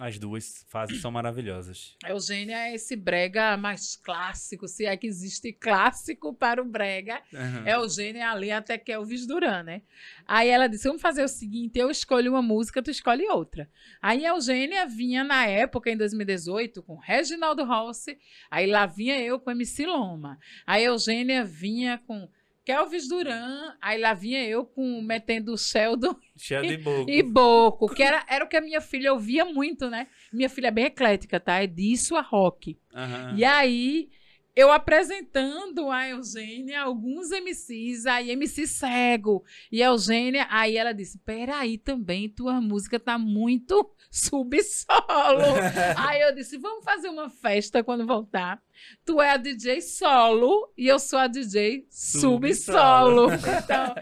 As 0.00 0.16
duas 0.16 0.64
fases 0.68 1.00
são 1.00 1.10
maravilhosas. 1.10 1.96
Eugênia 2.06 2.68
é 2.68 2.74
esse 2.74 2.94
brega 2.94 3.56
mais 3.56 3.96
clássico, 3.96 4.68
se 4.68 4.86
é 4.86 4.96
que 4.96 5.08
existe 5.08 5.52
clássico 5.52 6.32
para 6.32 6.62
o 6.62 6.64
brega. 6.64 7.20
Uhum. 7.32 7.66
Eugênia 7.66 8.20
é 8.20 8.26
ali 8.26 8.52
até 8.52 8.78
que 8.78 8.92
Elvis 8.92 9.26
Duran, 9.26 9.64
né? 9.64 9.82
Aí 10.24 10.48
ela 10.48 10.68
disse: 10.68 10.86
vamos 10.86 11.02
fazer 11.02 11.24
o 11.24 11.28
seguinte: 11.28 11.80
eu 11.80 11.90
escolho 11.90 12.30
uma 12.30 12.42
música, 12.42 12.80
tu 12.80 12.92
escolhe 12.92 13.26
outra. 13.28 13.68
Aí 14.00 14.24
Eugênia 14.24 14.86
vinha 14.86 15.24
na 15.24 15.46
época, 15.46 15.90
em 15.90 15.96
2018, 15.96 16.80
com 16.84 16.94
Reginaldo 16.94 17.64
Rossi. 17.64 18.16
Aí 18.48 18.68
lá 18.68 18.86
vinha 18.86 19.20
eu 19.20 19.40
com 19.40 19.50
MC 19.50 19.84
Loma. 19.84 20.38
Aí 20.64 20.84
a 20.84 20.90
Eugênia 20.90 21.44
vinha 21.44 21.98
com 22.06 22.30
Kelvis 22.68 23.08
Duran, 23.08 23.72
aí 23.80 23.98
lá 23.98 24.12
vinha 24.12 24.46
eu 24.46 24.62
com 24.62 25.00
metendo 25.00 25.54
o 25.54 25.56
Sheldon 25.56 26.14
Cheio 26.36 26.60
de 26.60 26.76
boca. 26.84 27.10
e 27.10 27.22
Boco, 27.22 27.88
que 27.94 28.02
era, 28.02 28.22
era 28.28 28.44
o 28.44 28.48
que 28.48 28.58
a 28.58 28.60
minha 28.60 28.82
filha 28.82 29.10
ouvia 29.10 29.46
muito, 29.46 29.88
né? 29.88 30.06
Minha 30.30 30.50
filha 30.50 30.68
é 30.68 30.70
bem 30.70 30.84
eclética, 30.84 31.40
tá? 31.40 31.62
É 31.62 31.66
disso 31.66 32.14
a 32.14 32.20
rock. 32.20 32.78
Aham. 32.94 33.34
E 33.38 33.42
aí, 33.42 34.10
eu 34.58 34.72
apresentando 34.72 35.88
a 35.88 36.08
Eugênia, 36.08 36.80
alguns 36.80 37.30
MCs, 37.30 38.06
aí 38.06 38.32
MC 38.32 38.66
cego. 38.66 39.44
E 39.70 39.80
a 39.80 39.86
Eugênia, 39.86 40.48
aí 40.50 40.76
ela 40.76 40.92
disse: 40.92 41.16
Peraí 41.18 41.78
também, 41.78 42.28
tua 42.28 42.60
música 42.60 42.98
tá 42.98 43.16
muito 43.16 43.88
subsolo. 44.10 45.44
aí 45.96 46.22
eu 46.22 46.34
disse: 46.34 46.58
Vamos 46.58 46.84
fazer 46.84 47.08
uma 47.08 47.30
festa 47.30 47.84
quando 47.84 48.04
voltar. 48.04 48.60
Tu 49.04 49.22
é 49.22 49.30
a 49.30 49.36
DJ 49.36 49.80
solo 49.80 50.72
e 50.76 50.88
eu 50.88 50.98
sou 50.98 51.20
a 51.20 51.28
DJ 51.28 51.86
subsolo. 51.88 53.28
então, 53.32 53.94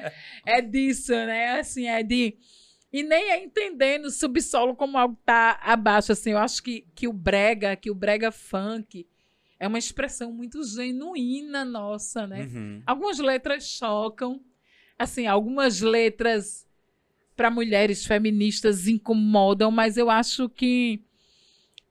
é 0.47 0.63
disso, 0.63 1.13
né? 1.13 1.61
Assim, 1.61 1.87
é 1.87 2.03
de. 2.03 2.35
E 2.91 3.03
nem 3.03 3.31
é 3.31 3.45
entendendo 3.45 4.07
o 4.07 4.11
subsolo 4.11 4.75
como 4.75 4.97
algo 4.97 5.19
tá 5.23 5.61
abaixo, 5.63 6.13
assim. 6.13 6.31
Eu 6.31 6.39
acho 6.39 6.63
que, 6.63 6.87
que 6.95 7.07
o 7.07 7.13
brega, 7.13 7.77
que 7.77 7.91
o 7.91 7.95
brega 7.95 8.33
funk 8.33 9.07
é 9.59 9.67
uma 9.67 9.79
expressão 9.79 10.33
muito 10.33 10.63
genuína 10.65 11.65
nossa, 11.65 12.27
né? 12.27 12.45
Uhum. 12.45 12.83
Algumas 12.87 13.19
letras 13.19 13.69
chocam, 13.69 14.41
assim, 14.99 15.27
algumas 15.27 15.81
letras 15.81 16.67
para 17.35 17.51
mulheres 17.51 18.05
feministas 18.05 18.87
incomodam, 18.87 19.71
mas 19.71 19.97
eu 19.97 20.11
acho 20.11 20.49
que 20.49 21.03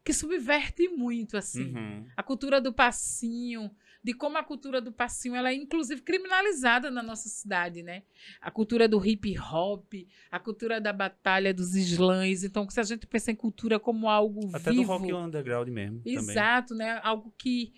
que 0.03 0.13
subverte 0.13 0.87
muito 0.87 1.35
assim. 1.35 1.73
Uhum. 1.75 2.05
A 2.15 2.21
cultura 2.21 2.61
do 2.61 2.71
passinho, 2.71 3.71
de 4.05 4.13
como 4.13 4.37
a 4.37 4.43
cultura 4.43 4.79
do 4.79 4.91
passinho 4.91 5.35
ela 5.35 5.49
é 5.49 5.55
inclusive 5.55 5.99
criminalizada 6.03 6.91
na 6.91 7.01
nossa 7.01 7.27
cidade, 7.27 7.81
né? 7.81 8.03
A 8.39 8.51
cultura 8.51 8.87
do 8.87 9.03
hip 9.03 9.35
hop, 9.39 9.91
a 10.29 10.39
cultura 10.39 10.79
da 10.79 10.93
batalha 10.93 11.51
dos 11.51 11.73
slams. 11.73 12.43
Então, 12.43 12.69
se 12.69 12.79
a 12.79 12.83
gente 12.83 13.07
pensa 13.07 13.31
em 13.31 13.35
cultura 13.35 13.79
como 13.79 14.07
algo 14.07 14.55
Até 14.55 14.69
vivo, 14.69 14.83
do 14.83 14.87
rock 14.89 15.11
underground 15.11 15.69
mesmo. 15.69 15.97
Também. 16.03 16.19
Exato, 16.19 16.75
né? 16.75 16.99
Algo 17.01 17.33
que 17.35 17.73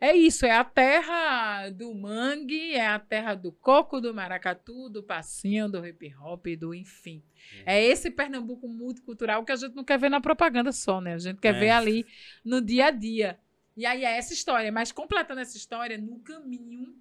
é 0.00 0.16
isso, 0.16 0.46
é 0.46 0.50
a 0.52 0.64
terra 0.64 1.68
do 1.68 1.94
mangue, 1.94 2.72
é 2.72 2.86
a 2.86 2.98
terra 2.98 3.34
do 3.34 3.52
coco, 3.52 4.00
do 4.00 4.14
maracatu, 4.14 4.88
do 4.88 5.02
passinho, 5.02 5.68
do 5.70 5.86
hip 5.86 6.10
hop, 6.16 6.46
do 6.58 6.74
enfim. 6.74 7.22
É 7.66 7.84
esse 7.84 8.10
Pernambuco 8.10 8.66
multicultural 8.66 9.44
que 9.44 9.52
a 9.52 9.56
gente 9.56 9.74
não 9.74 9.84
quer 9.84 9.98
ver 9.98 10.08
na 10.08 10.22
propaganda 10.22 10.72
só, 10.72 11.02
né? 11.02 11.12
A 11.12 11.18
gente 11.18 11.38
quer 11.38 11.54
É. 11.54 11.58
ver 11.60 11.70
ali 11.70 12.06
no 12.42 12.62
dia 12.62 12.86
a 12.86 12.90
dia. 12.90 13.38
E 13.76 13.84
aí 13.84 14.04
é 14.04 14.16
essa 14.16 14.32
história, 14.32 14.72
mas 14.72 14.90
completando 14.90 15.40
essa 15.40 15.56
história, 15.56 15.98
no 15.98 16.18
caminho, 16.20 16.96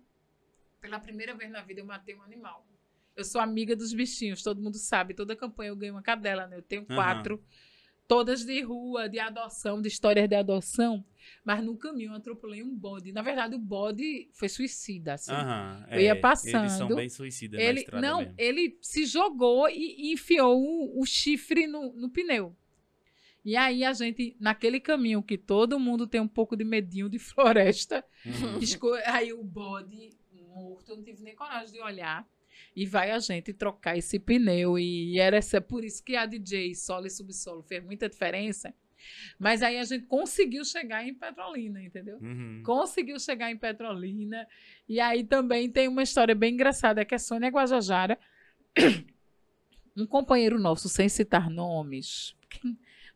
pela 0.81 0.99
primeira 0.99 1.33
vez 1.33 1.49
na 1.51 1.61
vida 1.61 1.79
eu 1.81 1.85
matei 1.85 2.15
um 2.15 2.21
animal. 2.21 2.65
Eu 3.15 3.23
sou 3.23 3.39
amiga 3.39 3.75
dos 3.75 3.93
bichinhos, 3.93 4.43
todo 4.43 4.61
mundo 4.61 4.77
sabe. 4.77 5.13
Toda 5.13 5.35
campanha 5.35 5.69
eu 5.69 5.75
ganho 5.75 5.93
uma 5.93 6.01
cadela, 6.01 6.47
né? 6.47 6.57
Eu 6.57 6.61
tenho 6.61 6.85
quatro, 6.85 7.41
todas 8.07 8.43
de 8.43 8.61
rua, 8.61 9.07
de 9.07 9.19
adoção, 9.19 9.81
de 9.81 9.87
histórias 9.87 10.27
de 10.27 10.35
adoção. 10.35 11.03
Mas 11.43 11.63
no 11.63 11.77
caminho 11.77 12.11
eu 12.11 12.15
atropelei 12.17 12.61
um 12.61 12.75
bode. 12.75 13.13
Na 13.13 13.21
verdade, 13.21 13.55
o 13.55 13.59
bode 13.59 14.29
foi 14.33 14.49
suicida, 14.49 15.13
assim. 15.13 15.31
Aham, 15.31 15.87
Eu 15.91 16.01
ia 16.01 16.09
é, 16.09 16.11
Eles 16.11 16.21
passando, 16.21 16.69
são 16.69 16.87
bem 16.93 17.07
suicidas 17.09 17.57
na 17.57 17.65
Ele 17.65 17.79
estrada 17.79 18.05
não, 18.05 18.19
mesmo. 18.19 18.35
ele 18.37 18.77
se 18.81 19.05
jogou 19.05 19.69
e, 19.69 20.09
e 20.09 20.13
enfiou 20.13 20.61
o, 20.61 21.01
o 21.01 21.05
chifre 21.05 21.67
no, 21.67 21.93
no 21.93 22.09
pneu. 22.09 22.53
E 23.45 23.55
aí 23.55 23.85
a 23.85 23.93
gente, 23.93 24.35
naquele 24.39 24.79
caminho 24.79 25.21
que 25.21 25.37
todo 25.37 25.79
mundo 25.79 26.07
tem 26.07 26.19
um 26.19 26.27
pouco 26.27 26.57
de 26.57 26.63
medinho 26.65 27.07
de 27.07 27.19
floresta, 27.29 28.03
Uhum. 28.25 28.59
aí 29.05 29.31
o 29.31 29.43
bode 29.43 30.09
morto, 30.33 30.89
eu 30.91 30.95
não 30.97 31.03
tive 31.03 31.21
nem 31.23 31.35
coragem 31.35 31.73
de 31.73 31.81
olhar. 31.81 32.27
E 32.75 32.85
vai 32.85 33.11
a 33.11 33.19
gente 33.19 33.53
trocar 33.53 33.97
esse 33.97 34.17
pneu. 34.17 34.79
E 34.79 35.19
era 35.19 35.37
essa, 35.37 35.61
por 35.61 35.83
isso 35.83 36.03
que 36.03 36.15
a 36.15 36.25
DJ 36.25 36.73
solo 36.75 37.05
e 37.05 37.09
subsolo 37.09 37.61
fez 37.63 37.83
muita 37.83 38.09
diferença. 38.09 38.73
Mas 39.37 39.61
aí 39.61 39.77
a 39.77 39.83
gente 39.83 40.05
conseguiu 40.07 40.65
chegar 40.65 41.05
em 41.05 41.13
Petrolina, 41.13 41.83
entendeu? 41.83 42.17
Uhum. 42.21 42.63
conseguiu 42.65 43.19
chegar 43.19 43.51
em 43.51 43.57
Petrolina. 43.57 44.47
E 44.89 44.99
aí 44.99 45.23
também 45.23 45.69
tem 45.69 45.87
uma 45.87 46.01
história 46.03 46.33
bem 46.33 46.53
engraçada, 46.53 47.05
que 47.05 47.13
é 47.13 47.17
Sônia 47.17 47.49
Guajajara, 47.49 48.17
um 49.95 50.05
companheiro 50.05 50.59
nosso, 50.59 50.89
sem 50.89 51.07
citar 51.07 51.49
nomes, 51.49 52.35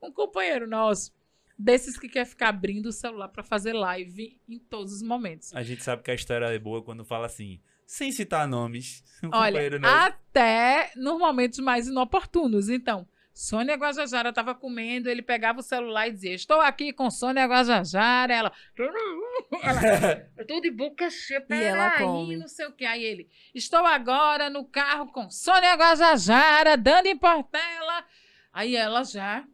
um 0.01 0.11
companheiro 0.11 0.67
nosso, 0.67 1.13
desses 1.57 1.97
que 1.97 2.07
quer 2.07 2.25
ficar 2.25 2.49
abrindo 2.49 2.87
o 2.87 2.91
celular 2.91 3.27
para 3.29 3.43
fazer 3.43 3.73
live 3.73 4.39
em 4.47 4.59
todos 4.59 4.93
os 4.93 5.01
momentos. 5.01 5.53
A 5.55 5.63
gente 5.63 5.83
sabe 5.83 6.03
que 6.03 6.11
a 6.11 6.15
história 6.15 6.45
é 6.45 6.59
boa 6.59 6.83
quando 6.83 7.03
fala 7.03 7.25
assim, 7.25 7.59
sem 7.85 8.11
citar 8.11 8.47
nomes. 8.47 9.03
Um 9.21 9.31
Olha, 9.33 9.51
companheiro 9.51 9.79
nosso. 9.81 9.93
até 9.93 10.93
nos 10.95 11.19
momentos 11.19 11.59
mais 11.59 11.89
inoportunos. 11.89 12.69
Então, 12.69 13.05
Sônia 13.33 13.75
Guajajara 13.75 14.29
estava 14.29 14.55
comendo, 14.55 15.09
ele 15.09 15.21
pegava 15.21 15.59
o 15.59 15.63
celular 15.63 16.07
e 16.07 16.11
dizia: 16.11 16.33
Estou 16.33 16.61
aqui 16.61 16.93
com 16.93 17.09
Sônia 17.11 17.45
Guajajara. 17.45 18.33
Ela, 18.33 18.51
ela 19.63 20.29
eu 20.37 20.47
tô 20.47 20.61
de 20.61 20.71
boca 20.71 21.09
cheia, 21.09 21.45
E 21.49 21.53
ela 21.53 21.91
peraí, 21.91 22.37
não 22.37 22.47
sei 22.47 22.65
o 22.67 22.71
que. 22.71 22.85
Aí 22.85 23.03
ele, 23.03 23.29
estou 23.53 23.85
agora 23.85 24.49
no 24.49 24.63
carro 24.63 25.11
com 25.11 25.29
Sônia 25.29 25.73
Guajajara, 25.75 26.77
Dani 26.77 27.15
Portela. 27.15 28.05
Aí 28.53 28.75
ela 28.75 29.03
já. 29.03 29.45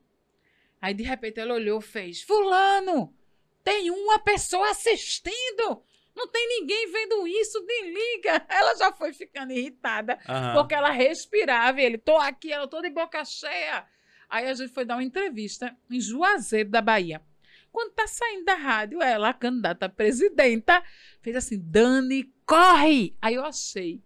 Aí 0.81 0.93
de 0.93 1.03
repente 1.03 1.39
ela 1.39 1.53
olhou 1.53 1.79
e 1.79 1.83
fez: 1.83 2.21
Fulano, 2.21 3.15
tem 3.63 3.89
uma 3.89 4.19
pessoa 4.19 4.69
assistindo. 4.69 5.83
Não 6.15 6.27
tem 6.29 6.47
ninguém 6.47 6.89
vendo 6.91 7.27
isso, 7.27 7.61
nem 7.65 7.93
liga. 7.93 8.45
Ela 8.47 8.73
já 8.77 8.93
foi 8.93 9.11
ficando 9.11 9.51
irritada. 9.51 10.17
Aham. 10.29 10.53
Porque 10.53 10.73
ela 10.73 10.89
respirava 10.89 11.81
e 11.81 11.83
ele, 11.83 11.97
tô 11.97 12.15
aqui, 12.15 12.53
ela 12.53 12.69
tô 12.69 12.81
de 12.81 12.89
boca 12.89 13.25
cheia. 13.25 13.85
Aí 14.29 14.47
a 14.47 14.53
gente 14.53 14.71
foi 14.71 14.85
dar 14.85 14.95
uma 14.95 15.03
entrevista 15.03 15.75
em 15.91 15.99
Juazeiro 15.99 16.69
da 16.69 16.81
Bahia. 16.81 17.21
Quando 17.69 17.91
tá 17.91 18.07
saindo 18.07 18.45
da 18.45 18.55
rádio, 18.55 19.01
ela, 19.01 19.27
a 19.27 19.33
candidata 19.33 19.87
a 19.87 19.89
presidenta, 19.89 20.81
fez 21.21 21.35
assim: 21.35 21.59
Dani, 21.61 22.33
corre! 22.45 23.13
Aí 23.21 23.35
eu 23.35 23.43
achei 23.43 24.01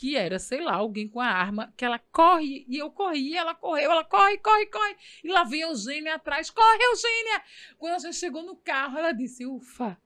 que 0.00 0.16
era, 0.16 0.38
sei 0.38 0.62
lá, 0.62 0.76
alguém 0.76 1.06
com 1.06 1.20
a 1.20 1.26
arma, 1.26 1.74
que 1.76 1.84
ela 1.84 1.98
corre, 2.10 2.64
e 2.66 2.78
eu 2.78 2.90
corri, 2.90 3.36
ela 3.36 3.54
correu, 3.54 3.92
ela 3.92 4.02
corre, 4.02 4.38
corre, 4.38 4.64
corre. 4.64 4.96
E 5.22 5.30
lá 5.30 5.44
vem 5.44 5.62
a 5.62 5.66
Eugênia 5.66 6.14
atrás, 6.14 6.48
corre, 6.48 6.82
Eugênia! 6.82 7.42
Quando 7.76 7.96
a 7.96 7.98
gente 7.98 8.16
chegou 8.16 8.42
no 8.42 8.56
carro, 8.56 8.96
ela 8.96 9.12
disse: 9.12 9.44
ufa, 9.44 9.98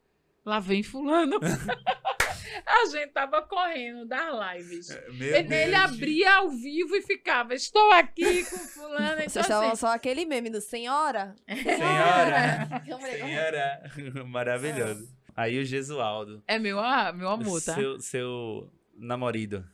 lá 0.44 0.58
vem 0.58 0.82
fulano. 0.82 1.38
a 2.66 2.86
gente 2.86 3.12
tava 3.12 3.40
correndo 3.42 4.04
das 4.04 4.56
lives. 4.56 4.88
Meu 5.12 5.36
Ele, 5.36 5.54
ele 5.54 5.76
abria 5.76 6.38
ao 6.38 6.50
vivo 6.50 6.96
e 6.96 7.02
ficava, 7.02 7.54
estou 7.54 7.92
aqui 7.92 8.44
com 8.46 8.58
fulano. 8.58 9.20
Então, 9.20 9.28
Vocês 9.28 9.48
assim, 9.48 9.76
só 9.76 9.94
aquele 9.94 10.24
meme 10.24 10.50
do 10.50 10.60
Senhora? 10.60 11.36
Senhora. 11.46 12.82
Falei, 12.98 13.20
Senhora. 13.20 13.92
Maravilhoso. 14.26 15.08
Aí 15.36 15.56
o 15.56 15.64
Gesualdo. 15.64 16.42
é 16.48 16.58
meu, 16.58 16.80
ah, 16.80 17.12
meu 17.12 17.28
amor, 17.28 17.62
tá? 17.62 17.76
Seu, 17.76 18.00
seu 18.00 18.72
namorado. 18.96 19.64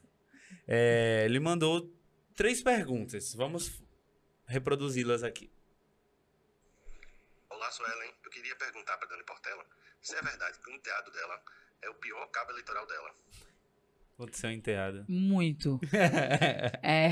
É, 0.72 1.24
ele 1.24 1.40
mandou 1.40 1.92
três 2.36 2.62
perguntas. 2.62 3.34
Vamos 3.34 3.82
reproduzi-las 4.46 5.24
aqui. 5.24 5.50
Olá, 7.48 7.68
Suelen. 7.72 8.12
Eu 8.24 8.30
queria 8.30 8.54
perguntar 8.54 8.96
para 8.96 9.08
Dani 9.08 9.24
Portela 9.24 9.66
se 10.00 10.14
é 10.14 10.22
verdade 10.22 10.60
que 10.60 10.70
o 10.70 10.72
enteado 10.72 11.10
dela 11.10 11.42
é 11.82 11.90
o 11.90 11.94
pior 11.94 12.24
cabo 12.28 12.52
eleitoral 12.52 12.86
dela. 12.86 13.12
Seu 14.30 14.52
enteado. 14.52 15.04
Muito. 15.08 15.80
É. 16.84 17.10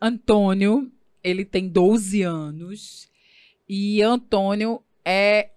Antônio, 0.00 0.92
ele 1.24 1.44
tem 1.44 1.68
12 1.68 2.22
anos. 2.22 3.10
E 3.68 4.00
Antônio 4.02 4.84
é. 5.04 5.50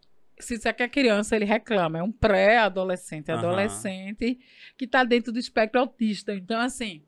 Se 0.44 0.58
você 0.58 0.74
quer 0.74 0.90
criança, 0.90 1.36
ele 1.36 1.46
reclama. 1.46 2.00
É 2.00 2.04
um 2.04 2.12
pré-adolescente, 2.12 3.32
Aham. 3.32 3.40
adolescente, 3.40 4.40
que 4.78 4.86
está 4.86 5.04
dentro 5.04 5.32
do 5.32 5.40
espectro 5.40 5.80
autista. 5.80 6.34
Então, 6.34 6.60
assim. 6.60 7.04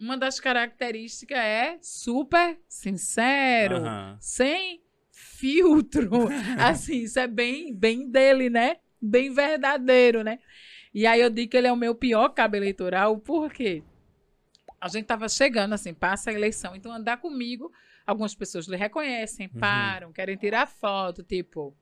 Uma 0.00 0.16
das 0.16 0.38
características 0.38 1.38
é 1.38 1.78
super 1.82 2.56
sincero, 2.68 3.78
Aham. 3.78 4.16
sem 4.20 4.80
filtro. 5.10 6.28
assim, 6.56 7.00
isso 7.02 7.18
é 7.18 7.26
bem, 7.26 7.74
bem 7.74 8.08
dele, 8.08 8.48
né? 8.48 8.76
Bem 9.02 9.32
verdadeiro, 9.32 10.22
né? 10.22 10.38
E 10.94 11.04
aí 11.06 11.20
eu 11.20 11.28
digo 11.28 11.50
que 11.50 11.56
ele 11.56 11.66
é 11.66 11.72
o 11.72 11.76
meu 11.76 11.94
pior 11.94 12.28
cabo 12.30 12.56
eleitoral, 12.56 13.18
por 13.18 13.52
quê? 13.52 13.82
A 14.80 14.88
gente 14.88 15.06
tava 15.06 15.28
chegando, 15.28 15.72
assim, 15.74 15.92
passa 15.92 16.30
a 16.30 16.32
eleição, 16.32 16.76
então 16.76 16.92
andar 16.92 17.16
comigo, 17.16 17.72
algumas 18.06 18.34
pessoas 18.34 18.66
lhe 18.68 18.76
reconhecem, 18.76 19.48
Uhum. 19.52 19.60
param, 19.60 20.12
querem 20.12 20.36
tirar 20.36 20.66
foto, 20.66 21.24
tipo, 21.24 21.76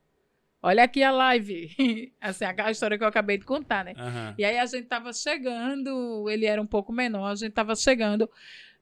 olha 0.61 0.83
aqui 0.83 1.03
a 1.03 1.11
live. 1.11 1.71
assim, 2.21 2.45
aquela 2.45 2.71
história 2.71 2.97
que 2.97 3.03
eu 3.03 3.07
acabei 3.07 3.37
de 3.37 3.45
contar, 3.45 3.85
né? 3.85 3.93
Aham. 3.97 4.35
E 4.37 4.45
aí 4.45 4.57
a 4.57 4.65
gente 4.65 4.87
tava 4.87 5.13
chegando, 5.13 6.29
ele 6.29 6.45
era 6.45 6.61
um 6.61 6.67
pouco 6.67 6.91
menor, 6.91 7.31
a 7.31 7.35
gente 7.35 7.53
tava 7.53 7.75
chegando 7.75 8.29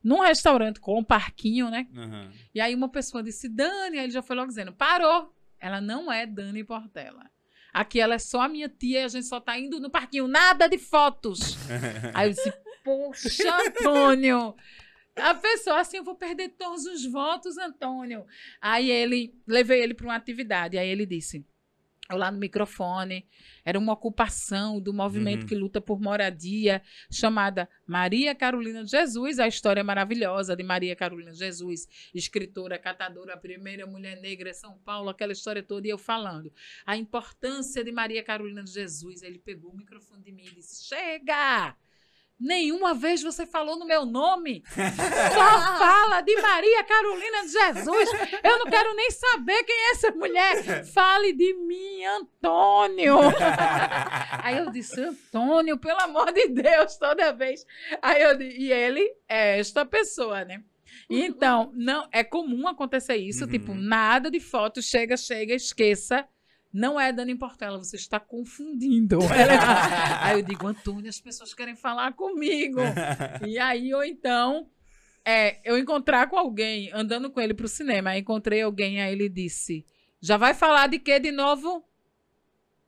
num 0.04 0.20
restaurante 0.20 0.80
com 0.80 1.00
um 1.00 1.04
parquinho, 1.04 1.70
né? 1.70 1.88
Aham. 1.96 2.32
E 2.54 2.62
aí 2.62 2.76
uma 2.76 2.90
pessoa 2.90 3.24
disse, 3.24 3.50
Dani, 3.50 3.98
aí 3.98 4.06
ele 4.06 4.14
já 4.14 4.22
foi 4.22 4.36
logo 4.36 4.50
dizendo, 4.50 4.72
parou. 4.72 5.34
Ela 5.60 5.82
não 5.82 6.12
é 6.12 6.26
Dani 6.26 6.64
Portela. 6.64 7.26
Aqui 7.74 8.00
ela 8.00 8.16
é 8.16 8.20
só 8.20 8.42
a 8.42 8.48
minha 8.48 8.70
tia 8.70 9.02
e 9.02 9.04
a 9.04 9.08
gente 9.08 9.26
só 9.26 9.40
tá 9.40 9.58
indo 9.58 9.80
no 9.80 9.90
parquinho, 9.90 10.28
nada 10.28 10.68
de 10.68 10.78
fotos. 10.78 11.58
Aí 12.14 12.30
eu 12.30 12.34
disse, 12.34 12.54
poxa, 12.84 13.58
Antônio. 13.68 14.56
A 15.16 15.34
pessoa 15.34 15.80
assim, 15.80 15.98
eu 15.98 16.04
vou 16.04 16.16
perder 16.16 16.50
todos 16.50 16.86
os 16.86 17.06
votos, 17.06 17.58
Antônio. 17.58 18.26
Aí 18.62 18.90
ele, 18.92 19.34
levei 19.48 19.82
ele 19.82 19.94
para 19.94 20.06
uma 20.06 20.16
atividade. 20.16 20.78
Aí 20.78 20.88
ele 20.88 21.06
disse, 21.06 21.46
eu 22.10 22.18
lá 22.18 22.32
no 22.32 22.38
microfone, 22.38 23.28
era 23.64 23.80
uma 23.80 23.94
ocupação 23.94 24.80
do 24.80 24.94
movimento 24.94 25.42
Uhum. 25.42 25.48
que 25.48 25.56
luta 25.56 25.82
por 25.82 26.00
moradia, 26.00 26.82
chamada 27.12 27.68
Maria 27.88 28.36
Carolina 28.36 28.84
de 28.84 28.92
Jesus, 28.92 29.40
a 29.40 29.48
história 29.48 29.84
maravilhosa 29.84 30.56
de 30.56 30.64
Maria 30.64 30.96
Carolina 30.96 31.32
de 31.32 31.40
Jesus, 31.40 31.88
escritora, 32.14 32.78
catadora, 32.78 33.34
a 33.34 33.38
primeira 33.38 33.88
mulher 33.88 34.22
negra 34.22 34.50
em 34.52 34.54
São 34.54 34.78
Paulo, 34.80 35.10
aquela 35.10 35.32
história 35.32 35.64
toda, 35.64 35.88
e 35.88 35.90
eu 35.90 35.98
falando. 35.98 36.52
A 36.86 36.96
importância 36.96 37.84
de 37.84 37.92
Maria 37.92 38.24
Carolina 38.24 38.64
de 38.64 38.72
Jesus. 38.72 39.24
Ele 39.24 39.40
pegou 39.40 39.72
o 39.72 39.78
microfone 39.78 40.22
de 40.24 40.32
mim 40.32 40.46
e 40.46 40.56
disse: 40.56 40.86
Chega! 40.86 41.76
Nenhuma 42.40 42.94
vez 42.94 43.24
você 43.24 43.46
falou 43.46 43.78
no 43.80 43.86
meu 43.86 44.06
nome. 44.06 44.62
Só 44.68 45.78
fala 45.78 46.20
de 46.22 46.36
Maria 46.42 46.84
Carolina 46.84 47.42
de 47.44 47.50
Jesus. 47.50 48.10
Eu 48.44 48.60
não 48.60 48.66
quero 48.66 48.94
nem 48.94 49.10
saber 49.10 49.64
quem 49.64 49.76
é 49.76 49.92
essa 49.92 50.12
mulher. 50.12 50.86
Fale 50.86 51.32
de 51.32 51.54
mim, 51.54 52.04
Antônio. 52.04 53.16
Aí 54.44 54.58
eu 54.58 54.70
disse, 54.70 55.00
Antônio, 55.02 55.78
pelo 55.78 56.00
amor 56.02 56.32
de 56.34 56.50
Deus, 56.50 56.98
toda 56.98 57.32
vez. 57.32 57.66
Aí 58.02 58.22
eu 58.22 58.38
di- 58.38 58.50
e 58.66 58.72
ele 58.72 59.10
é 59.30 59.58
esta 59.60 59.86
pessoa, 59.86 60.44
né? 60.44 60.62
Então, 61.10 61.72
não 61.74 62.08
é 62.12 62.24
comum 62.24 62.68
acontecer 62.68 63.16
isso, 63.16 63.46
Uhum. 63.46 63.50
tipo, 63.52 63.74
nada 63.74 64.30
de 64.30 64.40
foto, 64.40 64.82
chega, 64.82 65.16
chega, 65.16 65.54
esqueça. 65.54 66.28
Não 66.78 67.00
é 67.00 67.14
Dani 67.14 67.36
Portela, 67.36 67.78
você 67.78 67.96
está 67.96 68.20
confundindo. 68.20 69.20
Ela- 69.34 70.26
aí 70.26 70.40
eu 70.40 70.44
digo, 70.44 70.68
Antônio, 70.68 71.08
as 71.10 71.22
pessoas 71.22 71.54
querem 71.54 71.76
falar 71.76 72.12
comigo. 72.14 72.82
E 73.48 73.58
aí, 73.58 73.94
ou 73.94 74.04
então, 74.04 74.70
é, 75.24 75.62
eu 75.64 75.78
encontrar 75.78 76.28
com 76.28 76.38
alguém, 76.38 76.90
andando 76.94 77.30
com 77.32 77.40
ele 77.40 77.54
pro 77.54 77.68
cinema, 77.70 78.10
aí 78.10 78.20
encontrei 78.20 78.62
alguém, 78.62 79.02
aí 79.02 79.14
ele 79.14 79.30
disse: 79.30 79.86
Já 80.20 80.36
vai 80.36 80.54
falar 80.54 80.88
de 80.88 81.00
quê 81.00 81.18
de 81.18 81.32
novo? 81.32 81.82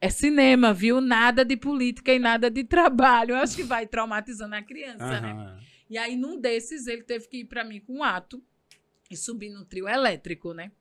É 0.02 0.10
cinema, 0.10 0.74
viu? 0.74 1.00
Nada 1.00 1.46
de 1.46 1.56
política 1.56 2.14
e 2.14 2.20
nada 2.20 2.52
de 2.52 2.64
trabalho. 2.66 3.32
Eu 3.32 3.38
acho 3.38 3.56
que 3.56 3.64
vai 3.64 3.88
traumatizando 3.88 4.54
a 4.56 4.62
criança, 4.62 5.22
né? 5.22 5.32
Aham. 5.32 5.60
E 5.90 5.98
aí, 5.98 6.18
num 6.18 6.38
desses, 6.40 6.88
ele 6.88 7.04
teve 7.04 7.28
que 7.30 7.38
ir 7.38 7.46
para 7.46 7.64
mim 7.64 7.80
com 7.80 8.00
um 8.00 8.04
ato 8.04 8.44
e 9.10 9.16
subir 9.16 9.50
no 9.50 9.64
trio 9.64 9.88
elétrico, 9.88 10.54
né? 10.54 10.72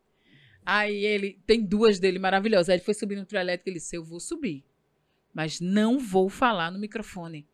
Aí 0.66 1.05
ele 1.05 1.40
tem 1.47 1.64
duas 1.64 2.01
dele 2.01 2.18
maravilhosas. 2.18 2.68
Aí 2.68 2.74
ele 2.76 2.84
foi 2.84 2.93
subir 2.93 3.14
no 3.14 3.24
trio 3.24 3.40
elétrico 3.40 3.68
e 3.68 3.70
ele 3.70 3.78
disse: 3.78 3.97
Eu 3.97 4.02
vou 4.02 4.18
subir, 4.18 4.64
mas 5.32 5.60
não 5.60 5.98
vou 5.98 6.28
falar 6.28 6.72
no 6.72 6.78
microfone. 6.80 7.47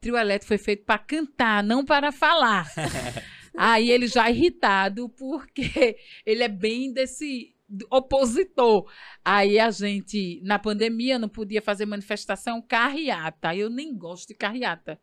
Trio 0.00 0.18
elétrico 0.18 0.48
foi 0.48 0.58
feito 0.58 0.84
para 0.84 0.98
cantar, 0.98 1.64
não 1.64 1.82
para 1.84 2.12
falar. 2.12 2.70
Aí 3.56 3.90
ele 3.90 4.06
já 4.06 4.30
irritado, 4.30 5.08
porque 5.08 5.96
ele 6.24 6.44
é 6.44 6.48
bem 6.48 6.92
desse 6.92 7.56
opositor. 7.90 8.88
Aí 9.24 9.58
a 9.58 9.70
gente, 9.70 10.40
na 10.44 10.58
pandemia, 10.58 11.18
não 11.18 11.28
podia 11.28 11.60
fazer 11.60 11.86
manifestação 11.86 12.62
carreata. 12.62 13.56
Eu 13.56 13.68
nem 13.68 13.96
gosto 13.96 14.28
de 14.28 14.34
carreata. 14.34 15.00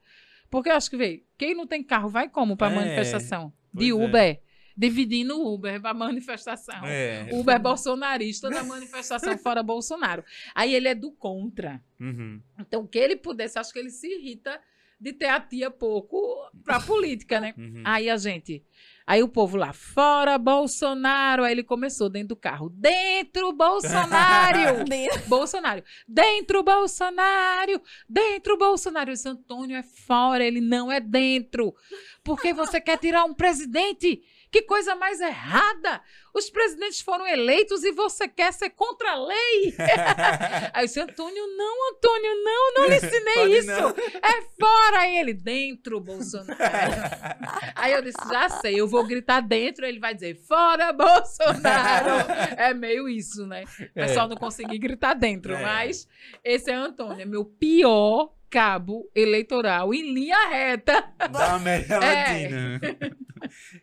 Porque 0.50 0.70
eu 0.70 0.76
acho 0.76 0.90
que, 0.90 0.98
veio, 0.98 1.24
quem 1.38 1.54
não 1.54 1.68
tem 1.68 1.84
carro 1.84 2.08
vai 2.08 2.30
como 2.30 2.56
para 2.56 2.72
É, 2.72 2.76
manifestação? 2.76 3.52
De 3.74 3.92
pois 3.92 3.92
é. 3.92 4.42
Dividindo 4.78 5.40
o 5.40 5.54
Uber 5.54 5.82
para 5.82 5.94
manifestação. 5.94 6.86
É. 6.86 7.30
Uber 7.32 7.60
bolsonarista 7.60 8.50
na 8.50 8.64
manifestação 8.64 9.38
fora 9.38 9.64
Bolsonaro. 9.64 10.24
Aí 10.54 10.74
ele 10.74 10.88
é 10.88 10.96
do 10.96 11.12
contra. 11.12 11.82
Uhum. 12.00 12.42
Então, 12.60 12.82
o 12.82 12.88
que 12.88 12.98
ele 12.98 13.16
pudesse, 13.16 13.58
acho 13.58 13.72
que 13.72 13.80
ele 13.80 13.90
se 13.90 14.08
irrita 14.08 14.60
de 15.00 15.14
ter 15.14 15.28
a 15.28 15.40
tia 15.40 15.70
pouco 15.70 16.18
pra 16.64 16.80
política, 16.80 17.40
né? 17.40 17.54
Uhum. 17.58 17.82
Aí 17.84 18.10
a 18.10 18.18
gente. 18.18 18.64
Aí 19.08 19.22
o 19.22 19.28
povo 19.28 19.56
lá, 19.56 19.72
fora 19.72 20.36
Bolsonaro. 20.38 21.44
Aí 21.44 21.52
ele 21.52 21.64
começou 21.64 22.10
dentro 22.10 22.30
do 22.30 22.36
carro. 22.36 22.70
Dentro 22.70 23.54
Bolsonaro! 23.54 24.84
Bolsonaro. 25.30 25.84
Dentro 26.08 26.64
Bolsonaro! 26.64 27.82
Dentro 28.10 28.58
Bolsonaro. 28.58 29.12
Esse 29.12 29.30
Antônio 29.30 29.78
é 29.78 29.84
fora, 29.84 30.44
ele 30.44 30.60
não 30.60 30.92
é 30.92 31.00
dentro. 31.00 31.76
Porque 32.24 32.52
você 32.52 32.82
quer 32.82 32.98
tirar 32.98 33.26
um 33.26 33.34
presidente? 33.34 34.24
Que 34.56 34.62
coisa 34.62 34.96
mais 34.96 35.20
errada! 35.20 36.02
Os 36.34 36.50
presidentes 36.50 37.02
foram 37.02 37.28
eleitos 37.28 37.84
e 37.84 37.92
você 37.92 38.26
quer 38.26 38.54
ser 38.54 38.70
contra 38.70 39.12
a 39.12 39.16
lei? 39.26 39.76
Aí 40.74 40.86
esse 40.86 40.98
Antônio, 40.98 41.46
não, 41.58 41.90
Antônio, 41.92 42.42
não, 42.42 42.74
não 42.76 42.86
lhe 42.88 42.96
ensinei 42.96 43.58
isso. 43.58 43.68
não. 43.68 43.90
É 43.90 44.42
fora 44.58 45.10
ele, 45.10 45.34
dentro 45.34 46.00
Bolsonaro. 46.00 46.56
Aí 47.76 47.92
eu 47.92 48.02
disse, 48.02 48.18
já 48.30 48.48
sei, 48.48 48.80
eu 48.80 48.88
vou 48.88 49.06
gritar 49.06 49.42
dentro, 49.42 49.86
ele 49.86 50.00
vai 50.00 50.14
dizer, 50.14 50.36
fora 50.48 50.94
Bolsonaro. 50.94 52.26
É 52.56 52.74
meio 52.74 53.10
isso, 53.10 53.46
né? 53.46 53.66
O 53.94 54.00
É. 54.00 54.08
pessoal 54.08 54.30
não 54.30 54.38
conseguir 54.38 54.78
gritar 54.78 55.16
dentro, 55.16 55.54
É. 55.54 55.62
mas 55.62 56.08
esse 56.46 56.72
é 56.72 56.76
Antônio, 56.76 57.22
é 57.22 57.26
meu 57.26 57.44
pior 57.44 58.32
cabo 58.60 59.12
eleitoral 59.14 59.94
em 59.94 60.14
linha 60.14 60.48
reta. 60.48 61.02
Da 61.30 61.56
América 61.56 61.96
É. 61.96 62.00
Latina. 62.00 62.80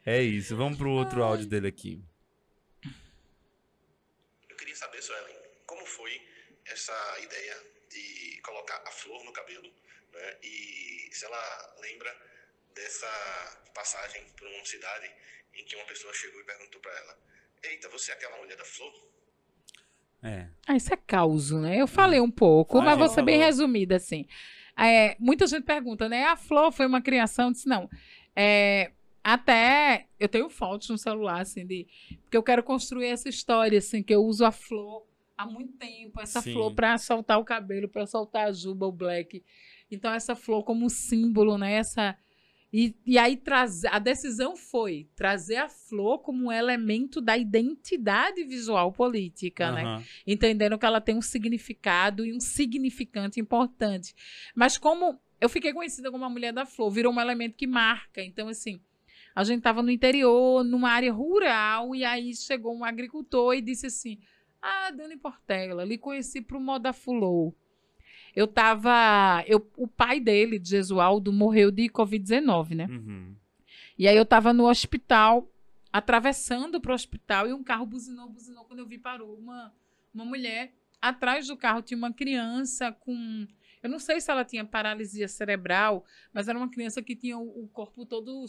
É 0.04 0.20
isso. 0.22 0.56
Vamos 0.56 0.76
pro 0.78 0.90
outro 0.90 1.22
áudio 1.22 1.46
dele 1.46 1.68
aqui. 1.68 2.02
Eu 4.48 4.56
queria 4.56 4.74
saber, 4.74 5.00
Suelen, 5.02 5.36
como 5.66 5.84
foi 5.86 6.10
essa 6.66 6.92
ideia 7.22 7.54
de 7.90 8.40
colocar 8.42 8.82
a 8.86 8.90
flor 8.90 9.22
no 9.24 9.32
cabelo, 9.32 9.68
né? 10.12 10.36
E 10.42 11.08
se 11.12 11.24
ela 11.26 11.74
lembra 11.80 12.10
dessa 12.74 13.06
passagem 13.74 14.22
por 14.36 14.48
uma 14.48 14.64
cidade 14.64 15.08
em 15.54 15.64
que 15.64 15.76
uma 15.76 15.84
pessoa 15.84 16.12
chegou 16.14 16.40
e 16.40 16.44
perguntou 16.44 16.80
para 16.80 16.92
ela: 16.98 17.18
Eita, 17.62 17.88
você 17.90 18.10
é 18.10 18.14
aquela 18.14 18.38
mulher 18.38 18.56
da 18.56 18.64
flor? 18.64 18.92
É. 20.24 20.48
Ah, 20.66 20.76
isso 20.76 20.92
é 20.92 20.96
causo, 20.96 21.58
né? 21.60 21.76
Eu 21.80 21.86
falei 21.86 22.20
um 22.20 22.30
pouco, 22.30 22.78
Ah, 22.78 22.82
mas 22.82 22.98
vou 22.98 23.08
ser 23.08 23.22
bem 23.22 23.38
resumida, 23.38 23.96
assim. 23.96 24.26
É, 24.76 25.16
muita 25.18 25.46
gente 25.46 25.64
pergunta, 25.64 26.08
né? 26.08 26.24
A 26.24 26.36
Flor 26.36 26.72
foi 26.72 26.86
uma 26.86 27.00
criação? 27.00 27.48
Eu 27.48 27.52
disse, 27.52 27.68
não. 27.68 27.88
É, 28.34 28.90
até 29.22 30.08
eu 30.18 30.28
tenho 30.28 30.48
fotos 30.48 30.88
no 30.88 30.98
celular, 30.98 31.40
assim, 31.40 31.64
de. 31.66 31.86
Porque 32.22 32.36
eu 32.36 32.42
quero 32.42 32.62
construir 32.62 33.06
essa 33.06 33.28
história, 33.28 33.78
assim, 33.78 34.02
que 34.02 34.14
eu 34.14 34.24
uso 34.24 34.44
a 34.44 34.50
flor 34.50 35.06
há 35.36 35.46
muito 35.46 35.72
tempo, 35.74 36.20
essa 36.20 36.40
Sim. 36.40 36.52
flor 36.52 36.74
para 36.74 36.98
soltar 36.98 37.38
o 37.38 37.44
cabelo, 37.44 37.88
para 37.88 38.06
soltar 38.06 38.48
a 38.48 38.52
juba, 38.52 38.86
o 38.86 38.92
black. 38.92 39.42
Então, 39.90 40.12
essa 40.12 40.34
flor 40.34 40.64
como 40.64 40.90
símbolo, 40.90 41.56
né? 41.56 41.74
Essa. 41.74 42.16
E, 42.72 42.94
e 43.04 43.18
aí 43.18 43.36
trazer, 43.36 43.88
a 43.88 43.98
decisão 43.98 44.56
foi 44.56 45.06
trazer 45.14 45.56
a 45.56 45.68
flor 45.68 46.20
como 46.20 46.46
um 46.46 46.52
elemento 46.52 47.20
da 47.20 47.36
identidade 47.36 48.42
visual 48.44 48.90
política, 48.90 49.70
né? 49.70 49.82
Aham. 49.82 50.04
entendendo 50.26 50.78
que 50.78 50.86
ela 50.86 51.00
tem 51.00 51.14
um 51.14 51.20
significado 51.20 52.24
e 52.24 52.32
um 52.32 52.40
significante 52.40 53.38
importante. 53.38 54.14
Mas 54.54 54.78
como 54.78 55.20
eu 55.38 55.48
fiquei 55.48 55.72
conhecida 55.72 56.10
como 56.10 56.24
a 56.24 56.30
mulher 56.30 56.52
da 56.52 56.64
flor, 56.64 56.90
virou 56.90 57.12
um 57.12 57.20
elemento 57.20 57.56
que 57.56 57.66
marca. 57.66 58.22
Então, 58.22 58.48
assim, 58.48 58.80
a 59.34 59.44
gente 59.44 59.58
estava 59.58 59.82
no 59.82 59.90
interior, 59.90 60.62
numa 60.64 60.90
área 60.90 61.12
rural, 61.12 61.94
e 61.94 62.04
aí 62.04 62.34
chegou 62.34 62.74
um 62.74 62.84
agricultor 62.84 63.54
e 63.54 63.60
disse 63.60 63.86
assim: 63.86 64.18
Ah, 64.62 64.90
Dani 64.90 65.16
Portela, 65.16 65.84
lhe 65.84 65.98
conheci 65.98 66.40
para 66.40 66.56
o 66.56 66.60
Moda 66.60 66.92
Fulô. 66.92 67.54
Eu 68.34 68.46
tava. 68.46 69.44
Eu, 69.46 69.66
o 69.76 69.86
pai 69.86 70.18
dele, 70.18 70.58
de 70.58 70.70
Jesualdo, 70.70 71.32
morreu 71.32 71.70
de 71.70 71.88
Covid-19, 71.88 72.74
né? 72.74 72.86
Uhum. 72.86 73.34
E 73.98 74.08
aí 74.08 74.16
eu 74.16 74.24
tava 74.24 74.52
no 74.52 74.68
hospital, 74.68 75.50
atravessando 75.92 76.80
pro 76.80 76.94
hospital, 76.94 77.46
e 77.46 77.52
um 77.52 77.62
carro 77.62 77.86
buzinou, 77.86 78.28
buzinou. 78.28 78.64
Quando 78.64 78.80
eu 78.80 78.86
vi, 78.86 78.98
parou 78.98 79.36
uma, 79.36 79.72
uma 80.14 80.24
mulher. 80.24 80.72
Atrás 81.00 81.46
do 81.48 81.56
carro 81.56 81.82
tinha 81.82 81.98
uma 81.98 82.12
criança 82.12 82.92
com. 82.92 83.46
Eu 83.82 83.90
não 83.90 83.98
sei 83.98 84.20
se 84.20 84.30
ela 84.30 84.44
tinha 84.44 84.64
paralisia 84.64 85.26
cerebral, 85.26 86.04
mas 86.32 86.48
era 86.48 86.56
uma 86.56 86.70
criança 86.70 87.02
que 87.02 87.16
tinha 87.16 87.36
o, 87.36 87.64
o 87.64 87.68
corpo 87.68 88.06
todo 88.06 88.44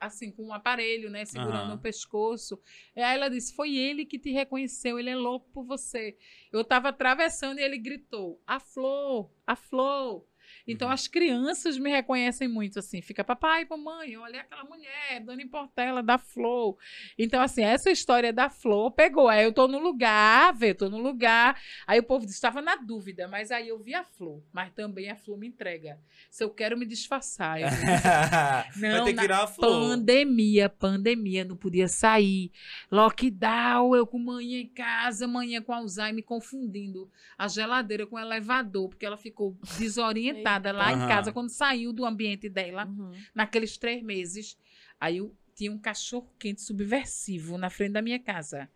assim, 0.00 0.32
com 0.32 0.46
um 0.46 0.52
aparelho, 0.52 1.10
né? 1.10 1.24
Segurando 1.24 1.70
Aham. 1.70 1.74
o 1.74 1.78
pescoço. 1.78 2.58
E 2.96 3.00
aí 3.00 3.16
ela 3.16 3.28
disse: 3.28 3.54
Foi 3.54 3.76
ele 3.76 4.06
que 4.06 4.18
te 4.18 4.30
reconheceu, 4.30 4.98
ele 4.98 5.10
é 5.10 5.16
louco 5.16 5.50
por 5.52 5.64
você. 5.64 6.16
Eu 6.50 6.64
tava 6.64 6.88
atravessando 6.88 7.58
e 7.58 7.62
ele 7.62 7.78
gritou: 7.78 8.42
A 8.46 8.58
flor, 8.58 9.30
a 9.46 9.54
flor. 9.54 10.26
Então 10.68 10.88
Uhum. 10.88 10.94
as 10.94 11.08
crianças 11.08 11.78
me 11.78 11.90
reconhecem 11.90 12.46
muito 12.46 12.78
assim. 12.78 13.00
Fica 13.02 13.24
papai, 13.24 13.66
mamãe, 13.68 14.16
olha 14.16 14.40
aquela 14.42 14.64
mulher, 14.64 15.20
Dani 15.24 15.46
Portela 15.46 16.02
da 16.02 16.18
Flor. 16.18 16.76
Então 17.18 17.40
assim, 17.40 17.62
essa 17.64 17.90
história 17.90 18.32
da 18.32 18.48
Flor 18.50 18.90
pegou. 18.92 19.28
Aí 19.28 19.44
eu 19.44 19.52
tô 19.52 19.66
no 19.66 19.78
lugar, 19.78 20.52
vê, 20.54 20.74
tô 20.74 20.88
no 20.88 20.98
lugar. 20.98 21.60
Aí 21.86 21.98
o 21.98 22.02
povo 22.04 22.24
estava 22.26 22.60
na 22.62 22.76
dúvida, 22.76 23.26
mas 23.26 23.50
aí 23.50 23.68
eu 23.68 23.78
vi 23.78 23.94
a 23.94 24.04
Flor, 24.04 24.42
mas 24.52 24.72
também 24.72 25.10
a 25.10 25.16
Flor 25.16 25.38
me 25.38 25.48
entrega. 25.48 25.98
Se 26.30 26.44
eu 26.44 26.50
quero 26.50 26.76
me 26.76 26.84
disfarçar, 26.86 27.60
eu 27.60 27.68
Vai 28.78 28.90
Não, 28.92 29.04
ter 29.04 29.14
que 29.14 29.20
virar 29.20 29.40
uma 29.40 29.46
flor. 29.46 29.70
Pandemia, 29.90 30.68
pandemia, 30.68 31.44
não 31.44 31.56
podia 31.56 31.88
sair. 31.88 32.50
Lockdown, 32.90 33.94
eu 33.96 34.06
com 34.06 34.18
manhã 34.18 34.58
em 34.60 34.66
casa, 34.66 35.26
manhã 35.26 35.62
com 35.62 35.72
Alzheimer, 35.72 36.24
confundindo 36.24 37.10
a 37.36 37.46
geladeira 37.48 38.06
com 38.06 38.16
o 38.16 38.18
elevador, 38.18 38.88
porque 38.88 39.06
ela 39.06 39.16
ficou 39.16 39.56
desorientada 39.78 40.57
lá 40.58 40.92
em 40.92 40.96
Aham. 40.96 41.08
casa 41.08 41.32
quando 41.32 41.50
saiu 41.50 41.92
do 41.92 42.04
ambiente 42.04 42.48
dela, 42.48 42.86
Uhum. 42.86 43.12
naqueles 43.34 43.76
três 43.76 44.02
meses. 44.02 44.56
Aí 45.00 45.18
eu 45.18 45.34
tinha 45.54 45.72
um 45.72 45.78
cachorro 45.78 46.30
quente 46.38 46.60
subversivo 46.62 47.56
na 47.58 47.68
frente 47.70 47.92
da 47.92 48.02
minha 48.02 48.18
casa, 48.18 48.68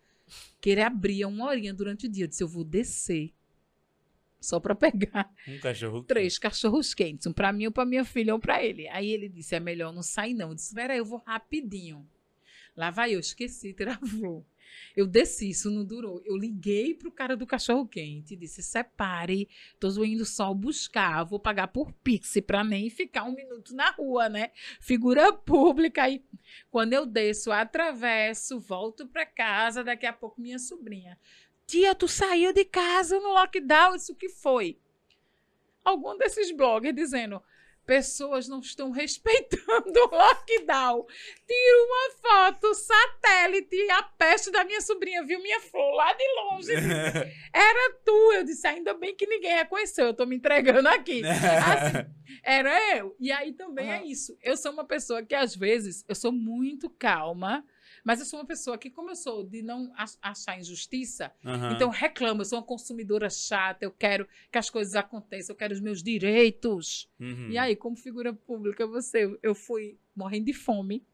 que 0.60 0.70
ele 0.70 0.82
abria 0.82 1.28
uma 1.28 1.46
horinha 1.46 1.72
durante 1.74 2.06
o 2.06 2.08
dia. 2.08 2.24
Eu 2.24 2.28
disse, 2.28 2.42
eu 2.42 2.48
vou 2.48 2.64
descer. 2.64 3.32
Só 4.40 4.58
para 4.58 4.74
pegar 4.74 5.30
Um 5.46 5.58
cachorro. 5.60 6.02
três 6.02 6.36
cachorros 6.38 6.94
quentes, 6.94 7.26
um 7.28 7.32
pra 7.32 7.52
mim, 7.52 7.68
um 7.68 7.72
pra 7.72 7.84
minha 7.84 8.04
filha, 8.04 8.34
um 8.34 8.40
pra 8.40 8.62
ele. 8.62 8.88
Aí 8.88 9.08
ele 9.08 9.28
disse: 9.28 9.54
é 9.54 9.60
melhor 9.60 9.92
não 9.92 10.02
sair, 10.02 10.34
não. 10.34 10.48
Eu 10.48 10.54
disse: 10.56 10.74
peraí, 10.74 10.98
eu 10.98 11.04
vou 11.04 11.22
rapidinho. 11.24 12.04
Lá 12.76 12.90
vai 12.90 13.14
eu, 13.14 13.20
esqueci, 13.20 13.72
travou. 13.72 14.44
Eu 14.96 15.06
desci, 15.06 15.50
isso 15.50 15.70
não 15.70 15.84
durou. 15.84 16.22
Eu 16.24 16.36
liguei 16.36 16.94
pro 16.94 17.10
cara 17.10 17.36
do 17.36 17.46
cachorro 17.46 17.86
quente 17.86 18.34
e 18.34 18.36
disse: 18.36 18.62
separe, 18.62 19.48
tô 19.78 19.88
indo 20.04 20.24
só 20.24 20.52
buscar, 20.52 21.24
vou 21.24 21.38
pagar 21.38 21.68
por 21.68 21.92
Pix 21.92 22.34
pra 22.46 22.62
nem 22.62 22.90
ficar 22.90 23.24
um 23.24 23.34
minuto 23.34 23.74
na 23.74 23.90
rua, 23.90 24.28
né? 24.28 24.50
Figura 24.80 25.32
pública. 25.32 26.04
Aí, 26.04 26.24
quando 26.70 26.92
eu 26.92 27.06
desço, 27.06 27.52
atravesso, 27.52 28.60
volto 28.60 29.06
pra 29.06 29.26
casa, 29.26 29.84
daqui 29.84 30.06
a 30.06 30.12
pouco 30.12 30.40
minha 30.40 30.58
sobrinha. 30.58 31.18
Tia, 31.66 31.94
tu 31.94 32.08
saiu 32.08 32.52
de 32.52 32.64
casa 32.64 33.18
no 33.20 33.32
lockdown, 33.32 33.94
isso 33.94 34.14
que 34.14 34.28
foi? 34.28 34.78
algum 35.84 36.16
desses 36.16 36.50
bloggers 36.52 36.94
dizendo 36.94 37.42
pessoas 37.86 38.48
não 38.48 38.60
estão 38.60 38.90
respeitando 38.90 39.98
o 39.98 40.16
lockdown. 40.16 41.06
Tira 41.46 41.84
uma 41.84 42.10
foto, 42.20 42.74
satélite, 42.74 43.90
a 43.90 44.02
peste 44.02 44.50
da 44.50 44.64
minha 44.64 44.80
sobrinha 44.80 45.24
viu 45.24 45.40
minha 45.42 45.60
flor 45.60 45.94
lá 45.94 46.12
de 46.12 46.24
longe. 46.36 46.72
Era 47.52 47.94
tu. 48.04 48.32
Eu 48.32 48.44
disse, 48.44 48.66
ainda 48.66 48.94
bem 48.94 49.14
que 49.14 49.26
ninguém 49.26 49.54
reconheceu, 49.56 50.06
eu 50.06 50.14
tô 50.14 50.24
me 50.26 50.36
entregando 50.36 50.88
aqui. 50.88 51.22
Assim, 51.24 52.12
era 52.44 52.96
eu. 52.96 53.14
E 53.20 53.30
aí 53.30 53.52
também 53.52 53.90
é 53.90 53.96
Aham. 53.96 54.04
isso. 54.06 54.36
Eu 54.42 54.56
sou 54.56 54.72
uma 54.72 54.84
pessoa 54.84 55.22
que, 55.22 55.34
às 55.34 55.54
vezes, 55.54 56.04
eu 56.08 56.14
sou 56.14 56.32
muito 56.32 56.88
calma, 56.90 57.64
mas 58.04 58.18
eu 58.20 58.26
sou 58.26 58.38
uma 58.40 58.44
pessoa 58.46 58.76
que, 58.76 58.90
como 58.90 59.10
eu 59.10 59.16
sou 59.16 59.44
de 59.44 59.62
não 59.62 59.92
ach- 59.96 60.18
achar 60.20 60.58
injustiça, 60.58 61.32
Aham. 61.44 61.72
então 61.74 61.88
eu 61.88 61.92
reclamo, 61.92 62.40
eu 62.40 62.44
sou 62.44 62.58
uma 62.58 62.64
consumidora 62.64 63.30
chata, 63.30 63.84
eu 63.84 63.90
quero 63.90 64.26
que 64.50 64.58
as 64.58 64.68
coisas 64.68 64.94
aconteçam, 64.94 65.54
eu 65.54 65.58
quero 65.58 65.72
os 65.74 65.80
meus 65.80 66.02
direitos. 66.02 67.08
Uhum. 67.20 67.48
E 67.50 67.58
aí, 67.58 67.76
como 67.76 67.96
figura 67.96 68.32
pública, 68.32 68.86
você, 68.86 69.38
eu 69.42 69.54
fui 69.54 69.96
morrendo 70.16 70.46
de 70.46 70.52
fome. 70.52 71.04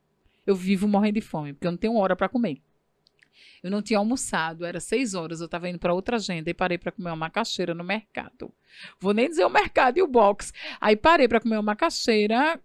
Eu 0.47 0.55
vivo 0.57 0.89
morrendo 0.89 1.15
de 1.17 1.21
fome, 1.21 1.53
porque 1.53 1.67
eu 1.67 1.71
não 1.73 1.79
tenho 1.79 1.95
hora 1.97 2.17
para 2.17 2.29
comer. 2.29 2.63
Eu 3.63 3.71
não 3.71 3.83
tinha 3.83 3.99
almoçado, 3.99 4.65
era 4.65 4.81
seis 4.81 5.15
horas, 5.15 5.41
eu 5.41 5.47
estava 5.47 5.69
indo 5.69 5.79
para 5.79 5.93
outra 5.93 6.17
agenda 6.17 6.49
e 6.49 6.55
parei 6.55 6.79
para 6.79 6.91
comer 6.93 7.11
uma 7.11 7.17
macaxeira 7.17 7.75
no 7.75 7.85
mercado. 7.85 8.53
Vou 8.99 9.13
nem 9.13 9.29
dizer 9.29 9.45
o 9.45 9.51
mercado 9.51 9.99
e 9.99 10.03
o 10.03 10.07
box. 10.07 10.53
Aí 10.81 10.97
parei 10.97 11.29
para 11.29 11.41
comer 11.41 11.57
uma 11.57 11.63
macaxeira, 11.63 12.59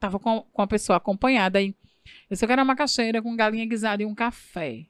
tava 0.00 0.18
com, 0.18 0.40
com 0.52 0.62
a 0.62 0.66
pessoa 0.66 0.96
acompanhada 0.96 1.58
aí. 1.58 1.74
Eu 2.28 2.36
só 2.36 2.46
quero 2.46 2.60
uma 2.60 2.66
macaxeira 2.66 3.22
com 3.22 3.34
galinha 3.36 3.66
guisada 3.66 4.02
e 4.02 4.06
um 4.06 4.14
café. 4.14 4.86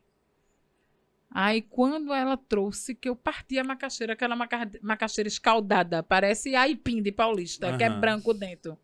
Aí, 1.34 1.62
quando 1.62 2.12
ela 2.12 2.36
trouxe, 2.36 2.94
que 2.94 3.08
eu 3.08 3.16
parti 3.16 3.58
a 3.58 3.64
macaxeira, 3.64 4.12
aquela 4.12 4.36
maca- 4.36 4.70
macaxeira 4.82 5.28
escaldada, 5.28 6.02
parece 6.02 6.54
aipim 6.54 7.02
de 7.02 7.10
paulista, 7.10 7.76
que 7.76 7.84
é 7.84 7.88
branco 7.88 8.34
dentro. 8.34 8.78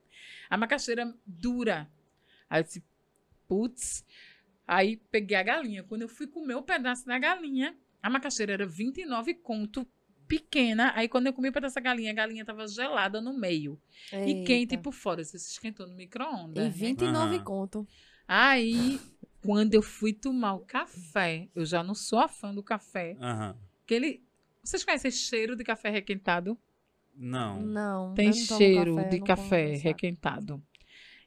A 0.49 0.57
macaxeira 0.57 1.15
dura. 1.27 1.91
Aí 2.49 2.61
eu 2.61 2.65
disse, 2.65 2.83
putz. 3.47 4.03
Aí 4.67 4.97
peguei 5.11 5.37
a 5.37 5.43
galinha. 5.43 5.83
Quando 5.83 6.03
eu 6.03 6.09
fui 6.09 6.27
comer 6.27 6.55
o 6.55 6.63
pedaço 6.63 7.05
da 7.07 7.19
galinha, 7.19 7.77
a 8.03 8.09
macaxeira 8.09 8.55
era 8.55 8.67
29 8.67 9.35
conto, 9.35 9.87
pequena. 10.27 10.93
Aí 10.95 11.07
quando 11.07 11.27
eu 11.27 11.33
comi 11.35 11.51
o 11.51 11.53
pedaço 11.53 11.75
da 11.75 11.81
galinha, 11.83 12.13
a 12.13 12.15
galinha 12.15 12.45
tava 12.47 12.67
gelada 12.67 13.21
no 13.21 13.33
meio. 13.33 13.79
E 14.13 14.43
quente 14.45 14.75
Eita. 14.75 14.79
por 14.79 14.93
fora. 14.93 15.23
Você 15.23 15.39
se 15.39 15.53
esquentou 15.53 15.87
no 15.87 15.95
micro-ondas. 15.95 16.65
E 16.65 16.69
né? 16.69 16.75
29 16.75 17.37
Aham. 17.37 17.45
conto. 17.45 17.89
Aí, 18.29 19.01
quando 19.43 19.73
eu 19.73 19.81
fui 19.81 20.13
tomar 20.13 20.53
o 20.55 20.61
café, 20.61 21.49
eu 21.55 21.65
já 21.65 21.83
não 21.83 21.95
sou 21.95 22.19
a 22.19 22.29
fã 22.29 22.55
do 22.55 22.63
café. 22.63 23.17
Aham. 23.19 23.57
Aquele. 23.85 24.23
Vocês 24.63 24.85
conhecem 24.85 25.11
cheiro 25.11 25.57
de 25.57 25.65
café 25.65 25.89
requentado? 25.89 26.59
Não. 27.17 27.63
Não. 27.63 28.15
Tem 28.15 28.33
cheiro 28.35 28.97
café, 28.97 29.09
de 29.09 29.21
café 29.21 29.75
requentado. 29.77 30.63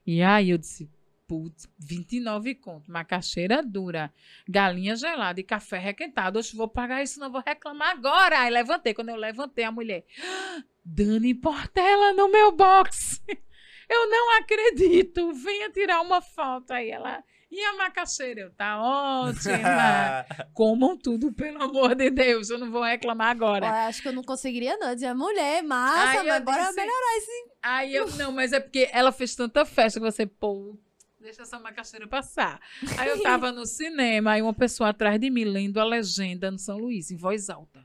E 0.06 0.22
aí 0.22 0.52
eu 0.52 0.58
disse, 0.58 0.90
putz, 1.28 1.68
29 1.80 2.56
conto, 2.56 2.92
macaxeira 2.92 3.64
dura, 3.64 4.14
galinha 4.48 4.96
gelada 4.96 5.40
e 5.40 5.44
café 5.44 5.80
requentado. 5.80 6.38
Hoje 6.38 6.56
vou 6.56 6.68
pagar 6.68 7.02
isso, 7.02 7.20
não 7.20 7.32
vou 7.32 7.42
reclamar 7.46 7.90
agora. 7.92 8.42
Aí 8.42 8.52
levantei. 8.52 8.94
Quando 8.94 9.10
eu 9.10 9.16
levantei, 9.16 9.64
a 9.64 9.72
mulher, 9.72 10.06
"Ah, 10.24 10.64
Dani 10.86 11.34
Portela 11.34 12.14
no 12.14 12.32
meu 12.32 12.52
box. 12.52 13.22
Eu 13.94 14.10
não 14.10 14.38
acredito. 14.40 15.34
Venha 15.34 15.70
tirar 15.70 16.02
uma 16.02 16.22
foto. 16.22 16.72
Aí 16.72 16.90
ela. 16.90 17.24
E 17.52 17.62
a 17.66 17.74
macaxeira? 17.76 18.42
Eu, 18.42 18.52
tá 18.52 18.82
ótima. 18.82 20.26
Comam 20.54 20.98
tudo, 20.98 21.34
pelo 21.34 21.62
amor 21.62 21.94
de 21.96 22.10
Deus. 22.10 22.50
Eu 22.50 22.58
não 22.58 22.72
vou 22.72 22.82
reclamar 22.82 23.28
agora. 23.30 23.66
Olha, 23.66 23.88
acho 23.88 24.02
que 24.02 24.08
eu 24.08 24.14
não 24.14 24.24
conseguiria, 24.24 24.78
não. 24.78 24.96
Dizer, 24.96 25.14
mulher, 25.14 25.62
massa, 25.62 26.12
Aí 26.22 26.28
eu 26.28 26.34
mas 26.34 26.44
bora 26.44 26.62
disse- 26.62 26.76
melhorar 26.76 27.18
esse. 27.18 27.32
Aí 27.62 27.94
eu, 27.96 28.08
não, 28.16 28.32
mas 28.32 28.54
é 28.54 28.60
porque 28.62 28.90
ela 28.94 29.12
fez 29.12 29.36
tanta 29.36 29.66
festa 29.66 30.00
que 30.00 30.06
você, 30.06 30.26
pô, 30.26 30.78
deixa 31.20 31.42
essa 31.42 31.60
macaxeira 31.60 32.08
passar. 32.08 32.58
Aí 32.98 33.10
eu 33.10 33.22
tava 33.22 33.52
no 33.52 33.66
cinema, 33.66 34.32
aí 34.32 34.42
uma 34.42 34.54
pessoa 34.54 34.90
atrás 34.90 35.20
de 35.20 35.30
mim 35.30 35.44
lendo 35.44 35.78
a 35.78 35.84
legenda 35.84 36.50
no 36.50 36.58
São 36.58 36.78
Luís, 36.78 37.12
em 37.12 37.18
voz 37.18 37.50
alta. 37.50 37.84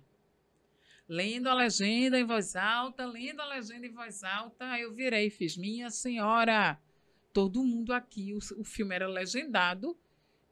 Lendo 1.09 1.49
a 1.49 1.55
legenda 1.55 2.19
em 2.19 2.25
voz 2.25 2.57
alta, 2.57 3.07
lendo 3.07 3.41
a 3.41 3.47
legenda 3.47 3.87
em 3.87 3.93
voz 3.93 4.25
alta. 4.25 4.79
Eu 4.79 4.93
virei 4.93 5.27
e 5.27 5.31
fiz, 5.31 5.57
minha 5.57 5.89
senhora, 5.89 6.79
todo 7.33 7.63
mundo 7.63 7.93
aqui, 7.93 8.33
o, 8.33 8.39
o 8.59 8.65
filme 8.65 8.95
era 8.95 9.07
legendado, 9.07 9.97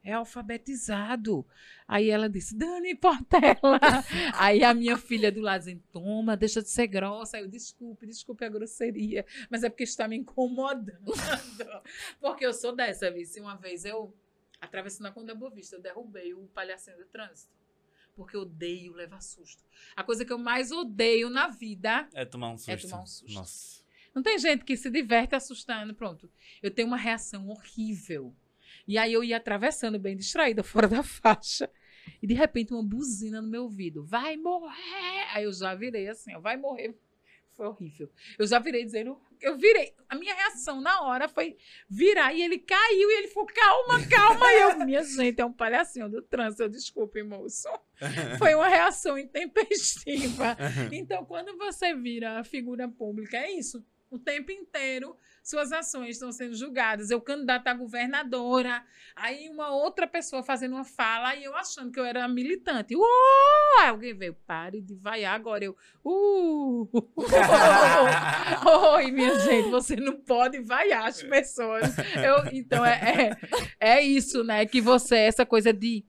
é 0.03 0.13
alfabetizado. 0.13 1.43
Aí 1.87 2.11
ela 2.11 2.29
disse, 2.29 2.55
Dani 2.55 2.93
Portela. 2.95 3.79
Aí 4.37 4.63
a 4.63 4.71
minha 4.71 4.95
filha 4.95 5.31
do 5.31 5.41
lado 5.41 5.61
dizendo, 5.61 5.83
toma, 5.91 6.37
deixa 6.37 6.61
de 6.61 6.69
ser 6.69 6.85
grossa. 6.85 7.37
Aí 7.37 7.43
eu, 7.43 7.49
desculpe, 7.49 8.05
desculpe 8.05 8.45
a 8.45 8.49
grosseria, 8.49 9.25
mas 9.49 9.63
é 9.63 9.69
porque 9.69 9.83
está 9.83 10.07
me 10.07 10.15
incomodando. 10.15 11.11
porque 12.21 12.45
eu 12.45 12.53
sou 12.53 12.75
dessa, 12.75 13.09
vice. 13.09 13.41
Uma 13.41 13.55
vez 13.55 13.83
eu, 13.83 14.13
atravessando 14.61 15.07
a 15.07 15.11
Conda 15.11 15.33
Boa 15.33 15.49
Vista, 15.49 15.75
eu 15.75 15.81
derrubei 15.81 16.35
o 16.35 16.47
palhacinho 16.53 16.97
do 16.97 17.05
trânsito. 17.05 17.54
Porque 18.15 18.35
eu 18.35 18.41
odeio 18.41 18.93
levar 18.93 19.21
susto. 19.21 19.63
A 19.95 20.03
coisa 20.03 20.23
que 20.23 20.31
eu 20.31 20.37
mais 20.37 20.71
odeio 20.71 21.29
na 21.29 21.47
vida 21.47 22.07
É 22.13 22.25
tomar 22.25 22.49
um 22.49 22.57
susto. 22.57 22.71
É 22.71 22.77
tomar 22.77 23.01
um 23.01 23.05
susto. 23.05 23.33
Nossa. 23.33 23.83
não 24.13 24.23
tem 24.23 24.39
gente 24.39 24.63
que 24.63 24.77
se 24.77 24.89
diverte 24.89 25.35
assustando, 25.35 25.93
pronto. 25.93 26.31
Eu 26.61 26.71
tenho 26.71 26.87
uma 26.87 26.97
reação 26.97 27.47
horrível. 27.49 28.33
E 28.87 28.97
aí 28.97 29.11
eu 29.11 29.23
ia 29.23 29.37
atravessando 29.37 29.99
bem 29.99 30.15
distraída, 30.15 30.63
fora 30.63 30.87
da 30.87 31.03
faixa. 31.03 31.69
E 32.21 32.27
de 32.27 32.33
repente 32.33 32.73
uma 32.73 32.83
buzina 32.83 33.41
no 33.41 33.49
meu 33.49 33.63
ouvido. 33.63 34.05
Vai 34.05 34.37
morrer! 34.37 35.27
Aí 35.33 35.43
eu 35.43 35.51
já 35.51 35.73
virei 35.75 36.07
assim, 36.07 36.35
ó, 36.35 36.39
vai 36.39 36.55
morrer. 36.55 36.95
Foi 37.55 37.67
horrível. 37.67 38.09
Eu 38.37 38.45
já 38.45 38.59
virei 38.59 38.83
dizendo, 38.83 39.17
eu 39.41 39.57
virei. 39.57 39.93
A 40.09 40.15
minha 40.15 40.35
reação 40.35 40.81
na 40.81 41.01
hora 41.03 41.29
foi 41.29 41.55
virar 41.89 42.33
e 42.33 42.41
ele 42.41 42.59
caiu 42.59 43.09
e 43.09 43.17
ele 43.19 43.27
falou, 43.29 43.47
calma, 43.47 44.05
calma. 44.07 44.53
E 44.53 44.61
eu, 44.61 44.79
minha 44.85 45.03
gente, 45.03 45.39
é 45.39 45.45
um 45.45 45.53
palhacinho 45.53 46.09
do 46.09 46.21
trânsito. 46.21 46.63
Eu, 46.63 46.69
Desculpe, 46.69 47.23
moço. 47.23 47.69
Foi 48.37 48.53
uma 48.53 48.67
reação 48.67 49.17
intempestiva. 49.17 50.57
Então, 50.91 51.25
quando 51.25 51.57
você 51.57 51.93
vira 51.93 52.43
figura 52.43 52.87
pública, 52.87 53.37
é 53.37 53.51
isso. 53.51 53.85
O 54.09 54.19
tempo 54.19 54.51
inteiro, 54.51 55.15
suas 55.45 55.71
ações 55.71 56.09
estão 56.09 56.31
sendo 56.31 56.55
julgadas. 56.55 57.11
Eu 57.11 57.21
candidato 57.21 57.67
a 57.67 57.73
governadora, 57.75 58.83
aí 59.15 59.47
uma 59.47 59.69
outra 59.69 60.07
pessoa 60.07 60.41
fazendo 60.41 60.73
uma 60.73 60.83
fala, 60.83 61.35
e 61.35 61.43
eu 61.43 61.55
achando 61.55 61.91
que 61.91 61.99
eu 61.99 62.03
era 62.03 62.27
militante. 62.27 62.95
Uou! 62.95 63.05
Aí 63.79 63.89
alguém 63.89 64.15
veio, 64.15 64.33
pare 64.47 64.81
de 64.81 64.95
vaiar 64.95 65.35
agora. 65.35 65.63
Eu, 65.63 65.77
uh! 66.03 66.89
Oi, 68.95 69.11
minha 69.11 69.37
gente, 69.41 69.69
você 69.69 69.95
não 69.95 70.19
pode 70.19 70.59
vaiar 70.61 71.05
as 71.05 71.21
pessoas. 71.21 71.95
Eu, 72.15 72.51
então, 72.51 72.83
é, 72.83 73.37
é, 73.79 73.97
é 73.97 74.01
isso, 74.01 74.43
né? 74.43 74.65
Que 74.65 74.81
você, 74.81 75.17
essa 75.17 75.45
coisa 75.45 75.71
de 75.71 76.03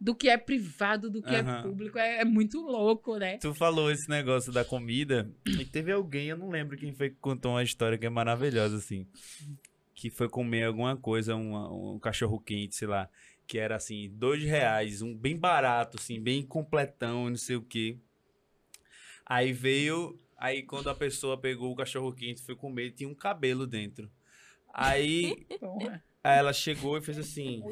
do 0.00 0.14
que 0.14 0.28
é 0.28 0.36
privado, 0.36 1.10
do 1.10 1.22
que 1.22 1.34
é 1.34 1.40
Aham. 1.40 1.62
público. 1.62 1.98
É, 1.98 2.20
é 2.20 2.24
muito 2.24 2.60
louco, 2.60 3.16
né? 3.16 3.38
Tu 3.38 3.54
falou 3.54 3.90
esse 3.90 4.08
negócio 4.08 4.52
da 4.52 4.64
comida 4.64 5.30
e 5.46 5.64
teve 5.64 5.90
alguém, 5.92 6.28
eu 6.28 6.36
não 6.36 6.50
lembro 6.50 6.76
quem 6.76 6.92
foi 6.94 7.10
que 7.10 7.16
contou 7.16 7.52
uma 7.52 7.62
história 7.62 7.96
que 7.98 8.06
é 8.06 8.10
maravilhosa, 8.10 8.76
assim. 8.76 9.06
Que 9.94 10.10
foi 10.10 10.28
comer 10.28 10.64
alguma 10.64 10.96
coisa, 10.96 11.34
uma- 11.34 11.72
um 11.72 11.98
cachorro 11.98 12.38
quente, 12.38 12.74
sei 12.76 12.88
lá. 12.88 13.08
Que 13.46 13.58
era 13.58 13.76
assim, 13.76 14.10
dois 14.12 14.42
reais, 14.42 15.00
um 15.02 15.16
bem 15.16 15.36
barato, 15.38 15.96
assim, 15.98 16.20
bem 16.20 16.44
completão, 16.44 17.30
não 17.30 17.36
sei 17.36 17.56
o 17.56 17.62
quê. 17.62 17.96
Aí 19.24 19.52
veio, 19.52 20.20
aí 20.36 20.62
quando 20.62 20.88
a 20.90 20.94
pessoa 20.94 21.38
pegou 21.40 21.72
o 21.72 21.76
cachorro 21.76 22.12
quente, 22.12 22.42
foi 22.42 22.54
comer, 22.54 22.92
tinha 22.92 23.08
um 23.08 23.14
cabelo 23.14 23.66
dentro. 23.66 24.10
Aí, 24.72 25.46
aí 26.22 26.38
ela 26.38 26.52
chegou 26.52 26.98
e 26.98 27.02
fez 27.02 27.18
assim, 27.18 27.62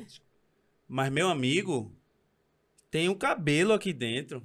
mas 0.88 1.12
meu 1.12 1.28
amigo, 1.28 1.94
tem 2.94 3.08
um 3.08 3.14
cabelo 3.16 3.72
aqui 3.72 3.92
dentro. 3.92 4.40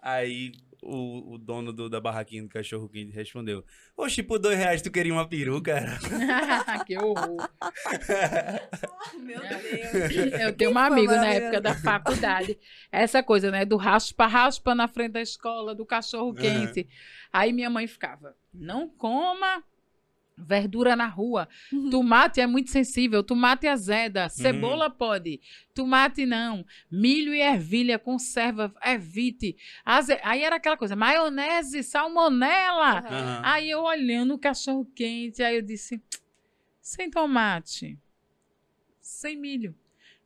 Aí 0.00 0.52
o, 0.80 1.34
o 1.34 1.38
dono 1.38 1.72
do- 1.72 1.90
da 1.90 2.00
barraquinha 2.00 2.40
do 2.44 2.48
cachorro 2.48 2.88
quente 2.88 3.10
respondeu: 3.12 3.64
Oxi, 3.96 4.22
por 4.22 4.38
dois 4.38 4.56
reais 4.56 4.80
tu 4.80 4.88
queria 4.88 5.12
uma 5.12 5.26
peruca? 5.28 5.74
que 6.86 6.96
horror. 6.96 7.48
Meu 9.18 9.42
É. 9.42 10.08
Deus. 10.08 10.40
Eu 10.40 10.52
tenho 10.52 10.70
um 10.70 10.78
amigo 10.78 11.10
na 11.12 11.26
época 11.26 11.60
da 11.60 11.74
faculdade. 11.74 12.56
Essa 12.92 13.20
coisa, 13.20 13.50
né? 13.50 13.64
Do 13.64 13.76
raspa-raspa 13.76 14.76
na 14.76 14.86
frente 14.86 15.14
da 15.14 15.20
escola, 15.20 15.74
do 15.74 15.84
cachorro 15.84 16.32
quente. 16.32 16.88
Aí 17.32 17.52
minha 17.52 17.68
mãe 17.68 17.88
ficava: 17.88 18.36
não 18.54 18.88
coma 18.88 19.64
verdura 20.38 20.94
na 20.96 21.06
rua. 21.06 21.48
Tomate 21.90 22.40
é 22.40 22.46
muito 22.46 22.70
sensível. 22.70 23.22
Tomate 23.22 23.66
azeda. 23.66 24.28
Cebola 24.28 24.88
pode. 24.90 25.40
Tomate 25.74 26.24
não. 26.24 26.64
Milho 26.90 27.34
e 27.34 27.40
ervilha, 27.40 27.98
conserva, 27.98 28.72
evite. 28.84 29.56
Aze- 29.84 30.20
Aí 30.22 30.42
era 30.42 30.56
aquela 30.56 30.76
coisa: 30.76 30.94
maionese, 30.96 31.82
salmonela. 31.82 32.98
Aham. 33.00 33.42
Aí 33.44 33.70
eu 33.70 33.82
olhando 33.82 34.34
o 34.34 34.38
cachorro 34.38 34.84
quente, 34.94 35.42
aí 35.42 35.56
eu 35.56 35.62
disse: 35.62 36.00
sem 36.80 37.10
tomate, 37.10 37.98
sem 39.00 39.36
milho, 39.36 39.74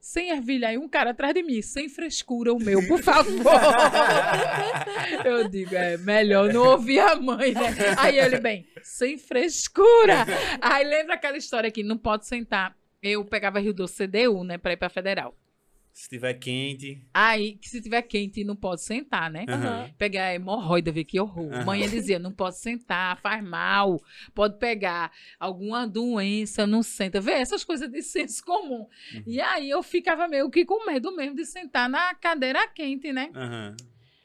sem 0.02 0.30
ervilha. 0.30 0.68
Aí 0.68 0.76
um 0.76 0.88
cara 0.88 1.10
atrás 1.10 1.32
de 1.32 1.44
mim, 1.44 1.62
sem 1.62 1.88
frescura 1.88 2.52
o 2.52 2.58
meu, 2.58 2.86
por 2.88 3.00
favor. 3.00 3.30
eu 5.24 5.48
digo: 5.48 5.74
é 5.76 5.96
melhor 5.96 6.52
não 6.52 6.66
ouvir 6.72 6.98
a 6.98 7.14
mãe, 7.14 7.54
né? 7.54 7.70
Aí 7.96 8.18
ele, 8.18 8.40
bem, 8.40 8.66
sem 8.82 9.16
frescura. 9.16 10.26
Aí 10.60 10.84
lembra 10.84 11.14
aquela 11.14 11.36
história 11.36 11.70
que 11.70 11.84
não 11.84 11.96
pode 11.96 12.26
sentar. 12.26 12.76
Eu 13.00 13.24
pegava 13.24 13.60
Rio 13.60 13.72
Doce 13.72 14.06
CDU, 14.06 14.44
né, 14.44 14.58
pra 14.58 14.72
ir 14.72 14.76
pra 14.76 14.88
federal. 14.88 15.34
Se 15.92 16.08
tiver 16.08 16.32
quente. 16.34 17.06
Aí, 17.12 17.56
que 17.56 17.68
se 17.68 17.80
tiver 17.82 18.00
quente, 18.02 18.42
não 18.44 18.56
pode 18.56 18.80
sentar, 18.80 19.30
né? 19.30 19.44
Aham. 19.46 19.90
Pegar 19.98 20.28
a 20.28 20.34
hemorroida, 20.34 20.90
ver 20.90 21.04
que 21.04 21.20
horror. 21.20 21.52
Aham. 21.52 21.64
Mãe 21.64 21.86
dizia, 21.88 22.18
não 22.18 22.32
pode 22.32 22.56
sentar, 22.56 23.20
faz 23.20 23.44
mal. 23.44 24.00
Pode 24.34 24.58
pegar 24.58 25.12
alguma 25.38 25.86
doença, 25.86 26.66
não 26.66 26.82
senta. 26.82 27.20
Vê 27.20 27.32
essas 27.32 27.62
coisas 27.62 27.90
de 27.90 28.02
senso 28.02 28.42
comum. 28.42 28.88
Uhum. 29.14 29.22
E 29.26 29.38
aí 29.40 29.68
eu 29.68 29.82
ficava 29.82 30.26
meio 30.26 30.50
que 30.50 30.64
com 30.64 30.86
medo 30.86 31.14
mesmo 31.14 31.36
de 31.36 31.44
sentar 31.44 31.90
na 31.90 32.14
cadeira 32.14 32.66
quente, 32.68 33.12
né? 33.12 33.30
Aham. 33.34 33.76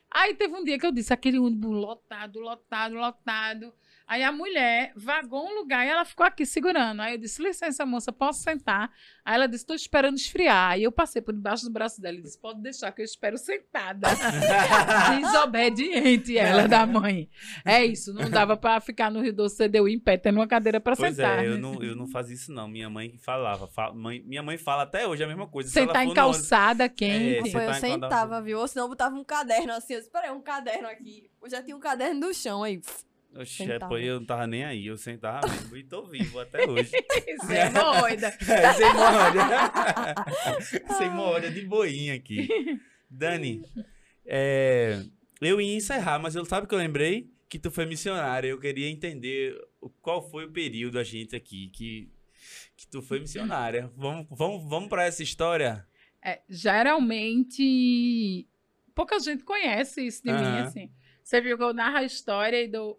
Aí 0.10 0.34
teve 0.36 0.56
um 0.56 0.64
dia 0.64 0.80
que 0.80 0.86
eu 0.86 0.92
disse, 0.92 1.14
aquele 1.14 1.38
ônibus 1.38 1.76
lotado, 1.76 2.40
lotado, 2.40 2.96
lotado. 2.96 3.74
Aí 4.08 4.24
a 4.24 4.32
mulher 4.32 4.94
vagou 4.96 5.46
um 5.46 5.56
lugar 5.56 5.86
e 5.86 5.90
ela 5.90 6.06
ficou 6.06 6.26
aqui 6.26 6.46
segurando. 6.46 7.02
Aí 7.02 7.16
eu 7.16 7.18
disse, 7.18 7.44
licença, 7.44 7.86
moça, 7.86 8.10
posso 8.12 8.42
sentar? 8.42 8.90
Aí 9.26 9.36
ela 9.36 9.48
disse, 9.48 9.64
estou 9.64 9.76
esperando 9.76 10.16
esfriar. 10.16 10.72
Aí 10.72 10.84
eu 10.84 10.92
passei 10.94 11.22
por 11.22 11.34
debaixo 11.34 11.66
do 11.66 11.72
braço 11.72 12.00
dela 12.02 12.18
e 12.18 12.22
disse, 12.22 12.40
pode 12.40 12.62
deixar 12.62 12.92
que 12.94 13.02
eu 13.02 13.06
espero 13.06 13.38
sentada. 13.38 14.08
Desobediente 15.20 16.38
ela 16.38 16.68
da 16.68 16.86
mãe. 16.86 17.30
É 17.66 17.86
isso, 17.86 18.14
não 18.14 18.30
dava 18.30 18.56
pra 18.56 18.80
ficar 18.80 19.12
no 19.12 19.22
Rio 19.22 19.34
Doce 19.34 19.58
CDU 19.68 19.88
em 19.88 20.00
pé, 20.00 20.18
tendo 20.18 20.38
uma 20.40 20.48
cadeira 20.48 20.80
pra 20.80 20.96
Pois 20.96 21.16
sentar. 21.16 21.44
é, 21.44 21.48
eu 21.48 21.56
né? 21.56 21.58
não, 21.60 21.84
eu 21.84 21.96
não 21.96 22.08
fazia 22.08 22.36
isso 22.36 22.52
não. 22.52 22.68
Minha 22.68 22.90
mãe 22.90 23.18
falava. 23.18 23.68
Fa- 23.68 23.92
mãe- 23.94 24.24
minha 24.26 24.42
mãe 24.44 24.58
fala 24.58 24.84
até 24.84 25.08
hoje 25.08 25.24
a 25.24 25.28
mesma 25.28 25.48
coisa. 25.48 25.68
Ela 25.78 25.88
Sentar 25.88 26.04
em 26.04 26.06
no 26.08 26.12
ônibus- 26.12 26.38
calçada 26.38 26.88
quente. 26.90 27.50
É, 27.50 27.52
Foi, 27.52 27.68
eu 27.68 27.74
sentava, 27.74 28.42
viu? 28.42 28.60
Ou 28.60 28.68
senão 28.68 28.86
eu 28.86 28.90
botava 28.90 29.16
um 29.16 29.24
caderno 29.24 29.74
assim. 29.74 29.94
Eu 29.94 30.00
disse, 30.00 30.12
peraí, 30.12 30.32
um 30.32 30.42
caderno 30.42 30.88
aqui. 30.88 31.30
Eu 31.44 31.50
já 31.50 31.62
tinha 31.62 31.76
um 31.76 31.80
caderno 31.80 32.22
do 32.22 32.34
chão 32.34 32.64
aí. 32.64 32.80
Oxe, 33.36 33.64
é, 33.64 33.68
Sentava. 33.68 33.90
pô, 33.90 33.98
eu 33.98 34.20
não 34.20 34.26
tava 34.26 34.48
nem 34.48 34.64
aí. 34.64 34.88
Eu 34.88 34.98
sentava 34.98 35.48
mesmo 35.48 35.78
e 35.78 35.84
tô 35.84 36.06
vivo 36.06 36.40
até 36.40 36.68
hoje. 36.68 36.92
É 37.50 37.68
hemorroida. 37.68 38.34
É, 38.48 38.74
sem 38.74 38.88
hemorroida. 38.88 39.44
sem 40.98 41.08
hemorroida 41.08 41.52
de 41.52 41.62
boinha 41.62 42.16
aqui. 42.16 42.48
Dani, 43.10 43.62
é, 44.26 45.04
eu 45.42 45.62
ia 45.62 45.76
encerrar, 45.76 46.20
mas 46.20 46.36
eu 46.36 46.44
sabe 46.46 46.68
que 46.68 46.74
eu 46.74 46.80
lembrei? 46.80 47.30
Que 47.48 47.60
tu 47.60 47.70
foi 47.72 47.86
missionária. 47.86 48.48
Eu 48.50 48.60
queria 48.60 48.90
entender 48.90 49.56
qual 50.02 50.22
foi 50.30 50.46
o 50.46 50.52
período 50.52 50.98
a 51.00 51.04
gente 51.04 51.36
aqui 51.36 51.70
que, 51.70 52.10
que 52.76 52.88
tu 52.88 53.02
foi 53.02 53.20
missionária. 53.20 53.92
Vamos, 53.96 54.26
vamos, 54.32 54.68
vamos 54.70 54.90
para 54.90 55.06
essa 55.06 55.22
história? 55.24 55.86
É, 56.24 56.42
geralmente, 56.50 58.48
pouca 58.96 59.20
gente 59.20 59.44
conhece 59.44 60.06
isso 60.06 60.24
de 60.24 60.32
mim, 60.32 60.38
Aham. 60.38 60.64
assim. 60.64 60.92
Você 61.24 61.40
viu 61.42 61.58
que 61.58 61.64
eu 61.64 61.74
narro 61.74 61.98
a 61.98 62.04
história 62.04 62.62
e 62.62 62.68
dou... 62.68 62.98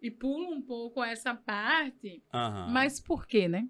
E 0.00 0.10
pulo 0.10 0.50
um 0.52 0.62
pouco 0.62 1.02
essa 1.02 1.34
parte, 1.34 2.22
Aham. 2.32 2.70
mas 2.72 3.00
por 3.00 3.26
quê, 3.26 3.48
né? 3.48 3.68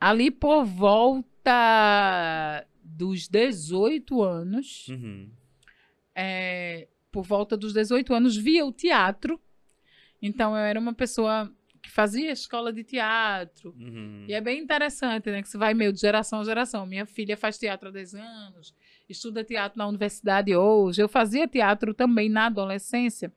Ali 0.00 0.30
por 0.30 0.64
volta 0.64 2.66
dos 2.82 3.28
18 3.28 4.22
anos, 4.22 4.86
Uhum. 4.88 5.30
é, 6.14 6.88
por 7.10 7.24
volta 7.24 7.56
dos 7.56 7.72
18 7.72 8.12
anos, 8.14 8.36
via 8.36 8.64
o 8.66 8.72
teatro. 8.72 9.40
Então, 10.20 10.52
eu 10.56 10.62
era 10.62 10.80
uma 10.80 10.92
pessoa 10.92 11.52
que 11.80 11.90
fazia 11.90 12.32
escola 12.32 12.72
de 12.72 12.82
teatro, 12.82 13.72
Uhum. 13.78 14.24
e 14.28 14.32
é 14.32 14.40
bem 14.40 14.60
interessante, 14.60 15.30
né? 15.30 15.42
Que 15.42 15.48
você 15.48 15.56
vai 15.56 15.74
meio 15.74 15.92
de 15.92 16.00
geração 16.00 16.40
a 16.40 16.44
geração. 16.44 16.84
Minha 16.86 17.06
filha 17.06 17.36
faz 17.36 17.56
teatro 17.56 17.88
há 17.88 17.92
10 17.92 18.14
anos, 18.14 18.74
estuda 19.08 19.44
teatro 19.44 19.78
na 19.78 19.86
universidade 19.86 20.54
hoje. 20.54 21.00
Eu 21.00 21.08
fazia 21.08 21.46
teatro 21.46 21.94
também 21.94 22.28
na 22.28 22.46
adolescência. 22.46 23.32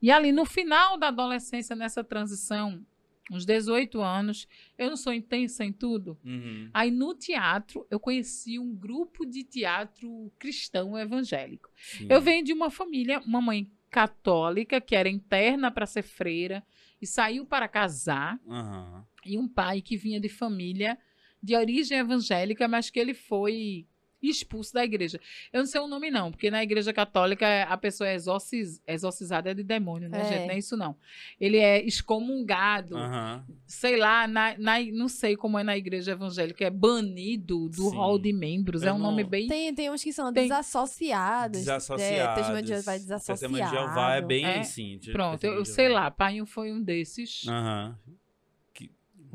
E 0.00 0.10
ali 0.10 0.32
no 0.32 0.44
final 0.44 0.98
da 0.98 1.08
adolescência, 1.08 1.74
nessa 1.74 2.02
transição, 2.04 2.84
uns 3.30 3.46
18 3.46 4.00
anos, 4.00 4.46
eu 4.76 4.90
não 4.90 4.96
sou 4.96 5.12
intensa 5.12 5.64
em 5.64 5.72
tudo. 5.72 6.18
Uhum. 6.24 6.70
Aí 6.74 6.90
no 6.90 7.14
teatro, 7.14 7.86
eu 7.90 7.98
conheci 7.98 8.58
um 8.58 8.74
grupo 8.74 9.24
de 9.24 9.44
teatro 9.44 10.32
cristão 10.38 10.98
evangélico. 10.98 11.70
Sim. 11.76 12.06
Eu 12.10 12.20
venho 12.20 12.44
de 12.44 12.52
uma 12.52 12.70
família, 12.70 13.20
uma 13.20 13.40
mãe 13.40 13.70
católica, 13.90 14.80
que 14.80 14.96
era 14.96 15.08
interna 15.08 15.70
para 15.70 15.86
ser 15.86 16.02
freira 16.02 16.64
e 17.00 17.06
saiu 17.06 17.46
para 17.46 17.68
casar 17.68 18.40
Aham. 18.48 19.06
e 19.24 19.38
um 19.38 19.46
pai 19.46 19.80
que 19.80 19.96
vinha 19.96 20.20
de 20.20 20.28
família 20.28 20.98
de 21.40 21.54
origem 21.54 21.98
evangélica, 21.98 22.66
mas 22.66 22.90
que 22.90 22.98
ele 22.98 23.14
foi 23.14 23.86
expulso 24.30 24.72
da 24.74 24.84
igreja. 24.84 25.20
Eu 25.52 25.60
não 25.60 25.66
sei 25.66 25.80
o 25.80 25.86
nome 25.86 26.10
não, 26.10 26.30
porque 26.30 26.50
na 26.50 26.62
igreja 26.62 26.92
católica 26.92 27.64
a 27.64 27.76
pessoa 27.76 28.08
é 28.08 28.14
exorciz, 28.14 28.80
exorcizada 28.86 29.50
é 29.50 29.54
de 29.54 29.62
demônio, 29.62 30.08
né, 30.08 30.20
É. 30.20 30.24
gente? 30.24 30.46
Não 30.46 30.54
é 30.54 30.58
isso 30.58 30.76
não. 30.76 30.96
Ele 31.40 31.58
é 31.58 31.84
excomungado, 31.84 32.96
Aham. 32.96 33.44
sei 33.66 33.96
lá, 33.96 34.26
na, 34.26 34.56
na- 34.58 34.80
não 34.92 35.08
sei 35.08 35.36
como 35.36 35.58
é 35.58 35.62
na 35.64 35.76
igreja 35.76 36.12
evangélica, 36.12 36.64
é 36.64 36.70
banido 36.70 37.68
do 37.68 37.90
Sim. 37.90 37.96
rol 37.96 38.18
de 38.18 38.32
membros, 38.32 38.82
Eu 38.82 38.88
é 38.88 38.92
um 38.92 38.98
não- 38.98 39.10
nome 39.10 39.24
bem... 39.24 39.46
Tem, 39.48 39.74
tem 39.74 39.90
uns 39.90 40.02
que 40.02 40.12
são 40.12 40.32
Tem- 40.32 40.44
desassociados. 40.44 41.58
Desassociados. 41.60 42.02
É, 42.02 42.34
Testemunho 42.34 42.62
de 42.62 42.68
Jeová 42.68 42.92
é 42.94 42.98
desassociado. 42.98 43.38
Testemunho 43.40 43.64
de 43.64 43.70
Jeová 43.70 44.14
é 44.16 44.20
bem 44.22 44.44
É, 44.44 44.58
assim. 44.60 44.98
de- 44.98 45.12
Pronto, 45.12 45.44
eu, 45.44 45.64
sei 45.64 45.88
lá, 45.88 46.10
pai 46.10 46.44
foi 46.46 46.72
um 46.72 46.82
desses. 46.82 47.46
Aham. 47.48 47.98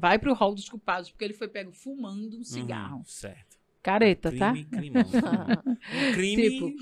Vai 0.01 0.17
pro 0.17 0.33
rol 0.33 0.55
dos 0.55 0.69
culpados, 0.69 1.09
porque 1.11 1.25
ele 1.25 1.33
foi 1.33 1.49
pego 1.49 1.73
fumando 1.73 2.39
um 2.39 2.43
cigarro. 2.43 2.99
Uhum, 2.99 3.03
certo. 3.05 3.48
Careta, 3.89 4.31
tá? 4.31 4.51
Crime 4.51 4.65
criminoso. 4.65 5.17
um 5.17 6.13
crime. 6.13 6.49
Tipo, 6.49 6.73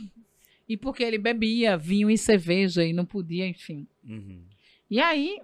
E 0.68 0.76
porque 0.76 1.04
ele 1.04 1.18
bebia 1.18 1.78
vinho 1.78 2.10
e 2.10 2.18
cerveja 2.18 2.84
e 2.84 2.92
não 2.92 3.06
podia, 3.06 3.48
enfim. 3.48 3.88
Uhum. 4.04 4.44
E 4.90 5.00
aí. 5.00 5.40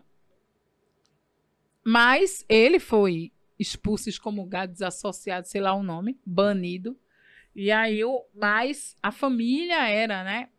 Mas 1.86 2.46
ele 2.50 2.80
foi 2.80 3.32
expulso, 3.58 4.10
excomungado, 4.10 4.74
desassociado, 4.74 5.48
sei 5.48 5.62
lá 5.62 5.74
o 5.74 5.84
nome, 5.84 6.18
banido. 6.26 6.98
E 7.56 7.72
aí, 7.72 8.00
eu, 8.00 8.26
mas 8.34 8.98
a 9.02 9.12
família 9.12 9.88
era, 9.88 10.24
né? 10.24 10.50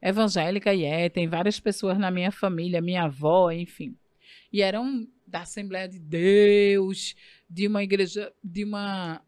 Evangélica 0.00 0.72
e 0.74 0.84
é, 0.84 1.08
tem 1.08 1.26
várias 1.26 1.58
pessoas 1.58 1.98
na 1.98 2.10
minha 2.10 2.30
família, 2.30 2.80
minha 2.80 3.04
avó, 3.04 3.50
enfim. 3.50 3.96
E 4.52 4.62
eram 4.62 5.08
da 5.26 5.40
Assembleia 5.40 5.88
de 5.88 5.98
Deus, 5.98 7.16
de 7.48 7.66
uma 7.66 7.82
igreja, 7.82 8.32
de 8.42 8.64
uma 8.64 9.20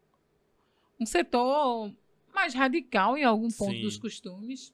um 0.99 1.05
setor 1.05 1.91
mais 2.33 2.53
radical 2.53 3.17
em 3.17 3.23
algum 3.23 3.49
ponto 3.49 3.73
Sim. 3.73 3.81
dos 3.81 3.97
costumes. 3.97 4.73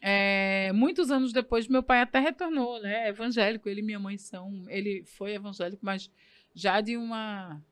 É, 0.00 0.72
muitos 0.74 1.10
anos 1.10 1.32
depois, 1.32 1.68
meu 1.68 1.82
pai 1.82 2.00
até 2.00 2.18
retornou, 2.18 2.80
né? 2.80 3.08
Evangélico. 3.08 3.68
Ele 3.68 3.80
e 3.80 3.84
minha 3.84 4.00
mãe 4.00 4.18
são. 4.18 4.64
Ele 4.68 5.04
foi 5.04 5.34
evangélico, 5.34 5.84
mas 5.84 6.10
já 6.54 6.80
de 6.80 6.96
uma 6.96 7.62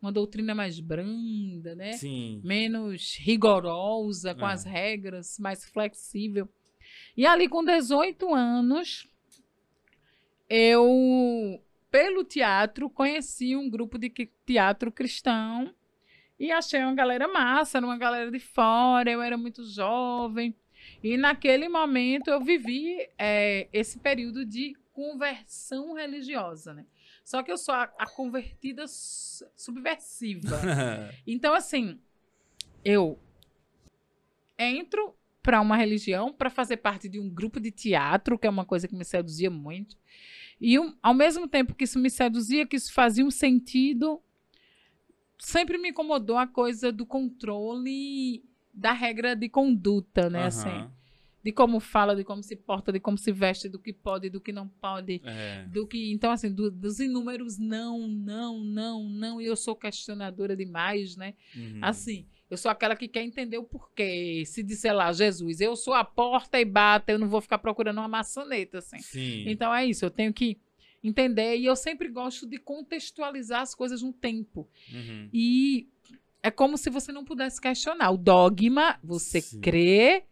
uma 0.00 0.10
doutrina 0.10 0.54
mais 0.54 0.80
branda, 0.80 1.74
né? 1.74 1.92
Sim. 1.92 2.40
menos 2.42 3.16
rigorosa 3.18 4.34
com 4.34 4.48
É. 4.48 4.52
as 4.54 4.64
regras, 4.64 5.38
mais 5.38 5.62
flexível. 5.66 6.48
E 7.14 7.26
ali 7.26 7.46
com 7.48 7.62
18 7.62 8.34
anos, 8.34 9.06
eu, 10.48 11.62
pelo 11.90 12.24
teatro, 12.24 12.88
conheci 12.88 13.54
um 13.54 13.68
grupo 13.68 13.98
de 13.98 14.10
teatro 14.46 14.90
cristão 14.90 15.70
e 16.40 16.50
achei 16.50 16.82
uma 16.82 16.94
galera 16.94 17.28
massa, 17.28 17.78
era 17.78 17.86
uma 17.86 17.98
galera 17.98 18.30
de 18.30 18.40
fora, 18.40 19.10
eu 19.10 19.20
era 19.22 19.36
muito 19.36 19.62
jovem. 19.64 20.54
E 21.02 21.16
naquele 21.16 21.68
momento 21.68 22.28
eu 22.28 22.40
vivi 22.42 22.96
eh, 23.18 23.68
esse 23.72 23.98
período 23.98 24.44
de 24.44 24.74
conversão 24.92 25.92
religiosa, 25.94 26.72
né? 26.74 26.86
Só 27.22 27.42
que 27.42 27.52
eu 27.52 27.58
sou 27.58 27.74
a, 27.74 27.82
a 27.98 28.06
convertida 28.06 28.86
su- 28.88 29.44
subversiva. 29.56 30.58
Então, 31.26 31.52
assim, 31.54 32.00
eu 32.84 33.18
entro 34.58 35.14
para 35.42 35.60
uma 35.60 35.76
religião 35.76 36.32
para 36.32 36.50
fazer 36.50 36.78
parte 36.78 37.08
de 37.08 37.18
um 37.18 37.28
grupo 37.28 37.58
de 37.60 37.70
teatro, 37.70 38.38
que 38.38 38.46
é 38.46 38.50
uma 38.50 38.64
coisa 38.64 38.86
que 38.86 38.94
me 38.94 39.04
seduzia 39.04 39.50
muito. 39.50 39.96
E 40.60 40.78
um- 40.78 40.94
ao 41.02 41.14
mesmo 41.14 41.48
tempo 41.48 41.74
que 41.74 41.84
isso 41.84 41.98
me 41.98 42.10
seduzia, 42.10 42.66
que 42.66 42.76
isso 42.76 42.92
fazia 42.92 43.24
um 43.24 43.30
sentido, 43.30 44.20
sempre 45.40 45.78
me 45.78 45.88
incomodou 45.90 46.36
a 46.36 46.46
coisa 46.46 46.92
do 46.92 47.04
controle 47.06 48.44
da 48.72 48.92
regra 48.92 49.34
de 49.34 49.48
conduta, 49.48 50.30
né? 50.30 50.44
Assim, 50.46 50.68
Aham. 50.68 50.92
de 51.42 51.52
como 51.52 51.80
fala, 51.80 52.14
de 52.14 52.22
como 52.22 52.42
se 52.42 52.54
porta, 52.54 52.92
de 52.92 53.00
como 53.00 53.16
se 53.18 53.32
veste, 53.32 53.68
do 53.68 53.78
que 53.78 53.92
pode, 53.92 54.28
do 54.30 54.40
que 54.40 54.52
não 54.52 54.68
pode 54.68 55.20
É. 55.24 55.64
do 55.66 55.86
que 55.86 56.12
então 56.12 56.30
assim 56.30 56.52
do- 56.52 56.70
dos 56.70 57.00
inúmeros 57.00 57.58
não 57.58 58.06
não 58.06 58.60
não 58.62 59.04
não 59.08 59.40
e 59.40 59.46
eu 59.46 59.56
sou 59.56 59.74
questionadora 59.74 60.54
demais 60.56 61.16
né 61.16 61.34
Uhum. 61.56 61.78
assim 61.82 62.26
eu 62.50 62.56
sou 62.58 62.70
aquela 62.70 62.94
que 62.94 63.08
quer 63.08 63.22
entender 63.22 63.56
o 63.56 63.64
porquê 63.64 64.42
se 64.46 64.62
disser 64.62 64.94
lá 64.94 65.10
Jesus 65.12 65.60
eu 65.62 65.74
sou 65.76 65.94
a 65.94 66.04
porta 66.04 66.60
e 66.60 66.64
bata 66.64 67.10
eu 67.12 67.18
não 67.18 67.28
vou 67.28 67.40
ficar 67.40 67.58
procurando 67.58 67.98
uma 67.98 68.08
maçaneta 68.08 68.78
assim 68.78 68.98
Sim. 68.98 69.44
então 69.48 69.74
é 69.74 69.86
isso 69.86 70.04
eu 70.04 70.10
tenho 70.10 70.32
que 70.34 70.58
entender 71.02 71.56
e 71.56 71.64
eu 71.66 71.74
sempre 71.76 72.08
gosto 72.08 72.46
de 72.46 72.58
contextualizar 72.58 73.60
as 73.62 73.74
coisas 73.74 74.02
no 74.02 74.12
tempo 74.12 74.68
Uhum. 74.92 75.28
e 75.32 75.88
é 76.42 76.50
como 76.50 76.76
se 76.76 76.90
você 76.90 77.10
não 77.12 77.24
pudesse 77.24 77.60
questionar 77.60 78.10
o 78.10 78.16
dogma 78.18 78.98
você 79.02 79.40
Sim. 79.40 79.60
crê 79.60 80.24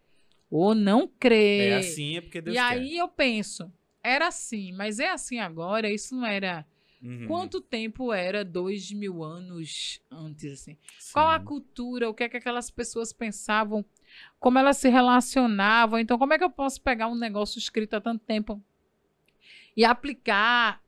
ou 0.49 0.73
não 0.75 1.07
crê 1.07 1.69
É 1.69 1.75
assim, 1.77 2.17
é 2.17 2.21
porque 2.21 2.41
Deus 2.41 2.55
e 2.55 2.59
quer. 2.59 2.65
aí 2.65 2.97
eu 2.97 3.07
penso, 3.07 3.71
era 4.03 4.27
assim, 4.27 4.71
mas 4.73 4.99
é 4.99 5.09
assim 5.09 5.39
agora? 5.39 5.89
Isso 5.91 6.15
não 6.15 6.25
era. 6.25 6.65
Uhum. 7.01 7.27
Quanto 7.27 7.61
tempo 7.61 8.11
era 8.11 8.43
dois 8.43 8.91
mil 8.91 9.23
anos 9.23 10.01
antes? 10.11 10.51
Assim? 10.53 10.77
Qual 11.13 11.29
a 11.29 11.39
cultura? 11.39 12.09
O 12.09 12.13
que 12.13 12.23
é 12.23 12.29
que 12.29 12.35
aquelas 12.37 12.69
pessoas 12.69 13.13
pensavam? 13.13 13.85
Como 14.37 14.57
elas 14.59 14.77
se 14.77 14.89
relacionavam? 14.89 15.97
Então, 15.99 16.17
como 16.17 16.33
é 16.33 16.37
que 16.37 16.43
eu 16.43 16.49
posso 16.49 16.81
pegar 16.81 17.07
um 17.07 17.15
negócio 17.15 17.57
escrito 17.57 17.93
há 17.95 18.01
tanto 18.01 18.25
tempo 18.25 18.61
e 19.75 19.83
aplicar 19.85 20.81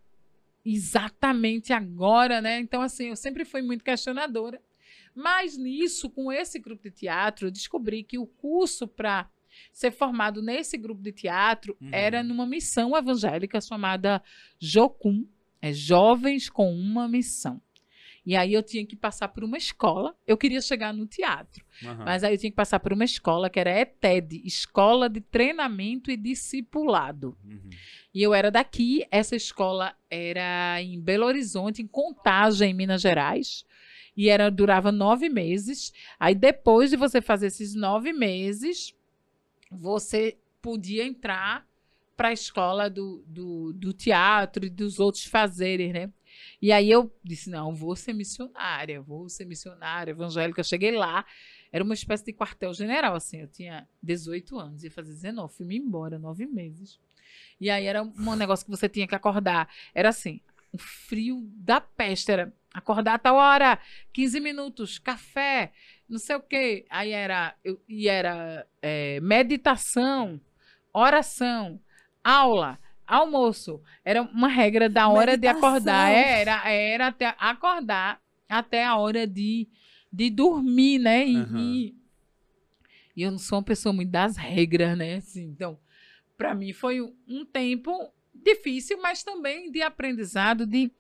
exatamente 0.64 1.74
agora, 1.74 2.41
né? 2.41 2.60
Então, 2.60 2.82
assim, 2.82 3.10
eu 3.10 3.16
sempre 3.16 3.45
fui 3.45 3.62
muito 3.62 3.84
questionadora. 3.84 4.62
Mas 5.14 5.58
nisso, 5.58 6.10
com 6.10 6.32
esse 6.32 6.60
grupo 6.60 6.84
de 6.84 6.91
teatro, 6.91 7.48
eu 7.48 7.52
descobri 7.52 8.03
que 8.03 8.18
o 8.18 8.26
curso 8.26 8.88
para 8.88 9.30
ser 9.74 9.91
formado 9.91 10.41
nesse 10.41 10.78
grupo 10.78 11.02
de 11.02 11.12
teatro 11.12 11.76
Uhum. 11.82 11.90
era 11.91 12.24
numa 12.24 12.45
missão 12.45 12.95
evangélica 12.95 13.60
chamada 13.60 14.22
Jocum, 14.60 15.26
é 15.62 15.74
Jovens 15.74 16.49
com 16.49 16.74
uma 16.74 17.08
Missão. 17.08 17.62
E 18.26 18.35
aí 18.35 18.53
eu 18.53 18.61
tinha 18.61 18.85
que 18.85 18.95
passar 18.95 19.30
por 19.30 19.43
uma 19.43 19.57
escola. 19.57 20.15
Eu 20.27 20.38
queria 20.38 20.61
chegar 20.61 20.93
no 20.93 21.07
teatro, 21.07 21.65
Aham. 21.84 22.06
mas 22.06 22.23
aí 22.23 22.34
eu 22.34 22.38
tinha 22.38 22.52
que 22.52 22.56
passar 22.56 22.80
por 22.80 22.93
uma 22.93 23.03
escola 23.03 23.49
que 23.49 23.60
era 23.60 23.80
ETED, 23.80 24.41
Escola 24.45 25.10
de 25.10 25.22
Treinamento 25.22 26.11
e 26.11 26.18
Discipulado. 26.18 27.35
Uhum. 27.43 27.69
E 28.14 28.22
eu 28.22 28.34
era 28.34 28.52
daqui, 28.52 29.06
essa 29.10 29.35
escola 29.35 29.95
era 30.10 30.81
em 30.81 30.99
Belo 30.99 31.26
Horizonte, 31.26 31.81
em 31.81 31.88
Contagem, 31.88 32.72
em 32.72 32.73
Minas 32.73 33.02
Gerais. 33.02 33.65
E 34.15 34.30
era, 34.30 34.52
durava 34.52 34.91
nove 34.91 35.30
meses. 35.30 35.93
Aí, 36.19 36.35
depois 36.35 36.89
de 36.89 36.98
você 36.98 37.22
fazer 37.22 37.48
esses 37.48 37.73
nove 37.73 38.11
meses, 38.11 38.93
você 39.72 40.38
podia 40.61 41.06
entrar 41.06 41.65
para 42.15 42.27
a 42.27 42.34
escola 42.34 42.89
do, 42.89 43.23
do, 43.26 43.73
do 43.73 43.93
teatro 43.93 44.65
e 44.65 44.69
dos 44.69 44.99
outros 44.99 45.26
fazeres, 45.26 45.91
né? 45.91 46.11
E 46.61 46.72
aí 46.72 46.89
eu 46.89 47.11
disse, 47.23 47.49
não, 47.49 47.73
vou 47.73 47.95
ser 47.95 48.13
missionária, 48.13 49.01
vou 49.01 49.30
ser 49.30 49.45
missionária 49.45 50.11
evangélica. 50.11 50.61
Eu 50.61 50.65
cheguei 50.65 50.91
lá, 50.91 51.26
era 51.72 51.84
uma 51.84 51.93
espécie 51.93 52.26
de 52.26 52.34
quartel-general, 52.34 53.15
assim. 53.15 53.41
Eu 53.41 53.47
tinha 53.47 53.88
18 54.01 54.59
anos, 54.59 54.84
ia 54.84 54.91
fazer 54.91 55.13
19, 55.13 55.53
fui 55.53 55.65
me 55.65 55.77
embora, 55.77 56.19
nove 56.19 56.45
meses. 56.45 56.99
E 57.59 57.69
aí 57.69 57.85
era 57.85 58.03
um 58.03 58.35
negócio 58.35 58.65
que 58.65 58.72
você 58.72 58.89
tinha 58.89 59.07
que 59.07 59.15
acordar. 59.15 59.69
Era 59.93 60.09
assim, 60.09 60.41
o 60.72 60.77
frio 60.77 61.47
da 61.55 61.80
peste. 61.80 62.31
Era 62.31 62.53
acordar 62.73 63.15
a 63.15 63.19
tal 63.19 63.35
hora, 63.35 63.80
15 64.13 64.39
minutos, 64.39 64.97
café, 64.97 65.72
não 66.07 66.18
sei 66.18 66.35
o 66.35 66.41
quê. 66.41 66.85
Aí 66.89 67.11
era, 67.11 67.55
eu, 67.63 67.81
e 67.88 68.07
era 68.07 68.68
é, 68.81 69.19
meditação, 69.19 70.39
oração, 70.93 71.80
aula, 72.23 72.80
almoço. 73.11 73.81
Era 74.05 74.21
uma 74.21 74.47
regra 74.47 74.89
da 74.89 75.07
hora 75.07 75.38
de 75.38 75.47
Meditação. 75.47 75.69
acordar. 75.69 76.11
É, 76.11 76.41
Era, 76.41 76.69
era 76.71 77.07
até 77.07 77.35
acordar 77.38 78.21
até 78.47 78.83
a 78.85 78.95
hora 78.97 79.27
de, 79.27 79.67
de 80.11 80.29
dormir, 80.29 80.99
né? 80.99 81.25
E, 81.27 81.35
Aham. 81.38 81.59
e, 81.59 81.95
e 83.15 83.21
eu 83.23 83.31
não 83.31 83.38
sou 83.38 83.57
uma 83.59 83.63
pessoa 83.63 83.91
muito 83.93 84.09
das 84.09 84.38
regras, 84.38 84.97
né? 84.97 85.15
Assim, 85.15 85.43
então, 85.45 85.77
para 86.38 86.53
mim 86.55 86.73
foi 86.73 87.01
um- 87.01 87.15
um 87.27 87.45
tempo 87.45 87.91
difícil, 88.33 88.99
mas 89.01 89.23
também 89.23 89.71
de 89.71 89.81
aprendizado, 89.81 90.65
de 90.65 90.91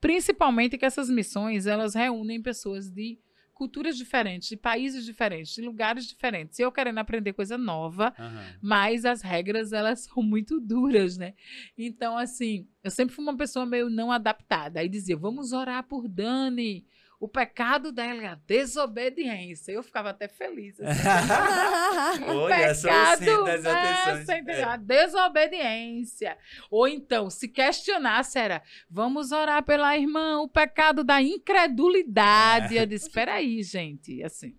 principalmente 0.00 0.78
que 0.78 0.84
essas 0.84 1.10
missões 1.10 1.66
elas 1.66 1.94
reúnem 1.94 2.40
pessoas 2.40 2.88
de 2.90 3.18
culturas 3.56 3.96
diferentes, 3.96 4.48
de 4.50 4.56
países 4.56 5.04
diferentes, 5.04 5.54
de 5.54 5.62
lugares 5.62 6.06
diferentes. 6.06 6.58
E 6.58 6.62
eu 6.62 6.70
querendo 6.70 6.98
aprender 6.98 7.32
coisa 7.32 7.56
nova, 7.56 8.12
Aham. 8.18 8.54
mas 8.60 9.06
as 9.06 9.22
regras 9.22 9.72
elas 9.72 10.00
são 10.00 10.22
muito 10.22 10.60
duras, 10.60 11.16
né? 11.16 11.32
Então, 11.76 12.18
assim, 12.18 12.68
eu 12.84 12.90
sempre 12.90 13.14
fui 13.14 13.24
uma 13.24 13.36
pessoa 13.36 13.64
meio 13.64 13.88
não 13.88 14.12
adaptada. 14.12 14.80
Aí 14.80 14.88
dizia, 14.88 15.16
vamos 15.16 15.52
orar 15.52 15.82
por 15.84 16.06
Dani. 16.06 16.86
O 17.18 17.26
pecado 17.26 17.90
dela 17.92 18.22
é 18.22 18.26
a 18.26 18.34
desobediência. 18.34 19.72
Eu 19.72 19.82
ficava 19.82 20.10
até 20.10 20.28
feliz. 20.28 20.78
assim. 20.80 22.24
O 22.24 22.40
Olha, 22.44 22.74
só 22.74 22.88
o 22.88 23.16
centro 23.16 23.44
das 23.44 23.64
é? 23.64 24.24
É. 24.60 24.62
A 24.64 24.76
desobediência. 24.76 26.36
Ou 26.70 26.86
então, 26.86 27.30
se 27.30 27.48
questionasse, 27.48 28.38
era 28.38 28.62
vamos 28.90 29.32
orar 29.32 29.62
pela 29.64 29.96
irmã, 29.96 30.40
o 30.40 30.48
pecado 30.48 31.02
da 31.02 31.22
incredulidade. 31.22 32.76
É. 32.76 32.82
Eu 32.82 32.86
disse, 32.86 33.06
espera 33.06 33.34
aí, 33.34 33.62
gente. 33.62 34.22
Assim, 34.22 34.54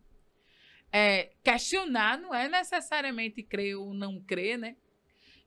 é, 0.92 1.32
questionar 1.44 2.18
não 2.18 2.34
é 2.34 2.48
necessariamente 2.50 3.44
crer 3.44 3.76
ou 3.76 3.94
não 3.94 4.20
crer, 4.22 4.58
né? 4.58 4.76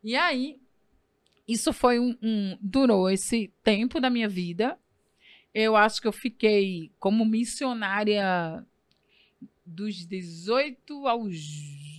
E 0.02 0.14
aí, 0.14 0.60
isso 1.46 1.72
foi 1.72 1.98
um, 1.98 2.16
um- 2.22 2.56
durou 2.60 3.10
esse 3.10 3.52
tempo 3.64 4.00
da 4.00 4.08
minha 4.08 4.28
vida. 4.28 4.78
Eu 5.52 5.76
acho 5.76 6.00
que 6.00 6.08
eu 6.08 6.12
fiquei 6.12 6.92
como 6.98 7.24
missionária 7.24 8.64
dos 9.64 10.06
18 10.06 11.06
aos 11.06 11.36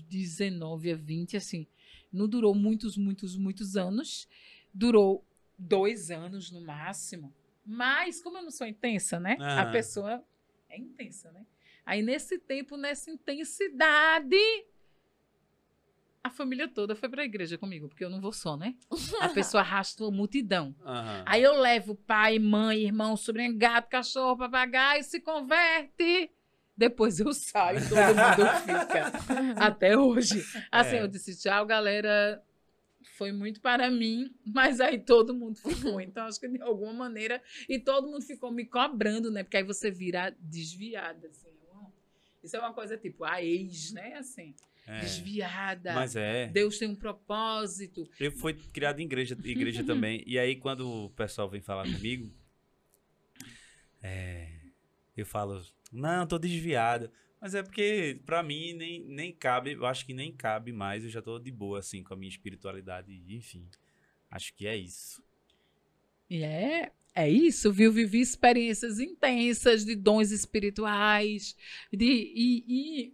19 0.08 0.92
a 0.92 0.96
20, 0.96 1.38
assim. 1.38 1.68
Não 2.12 2.28
durou 2.28 2.54
muitos, 2.54 2.98
muitos, 2.98 3.38
muitos 3.38 3.76
anos. 3.76 4.28
Durou 4.74 5.26
dois 5.58 6.12
anos 6.12 6.52
no 6.52 6.62
máximo. 6.62 7.34
Mas, 7.66 8.22
como 8.22 8.38
eu 8.38 8.44
não 8.44 8.52
sou 8.52 8.68
intensa, 8.68 9.20
né? 9.20 9.38
A 9.40 9.62
Aham. 9.62 9.72
pessoa 9.72 10.26
é 10.70 10.78
intensa, 10.78 11.32
né? 11.32 11.46
Aí, 11.86 12.02
nesse 12.02 12.38
tempo, 12.40 12.78
nessa 12.78 13.10
intensidade, 13.12 14.38
a 16.24 16.30
família 16.30 16.68
toda 16.68 16.96
foi 16.96 17.10
para 17.10 17.22
a 17.24 17.26
igreja 17.26 17.58
comigo, 17.58 17.88
porque 17.88 18.04
eu 18.06 18.10
não 18.10 18.22
vou 18.22 18.32
só, 18.32 18.56
né? 18.56 18.76
A 19.22 19.30
pessoa 19.30 19.62
arrasta 19.62 20.04
uma 20.04 20.12
multidão. 20.12 20.76
Aham. 20.86 21.24
Aí 21.26 21.42
eu 21.44 21.60
levo 21.60 21.96
pai, 21.96 22.38
mãe, 22.40 22.82
irmão, 22.84 23.18
sobrinho, 23.18 23.58
gato, 23.58 23.90
cachorro, 23.90 24.38
papagaio, 24.38 25.04
se 25.04 25.20
converte. 25.20 26.30
Depois 26.78 27.20
eu 27.20 27.34
saio, 27.34 27.80
todo 27.88 27.98
mundo 27.98 28.50
fica. 28.66 29.12
Até 29.64 29.98
hoje. 29.98 30.44
Assim, 30.72 30.98
É. 30.98 31.02
eu 31.02 31.08
disse, 31.08 31.38
tchau, 31.40 31.66
galera. 31.66 32.42
Foi 33.18 33.32
muito 33.32 33.60
para 33.62 33.90
mim, 33.90 34.32
mas 34.46 34.80
aí 34.80 35.00
todo 35.00 35.34
mundo 35.34 35.56
ficou. 35.58 36.00
Então, 36.02 36.26
acho 36.28 36.40
que 36.40 36.48
de 36.48 36.62
alguma 36.62 36.94
maneira. 36.94 37.42
E 37.68 37.78
todo 37.80 38.08
mundo 38.08 38.24
ficou 38.24 38.52
me 38.52 38.66
cobrando, 38.66 39.30
né? 39.32 39.44
Porque 39.44 39.58
aí 39.58 39.64
você 39.64 39.90
vira 39.92 40.36
desviada, 40.40 41.28
assim. 41.28 41.50
Isso 42.44 42.56
é 42.56 42.60
uma 42.60 42.74
coisa 42.74 42.98
tipo 42.98 43.24
a 43.24 43.44
ex, 43.44 43.92
né? 43.92 44.16
Assim, 44.16 44.56
É. 44.88 45.00
desviada. 45.00 45.94
Mas 45.94 46.16
é. 46.16 46.48
Deus 46.48 46.78
tem 46.78 46.88
um 46.90 46.96
propósito. 46.96 48.10
Eu 48.20 48.32
fui 48.32 48.54
criado 48.54 49.00
em 49.00 49.06
igreja, 49.06 49.38
igreja 49.44 49.84
também. 49.84 50.24
E 50.26 50.38
aí, 50.40 50.56
quando 50.56 51.06
o 51.06 51.10
pessoal 51.12 51.50
vem 51.50 51.62
falar 51.62 51.84
comigo, 51.84 52.34
é, 54.02 54.50
eu 55.16 55.26
falo, 55.26 55.62
não, 55.92 56.26
tô 56.26 56.38
desviado. 56.40 57.12
Mas 57.40 57.56
é 57.56 57.64
porque, 57.64 58.20
pra 58.26 58.44
mim, 58.44 58.74
nem, 58.74 59.04
nem 59.06 59.34
cabe, 59.34 59.72
eu 59.74 59.86
acho 59.86 60.06
que 60.06 60.14
nem 60.14 60.32
cabe 60.32 60.72
mais, 60.72 61.04
eu 61.04 61.10
já 61.10 61.22
tô 61.22 61.40
de 61.40 61.52
boa, 61.52 61.80
assim, 61.80 62.04
com 62.04 62.14
a 62.14 62.18
minha 62.18 62.30
espiritualidade, 62.30 63.12
enfim. 63.28 63.68
Acho 64.30 64.54
que 64.54 64.68
é 64.68 64.78
isso. 64.78 65.24
E 66.30 66.44
é, 66.44 66.92
é 67.16 67.30
isso, 67.30 67.74
viu? 67.74 67.92
Vivi 67.92 68.22
experiências 68.22 69.00
intensas 69.00 69.84
de 69.84 69.96
dons 69.96 70.32
espirituais. 70.32 71.56
De, 71.92 72.06
e, 72.06 72.64
e, 72.68 73.14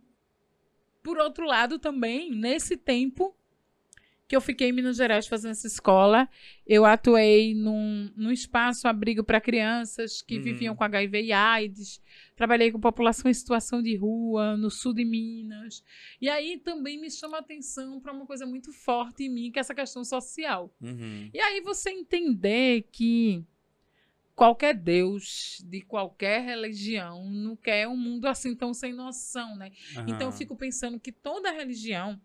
por 1.08 1.18
outro 1.20 1.46
lado, 1.46 1.80
também, 1.80 2.30
nesse 2.30 2.76
tempo 2.76 3.34
que 4.28 4.36
eu 4.36 4.42
fiquei 4.42 4.68
em 4.68 4.74
Minas 4.74 4.98
Gerais 4.98 5.26
fazendo 5.26 5.52
essa 5.52 5.66
escola, 5.66 6.28
eu 6.66 6.84
atuei 6.84 7.54
num, 7.56 8.12
num 8.14 8.30
espaço 8.30 8.90
abrigo 8.90 9.24
para 9.24 9.40
crianças 9.40 10.22
que 10.22 10.36
Uhum. 10.36 10.44
viviam 10.44 10.76
com 10.76 10.84
HIV 10.84 11.24
e 11.24 11.32
AIDS. 11.32 12.02
Trabalhei 12.36 12.70
com 12.70 12.78
população 12.78 13.32
em 13.32 13.34
situação 13.34 13.82
de 13.82 13.96
rua, 13.96 14.58
no 14.58 14.70
sul 14.70 14.94
de 14.94 15.06
Minas. 15.06 15.82
E 16.20 16.28
aí 16.28 16.58
também 16.58 17.00
me 17.00 17.10
chama 17.10 17.38
a 17.38 17.40
atenção 17.40 18.02
para 18.02 18.12
uma 18.12 18.26
coisa 18.26 18.46
muito 18.46 18.74
forte 18.74 19.24
em 19.24 19.30
mim, 19.30 19.50
que 19.50 19.60
é 19.60 19.62
essa 19.62 19.74
questão 19.74 20.04
social. 20.04 20.76
Uhum. 20.82 21.30
E 21.34 21.40
aí 21.40 21.62
você 21.62 21.90
entender 21.90 22.86
que 22.92 23.46
qualquer 24.38 24.76
Deus 24.76 25.62
de 25.66 25.82
qualquer 25.82 26.44
religião 26.46 27.26
não 27.30 27.56
quer 27.56 27.88
um 27.88 27.98
mundo 27.98 28.28
assim 28.28 28.56
tão 28.56 28.72
sem 28.74 28.94
noção, 28.94 29.56
né? 29.58 29.72
Então 30.08 30.28
eu 30.28 30.32
fico 30.32 30.56
pensando 30.56 31.00
que 31.00 31.12
toda 31.12 31.52
religião, 31.52 32.22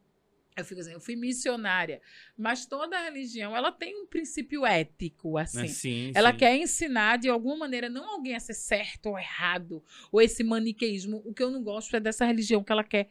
eu 0.54 0.64
fico 0.64 0.82
assim, 0.82 0.92
eu 0.92 1.00
fui 1.00 1.16
missionária, 1.16 2.02
mas 2.36 2.66
toda 2.66 3.02
religião 3.02 3.56
ela 3.56 3.72
tem 3.72 3.96
um 4.02 4.06
princípio 4.06 4.66
ético, 4.66 5.36
Né, 5.36 5.42
assim. 5.42 5.68
Sim, 5.68 6.12
Ela 6.14 6.32
sim. 6.32 6.38
quer 6.38 6.54
ensinar 6.56 7.16
de 7.16 7.30
alguma 7.30 7.56
maneira, 7.56 7.88
não 7.88 8.06
alguém 8.10 8.34
a 8.34 8.40
ser 8.40 8.54
certo 8.54 9.06
ou 9.06 9.18
errado, 9.18 9.82
ou 10.12 10.20
esse 10.20 10.44
maniqueísmo. 10.44 11.22
O 11.24 11.32
que 11.32 11.42
eu 11.42 11.50
não 11.50 11.62
gosto 11.62 11.96
é 11.96 12.00
dessa 12.00 12.26
religião 12.26 12.62
que 12.62 12.70
ela 12.70 12.84
quer. 12.84 13.08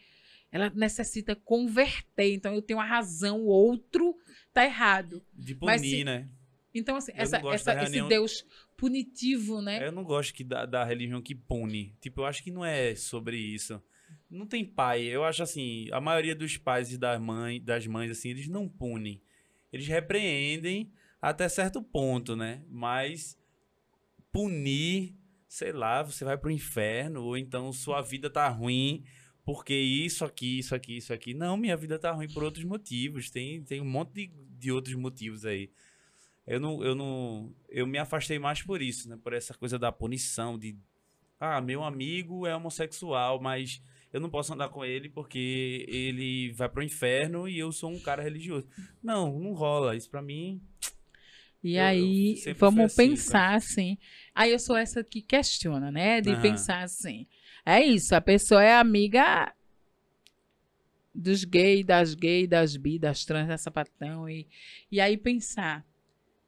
Ela 0.52 0.70
necessita 0.76 1.36
converter. 1.36 2.34
Então 2.34 2.54
eu 2.54 2.62
tenho 2.62 2.80
a 2.80 2.86
razão, 2.86 3.42
o 3.42 3.48
outro 3.48 4.16
tá 4.54 4.64
errado. 4.64 5.26
De 5.34 5.56
Mas 5.56 5.82
punir, 5.82 5.98
se- 5.98 6.04
né? 6.04 6.30
Então, 6.74 6.96
assim, 6.96 7.12
Eu 7.16 7.24
essa, 7.24 7.38
essa- 7.54 7.84
esse 7.84 8.02
Deus 8.08 8.46
punitivo, 8.82 9.62
né? 9.62 9.86
Eu 9.86 9.92
não 9.92 10.04
gosto 10.04 10.34
que 10.34 10.44
da, 10.44 10.66
da 10.66 10.84
religião 10.84 11.22
que 11.22 11.36
pune. 11.36 11.96
Tipo, 12.02 12.22
eu 12.22 12.26
acho 12.26 12.44
que 12.44 12.50
não 12.50 12.66
é 12.66 12.96
sobre 12.96 13.38
isso. 13.38 13.80
Não 14.28 14.48
tem 14.48 14.66
pai. 14.66 15.04
Eu 15.04 15.24
acho 15.24 15.44
assim, 15.44 15.88
a 15.92 16.02
maioria 16.02 16.34
dos 16.34 16.58
pais 16.58 16.92
e 16.92 16.98
das 16.98 17.22
mães, 17.22 17.62
das 17.62 17.86
mães 17.86 18.10
assim, 18.10 18.30
eles 18.30 18.48
não 18.48 18.68
punem. 18.68 19.22
Eles 19.72 19.88
repreendem 19.88 20.92
até 21.22 21.48
certo 21.48 21.80
ponto, 21.80 22.36
né? 22.36 22.64
Mas 22.68 23.38
punir, 24.32 25.16
sei 25.48 25.72
lá, 25.72 26.02
você 26.02 26.26
vai 26.26 26.36
pro 26.36 26.50
inferno 26.50 27.22
ou 27.24 27.38
então 27.38 27.72
sua 27.72 28.02
vida 28.02 28.32
tá 28.32 28.50
ruim 28.50 29.04
porque 29.46 29.76
isso 29.76 30.26
aqui, 30.26 30.58
isso 30.58 30.74
aqui, 30.74 30.98
isso 30.98 31.14
aqui. 31.14 31.36
Não, 31.36 31.56
minha 31.56 31.78
vida 31.78 32.00
tá 32.00 32.12
ruim 32.12 32.28
por 32.28 32.44
outros 32.44 32.66
motivos. 32.66 33.30
Tem, 33.30 33.64
tem 33.64 33.80
um 33.80 33.86
monte 33.86 34.14
de, 34.14 34.32
de 34.58 34.72
outros 34.72 34.96
motivos 34.96 35.46
aí. 35.46 35.70
Eu 36.52 36.60
não, 36.60 36.84
eu 36.84 36.94
não, 36.94 37.56
eu 37.70 37.88
me 37.88 37.98
afastei 37.98 38.38
mais 38.38 38.62
por 38.62 38.82
isso, 38.82 39.08
né? 39.08 39.18
Por 39.24 39.32
essa 39.32 39.54
coisa 39.54 39.80
da 39.80 39.90
punição, 39.90 40.60
de 40.60 40.78
ah, 41.40 41.62
meu 41.62 41.82
amigo 41.82 42.46
é 42.46 42.54
homossexual, 42.54 43.40
mas 43.40 43.82
eu 44.12 44.20
não 44.20 44.30
posso 44.30 44.54
andar 44.54 44.68
com 44.68 44.84
ele 44.84 45.08
porque 45.08 45.86
ele 45.88 46.52
vai 46.52 46.68
pro 46.68 46.84
inferno 46.84 47.48
e 47.48 47.58
eu 47.58 47.72
sou 47.72 47.90
um 47.90 48.00
cara 48.02 48.22
religioso. 48.22 48.68
Não, 49.02 49.40
não 49.40 49.54
rola. 49.54 49.96
Isso 49.96 50.10
pra 50.10 50.22
mim. 50.22 50.62
E 51.64 51.78
Eu- 51.78 51.84
eu 51.84 51.86
aí, 51.88 52.36
sempre 52.36 52.60
vamos 52.60 52.86
assim, 52.86 52.98
pensar 52.98 53.56
assim. 53.56 53.98
Aí 54.36 54.52
eu 54.52 54.60
sou 54.60 54.76
essa 54.76 55.06
que 55.06 55.22
questiona, 55.22 55.90
né? 55.90 56.20
De 56.20 56.32
Aham. 56.32 56.42
pensar 56.42 56.84
assim. 56.84 57.28
É 57.66 57.82
isso, 57.82 58.14
a 58.14 58.20
pessoa 58.20 58.62
é 58.62 58.76
amiga 58.76 59.56
dos 61.16 61.46
gays, 61.46 61.86
das 61.86 62.14
gays, 62.14 62.50
das 62.50 62.76
bi, 62.76 63.00
das 63.00 63.24
trans, 63.24 63.48
da 63.48 63.58
sapatão. 63.58 64.28
E, 64.30 64.48
e 64.92 65.00
aí 65.00 65.18
pensar, 65.18 65.86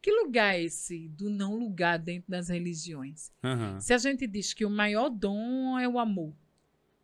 que 0.04 0.12
lugar 0.12 0.56
é 0.56 0.64
esse 0.64 1.08
do 1.08 1.30
não 1.30 1.56
lugar 1.56 1.98
dentro 1.98 2.30
das 2.30 2.50
religiões? 2.50 3.32
aham, 3.42 3.80
Se 3.80 3.94
a 3.94 3.98
gente 3.98 4.28
diz 4.28 4.54
que 4.54 4.66
o 4.66 4.70
maior 4.70 5.10
dom 5.10 5.80
é 5.80 5.88
o 5.88 5.98
amor, 5.98 6.36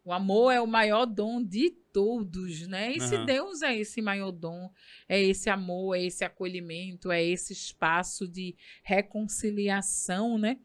o 0.04 0.12
amor 0.12 0.52
é 0.52 0.60
o 0.60 0.68
maior 0.68 1.06
dom 1.06 1.42
de 1.42 1.70
todos, 1.94 2.68
né? 2.68 2.92
E 2.92 3.00
se 3.00 3.16
Aham. 3.16 3.26
Deus 3.26 3.62
é 3.62 3.74
esse 3.74 4.02
maior 4.02 4.32
dom, 4.32 4.70
é 5.08 5.22
esse 5.22 5.50
amor, 5.50 5.96
é 5.96 6.04
esse 6.04 6.26
acolhimento, 6.26 7.10
é 7.10 7.24
esse 7.24 7.54
espaço 7.54 8.28
de 8.28 8.54
reconciliação, 8.84 10.38
né? 10.38 10.60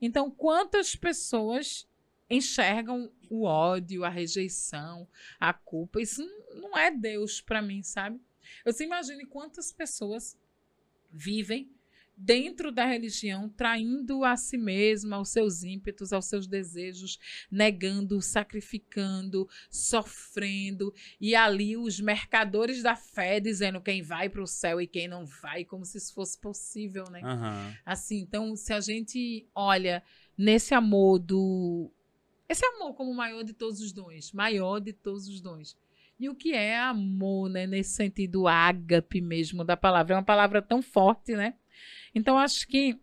Então, 0.00 0.30
quantas 0.32 0.96
pessoas 0.96 1.88
enxergam 2.28 3.10
o 3.30 3.44
ódio, 3.44 4.04
a 4.04 4.08
rejeição, 4.08 5.06
a 5.38 5.52
culpa? 5.52 6.02
Isso 6.02 6.26
não 6.56 6.76
é 6.76 6.90
Deus 6.90 7.40
para 7.40 7.62
mim, 7.62 7.84
sabe? 7.84 8.20
Eu 8.64 8.72
se 8.72 8.84
imagine 8.84 9.24
quantas 9.26 9.72
pessoas 9.72 10.36
vivem 11.10 11.70
dentro 12.18 12.72
da 12.72 12.84
religião, 12.84 13.48
traindo 13.48 14.24
a 14.24 14.36
si 14.36 14.58
mesma, 14.58 15.16
aos 15.16 15.28
seus 15.28 15.62
ímpetos, 15.62 16.12
aos 16.12 16.26
seus 16.26 16.48
desejos, 16.48 17.16
negando, 17.48 18.20
sacrificando, 18.20 19.48
sofrendo, 19.70 20.92
e 21.20 21.36
ali 21.36 21.76
os 21.76 22.00
mercadores 22.00 22.82
da 22.82 22.96
fé 22.96 23.38
dizendo 23.38 23.80
quem 23.80 24.02
vai 24.02 24.28
para 24.28 24.42
o 24.42 24.46
céu 24.48 24.80
e 24.80 24.86
quem 24.86 25.06
não 25.06 25.24
vai, 25.24 25.64
como 25.64 25.84
se 25.84 25.98
isso 25.98 26.12
fosse 26.12 26.36
possível, 26.36 27.04
né? 27.08 27.20
aham. 27.22 27.72
Assim, 27.86 28.18
então, 28.18 28.56
se 28.56 28.72
a 28.72 28.80
gente 28.80 29.46
olha 29.54 30.02
nesse 30.36 30.74
amor 30.74 31.20
do. 31.20 31.92
Esse 32.48 32.64
amor 32.66 32.94
como 32.94 33.10
o 33.10 33.14
maior 33.14 33.44
de 33.44 33.52
todos 33.52 33.80
os 33.80 33.92
dons, 33.92 34.32
maior 34.32 34.80
de 34.80 34.92
todos 34.92 35.28
os 35.28 35.40
dons. 35.40 35.76
E 36.18 36.28
o 36.28 36.34
que 36.34 36.52
é 36.52 36.78
amor, 36.78 37.48
né? 37.48 37.66
Nesse 37.66 37.90
sentido 37.90 38.48
ágape 38.48 39.20
mesmo 39.20 39.64
da 39.64 39.76
palavra. 39.76 40.14
É 40.14 40.16
uma 40.16 40.24
palavra 40.24 40.60
tão 40.60 40.82
forte, 40.82 41.34
né? 41.36 41.54
Então, 42.14 42.36
acho 42.38 42.66
que 42.66 42.98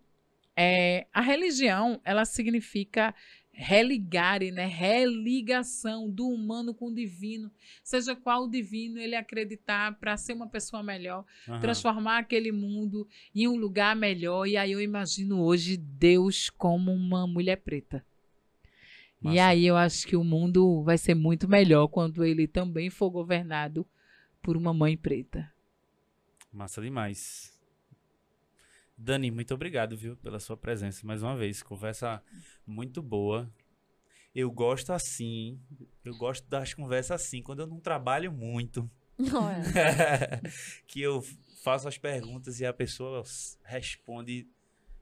é, 0.55 1.07
a 1.13 1.21
religião, 1.21 1.99
ela 2.03 2.25
significa 2.25 3.13
religare, 3.55 4.51
né? 4.51 4.65
Religação 4.65 6.09
do 6.09 6.27
humano 6.27 6.73
com 6.73 6.87
o 6.87 6.93
divino. 6.93 7.49
Seja 7.81 8.15
qual 8.15 8.43
o 8.43 8.49
divino 8.49 8.99
ele 8.99 9.15
acreditar 9.15 9.97
para 9.97 10.17
ser 10.17 10.33
uma 10.33 10.47
pessoa 10.47 10.83
melhor 10.83 11.25
aham. 11.47 11.59
transformar 11.61 12.19
aquele 12.19 12.51
mundo 12.51 13.07
em 13.33 13.47
um 13.47 13.55
lugar 13.55 13.95
melhor. 13.95 14.45
E 14.45 14.57
aí 14.57 14.73
eu 14.73 14.81
imagino 14.81 15.41
hoje 15.41 15.77
Deus 15.77 16.49
como 16.49 16.91
uma 16.91 17.25
mulher 17.25 17.57
preta. 17.57 18.05
E 19.26 19.27
Massa. 19.27 19.45
aí 19.47 19.65
eu 19.65 19.76
acho 19.76 20.06
que 20.06 20.15
o 20.15 20.23
mundo 20.23 20.84
vai 20.84 20.99
ser 20.99 21.15
muito 21.15 21.47
melhor 21.47 21.88
quando 21.88 22.23
ele 22.23 22.47
também 22.47 22.91
for 22.91 23.10
governado 23.10 23.84
por 24.39 24.56
uma 24.56 24.72
mãe 24.72 24.95
preta. 24.95 25.52
Massa 26.53 26.80
demais. 26.80 27.60
Dani, 28.95 29.31
muito 29.31 29.52
obrigado, 29.52 29.97
viu, 29.97 30.15
pela 30.18 30.39
sua 30.39 30.56
presença 30.56 31.07
mais 31.07 31.23
uma 31.23 31.35
vez. 31.35 31.64
Conversa 31.64 32.22
muito 32.68 33.02
boa. 33.02 33.52
Eu 34.34 34.52
gosto 34.52 34.93
assim. 34.93 35.60
Eu 36.03 36.15
gosto 36.15 36.47
das 36.47 36.76
conversas 36.76 37.19
assim, 37.19 37.41
quando 37.41 37.61
eu 37.61 37.68
não 37.68 37.80
trabalho 37.80 38.31
muito. 38.31 38.88
Olha. 39.19 40.39
que 40.85 41.02
eu 41.02 41.23
faço 41.64 41.88
as 41.88 41.97
perguntas 41.97 42.60
e 42.60 42.65
a 42.65 42.72
pessoa 42.72 43.23
responde 43.64 44.47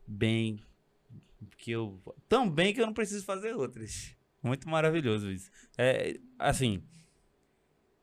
bem. 0.07 0.63
Que 1.57 1.71
eu, 1.71 2.01
tão 2.27 2.49
bem 2.49 2.73
que 2.73 2.81
eu 2.81 2.85
não 2.85 2.93
preciso 2.93 3.25
fazer 3.25 3.53
outras. 3.55 4.15
Muito 4.41 4.67
maravilhoso 4.67 5.31
isso. 5.31 5.49
É, 5.77 6.19
assim, 6.37 6.83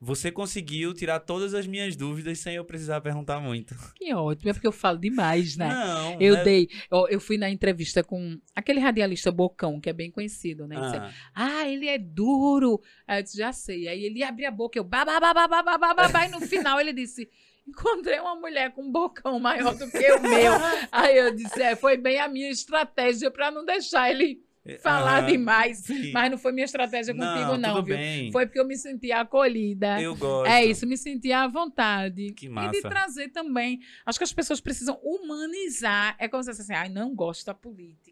você 0.03 0.33
conseguiu 0.33 0.95
tirar 0.95 1.21
todas 1.21 1.53
as 1.53 1.67
minhas 1.67 1.95
dúvidas 1.95 2.39
sem 2.39 2.55
eu 2.55 2.65
precisar 2.65 3.03
perguntar 3.03 3.39
muito. 3.39 3.75
Que 3.95 4.15
ótimo, 4.15 4.49
é 4.49 4.55
porque 4.55 4.67
eu 4.67 4.73
falo 4.73 4.97
demais, 4.97 5.59
né? 5.59 5.69
Não, 5.69 6.19
Eu 6.19 6.37
né? 6.37 6.45
dei, 6.45 6.69
ó, 6.91 7.07
eu 7.09 7.21
fui 7.21 7.37
na 7.37 7.51
entrevista 7.51 8.03
com 8.03 8.41
aquele 8.55 8.81
radialista 8.81 9.31
Bocão, 9.31 9.79
que 9.79 9.91
é 9.91 9.93
bem 9.93 10.11
conhecido, 10.11 10.67
né? 10.67 10.77
Disse, 10.81 10.97
Ah, 10.97 11.13
Ah, 11.35 11.69
ele 11.69 11.87
é 11.87 11.99
duro. 11.99 12.81
Aí 13.07 13.19
eu 13.19 13.23
disse, 13.23 13.37
já 13.37 13.53
sei. 13.53 13.89
Aí 13.89 14.03
ele 14.03 14.23
abria 14.25 14.49
a 14.49 14.53
boca, 14.53 14.79
eu 14.79 14.85
babá, 14.85 15.21
babá, 15.21 15.47
babá, 15.47 15.63
babá, 15.63 15.95
babá, 15.95 16.27
e 16.27 16.31
no 16.31 16.41
final 16.41 16.81
ele 16.81 16.95
disse, 16.95 17.29
encontrei 17.67 18.19
uma 18.21 18.35
mulher 18.37 18.73
com 18.73 18.83
um 18.83 18.91
bocão 18.93 19.39
maior 19.39 19.75
do 19.75 19.91
que 19.91 20.13
o 20.13 20.23
meu. 20.23 20.53
Aí 20.91 21.17
eu 21.17 21.35
disse, 21.35 21.63
é, 21.63 21.77
foi 21.77 21.97
bem 21.97 22.19
a 22.21 22.29
minha 22.29 22.51
estratégia 22.51 23.31
para 23.31 23.51
não 23.51 23.65
deixar 23.65 24.11
ele 24.11 24.43
falar 24.83 25.19
aham, 25.23 25.27
demais. 25.27 25.79
sim. 25.79 26.13
Mas 26.13 26.31
não 26.31 26.37
foi 26.39 26.53
minha 26.53 26.65
estratégia 26.65 27.15
contigo, 27.15 27.57
não, 27.57 27.77
tudo 27.77 27.87
viu? 27.87 27.97
bem. 27.97 28.31
Foi 28.31 28.47
porque 28.47 28.61
eu 28.61 28.67
me 28.67 28.77
senti 28.77 29.11
acolhida. 29.11 30.01
Eu 30.01 30.15
gosto. 30.15 30.51
É 30.51 30.65
isso, 30.65 30.87
me 30.87 30.97
senti 30.97 31.33
à 31.33 31.47
vontade. 31.49 32.33
Que 32.35 32.47
E 32.47 32.49
de 32.49 32.55
massa. 32.55 32.89
trazer 32.89 33.29
também. 33.31 33.81
Acho 34.05 34.19
que 34.19 34.25
as 34.25 34.33
pessoas 34.33 34.61
precisam 34.61 34.99
humanizar. 35.03 36.15
É 36.19 36.29
como 36.29 36.43
se 36.43 36.51
fosse 36.51 36.63
assim, 36.63 36.75
ai, 36.75 36.89
não 36.89 37.15
gosto 37.15 37.47
da 37.47 37.55
política 37.55 38.11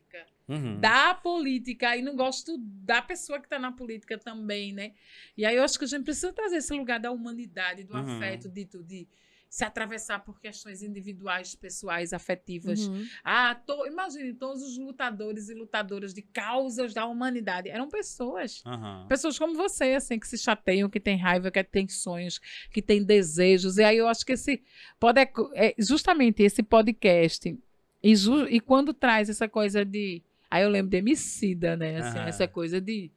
Uhum. 0.48 0.80
da 0.80 1.12
política 1.12 1.94
e 1.94 2.00
não 2.00 2.16
gosto 2.16 2.56
da 2.58 3.02
pessoa 3.02 3.38
que 3.38 3.44
está 3.44 3.58
na 3.58 3.70
política 3.70 4.16
também, 4.16 4.72
né? 4.72 4.92
E 5.36 5.44
aí 5.44 5.54
eu 5.54 5.62
acho 5.62 5.78
que 5.78 5.84
a 5.84 5.88
gente 5.88 6.04
precisa 6.04 6.32
trazer 6.32 6.56
esse 6.56 6.72
lugar 6.72 6.98
da 6.98 7.10
humanidade, 7.12 7.84
do 7.84 7.92
Uhum. 7.94 8.16
afeto, 8.16 8.48
de, 8.48 8.64
tu- 8.64 8.82
de, 8.82 9.06
se 9.50 9.64
atravessar 9.64 10.24
por 10.24 10.38
questões 10.40 10.82
individuais, 10.82 11.54
pessoais, 11.54 12.12
afetivas. 12.12 12.86
Uhum. 12.86 13.06
Ah, 13.24 13.54
to, 13.54 13.86
imagine 13.86 14.34
todos 14.34 14.62
os 14.62 14.76
lutadores 14.78 15.48
e 15.48 15.54
lutadoras 15.54 16.12
de 16.12 16.20
causas 16.22 16.92
da 16.92 17.06
humanidade. 17.06 17.68
Eram 17.68 17.88
pessoas. 17.88 18.62
Aham. 18.66 19.06
Pessoas 19.08 19.38
como 19.38 19.54
você, 19.54 19.94
assim, 19.94 20.18
que 20.18 20.28
se 20.28 20.36
chateiam, 20.36 20.90
que 20.90 21.00
têm 21.00 21.16
raiva, 21.16 21.50
que 21.50 21.64
têm 21.64 21.88
sonhos, 21.88 22.38
que 22.70 22.82
têm 22.82 23.02
desejos. 23.02 23.78
E 23.78 23.84
aí 23.84 23.96
eu 23.96 24.06
acho 24.06 24.24
que 24.24 24.32
esse 24.32 24.62
pode 25.00 25.18
é 25.54 25.74
justamente 25.78 26.42
esse 26.42 26.62
podcast. 26.62 27.58
E, 28.02 28.14
ju- 28.14 28.46
e 28.48 28.60
quando 28.60 28.92
traz 28.92 29.28
essa 29.30 29.48
coisa 29.48 29.84
de. 29.84 30.22
Aí 30.50 30.62
eu 30.62 30.68
lembro 30.68 30.90
de 30.90 30.98
Emicida, 30.98 31.76
né? 31.76 31.96
Assim, 31.96 32.18
Aham. 32.18 32.28
Essa 32.28 32.46
coisa 32.46 32.80
de. 32.80 33.10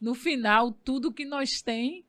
No 0.00 0.14
final, 0.14 0.70
tudo 0.72 1.12
que 1.12 1.24
nós 1.24 1.62
tem 1.62 2.04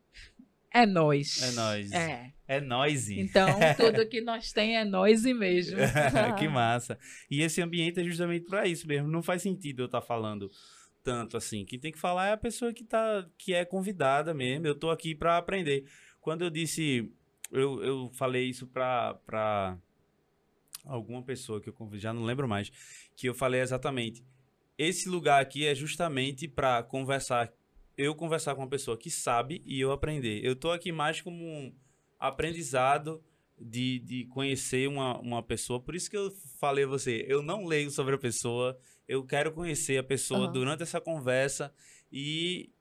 é 0.71 0.85
nós. 0.85 1.41
É 1.41 1.51
nós. 1.51 1.91
É. 1.91 2.33
É 2.57 2.61
nós. 2.61 3.09
Então, 3.11 3.47
tudo 3.77 4.07
que 4.07 4.21
nós 4.21 4.51
tem 4.51 4.77
é 4.77 4.85
nós 4.85 5.25
e 5.25 5.33
mesmo. 5.33 5.77
que 6.37 6.47
massa. 6.47 6.97
E 7.29 7.41
esse 7.41 7.61
ambiente 7.61 7.99
é 7.99 8.03
justamente 8.03 8.45
pra 8.45 8.67
isso 8.67 8.87
mesmo. 8.87 9.07
Não 9.07 9.21
faz 9.21 9.41
sentido 9.41 9.83
eu 9.83 9.85
estar 9.85 10.01
falando 10.01 10.49
tanto 11.03 11.37
assim. 11.37 11.65
Quem 11.65 11.79
tem 11.79 11.91
que 11.91 11.99
falar 11.99 12.27
é 12.27 12.31
a 12.33 12.37
pessoa 12.37 12.73
que, 12.73 12.83
tá, 12.83 13.27
que 13.37 13.53
é 13.53 13.65
convidada 13.65 14.33
mesmo. 14.33 14.65
Eu 14.65 14.75
tô 14.75 14.89
aqui 14.89 15.13
pra 15.13 15.37
aprender. 15.37 15.85
Quando 16.21 16.43
eu 16.43 16.49
disse. 16.49 17.11
Eu, 17.51 17.83
eu 17.83 18.09
falei 18.13 18.49
isso 18.49 18.65
pra, 18.65 19.13
pra 19.25 19.77
alguma 20.85 21.21
pessoa 21.21 21.61
que 21.61 21.69
eu 21.69 21.73
convidei, 21.73 21.99
já 21.99 22.13
não 22.13 22.23
lembro 22.23 22.47
mais. 22.47 22.71
Que 23.15 23.27
eu 23.27 23.33
falei 23.33 23.61
exatamente. 23.61 24.23
Esse 24.77 25.07
lugar 25.07 25.41
aqui 25.41 25.65
é 25.65 25.75
justamente 25.75 26.47
pra 26.47 26.81
conversar. 26.81 27.53
Eu 27.95 28.15
conversar 28.15 28.55
com 28.55 28.61
uma 28.61 28.69
pessoa 28.69 28.97
que 28.97 29.11
sabe 29.11 29.61
e 29.65 29.79
eu 29.79 29.91
aprender. 29.91 30.43
Eu 30.43 30.55
tô 30.55 30.71
aqui 30.71 30.91
mais 30.91 31.21
como 31.21 31.45
um 31.45 31.71
aprendizado 32.23 33.21
de, 33.59 33.99
de 33.99 34.25
conhecer 34.27 34.87
uma, 34.87 35.19
uma 35.19 35.43
pessoa. 35.43 35.79
Por 35.79 35.93
isso 35.93 36.09
que 36.09 36.15
eu 36.15 36.31
falei 36.57 36.85
a 36.85 36.87
você, 36.87 37.25
eu 37.27 37.43
não 37.43 37.65
leio 37.65 37.91
sobre 37.91 38.15
a 38.15 38.17
pessoa, 38.17 38.79
eu 39.05 39.25
quero 39.25 39.51
conhecer 39.51 39.97
a 39.97 40.03
pessoa 40.03 40.45
Aham. 40.45 40.53
durante 40.53 40.83
essa 40.83 41.01
conversa 41.01 41.73
e, 42.09 42.71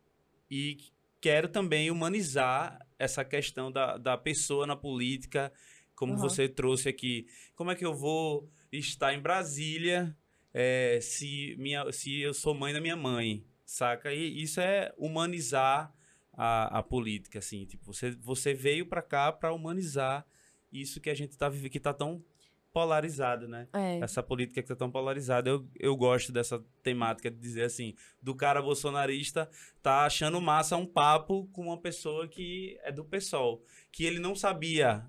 e 0.49 0.79
quero 1.21 1.49
também 1.49 1.91
humanizar 1.91 2.79
essa 2.97 3.25
questão 3.25 3.73
da, 3.73 3.99
da 3.99 4.17
pessoa 4.17 4.65
na 4.65 4.77
política, 4.77 5.53
como 5.97 6.13
Aham. 6.13 6.23
você 6.23 6.49
trouxe 6.49 6.89
aqui. 6.89 7.27
Como 7.57 7.73
é 7.73 7.75
que 7.75 7.85
eu 7.85 7.95
vou 7.95 8.49
estar 8.71 9.13
em 9.13 9.21
Brasília 9.21 10.17
eh, 10.55 11.01
se, 11.03 11.57
minha, 11.59 11.91
se 11.91 12.21
eu 12.21 12.33
sou 12.33 12.55
mãe 12.55 12.73
da 12.73 12.81
minha 12.81 12.97
mãe, 12.97 13.45
saca? 13.65 14.13
E 14.15 14.41
isso 14.41 14.61
é 14.61 14.93
humanizar 14.97 15.93
a, 16.33 16.79
a 16.79 16.83
política, 16.83 17.39
assim. 17.39 17.65
Tipo, 17.65 17.93
você, 17.93 18.13
você 18.13 18.55
veio 18.55 18.87
pra 18.87 19.03
cá 19.03 19.33
pra 19.33 19.53
humanizar 19.53 20.27
isso 20.73 21.01
que 21.01 21.11
a 21.11 21.15
gente 21.15 21.37
tá 21.37 21.49
vivendo, 21.49 21.71
que 21.71 21.81
tá 21.81 21.93
tão 21.93 22.25
polarizado, 22.73 23.47
né? 23.47 23.69
É. 23.73 23.99
Essa 23.99 24.23
política 24.23 24.63
que 24.63 24.69
tá 24.69 24.75
tão 24.75 24.91
polarizada. 24.91 25.49
Eu, 25.51 25.69
eu 25.79 25.95
gosto 25.95 26.33
dessa 26.33 26.65
temática 26.83 27.31
de 27.31 27.37
dizer 27.37 27.65
assim, 27.65 27.95
do 28.21 28.35
cara 28.35 28.63
bolsonarista 28.63 29.49
tá 29.83 30.07
achando 30.07 30.41
massa 30.41 30.77
um 30.77 30.87
papo 30.87 31.47
com 31.53 31.67
uma 31.67 31.79
pessoa 31.79 32.27
que 32.27 32.79
é 32.83 32.91
do 32.91 33.05
PSOL, 33.05 33.63
que 33.91 34.05
ele 34.05 34.19
não 34.19 34.35
sabia. 34.35 35.05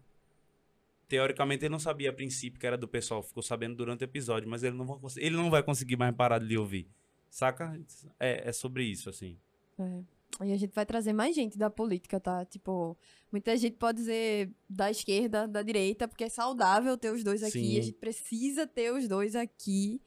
Teoricamente, 1.08 1.64
ele 1.64 1.72
não 1.72 1.80
sabia 1.80 2.10
a 2.10 2.14
princípio 2.14 2.60
que 2.60 2.68
era 2.68 2.78
do 2.78 2.88
PSOL, 2.88 3.22
ficou 3.22 3.44
sabendo 3.44 3.76
durante 3.76 4.04
o 4.04 4.06
episódio, 4.06 4.50
mas 4.50 4.64
ele 4.64 4.76
não 4.76 4.86
vai, 4.86 4.98
ele 5.18 5.36
não 5.36 5.50
vai 5.50 5.62
conseguir 5.62 5.96
mais 5.96 6.14
parar 6.16 6.40
de 6.40 6.46
lhe 6.46 6.58
ouvir. 6.58 6.90
Saca? 7.30 7.80
É, 8.20 8.50
é 8.50 8.52
sobre 8.52 8.84
isso, 8.84 9.10
assim. 9.10 9.38
É. 9.80 10.02
E 10.42 10.52
a 10.52 10.58
gente 10.58 10.74
vai 10.74 10.86
trazer 10.86 11.14
mais 11.14 11.36
gente 11.36 11.58
da 11.58 11.70
política, 11.70 12.20
tá? 12.20 12.44
Tipo, 12.46 12.98
muita 13.32 13.56
gente 13.56 13.78
pode 13.78 14.00
dizer 14.00 14.52
da 14.68 14.90
esquerda, 14.90 15.48
da 15.48 15.62
direita, 15.62 16.08
porque 16.08 16.24
é 16.24 16.30
saudável 16.30 16.98
ter 16.98 17.12
os 17.14 17.24
dois 17.24 17.44
aqui. 17.44 17.52
Sim. 17.52 17.80
A 17.80 17.82
gente 17.84 17.98
precisa 17.98 18.66
ter 18.66 18.92
os 18.92 19.08
dois 19.08 19.36
aqui. 19.36 20.02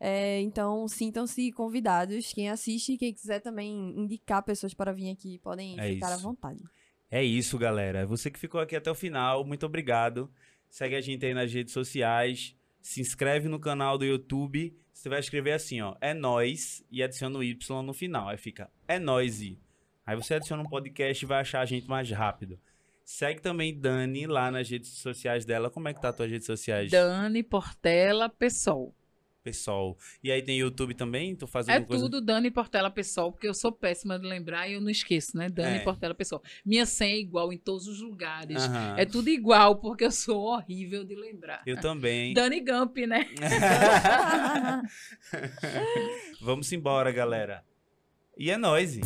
É, 0.00 0.40
então, 0.40 0.88
sintam-se 0.88 1.52
convidados. 1.52 2.32
Quem 2.32 2.50
assiste 2.50 2.96
quem 2.96 3.14
quiser 3.14 3.38
também 3.38 3.72
indicar 3.96 4.42
pessoas 4.42 4.74
para 4.74 4.92
vir 4.92 5.10
aqui, 5.10 5.38
podem 5.38 5.78
É 5.78 5.94
ficar 5.94 6.08
à 6.08 6.14
isso. 6.14 6.22
vontade. 6.24 6.62
É 7.08 7.22
isso, 7.22 7.56
galera. 7.56 8.04
Você 8.04 8.30
que 8.30 8.38
ficou 8.38 8.60
aqui 8.60 8.74
até 8.74 8.90
o 8.90 8.94
final, 8.96 9.44
muito 9.44 9.64
obrigado. 9.64 10.28
Segue 10.68 10.96
a 10.96 11.00
gente 11.00 11.24
aí 11.24 11.34
nas 11.34 11.52
redes 11.52 11.72
sociais. 11.72 12.56
Se 12.80 13.00
inscreve 13.00 13.48
no 13.48 13.60
canal 13.60 13.96
do 13.96 14.04
YouTube. 14.04 14.76
Você 14.92 15.08
vai 15.08 15.20
escrever 15.20 15.52
assim, 15.52 15.80
ó, 15.80 15.96
é 16.00 16.12
nós 16.14 16.84
e 16.90 17.02
adiciona 17.02 17.38
o 17.38 17.42
Y 17.42 17.82
no 17.82 17.92
final. 17.92 18.28
Aí 18.28 18.36
fica 18.36 18.70
é 18.86 18.98
nós 18.98 19.40
e. 19.40 19.58
Aí 20.06 20.16
você 20.16 20.34
adiciona 20.34 20.62
um 20.62 20.68
podcast 20.68 21.24
e 21.24 21.28
vai 21.28 21.40
achar 21.40 21.60
a 21.60 21.64
gente 21.66 21.88
mais 21.88 22.10
rápido. 22.10 22.58
Segue 23.04 23.40
também 23.40 23.78
Dani 23.78 24.26
lá 24.26 24.50
nas 24.50 24.68
redes 24.68 24.90
sociais 24.90 25.44
dela. 25.44 25.70
Como 25.70 25.88
é 25.88 25.94
que 25.94 26.00
tá 26.00 26.10
as 26.10 26.16
tuas 26.16 26.30
redes 26.30 26.46
sociais? 26.46 26.90
Dani 26.90 27.42
Portela 27.42 28.28
Pessoal. 28.28 28.94
Pessoal. 29.42 29.98
E 30.22 30.30
aí 30.30 30.40
tem 30.40 30.58
YouTube 30.58 30.94
também? 30.94 31.34
Tu 31.34 31.46
faz 31.48 31.68
É 31.68 31.80
coisa? 31.80 32.04
tudo 32.04 32.20
Dani 32.20 32.48
Portela 32.50 32.88
Pessoal, 32.90 33.32
porque 33.32 33.48
eu 33.48 33.54
sou 33.54 33.72
péssima 33.72 34.16
de 34.18 34.24
lembrar 34.26 34.68
e 34.68 34.74
eu 34.74 34.80
não 34.80 34.88
esqueço, 34.88 35.36
né? 35.36 35.48
Dani 35.48 35.78
É. 35.78 35.80
Portela 35.80 36.14
Pessoal. 36.14 36.40
Minha 36.64 36.86
senha 36.86 37.16
é 37.16 37.18
igual 37.18 37.52
em 37.52 37.58
todos 37.58 37.88
os 37.88 38.00
lugares. 38.00 38.62
Aham. 38.62 38.94
É 38.96 39.04
tudo 39.04 39.28
igual, 39.28 39.76
porque 39.76 40.04
eu 40.04 40.12
sou 40.12 40.40
horrível 40.42 41.02
de 41.04 41.16
lembrar. 41.16 41.60
Eu 41.66 41.80
também. 41.80 42.32
Dani 42.34 42.60
Gump, 42.60 42.96
né? 42.98 43.26
Vamos 46.40 46.72
embora, 46.72 47.10
galera. 47.10 47.64
E 48.38 48.50
é 48.50 48.56
nóis. 48.56 48.98